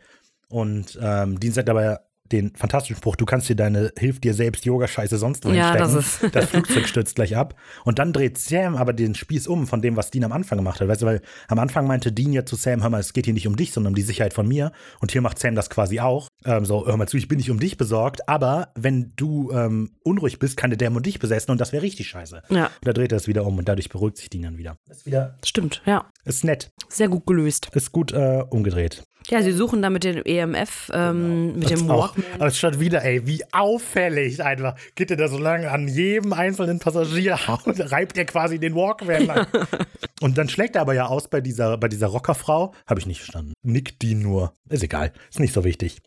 Und 0.50 1.00
ähm, 1.02 1.40
Dean 1.40 1.54
sagt 1.54 1.70
aber 1.70 2.02
den 2.32 2.56
fantastischen 2.56 2.96
Spruch, 2.98 3.16
du 3.16 3.26
kannst 3.26 3.50
dir 3.50 3.56
deine 3.56 3.92
Hilf 3.98 4.20
dir 4.20 4.34
selbst 4.34 4.66
Yoga-Scheiße 4.66 5.18
sonst 5.18 5.46
wo 5.46 5.50
Ja, 5.50 5.76
das 5.76 5.94
ist- 5.94 6.20
das 6.34 6.46
Flugzeug 6.48 6.88
stürzt 6.88 7.16
gleich 7.16 7.36
ab. 7.36 7.56
Und 7.86 8.00
dann 8.00 8.14
dreht 8.14 8.38
Sam 8.38 8.76
aber 8.76 8.94
den 8.94 9.16
Spieß 9.16 9.48
um 9.48 9.68
von 9.68 9.82
dem, 9.82 9.96
was 9.96 10.12
Dean 10.12 10.24
am 10.24 10.32
Anfang 10.32 10.58
gemacht 10.58 10.80
hat. 10.82 10.88
Weißt 10.88 11.02
du, 11.02 11.06
weil 11.06 11.22
am 11.48 11.60
Anfang 11.60 11.88
meinte 11.88 12.12
Dean 12.12 12.32
ja 12.34 12.46
zu 12.46 12.56
Sam, 12.56 12.82
hör 12.84 12.90
mal, 12.90 13.00
es 13.00 13.14
geht 13.14 13.26
hier 13.26 13.34
nicht 13.34 13.48
um 13.48 13.56
dich, 13.56 13.72
sondern 13.74 13.92
um 13.92 13.96
die 13.96 14.02
Sicherheit 14.02 14.34
von 14.34 14.48
mir. 14.48 14.72
Und 15.02 15.12
hier 15.12 15.22
macht 15.22 15.40
Sam 15.40 15.56
das 15.56 15.70
quasi 15.70 16.00
auch. 16.00 16.28
Ähm, 16.46 16.66
so, 16.66 16.86
hör 16.88 16.96
mal 16.98 17.08
zu, 17.08 17.18
ich 17.18 17.28
bin 17.28 17.38
nicht 17.38 17.52
um 17.52 17.60
dich 17.60 17.78
besorgt, 17.78 18.28
aber 18.30 18.72
wenn 18.76 19.14
du 19.16 19.52
ähm, 19.52 19.92
unruhig 20.04 20.40
bist, 20.40 20.56
kann 20.58 20.70
der 20.70 20.78
Dämon 20.78 21.04
dich 21.04 21.20
besessen 21.20 21.52
und 21.52 21.60
das 21.60 21.72
wäre 21.74 21.84
richtig 21.84 22.08
scheiße. 22.08 22.44
Ja, 22.50 22.66
Und 22.68 22.72
da 22.88 22.94
dreht 22.94 23.12
er 23.12 23.18
es 23.18 23.28
wieder 23.28 23.46
um 23.46 23.58
und 23.58 23.68
dadurch 23.68 23.90
beruhigt 23.90 24.18
sich 24.18 24.30
Dean 24.30 24.44
dann 24.44 24.58
wieder. 24.58 24.78
Ist 24.90 25.06
wieder, 25.06 25.38
stimmt, 25.46 25.82
ja. 25.86 26.06
ist 26.26 26.44
nett, 26.44 26.72
Sehr 26.88 27.10
gut 27.10 27.26
gelöst. 27.26 27.70
ist 27.74 27.92
gut 27.92 28.14
äh, 28.14 28.44
umgedreht. 28.50 29.04
Ja, 29.30 29.42
sie 29.44 29.52
suchen 29.52 29.82
da 29.82 29.90
mit 29.90 30.04
dem 30.04 30.22
EMF, 30.26 30.90
ähm, 30.94 31.54
mit 31.60 31.70
Das 31.72 31.80
dem 31.80 31.92
auch, 31.92 32.16
Walkman. 32.16 32.26
aber 32.40 32.52
schon 32.52 32.80
wieder, 32.80 33.04
ey, 33.04 33.26
wie 33.28 33.44
auffällig 33.52 34.44
einfach. 34.44 34.76
Geht 34.96 35.12
er 35.12 35.18
da 35.18 35.28
so 35.28 35.38
lange 35.38 35.70
an 35.72 35.88
jedem 35.88 36.34
einzelnen 36.34 36.80
Passagier 36.80 37.38
und 37.66 37.80
reibt 37.92 38.18
er 38.18 38.26
quasi 38.26 38.60
den 38.60 38.74
Walkman 38.76 39.26
lang. 39.26 39.48
und 40.22 40.38
dann 40.38 40.50
schlägt 40.50 40.76
er 40.76 40.82
aber 40.82 40.94
ja 40.96 41.06
aus 41.06 41.28
bei 41.30 41.42
dieser, 41.42 41.78
bei 41.78 41.88
dieser 41.88 42.08
Rockerfrau. 42.08 42.74
Habe 42.88 43.00
ich 43.00 43.06
nicht 43.06 43.20
verstanden. 43.20 43.54
Nickt 43.64 44.02
die 44.02 44.16
nur. 44.16 44.54
Ist 44.70 44.84
egal. 44.84 45.12
Ist 45.30 45.40
nicht 45.40 45.54
so 45.54 45.64
wichtig. 45.64 45.98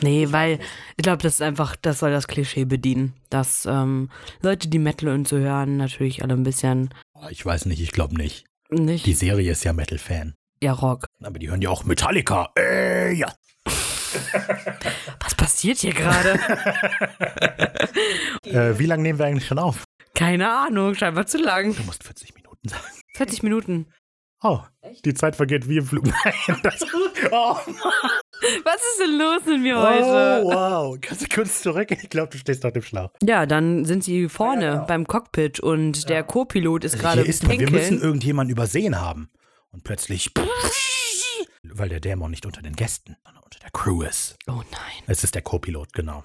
Nee, 0.00 0.28
weil 0.30 0.58
ich 0.96 1.02
glaube, 1.02 1.22
das 1.22 1.34
ist 1.34 1.42
einfach, 1.42 1.76
das 1.76 1.98
soll 1.98 2.10
das 2.10 2.26
Klischee 2.26 2.64
bedienen. 2.64 3.12
Dass 3.30 3.66
ähm, 3.66 4.08
Leute, 4.40 4.68
die 4.68 4.78
Metal 4.78 5.10
und 5.10 5.28
so 5.28 5.36
hören, 5.36 5.76
natürlich 5.76 6.22
alle 6.22 6.34
ein 6.34 6.42
bisschen 6.44 6.90
Oh, 7.14 7.26
Ich 7.30 7.44
weiß 7.44 7.66
nicht, 7.66 7.80
ich 7.80 7.92
glaube 7.92 8.16
nicht. 8.16 8.46
nicht. 8.70 9.06
Die 9.06 9.12
Serie 9.12 9.52
ist 9.52 9.64
ja 9.64 9.72
Metal-Fan. 9.72 10.34
Ja, 10.62 10.72
Rock. 10.72 11.06
Aber 11.22 11.38
die 11.40 11.50
hören 11.50 11.60
ja 11.60 11.70
auch 11.70 11.84
Metallica. 11.84 12.52
Äh, 12.56 13.12
ja. 13.14 13.32
Was 15.20 15.34
passiert 15.34 15.78
hier 15.78 15.92
gerade? 15.92 16.38
Äh, 18.44 18.78
wie 18.78 18.86
lange 18.86 19.02
nehmen 19.02 19.18
wir 19.18 19.26
eigentlich 19.26 19.46
schon 19.46 19.58
auf? 19.58 19.84
Keine 20.14 20.50
Ahnung, 20.52 20.94
scheinbar 20.94 21.26
zu 21.26 21.38
lang. 21.38 21.74
Du 21.74 21.82
musst 21.84 22.04
40 22.04 22.34
Minuten 22.34 22.68
sagen. 22.68 22.82
40 23.14 23.42
Minuten. 23.42 23.86
Oh, 24.42 24.60
die 25.04 25.14
Zeit 25.14 25.36
vergeht 25.36 25.68
wie 25.68 25.78
im 25.78 25.86
Flug. 25.86 26.04
Nein, 26.24 26.60
das, 26.62 26.84
oh, 27.30 27.56
Was 27.56 28.74
ist 28.74 29.00
denn 29.00 29.18
los 29.18 29.40
mit 29.46 29.60
mir 29.62 29.78
oh, 29.78 29.82
heute? 29.82 30.44
wow. 30.44 30.98
Kannst 31.00 31.22
du 31.22 31.34
kurz 31.34 31.62
zurück? 31.62 31.90
Ich 31.92 32.10
glaube, 32.10 32.30
du 32.30 32.38
stehst 32.38 32.66
auf 32.66 32.72
dem 32.72 32.82
Schlauch. 32.82 33.10
Ja, 33.22 33.46
dann 33.46 33.84
sind 33.84 34.04
sie 34.04 34.28
vorne 34.28 34.84
beim 34.88 35.06
Cockpit 35.06 35.60
und 35.60 36.08
der 36.08 36.24
Co-Pilot 36.24 36.84
ist 36.84 36.98
gerade 36.98 37.22
ist 37.22 37.46
man, 37.46 37.58
wir 37.58 37.70
müssen 37.70 38.02
irgendjemanden 38.02 38.52
übersehen 38.52 39.00
haben. 39.00 39.30
Und 39.72 39.84
plötzlich. 39.84 40.30
Weil 41.64 41.88
der 41.88 42.00
Dämon 42.00 42.30
nicht 42.30 42.44
unter 42.44 42.60
den 42.62 42.74
Gästen, 42.74 43.16
sondern 43.24 43.42
unter 43.44 43.58
der 43.60 43.70
Crew 43.70 44.02
ist. 44.02 44.36
Oh 44.48 44.62
nein. 44.70 45.02
Es 45.06 45.24
ist 45.24 45.34
der 45.34 45.42
Co-Pilot, 45.42 45.92
genau. 45.92 46.24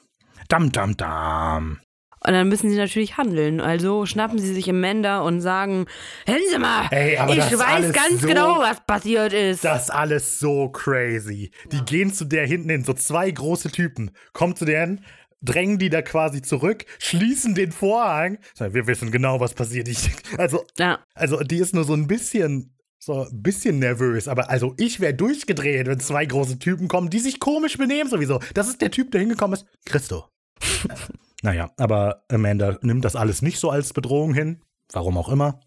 Dam, 0.49 0.71
dam, 0.71 0.97
dam. 0.97 1.79
Und 2.25 2.33
dann 2.33 2.49
müssen 2.49 2.69
sie 2.71 2.77
natürlich 2.77 3.17
handeln. 3.17 3.61
Also 3.61 4.05
schnappen 4.07 4.39
sie 4.39 4.51
sich 4.53 4.67
Amanda 4.69 5.19
und 5.21 5.39
sagen, 5.39 5.85
hören 6.25 6.41
Sie 6.49 6.57
mal, 6.57 6.87
Ey, 6.89 7.13
ich 7.13 7.57
weiß 7.57 7.93
ganz 7.93 8.21
so- 8.21 8.27
genau, 8.27 8.57
was 8.59 8.83
passiert 8.85 9.33
ist. 9.33 9.63
Das 9.63 9.83
ist 9.83 9.89
alles 9.91 10.39
so 10.39 10.69
crazy. 10.69 11.51
Die 11.71 11.81
gehen 11.85 12.11
zu 12.11 12.25
der 12.25 12.47
hinten 12.47 12.69
hin, 12.69 12.83
so 12.83 12.93
zwei 12.93 13.29
große 13.29 13.71
Typen. 13.71 14.11
Kommen 14.33 14.55
zu 14.55 14.65
der 14.65 14.81
hin, 14.81 15.05
drängen 15.43 15.77
die 15.77 15.89
da 15.91 16.01
quasi 16.01 16.41
zurück, 16.41 16.85
schließen 16.97 17.53
den 17.53 17.71
Vorhang. 17.71 18.39
Wir 18.57 18.87
wissen 18.87 19.11
genau, 19.11 19.39
was 19.39 19.53
passiert. 19.53 19.87
Ich, 19.87 20.09
also, 20.39 20.65
ja, 20.79 20.99
also, 21.13 21.41
die 21.41 21.59
ist 21.59 21.75
nur 21.75 21.83
so 21.83 21.93
ein 21.93 22.07
bisschen. 22.07 22.73
So 22.99 23.25
ein 23.25 23.41
bisschen 23.43 23.79
nervös, 23.79 24.27
aber 24.27 24.49
also 24.49 24.73
ich 24.77 24.99
wäre 24.99 25.13
durchgedreht, 25.13 25.87
wenn 25.87 25.99
zwei 25.99 26.25
große 26.25 26.59
Typen 26.59 26.87
kommen, 26.87 27.09
die 27.09 27.19
sich 27.19 27.39
komisch 27.39 27.77
benehmen 27.77 28.09
sowieso. 28.09 28.39
Das 28.53 28.67
ist 28.67 28.81
der 28.81 28.91
Typ, 28.91 29.11
der 29.11 29.21
hingekommen 29.21 29.59
ist. 29.59 29.67
Christo. 29.85 30.25
naja, 31.43 31.71
aber 31.77 32.23
Amanda 32.29 32.77
nimmt 32.81 33.05
das 33.05 33.15
alles 33.15 33.41
nicht 33.41 33.59
so 33.59 33.69
als 33.69 33.93
Bedrohung 33.93 34.33
hin. 34.33 34.61
Warum 34.91 35.17
auch 35.17 35.29
immer. 35.29 35.59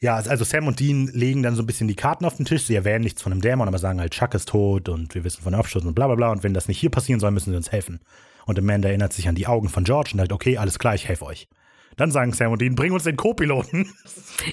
Ja, 0.00 0.16
also 0.16 0.44
Sam 0.44 0.66
und 0.66 0.78
Dean 0.78 1.06
legen 1.06 1.42
dann 1.42 1.54
so 1.54 1.62
ein 1.62 1.66
bisschen 1.66 1.88
die 1.88 1.94
Karten 1.94 2.26
auf 2.26 2.36
den 2.36 2.44
Tisch. 2.44 2.64
Sie 2.64 2.74
erwähnen 2.74 3.04
nichts 3.04 3.22
von 3.22 3.32
einem 3.32 3.40
Dämon, 3.40 3.68
aber 3.68 3.78
sagen 3.78 4.00
halt, 4.00 4.12
Chuck 4.12 4.34
ist 4.34 4.48
tot 4.48 4.90
und 4.90 5.14
wir 5.14 5.24
wissen 5.24 5.42
von 5.42 5.54
Abschuss 5.54 5.84
und 5.84 5.94
bla 5.94 6.06
bla 6.06 6.16
bla. 6.16 6.30
Und 6.32 6.42
wenn 6.42 6.52
das 6.52 6.68
nicht 6.68 6.78
hier 6.78 6.90
passieren 6.90 7.20
soll, 7.20 7.30
müssen 7.30 7.50
sie 7.50 7.56
uns 7.56 7.72
helfen. 7.72 8.00
Und 8.44 8.58
Amanda 8.58 8.88
erinnert 8.88 9.14
sich 9.14 9.28
an 9.28 9.34
die 9.34 9.46
Augen 9.46 9.70
von 9.70 9.84
George 9.84 10.10
und 10.12 10.18
sagt, 10.18 10.32
okay, 10.32 10.58
alles 10.58 10.78
klar, 10.78 10.94
ich 10.94 11.08
helfe 11.08 11.24
euch. 11.24 11.48
Dann 11.96 12.10
sagen 12.10 12.32
Sam 12.32 12.52
und 12.52 12.60
Dean, 12.60 12.74
bring 12.74 12.92
uns 12.92 13.04
den 13.04 13.16
Co-Piloten. 13.16 13.90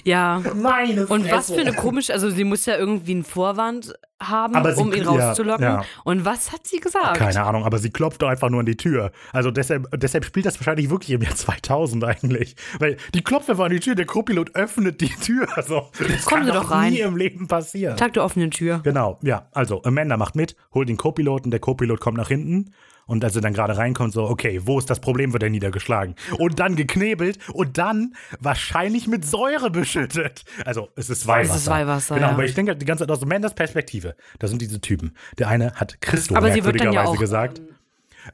ja. 0.04 0.42
Meine 0.54 1.06
Und 1.06 1.30
was 1.30 1.52
für 1.52 1.60
eine 1.60 1.74
komische, 1.74 2.12
also 2.12 2.30
sie 2.30 2.44
muss 2.44 2.64
ja 2.66 2.76
irgendwie 2.76 3.12
einen 3.12 3.24
Vorwand 3.24 3.92
haben, 4.22 4.54
Aber 4.54 4.72
sie- 4.72 4.80
um 4.80 4.92
ihn 4.94 5.02
ja, 5.04 5.10
rauszulocken. 5.28 5.62
ja. 5.64 5.84
Und 6.04 6.24
was 6.24 6.52
hat 6.52 6.66
sie 6.66 6.78
gesagt? 6.80 7.18
Keine 7.18 7.42
Ahnung, 7.44 7.64
aber 7.64 7.78
sie 7.78 7.90
klopft 7.90 8.22
doch 8.22 8.28
einfach 8.28 8.48
nur 8.48 8.60
an 8.60 8.66
die 8.66 8.76
Tür. 8.78 9.12
Also 9.32 9.50
deshalb, 9.50 9.88
deshalb 10.00 10.24
spielt 10.24 10.46
das 10.46 10.58
wahrscheinlich 10.58 10.88
wirklich 10.88 11.10
im 11.10 11.20
Jahr 11.20 11.34
2000 11.34 12.02
eigentlich. 12.04 12.56
Weil 12.78 12.96
die 13.12 13.22
klopft 13.22 13.50
einfach 13.50 13.64
an 13.66 13.72
die 13.72 13.80
Tür, 13.80 13.94
der 13.94 14.06
Co-Pilot 14.06 14.54
öffnet 14.54 15.00
die 15.02 15.08
Tür. 15.08 15.46
Also, 15.54 15.90
das 15.98 16.24
Kommen 16.24 16.42
kann 16.42 16.44
Sie 16.46 16.52
doch 16.52 16.62
doch 16.64 16.70
rein. 16.70 16.92
nie 16.94 17.00
im 17.00 17.16
Leben 17.16 17.46
passieren. 17.48 17.96
Tag 17.98 18.14
der 18.14 18.24
offenen 18.24 18.50
Tür. 18.50 18.80
Genau, 18.82 19.18
ja. 19.22 19.48
Also 19.52 19.82
Amanda 19.82 20.16
macht 20.16 20.34
mit, 20.34 20.56
holt 20.72 20.88
den 20.88 20.96
Co-Piloten, 20.96 21.50
der 21.50 21.60
Co-Pilot 21.60 22.00
kommt 22.00 22.16
nach 22.16 22.28
hinten. 22.28 22.72
Und 23.06 23.24
als 23.24 23.36
er 23.36 23.42
dann 23.42 23.52
gerade 23.52 23.76
reinkommt, 23.76 24.12
so, 24.12 24.24
okay, 24.24 24.60
wo 24.64 24.78
ist 24.78 24.88
das 24.90 25.00
Problem, 25.00 25.32
wird 25.32 25.42
er 25.42 25.50
niedergeschlagen. 25.50 26.14
Und 26.38 26.58
dann 26.58 26.76
geknebelt 26.76 27.38
und 27.52 27.78
dann 27.78 28.14
wahrscheinlich 28.40 29.06
mit 29.06 29.24
Säure 29.24 29.70
beschüttet. 29.70 30.44
Also, 30.64 30.88
es 30.96 31.10
ist 31.10 31.26
Weihwasser. 31.26 31.54
Es 31.54 31.60
ist 31.62 31.70
Weihwasser, 31.70 32.14
Genau, 32.14 32.28
ja. 32.28 32.32
aber 32.32 32.44
ich 32.44 32.54
denke 32.54 32.72
halt 32.72 32.82
die 32.82 32.86
ganze 32.86 33.02
Zeit 33.06 33.10
aus 33.10 33.22
Amandas 33.22 33.54
Perspektive. 33.54 34.16
Da 34.38 34.46
sind 34.46 34.60
diese 34.62 34.80
Typen. 34.80 35.16
Der 35.38 35.48
eine 35.48 35.72
hat 35.74 36.00
Christo 36.00 36.34
Aber 36.34 36.52
sie 36.52 36.64
wird 36.64 36.80
dann 36.80 36.92
ja 36.92 37.02
merkwürdigerweise 37.02 37.10
auch, 37.10 37.18
gesagt. 37.18 37.62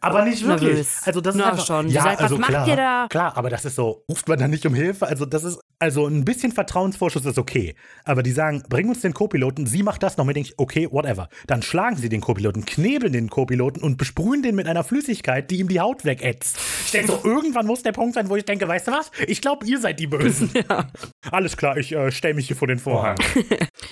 Aber 0.00 0.24
nicht 0.24 0.46
wirklich. 0.46 0.68
nervös. 0.70 1.02
Also 1.04 1.20
das 1.20 1.34
ist 1.34 1.40
Na 1.40 1.50
einfach, 1.50 1.66
schon. 1.66 1.88
Ja, 1.88 2.02
sagt, 2.02 2.16
was 2.18 2.22
also 2.22 2.38
macht 2.38 2.50
klar, 2.50 2.68
ihr 2.68 2.76
da? 2.76 3.06
Klar, 3.10 3.36
aber 3.36 3.50
das 3.50 3.64
ist 3.64 3.74
so, 3.74 4.04
ruft 4.08 4.28
man 4.28 4.38
da 4.38 4.46
nicht 4.46 4.64
um 4.66 4.74
Hilfe? 4.74 5.06
Also 5.06 5.26
das 5.26 5.42
ist, 5.44 5.58
also 5.80 6.06
ein 6.06 6.24
bisschen 6.24 6.52
Vertrauensvorschuss 6.52 7.24
ist 7.24 7.38
okay. 7.38 7.74
Aber 8.04 8.22
die 8.22 8.32
sagen, 8.32 8.62
bring 8.68 8.88
uns 8.90 9.00
den 9.00 9.14
Co-Piloten, 9.14 9.66
sie 9.66 9.82
macht 9.82 10.02
das 10.02 10.18
noch 10.18 10.26
mit, 10.26 10.36
denke 10.36 10.50
ich, 10.50 10.58
okay, 10.58 10.86
whatever. 10.90 11.28
Dann 11.46 11.62
schlagen 11.62 11.96
sie 11.96 12.10
den 12.10 12.20
Co-Piloten, 12.20 12.66
knebeln 12.66 13.12
den 13.14 13.30
Co-Piloten 13.30 13.82
und 13.82 13.96
besprühen 13.96 14.42
den 14.42 14.54
mit 14.54 14.68
einer 14.68 14.84
Flüssigkeit, 14.84 15.50
die 15.50 15.56
ihm 15.58 15.68
die 15.68 15.80
Haut 15.80 16.04
wegätzt. 16.04 16.58
Ich 16.84 16.90
denke 16.92 17.12
so, 17.12 17.20
irgendwann 17.24 17.66
muss 17.66 17.82
der 17.82 17.92
Punkt 17.92 18.14
sein, 18.14 18.28
wo 18.28 18.36
ich 18.36 18.44
denke, 18.44 18.68
weißt 18.68 18.88
du 18.88 18.92
was? 18.92 19.10
Ich 19.26 19.40
glaube, 19.40 19.66
ihr 19.66 19.80
seid 19.80 19.98
die 19.98 20.06
Bösen. 20.06 20.50
Alles 21.30 21.56
klar, 21.56 21.78
ich 21.78 21.92
äh, 21.92 22.12
stelle 22.12 22.34
mich 22.34 22.46
hier 22.46 22.56
vor 22.56 22.68
den 22.68 22.78
Vorhang. 22.78 23.16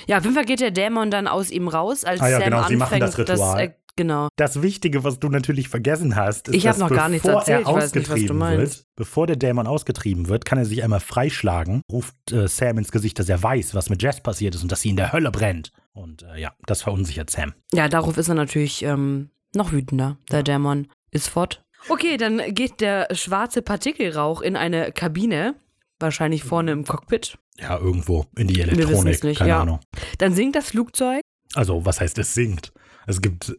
Ja, 0.07 0.19
auf 0.19 0.25
jeden 0.25 0.35
Fall 0.35 0.45
geht 0.45 0.61
der 0.61 0.71
Dämon 0.71 1.11
dann 1.11 1.27
aus 1.27 1.51
ihm 1.51 1.69
raus, 1.69 2.05
als 2.05 2.21
Ah 2.21 2.29
ja, 2.29 2.39
Sam 2.39 2.45
genau, 2.45 2.69
sie 2.69 2.77
machen 2.77 3.03
anfängt, 3.03 3.29
das 3.29 3.39
Ritual. 3.41 3.61
äh, 3.65 3.71
genau. 3.99 4.29
Das 4.37 4.63
Wichtige, 4.63 5.05
was 5.05 5.19
du 5.19 5.29
natürlich 5.29 5.69
vergessen 5.69 6.17
hast, 6.17 6.49
ist, 6.49 6.55
Ich 6.55 6.63
dass 6.63 6.79
noch 6.79 6.89
gar 6.89 7.11
nichts 7.11 7.27
bevor 7.27 7.41
erzählt, 7.41 7.67
er 7.67 7.75
nicht, 7.75 7.83
ausgetrieben 7.85 8.39
meinst. 8.39 8.79
wird, 8.79 8.85
bevor 8.97 9.27
der 9.27 9.37
Dämon 9.37 9.67
ausgetrieben 9.67 10.29
wird, 10.29 10.47
kann 10.47 10.57
er 10.57 10.65
sich 10.65 10.83
einmal 10.83 11.01
freischlagen, 11.01 11.83
ruft 11.93 12.33
äh, 12.33 12.49
Sam 12.49 12.79
ins 12.79 12.91
Gesicht, 12.91 13.19
dass 13.19 13.29
er 13.29 13.43
weiß, 13.43 13.75
was 13.75 13.91
mit 13.91 14.03
Jess 14.03 14.23
passiert 14.23 14.55
ist 14.55 14.63
und 14.63 14.73
dass 14.73 14.81
sie 14.81 14.89
in 14.89 14.97
der 14.97 15.13
Hölle 15.13 15.31
brennt. 15.31 15.73
Und 15.93 16.23
äh, 16.23 16.41
ja, 16.41 16.55
das 16.65 16.81
verunsichert 16.81 17.29
Sam. 17.29 17.53
Ja, 17.75 17.89
darauf 17.89 18.17
ist 18.17 18.29
er 18.29 18.35
natürlich 18.35 18.83
ähm, 18.83 19.29
noch 19.55 19.73
wütender. 19.73 20.17
Der 20.31 20.43
Dämon 20.43 20.89
ist 21.11 21.29
fort. 21.29 21.63
Okay, 21.89 22.17
dann 22.17 22.55
geht 22.55 22.81
der 22.81 23.09
schwarze 23.13 23.61
Partikelrauch 23.61 24.41
in 24.41 24.57
eine 24.57 24.93
Kabine, 24.93 25.55
wahrscheinlich 26.01 26.45
vorne 26.45 26.73
im 26.73 26.85
Cockpit. 26.85 27.39
Ja, 27.61 27.79
irgendwo 27.79 28.27
in 28.37 28.47
die 28.47 28.61
Elektronik, 28.61 29.25
nicht, 29.25 29.39
keine 29.39 29.51
ja. 29.51 29.61
Ahnung. 29.61 29.81
Dann 30.19 30.33
sinkt 30.33 30.57
das 30.57 30.71
Flugzeug. 30.71 31.21
Also, 31.55 31.85
was 31.85 32.01
heißt, 32.01 32.19
es 32.19 32.35
sinkt? 32.35 32.73
Es 33.07 33.21
gibt. 33.21 33.57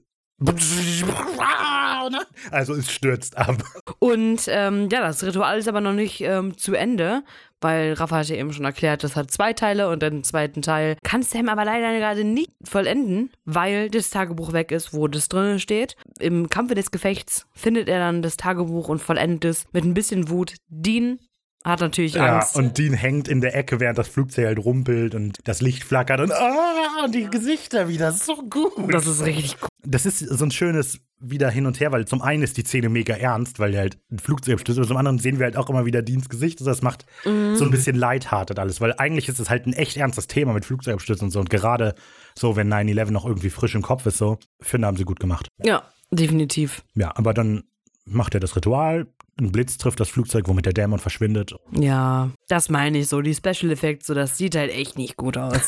Also, 2.52 2.74
es 2.76 2.92
stürzt 2.92 3.38
ab. 3.38 3.64
Und 4.00 4.42
ähm, 4.48 4.90
ja, 4.92 5.02
das 5.02 5.24
Ritual 5.24 5.60
ist 5.60 5.68
aber 5.68 5.82
noch 5.82 5.94
nicht 5.94 6.22
ähm, 6.22 6.58
zu 6.58 6.74
Ende, 6.74 7.24
weil 7.62 7.94
Rafa 7.94 8.18
hat 8.18 8.30
ja 8.30 8.36
eben 8.38 8.54
schon 8.54 8.66
erklärt, 8.66 9.04
das 9.04 9.16
hat 9.16 9.32
zwei 9.32 9.54
Teile 9.54 9.90
und 9.90 10.02
den 10.02 10.24
zweiten 10.24 10.62
Teil 10.62 10.96
kann 11.04 11.24
Sam 11.24 11.50
aber 11.50 11.66
leider 11.66 11.98
gerade 11.98 12.24
nicht 12.24 12.52
vollenden, 12.64 13.32
weil 13.46 13.90
das 13.90 14.10
Tagebuch 14.10 14.54
weg 14.54 14.72
ist, 14.72 14.94
wo 14.94 15.08
das 15.08 15.28
drin 15.28 15.60
steht. 15.60 15.96
Im 16.20 16.50
Kampfe 16.50 16.76
des 16.76 16.92
Gefechts 16.92 17.46
findet 17.54 17.90
er 17.90 18.00
dann 18.00 18.22
das 18.22 18.38
Tagebuch 18.38 18.88
und 18.88 19.00
vollendet 19.00 19.46
es 19.46 19.66
mit 19.74 19.84
ein 19.84 19.94
bisschen 19.94 20.30
Wut. 20.30 20.56
Dean 20.70 21.20
hat 21.66 21.82
natürlich 21.82 22.14
Ja, 22.14 22.38
Angst. 22.38 22.56
und 22.56 22.78
Dean 22.78 22.94
hängt 22.94 23.28
in 23.28 23.42
der 23.42 23.56
Ecke, 23.56 23.80
während 23.82 23.98
das 23.98 24.08
Flugzeug 24.08 24.46
halt 24.46 24.60
rumpelt 24.60 25.14
und 25.14 25.38
das 25.44 25.62
Licht 25.62 25.84
flackert 25.84 26.22
und, 26.22 26.32
ah, 26.32 27.04
und 27.04 27.14
die 27.14 27.26
Gesichter 27.30 27.90
wieder. 27.90 28.12
So 28.14 28.36
gut. 28.50 28.72
das 28.94 29.06
ist 29.06 29.26
richtig 29.26 29.58
cool. 29.62 29.69
Das 29.84 30.06
ist 30.06 30.20
so 30.20 30.44
ein 30.44 30.52
schönes 30.52 31.00
wieder 31.22 31.50
hin 31.50 31.66
und 31.66 31.80
her, 31.80 31.92
weil 31.92 32.06
zum 32.06 32.22
einen 32.22 32.44
ist 32.44 32.58
die 32.58 32.64
Szene 32.64 32.90
mega 32.90 33.14
ernst, 33.14 33.60
weil 33.60 33.74
er 33.74 33.82
halt 33.82 33.98
ein 34.12 34.20
Flugzeug 34.20 34.54
abstürzt, 34.56 34.80
aber 34.80 34.88
zum 34.88 34.98
anderen 34.98 35.20
sehen 35.20 35.38
wir 35.38 35.46
halt 35.46 35.58
auch 35.58 35.70
immer 35.70 35.86
wieder 35.86 36.02
Deans 36.02 36.30
Gesicht. 36.30 36.60
Also 36.60 36.72
das 36.72 36.82
macht 36.82 37.06
so 37.24 37.30
ein 37.66 37.72
bisschen 37.72 37.96
lighthearted 37.98 38.58
alles, 38.58 38.80
weil 38.80 38.94
eigentlich 38.98 39.28
ist 39.28 39.40
es 39.40 39.50
halt 39.50 39.68
ein 39.68 39.74
echt 39.74 39.98
ernstes 39.98 40.28
Thema 40.28 40.54
mit 40.54 40.66
Flugzeugabstürzen 40.66 41.26
und 41.26 41.32
so. 41.32 41.40
Und 41.40 41.50
gerade 41.50 41.96
so, 42.38 42.56
wenn 42.56 42.72
9-11 42.72 43.12
noch 43.12 43.26
irgendwie 43.26 43.50
frisch 43.50 43.76
im 43.76 43.82
Kopf 43.82 44.06
ist, 44.06 44.18
so, 44.18 44.40
finde, 44.62 44.88
haben 44.88 44.98
sie 44.98 45.04
gut 45.04 45.20
gemacht. 45.20 45.50
Ja, 45.62 45.84
definitiv. 46.12 46.84
Ja, 46.96 47.12
aber 47.16 47.34
dann 47.34 47.64
macht 48.06 48.34
er 48.34 48.40
das 48.40 48.56
Ritual, 48.56 49.08
ein 49.40 49.52
Blitz 49.52 49.78
trifft 49.78 50.00
das 50.00 50.10
Flugzeug, 50.10 50.48
womit 50.48 50.66
der 50.66 50.74
Dämon 50.74 51.00
verschwindet. 51.00 51.56
Ja, 51.72 52.30
das 52.48 52.70
meine 52.70 53.00
ich 53.00 53.08
so. 53.08 53.22
Die 53.22 53.34
Special 53.34 53.72
Effects, 53.72 54.08
so, 54.08 54.14
das 54.14 54.38
sieht 54.38 54.56
halt 54.56 54.72
echt 54.72 54.98
nicht 54.98 55.18
gut 55.18 55.38
aus. 55.38 55.68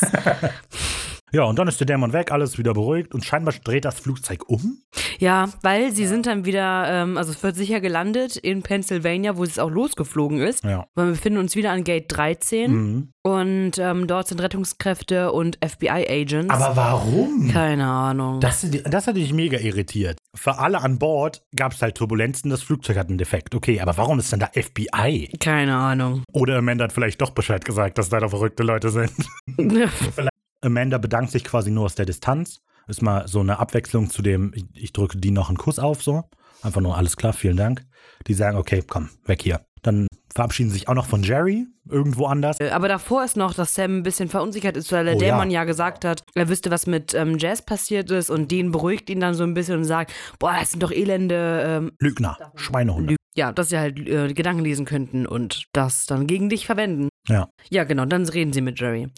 Ja, 1.32 1.44
und 1.44 1.58
dann 1.58 1.66
ist 1.68 1.80
der 1.80 1.86
Dämon 1.86 2.12
weg, 2.12 2.30
alles 2.30 2.58
wieder 2.58 2.74
beruhigt 2.74 3.14
und 3.14 3.24
scheinbar 3.24 3.54
dreht 3.64 3.84
das 3.84 3.98
Flugzeug 4.00 4.48
um. 4.48 4.78
Ja, 5.18 5.48
weil 5.62 5.92
sie 5.92 6.06
sind 6.06 6.26
dann 6.26 6.44
wieder, 6.44 6.86
ähm, 6.88 7.16
also 7.16 7.30
es 7.32 7.42
wird 7.42 7.56
sicher 7.56 7.80
gelandet 7.80 8.36
in 8.36 8.62
Pennsylvania, 8.62 9.36
wo 9.36 9.44
es 9.44 9.58
auch 9.58 9.70
losgeflogen 9.70 10.40
ist. 10.40 10.64
Ja. 10.64 10.86
Weil 10.94 11.06
wir 11.06 11.12
befinden 11.12 11.38
uns 11.38 11.56
wieder 11.56 11.70
an 11.70 11.84
Gate 11.84 12.06
13 12.08 12.72
Mhm. 12.72 13.08
und 13.22 13.78
ähm, 13.78 14.06
dort 14.06 14.28
sind 14.28 14.40
Rettungskräfte 14.42 15.32
und 15.32 15.58
FBI-Agents. 15.64 16.52
Aber 16.52 16.76
warum? 16.76 17.50
Keine 17.52 17.86
Ahnung. 17.86 18.40
Das, 18.40 18.66
das 18.84 19.06
hat 19.06 19.16
dich 19.16 19.32
mega 19.32 19.58
irritiert. 19.58 20.18
Für 20.34 20.58
alle 20.58 20.80
an 20.82 20.98
Bord 20.98 21.42
gab 21.56 21.72
es 21.72 21.82
halt 21.82 21.96
Turbulenzen, 21.96 22.50
das 22.50 22.62
Flugzeug 22.62 22.96
hat 22.96 23.08
einen 23.08 23.18
Defekt. 23.18 23.54
Okay, 23.54 23.80
aber 23.80 23.96
warum 23.96 24.18
ist 24.18 24.32
denn 24.32 24.40
da 24.40 24.48
FBI? 24.54 25.30
Keine 25.40 25.76
Ahnung. 25.76 26.22
Oder 26.32 26.58
Amanda 26.58 26.84
hat 26.84 26.92
vielleicht 26.92 27.20
doch 27.20 27.30
Bescheid 27.30 27.64
gesagt, 27.64 27.98
dass 27.98 28.08
da 28.08 28.20
da 28.20 28.28
verrückte 28.28 28.62
Leute 28.62 28.90
sind. 28.90 29.12
Amanda 30.62 30.98
bedankt 30.98 31.32
sich 31.32 31.44
quasi 31.44 31.70
nur 31.70 31.84
aus 31.84 31.94
der 31.94 32.06
Distanz. 32.06 32.62
Ist 32.88 33.02
mal 33.02 33.28
so 33.28 33.40
eine 33.40 33.58
Abwechslung 33.58 34.10
zu 34.10 34.22
dem, 34.22 34.52
ich, 34.54 34.64
ich 34.74 34.92
drücke 34.92 35.18
die 35.18 35.30
noch 35.30 35.48
einen 35.48 35.58
Kuss 35.58 35.78
auf, 35.78 36.02
so. 36.02 36.24
Einfach 36.62 36.80
nur 36.80 36.96
alles 36.96 37.16
klar, 37.16 37.32
vielen 37.32 37.56
Dank. 37.56 37.84
Die 38.26 38.34
sagen, 38.34 38.56
okay, 38.56 38.82
komm, 38.86 39.10
weg 39.24 39.42
hier. 39.42 39.60
Dann 39.82 40.06
verabschieden 40.32 40.70
sich 40.70 40.88
auch 40.88 40.94
noch 40.94 41.06
von 41.06 41.22
Jerry, 41.22 41.66
irgendwo 41.88 42.26
anders. 42.26 42.60
Aber 42.60 42.88
davor 42.88 43.24
ist 43.24 43.36
noch, 43.36 43.52
dass 43.52 43.74
Sam 43.74 43.98
ein 43.98 44.02
bisschen 44.04 44.28
verunsichert 44.28 44.76
ist, 44.76 44.92
weil 44.92 45.04
der 45.04 45.16
Oh, 45.16 45.18
Dämon 45.18 45.50
ja. 45.50 45.60
ja. 45.60 45.64
gesagt 45.64 46.04
hat, 46.04 46.22
er 46.34 46.48
wüsste, 46.48 46.70
was 46.70 46.86
mit 46.86 47.14
ähm, 47.14 47.38
Jazz 47.38 47.62
passiert 47.62 48.10
ist 48.10 48.30
und 48.30 48.50
Dean 48.50 48.70
beruhigt 48.70 49.10
ihn 49.10 49.20
dann 49.20 49.34
so 49.34 49.42
ein 49.42 49.54
bisschen 49.54 49.78
und 49.78 49.84
sagt, 49.84 50.12
boah, 50.38 50.54
das 50.58 50.70
sind 50.70 50.82
doch 50.82 50.92
elende 50.92 51.64
ähm, 51.66 51.92
Lügner, 51.98 52.38
Schweinehunde. 52.54 53.12
Lü 53.12 53.16
ja, 53.34 53.50
dass 53.50 53.70
sie 53.70 53.78
halt 53.78 53.98
äh, 53.98 54.32
Gedanken 54.34 54.62
lesen 54.62 54.84
könnten 54.84 55.26
und 55.26 55.64
das 55.72 56.06
dann 56.06 56.26
gegen 56.26 56.48
dich 56.50 56.66
verwenden. 56.66 57.08
Ja. 57.28 57.48
Ja, 57.70 57.84
genau, 57.84 58.04
dann 58.04 58.28
reden 58.28 58.52
sie 58.52 58.60
mit 58.60 58.78
Jerry. 58.78 59.08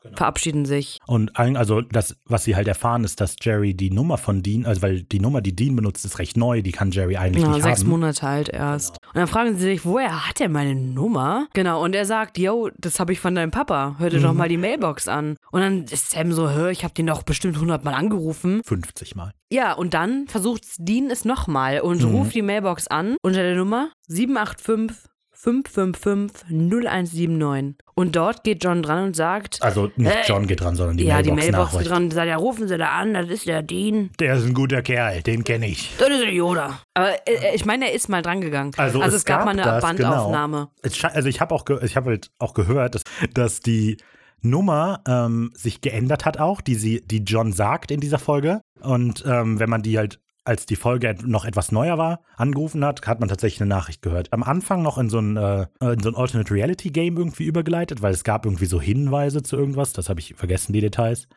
Genau. 0.00 0.16
verabschieden 0.16 0.64
sich. 0.64 0.98
Und 1.06 1.36
also 1.36 1.80
das, 1.80 2.16
was 2.24 2.44
sie 2.44 2.56
halt 2.56 2.68
erfahren, 2.68 3.04
ist, 3.04 3.20
dass 3.20 3.36
Jerry 3.40 3.74
die 3.74 3.90
Nummer 3.90 4.18
von 4.18 4.42
Dean, 4.42 4.66
also 4.66 4.82
weil 4.82 5.02
die 5.02 5.20
Nummer, 5.20 5.40
die 5.40 5.54
Dean 5.54 5.76
benutzt, 5.76 6.04
ist 6.04 6.18
recht 6.18 6.36
neu, 6.36 6.62
die 6.62 6.72
kann 6.72 6.90
Jerry 6.90 7.16
eigentlich 7.16 7.44
ja, 7.44 7.50
nicht 7.50 7.62
sechs 7.62 7.80
haben. 7.80 7.90
Monate 7.90 8.26
alt 8.26 8.48
erst. 8.48 9.00
Genau. 9.00 9.08
Und 9.10 9.16
dann 9.16 9.26
fragen 9.26 9.54
sie 9.56 9.64
sich, 9.64 9.84
woher 9.84 10.28
hat 10.28 10.40
er 10.40 10.48
meine 10.48 10.74
Nummer? 10.74 11.46
Genau, 11.54 11.82
und 11.82 11.94
er 11.94 12.04
sagt, 12.04 12.38
yo, 12.38 12.70
das 12.78 13.00
habe 13.00 13.12
ich 13.12 13.20
von 13.20 13.34
deinem 13.34 13.50
Papa. 13.50 13.96
Hör 13.98 14.10
dir 14.10 14.18
mhm. 14.18 14.22
doch 14.22 14.34
mal 14.34 14.48
die 14.48 14.56
Mailbox 14.56 15.08
an. 15.08 15.36
Und 15.50 15.60
dann 15.60 15.84
ist 15.84 16.10
Sam 16.10 16.32
so, 16.32 16.50
hör, 16.50 16.70
ich 16.70 16.84
habe 16.84 16.94
den 16.94 17.06
doch 17.06 17.22
bestimmt 17.22 17.54
100 17.54 17.84
Mal 17.84 17.94
angerufen. 17.94 18.62
50 18.64 19.16
Mal. 19.16 19.32
Ja, 19.52 19.72
und 19.72 19.94
dann 19.94 20.28
versucht 20.28 20.62
Dean 20.78 21.10
es 21.10 21.24
nochmal 21.24 21.80
und 21.80 22.02
mhm. 22.02 22.14
ruft 22.14 22.34
die 22.34 22.42
Mailbox 22.42 22.86
an 22.86 23.16
unter 23.22 23.42
der 23.42 23.56
Nummer 23.56 23.90
785 24.06 25.09
555 25.42 26.50
0179. 26.50 27.76
Und 27.94 28.14
dort 28.14 28.44
geht 28.44 28.62
John 28.62 28.82
dran 28.82 29.04
und 29.04 29.16
sagt. 29.16 29.62
Also 29.62 29.90
nicht 29.96 30.14
äh, 30.14 30.26
John 30.26 30.46
geht 30.46 30.60
dran, 30.60 30.76
sondern 30.76 30.98
die 30.98 31.04
ja, 31.04 31.14
Mailbox. 31.14 31.28
Ja, 31.28 31.34
die 31.34 31.50
Mailbox 31.52 31.78
geht 31.78 31.90
dran 31.90 32.04
und 32.04 32.12
sagt, 32.12 32.28
ja, 32.28 32.36
rufen 32.36 32.68
Sie 32.68 32.76
da 32.76 32.90
an, 32.90 33.14
das 33.14 33.28
ist 33.28 33.46
der 33.46 33.62
Dean. 33.62 34.10
Der 34.18 34.34
ist 34.34 34.44
ein 34.44 34.52
guter 34.52 34.82
Kerl, 34.82 35.22
den 35.22 35.42
kenne 35.44 35.68
ich. 35.68 35.96
Das 35.98 36.10
ist 36.10 36.20
der 36.20 36.32
Yoda. 36.32 36.80
Aber 36.92 37.12
äh, 37.26 37.54
ich 37.54 37.64
meine, 37.64 37.88
er 37.88 37.94
ist 37.94 38.10
mal 38.10 38.20
dran 38.20 38.42
gegangen. 38.42 38.72
Also, 38.76 39.00
also 39.00 39.16
es, 39.16 39.22
es, 39.22 39.24
gab, 39.24 39.46
mal 39.46 39.52
eine 39.52 39.62
das, 39.62 39.82
Bandaufnahme. 39.82 40.68
Genau. 40.82 41.08
Also 41.14 41.28
ich 41.28 41.40
habe 41.40 41.54
auch, 41.54 41.64
ich 41.82 41.96
hab 41.96 42.04
halt 42.04 42.30
auch 42.38 42.52
gehört, 42.52 42.96
dass, 42.96 43.04
dass 43.32 43.60
die 43.60 43.96
Nummer 44.42 45.00
ähm, 45.08 45.52
sich 45.54 45.80
geändert 45.80 46.26
hat 46.26 46.38
auch, 46.38 46.60
die 46.60 46.74
sie, 46.74 47.00
die 47.06 47.18
John 47.24 47.52
sagt 47.52 47.90
in 47.90 48.00
dieser 48.00 48.18
Folge. 48.18 48.60
Und 48.80 49.24
ähm, 49.26 49.58
wenn 49.58 49.70
man 49.70 49.82
die 49.82 49.96
halt 49.96 50.20
als 50.44 50.66
die 50.66 50.76
Folge 50.76 51.16
noch 51.22 51.44
etwas 51.44 51.70
neuer 51.70 51.98
war, 51.98 52.20
angerufen 52.36 52.84
hat, 52.84 53.06
hat 53.06 53.20
man 53.20 53.28
tatsächlich 53.28 53.60
eine 53.60 53.68
Nachricht 53.68 54.02
gehört. 54.02 54.32
Am 54.32 54.42
Anfang 54.42 54.82
noch 54.82 54.98
in 54.98 55.10
so 55.10 55.18
ein, 55.18 55.36
äh, 55.36 55.66
in 55.80 56.00
so 56.00 56.08
ein 56.08 56.16
Alternate 56.16 56.52
Reality 56.52 56.90
Game 56.90 57.16
irgendwie 57.16 57.44
übergeleitet, 57.44 58.02
weil 58.02 58.12
es 58.12 58.24
gab 58.24 58.46
irgendwie 58.46 58.66
so 58.66 58.80
Hinweise 58.80 59.42
zu 59.42 59.56
irgendwas. 59.56 59.92
Das 59.92 60.08
habe 60.08 60.20
ich 60.20 60.34
vergessen, 60.34 60.72
die 60.72 60.80
Details. 60.80 61.28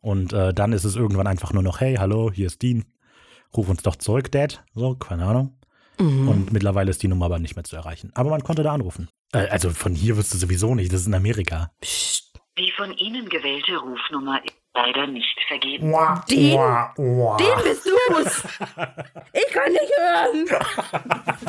Und 0.00 0.32
äh, 0.32 0.54
dann 0.54 0.72
ist 0.72 0.84
es 0.84 0.96
irgendwann 0.96 1.26
einfach 1.26 1.52
nur 1.52 1.62
noch, 1.62 1.80
hey, 1.80 1.96
hallo, 1.96 2.30
hier 2.32 2.46
ist 2.46 2.62
Dean. 2.62 2.84
Ruf 3.56 3.68
uns 3.68 3.82
doch 3.82 3.96
zurück, 3.96 4.30
Dad. 4.32 4.64
So, 4.74 4.94
keine 4.94 5.26
Ahnung. 5.26 5.58
Mhm. 5.98 6.28
Und 6.28 6.52
mittlerweile 6.52 6.90
ist 6.90 7.02
die 7.02 7.08
Nummer 7.08 7.26
aber 7.26 7.38
nicht 7.38 7.56
mehr 7.56 7.64
zu 7.64 7.76
erreichen. 7.76 8.10
Aber 8.14 8.30
man 8.30 8.42
konnte 8.42 8.62
da 8.62 8.72
anrufen. 8.72 9.08
Äh, 9.32 9.48
also 9.48 9.70
von 9.70 9.94
hier 9.94 10.16
wirst 10.16 10.34
du 10.34 10.38
sowieso 10.38 10.74
nicht, 10.74 10.92
das 10.92 11.02
ist 11.02 11.06
in 11.06 11.14
Amerika. 11.14 11.70
Psst. 11.80 12.32
Die 12.58 12.70
von 12.76 12.92
Ihnen 12.98 13.30
gewählte 13.30 13.78
Rufnummer 13.78 14.38
ist 14.44 14.51
leider 14.74 15.06
nicht 15.06 15.38
vergeben. 15.48 15.92
Den, 16.30 16.58
den 16.98 17.62
bist 17.62 17.86
du's. 17.86 18.44
Ich 19.32 19.52
kann 19.52 19.72
nicht 19.72 19.92
hören. 19.98 20.46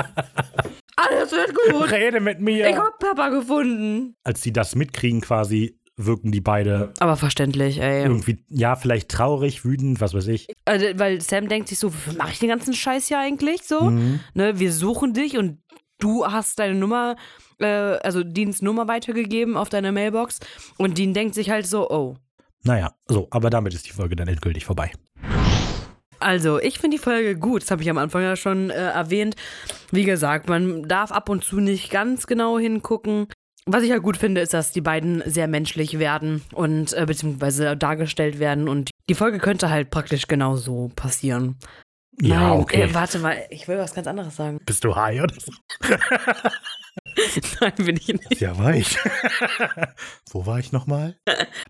Alles 0.96 1.32
wird 1.32 1.54
gut. 1.56 1.92
Rede 1.92 2.20
mit 2.20 2.40
mir. 2.40 2.70
Ich 2.70 2.78
hab 2.78 3.00
Papa 3.00 3.30
gefunden. 3.30 4.16
Als 4.24 4.42
sie 4.42 4.54
das 4.54 4.76
mitkriegen 4.76 5.22
quasi, 5.22 5.80
wirken 5.96 6.32
die 6.32 6.42
beide. 6.42 6.94
Aber 7.00 7.18
verständlich, 7.18 7.80
ey. 7.80 8.04
Irgendwie, 8.04 8.44
ja, 8.50 8.76
vielleicht 8.76 9.10
traurig, 9.10 9.66
wütend, 9.66 10.02
was 10.02 10.14
weiß 10.14 10.28
ich. 10.28 10.48
Also, 10.66 10.86
weil 10.96 11.22
Sam 11.22 11.48
denkt 11.48 11.70
sich 11.70 11.80
so, 11.80 11.94
wofür 11.94 12.14
mache 12.14 12.32
ich 12.32 12.40
den 12.40 12.50
ganzen 12.50 12.74
Scheiß 12.74 13.08
hier 13.08 13.20
eigentlich 13.20 13.64
so? 13.64 13.82
Mhm. 13.82 14.20
Ne, 14.34 14.60
wir 14.60 14.72
suchen 14.72 15.14
dich 15.14 15.38
und 15.38 15.60
du 16.00 16.26
hast 16.26 16.60
deine 16.60 16.76
Nummer, 16.76 17.16
äh, 17.60 17.66
also 17.68 18.24
Deans 18.24 18.62
Nummer 18.62 18.88
weitergegeben 18.88 19.58
auf 19.58 19.70
deine 19.70 19.92
Mailbox 19.92 20.40
und 20.78 20.98
Dean 20.98 21.14
denkt 21.14 21.36
sich 21.36 21.50
halt 21.50 21.66
so, 21.68 21.90
oh. 21.90 22.16
Naja, 22.64 22.94
so, 23.08 23.28
aber 23.32 23.50
damit 23.50 23.74
ist 23.74 23.88
die 23.88 23.92
Folge 23.92 24.16
dann 24.16 24.28
endgültig 24.28 24.66
vorbei. 24.66 24.92
Also, 26.20 26.60
ich 26.60 26.80
finde 26.80 26.98
die 26.98 27.04
Folge 27.04 27.36
gut. 27.36 27.64
Das 27.64 27.72
habe 27.72 27.82
ich 27.82 27.90
am 27.90 27.98
Anfang 27.98 28.24
ja 28.24 28.36
schon 28.38 28.70
äh, 28.70 28.74
erwähnt. 28.74 29.36
Wie 29.92 30.06
gesagt, 30.06 30.48
man 30.48 30.88
darf 30.88 31.12
ab 31.12 31.28
und 31.30 31.44
zu 31.44 31.60
nicht 31.60 31.92
ganz 31.92 32.28
genau 32.28 32.58
hingucken. 32.58 33.28
Was 33.66 33.84
ich 33.84 33.92
halt 33.92 34.04
gut 34.04 34.18
finde, 34.18 34.42
ist, 34.42 34.54
dass 34.54 34.72
die 34.72 34.82
beiden 34.82 35.24
sehr 35.26 35.48
menschlich 35.48 36.00
werden 36.00 36.42
und 36.54 36.94
äh, 36.94 37.06
beziehungsweise 37.06 37.78
dargestellt 37.78 38.40
werden. 38.40 38.68
Und 38.68 38.90
die 39.10 39.16
Folge 39.16 39.40
könnte 39.40 39.70
halt 39.70 39.90
praktisch 39.90 40.28
genau 40.28 40.56
so 40.56 40.92
passieren. 40.96 41.58
Ja, 42.22 42.50
Nein, 42.50 42.60
okay. 42.60 42.82
Äh, 42.84 42.94
warte 42.94 43.20
mal, 43.20 43.38
ich 43.50 43.68
will 43.68 43.78
was 43.78 43.94
ganz 43.94 44.08
anderes 44.08 44.36
sagen. 44.36 44.60
Bist 44.66 44.84
du 44.84 44.96
high 44.96 45.22
oder 45.22 45.36
so? 45.40 45.52
Nein, 47.60 47.74
bin 47.78 47.98
ich 47.98 48.08
nicht. 48.08 48.40
Ja, 48.40 48.58
war 48.58 48.74
ich. 48.74 48.98
Wo 50.32 50.46
war 50.46 50.60
ich 50.60 50.72
nochmal? 50.72 51.18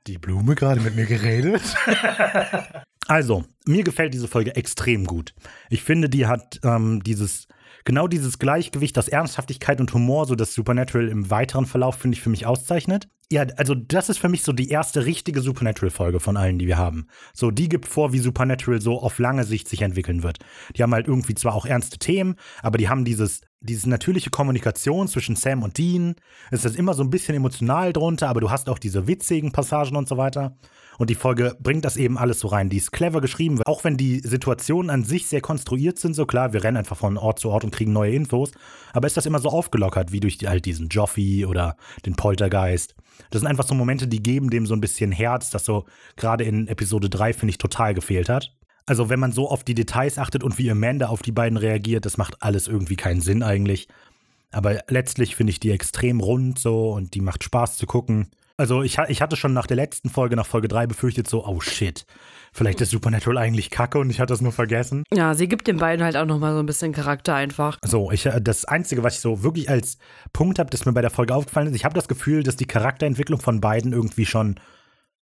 Die 0.07 0.17
Blume 0.17 0.55
gerade 0.55 0.81
mit 0.81 0.95
mir 0.95 1.05
geredet. 1.05 1.61
also, 3.07 3.45
mir 3.65 3.83
gefällt 3.83 4.13
diese 4.13 4.27
Folge 4.27 4.55
extrem 4.55 5.05
gut. 5.05 5.33
Ich 5.69 5.83
finde, 5.83 6.09
die 6.09 6.25
hat 6.27 6.59
ähm, 6.63 7.01
dieses 7.03 7.47
genau 7.83 8.07
dieses 8.07 8.39
Gleichgewicht, 8.39 8.95
das 8.97 9.07
Ernsthaftigkeit 9.07 9.79
und 9.79 9.93
Humor, 9.93 10.25
so 10.25 10.35
das 10.35 10.53
Supernatural 10.53 11.09
im 11.09 11.29
weiteren 11.29 11.65
Verlauf, 11.65 11.95
finde 11.95 12.15
ich, 12.15 12.21
für 12.21 12.29
mich 12.29 12.45
auszeichnet. 12.45 13.07
Ja, 13.31 13.45
also 13.57 13.73
das 13.73 14.09
ist 14.09 14.19
für 14.19 14.29
mich 14.29 14.43
so 14.43 14.53
die 14.53 14.69
erste 14.69 15.05
richtige 15.05 15.41
Supernatural-Folge 15.41 16.19
von 16.19 16.37
allen, 16.37 16.59
die 16.59 16.67
wir 16.67 16.77
haben. 16.77 17.07
So, 17.33 17.49
die 17.49 17.67
gibt 17.67 17.87
vor, 17.87 18.13
wie 18.13 18.19
Supernatural 18.19 18.79
so 18.79 19.01
auf 19.01 19.17
lange 19.17 19.43
Sicht 19.43 19.67
sich 19.67 19.81
entwickeln 19.81 20.21
wird. 20.21 20.37
Die 20.75 20.83
haben 20.83 20.93
halt 20.93 21.07
irgendwie 21.07 21.33
zwar 21.33 21.55
auch 21.55 21.65
ernste 21.65 21.97
Themen, 21.97 22.35
aber 22.61 22.77
die 22.77 22.89
haben 22.89 23.05
dieses, 23.05 23.41
diese 23.59 23.89
natürliche 23.89 24.29
Kommunikation 24.29 25.07
zwischen 25.07 25.35
Sam 25.35 25.63
und 25.63 25.77
Dean. 25.77 26.15
Es 26.51 26.63
ist 26.63 26.75
immer 26.75 26.93
so 26.93 27.01
ein 27.01 27.09
bisschen 27.09 27.33
emotional 27.33 27.91
drunter, 27.91 28.29
aber 28.29 28.41
du 28.41 28.51
hast 28.51 28.69
auch 28.69 28.77
diese 28.77 29.07
witzigen 29.07 29.51
Passagen 29.51 29.95
und 29.95 30.07
so 30.07 30.17
weiter. 30.17 30.55
Und 30.97 31.09
die 31.09 31.15
Folge 31.15 31.55
bringt 31.59 31.85
das 31.85 31.97
eben 31.97 32.17
alles 32.17 32.39
so 32.39 32.47
rein. 32.47 32.69
Die 32.69 32.77
ist 32.77 32.91
clever 32.91 33.21
geschrieben, 33.21 33.61
auch 33.65 33.83
wenn 33.83 33.97
die 33.97 34.19
Situationen 34.19 34.89
an 34.89 35.03
sich 35.03 35.27
sehr 35.27 35.41
konstruiert 35.41 35.99
sind. 35.99 36.13
So 36.13 36.25
klar, 36.25 36.53
wir 36.53 36.63
rennen 36.63 36.77
einfach 36.77 36.97
von 36.97 37.17
Ort 37.17 37.39
zu 37.39 37.49
Ort 37.49 37.63
und 37.63 37.71
kriegen 37.71 37.93
neue 37.93 38.13
Infos. 38.13 38.51
Aber 38.93 39.07
ist 39.07 39.17
das 39.17 39.25
immer 39.25 39.39
so 39.39 39.49
aufgelockert, 39.49 40.11
wie 40.11 40.19
durch 40.19 40.37
halt 40.45 40.65
diesen 40.65 40.89
Joffi 40.89 41.45
oder 41.45 41.75
den 42.05 42.15
Poltergeist. 42.15 42.95
Das 43.29 43.41
sind 43.41 43.47
einfach 43.47 43.67
so 43.67 43.75
Momente, 43.75 44.07
die 44.07 44.21
geben 44.21 44.49
dem 44.49 44.65
so 44.65 44.73
ein 44.73 44.81
bisschen 44.81 45.11
Herz, 45.11 45.49
das 45.49 45.65
so 45.65 45.85
gerade 46.15 46.43
in 46.43 46.67
Episode 46.67 47.09
3, 47.09 47.33
finde 47.33 47.51
ich, 47.51 47.57
total 47.57 47.93
gefehlt 47.93 48.29
hat. 48.29 48.53
Also, 48.85 49.09
wenn 49.09 49.19
man 49.19 49.31
so 49.31 49.49
auf 49.49 49.63
die 49.63 49.75
Details 49.75 50.17
achtet 50.17 50.43
und 50.43 50.57
wie 50.57 50.69
Amanda 50.69 51.07
auf 51.07 51.21
die 51.21 51.31
beiden 51.31 51.57
reagiert, 51.57 52.05
das 52.05 52.17
macht 52.17 52.41
alles 52.41 52.67
irgendwie 52.67 52.97
keinen 52.97 53.21
Sinn 53.21 53.41
eigentlich. 53.41 53.87
Aber 54.51 54.81
letztlich 54.87 55.35
finde 55.35 55.51
ich 55.51 55.59
die 55.59 55.71
extrem 55.71 56.19
rund 56.19 56.59
so 56.59 56.91
und 56.91 57.13
die 57.13 57.21
macht 57.21 57.43
Spaß 57.43 57.77
zu 57.77 57.87
gucken. 57.87 58.29
Also 58.55 58.83
ich, 58.83 58.99
ich 59.07 59.21
hatte 59.21 59.35
schon 59.35 59.53
nach 59.53 59.65
der 59.65 59.77
letzten 59.77 60.09
Folge, 60.09 60.35
nach 60.35 60.45
Folge 60.45 60.67
3, 60.67 60.85
befürchtet 60.85 61.27
so, 61.27 61.45
oh 61.45 61.59
shit, 61.59 62.05
vielleicht 62.53 62.81
ist 62.81 62.91
Supernatural 62.91 63.39
eigentlich 63.39 63.71
kacke 63.71 63.97
und 63.97 64.11
ich 64.11 64.19
hatte 64.19 64.33
das 64.33 64.41
nur 64.41 64.51
vergessen. 64.51 65.03
Ja, 65.11 65.33
sie 65.33 65.47
gibt 65.47 65.67
den 65.67 65.77
beiden 65.77 66.05
halt 66.05 66.15
auch 66.15 66.25
nochmal 66.25 66.53
so 66.53 66.59
ein 66.59 66.67
bisschen 66.67 66.91
Charakter 66.91 67.33
einfach. 67.33 67.79
So, 67.83 68.11
ich, 68.11 68.27
äh, 68.27 68.39
das 68.39 68.65
Einzige, 68.65 69.01
was 69.01 69.15
ich 69.15 69.21
so 69.21 69.41
wirklich 69.41 69.69
als 69.69 69.97
Punkt 70.33 70.59
habe, 70.59 70.69
das 70.69 70.85
mir 70.85 70.93
bei 70.93 71.01
der 71.01 71.09
Folge 71.09 71.33
aufgefallen 71.33 71.67
ist, 71.67 71.75
ich 71.75 71.83
habe 71.85 71.95
das 71.95 72.07
Gefühl, 72.07 72.43
dass 72.43 72.55
die 72.55 72.67
Charakterentwicklung 72.67 73.41
von 73.41 73.59
beiden 73.59 73.91
irgendwie 73.91 74.27
schon 74.27 74.59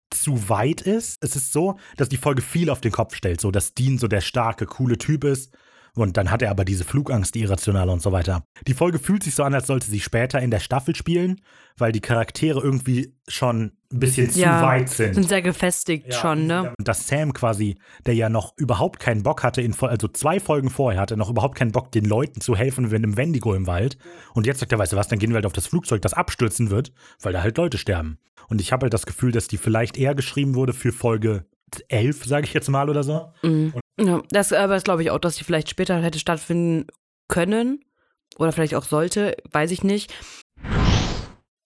zu 0.10 0.50
weit 0.50 0.82
ist. 0.82 1.18
Es 1.22 1.36
ist 1.36 1.54
so, 1.54 1.78
dass 1.98 2.10
die 2.10 2.18
Folge 2.18 2.42
viel 2.42 2.72
auf 2.72 2.82
den 2.82 2.92
Kopf 2.92 3.14
stellt, 3.14 3.42
so 3.42 3.52
dass 3.52 3.76
Dean 3.76 4.00
so 4.00 4.08
der 4.08 4.22
starke, 4.22 4.66
coole 4.66 4.98
Typ 4.98 5.24
ist 5.24 5.56
und 5.96 6.18
dann 6.18 6.32
hat 6.32 6.42
er 6.42 6.52
aber 6.52 6.66
diese 6.66 6.84
Flugangst, 6.84 7.36
die 7.36 7.42
irrationale 7.42 7.92
und 7.92 8.02
so 8.02 8.12
weiter. 8.12 8.44
Die 8.68 8.74
Folge 8.74 9.00
fühlt 9.00 9.24
sich 9.24 9.36
so 9.36 9.44
an, 9.44 9.54
als 9.54 9.68
sollte 9.68 9.90
sie 9.90 10.00
später 10.00 10.40
in 10.40 10.52
der 10.52 10.60
Staffel 10.60 10.96
spielen, 10.96 11.42
weil 11.78 11.92
die 11.92 12.02
Charaktere 12.02 12.60
irgendwie 12.62 13.14
schon 13.28 13.74
ein 13.92 14.00
bisschen 14.00 14.30
zu 14.30 14.40
ja, 14.40 14.62
weit 14.62 14.90
sind. 14.90 15.16
sind 15.16 15.30
sehr 15.30 15.42
gefestigt 15.42 16.08
ja, 16.08 16.14
schon, 16.14 16.46
ne? 16.46 16.74
Und 16.78 16.88
dass 16.88 17.08
Sam 17.08 17.34
quasi, 17.34 17.78
der 18.06 18.14
ja 18.14 18.30
noch 18.30 18.54
überhaupt 18.58 19.00
keinen 19.00 19.24
Bock 19.24 19.44
hatte, 19.44 19.62
in, 19.62 19.74
also 19.80 20.08
zwei 20.08 20.40
Folgen 20.40 20.70
vorher 20.70 21.02
hatte 21.02 21.18
noch 21.18 21.30
überhaupt 21.30 21.58
keinen 21.58 21.72
Bock, 21.72 21.92
den 21.92 22.06
Leuten 22.06 22.42
zu 22.42 22.56
helfen, 22.56 22.92
wenn 22.92 23.04
im 23.04 23.18
Wendigo 23.18 23.54
im 23.56 23.66
Wald. 23.66 23.98
Und 24.34 24.46
jetzt 24.46 24.60
sagt 24.60 24.72
er, 24.72 24.78
weißt 24.78 24.94
du 24.94 24.98
was, 24.98 25.08
dann 25.08 25.18
gehen 25.18 25.32
wir 25.32 25.36
halt 25.36 25.46
auf 25.46 25.54
das 25.54 25.68
Flugzeug, 25.68 26.02
das 26.02 26.14
abstürzen 26.14 26.70
wird, 26.70 26.92
weil 27.22 27.34
da 27.34 27.42
halt 27.42 27.58
Leute 27.58 27.78
sterben. 27.78 28.20
Und 28.48 28.62
ich 28.62 28.72
habe 28.72 28.86
halt 28.86 28.94
das 28.94 29.06
Gefühl, 29.06 29.32
dass 29.32 29.48
die 29.48 29.58
vielleicht 29.58 29.98
eher 29.98 30.16
geschrieben 30.16 30.56
wurde 30.56 30.74
für 30.74 30.92
Folge 30.92 31.46
11, 31.90 32.26
sage 32.26 32.46
ich 32.46 32.54
jetzt 32.54 32.70
mal 32.70 32.90
oder 32.90 33.04
so. 33.04 33.32
Mhm. 33.42 33.74
Ja, 34.00 34.22
das 34.30 34.54
aber 34.54 34.76
das 34.76 34.84
glaube 34.84 35.04
ich 35.04 35.12
auch, 35.12 35.20
dass 35.20 35.36
die 35.36 35.44
vielleicht 35.44 35.70
später 35.70 36.02
hätte 36.02 36.20
stattfinden 36.20 36.88
können 37.28 37.84
oder 38.38 38.52
vielleicht 38.52 38.76
auch 38.76 38.86
sollte, 38.86 39.36
weiß 39.52 39.72
ich 39.72 39.84
nicht. 39.84 40.14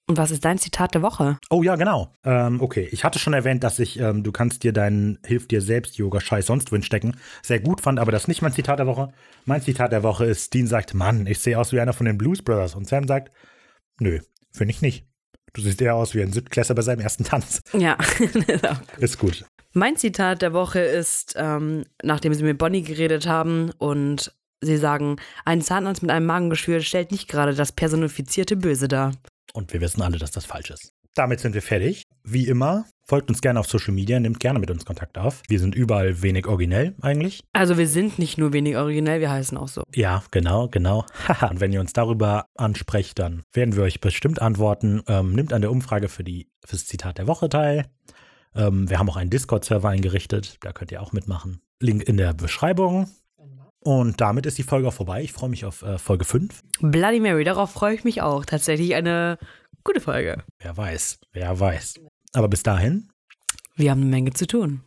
Und 0.06 0.18
was 0.18 0.32
ist 0.32 0.44
dein 0.44 0.58
Zitat 0.58 0.94
der 0.96 1.02
Woche? 1.02 1.38
Oh 1.50 1.64
ja, 1.64 1.78
genau. 1.78 2.14
Ähm, 2.26 2.62
okay, 2.62 2.90
ich 2.92 3.06
hatte 3.06 3.20
schon 3.20 3.34
erwähnt, 3.34 3.64
dass 3.64 3.80
ich, 3.80 4.00
ähm, 4.00 4.22
du 4.22 4.34
kannst 4.34 4.64
dir 4.64 4.74
deinen 4.74 5.18
Hilf 5.26 5.48
dir 5.48 5.62
selbst 5.62 5.98
Yoga-Scheiß 5.98 6.46
sonst 6.46 6.72
wohin 6.72 6.84
stecken, 6.84 7.16
sehr 7.42 7.62
gut 7.62 7.80
fand, 7.80 8.00
aber 8.00 8.12
das 8.12 8.24
ist 8.24 8.28
nicht 8.28 8.42
mein 8.42 8.52
Zitat 8.52 8.80
der 8.80 8.88
Woche. 8.88 9.14
Mein 9.46 9.62
Zitat 9.62 9.94
der 9.94 10.04
Woche 10.04 10.26
ist, 10.26 10.54
Dean 10.54 10.68
sagt, 10.68 10.94
Mann, 10.94 11.26
ich 11.26 11.40
sehe 11.40 11.58
aus 11.58 11.72
wie 11.72 11.80
einer 11.80 11.94
von 11.94 12.06
den 12.06 12.18
Blues 12.18 12.42
Brothers. 12.42 12.76
Und 12.76 12.88
Sam 12.88 13.08
sagt, 13.08 13.34
nö, 14.00 14.20
finde 14.52 14.74
ich 14.74 14.82
nicht. 14.82 15.08
Du 15.54 15.62
siehst 15.62 15.82
eher 15.82 15.96
aus 15.96 16.16
wie 16.16 16.22
ein 16.22 16.34
Siebtklässler 16.34 16.76
bei 16.76 16.82
seinem 16.82 17.00
ersten 17.00 17.24
Tanz. 17.24 17.62
Ja, 17.72 17.98
ist 18.98 19.20
gut. 19.20 19.46
Mein 19.74 19.98
Zitat 19.98 20.42
der 20.42 20.54
Woche 20.54 20.80
ist, 20.80 21.36
ähm, 21.38 21.84
nachdem 22.04 22.34
sie 22.34 22.44
mit 22.44 22.58
Bonnie 22.58 22.84
geredet 22.84 23.28
haben 23.28 23.72
und 23.78 24.32
sie 24.62 24.78
sagen, 24.78 25.18
ein 25.46 25.62
Zahnarzt 25.62 26.02
mit 26.02 26.12
einem 26.12 26.26
Magengeschwür 26.26 26.82
stellt 26.82 27.12
nicht 27.12 27.28
gerade 27.28 27.54
das 27.54 27.72
personifizierte 27.72 28.56
Böse 28.56 28.88
dar. 28.88 29.14
Und 29.54 29.74
wir 29.74 29.82
wissen 29.82 30.02
alle, 30.02 30.18
dass 30.18 30.32
das 30.32 30.46
falsch 30.46 30.70
ist. 30.70 30.94
Damit 31.16 31.40
sind 31.40 31.54
wir 31.54 31.62
fertig. 31.62 32.04
Wie 32.24 32.48
immer, 32.48 32.86
Folgt 33.06 33.30
uns 33.30 33.42
gerne 33.42 33.60
auf 33.60 33.68
Social 33.68 33.94
Media, 33.94 34.18
nehmt 34.20 34.40
gerne 34.40 34.60
mit 34.60 34.72
uns 34.72 34.86
Kontakt 34.86 35.18
auf. 35.18 35.42
Wir 35.50 35.60
sind 35.60 35.76
überall 35.76 36.22
wenig 36.22 36.48
originell 36.48 36.96
eigentlich. 37.02 37.44
Also 37.52 37.78
wir 37.78 37.88
sind 37.88 38.18
nicht 38.18 38.38
nur 38.38 38.54
wenig 38.54 38.78
originell, 38.78 39.20
wir 39.20 39.30
heißen 39.30 39.58
auch 39.58 39.68
so. 39.68 39.84
Ja, 39.94 40.24
genau, 40.32 40.70
genau. 40.70 41.06
Haha, 41.28 41.48
Und 41.48 41.60
wenn 41.60 41.74
ihr 41.74 41.82
uns 41.82 41.92
darüber 41.92 42.46
ansprecht, 42.56 43.20
dann 43.20 43.44
werden 43.52 43.76
wir 43.76 43.84
euch 43.84 44.00
bestimmt 44.00 44.42
antworten. 44.42 45.04
Ähm, 45.08 45.34
nimmt 45.34 45.52
an 45.52 45.62
der 45.62 45.72
Umfrage 45.72 46.08
für 46.08 46.24
die, 46.24 46.48
fürs 46.66 46.86
Zitat 46.86 47.18
der 47.18 47.28
Woche 47.28 47.50
teil. 47.50 47.86
Ähm, 48.56 48.90
wir 48.90 49.00
haben 49.00 49.10
auch 49.10 49.18
einen 49.18 49.30
Discord-Server 49.30 49.90
eingerichtet, 49.90 50.58
da 50.62 50.72
könnt 50.74 50.92
ihr 50.92 51.02
auch 51.02 51.12
mitmachen. 51.12 51.62
Link 51.80 52.04
in 52.04 52.18
der 52.18 52.34
Beschreibung. 52.34 53.10
Und 53.80 54.22
damit 54.22 54.46
ist 54.46 54.58
die 54.58 54.64
Folge 54.64 54.88
auch 54.88 54.94
vorbei. 54.94 55.22
Ich 55.24 55.34
freue 55.34 55.50
mich 55.50 55.66
auf 55.66 55.82
äh, 55.82 55.98
Folge 55.98 56.24
5. 56.24 56.62
Bloody 56.80 57.20
Mary, 57.20 57.44
darauf 57.44 57.72
freue 57.72 57.96
ich 57.96 58.06
mich 58.06 58.22
auch. 58.22 58.46
Tatsächlich 58.46 58.96
eine 58.96 59.38
gute 59.84 60.00
Folge. 60.00 60.44
Wer 60.60 60.78
weiß, 60.78 61.20
wer 61.34 61.60
weiß. 61.60 61.96
Aber 62.34 62.48
bis 62.48 62.64
dahin, 62.64 63.10
Wir 63.76 63.92
haben 63.92 64.02
eine 64.02 64.10
Menge 64.10 64.32
zu 64.32 64.48
tun. 64.48 64.84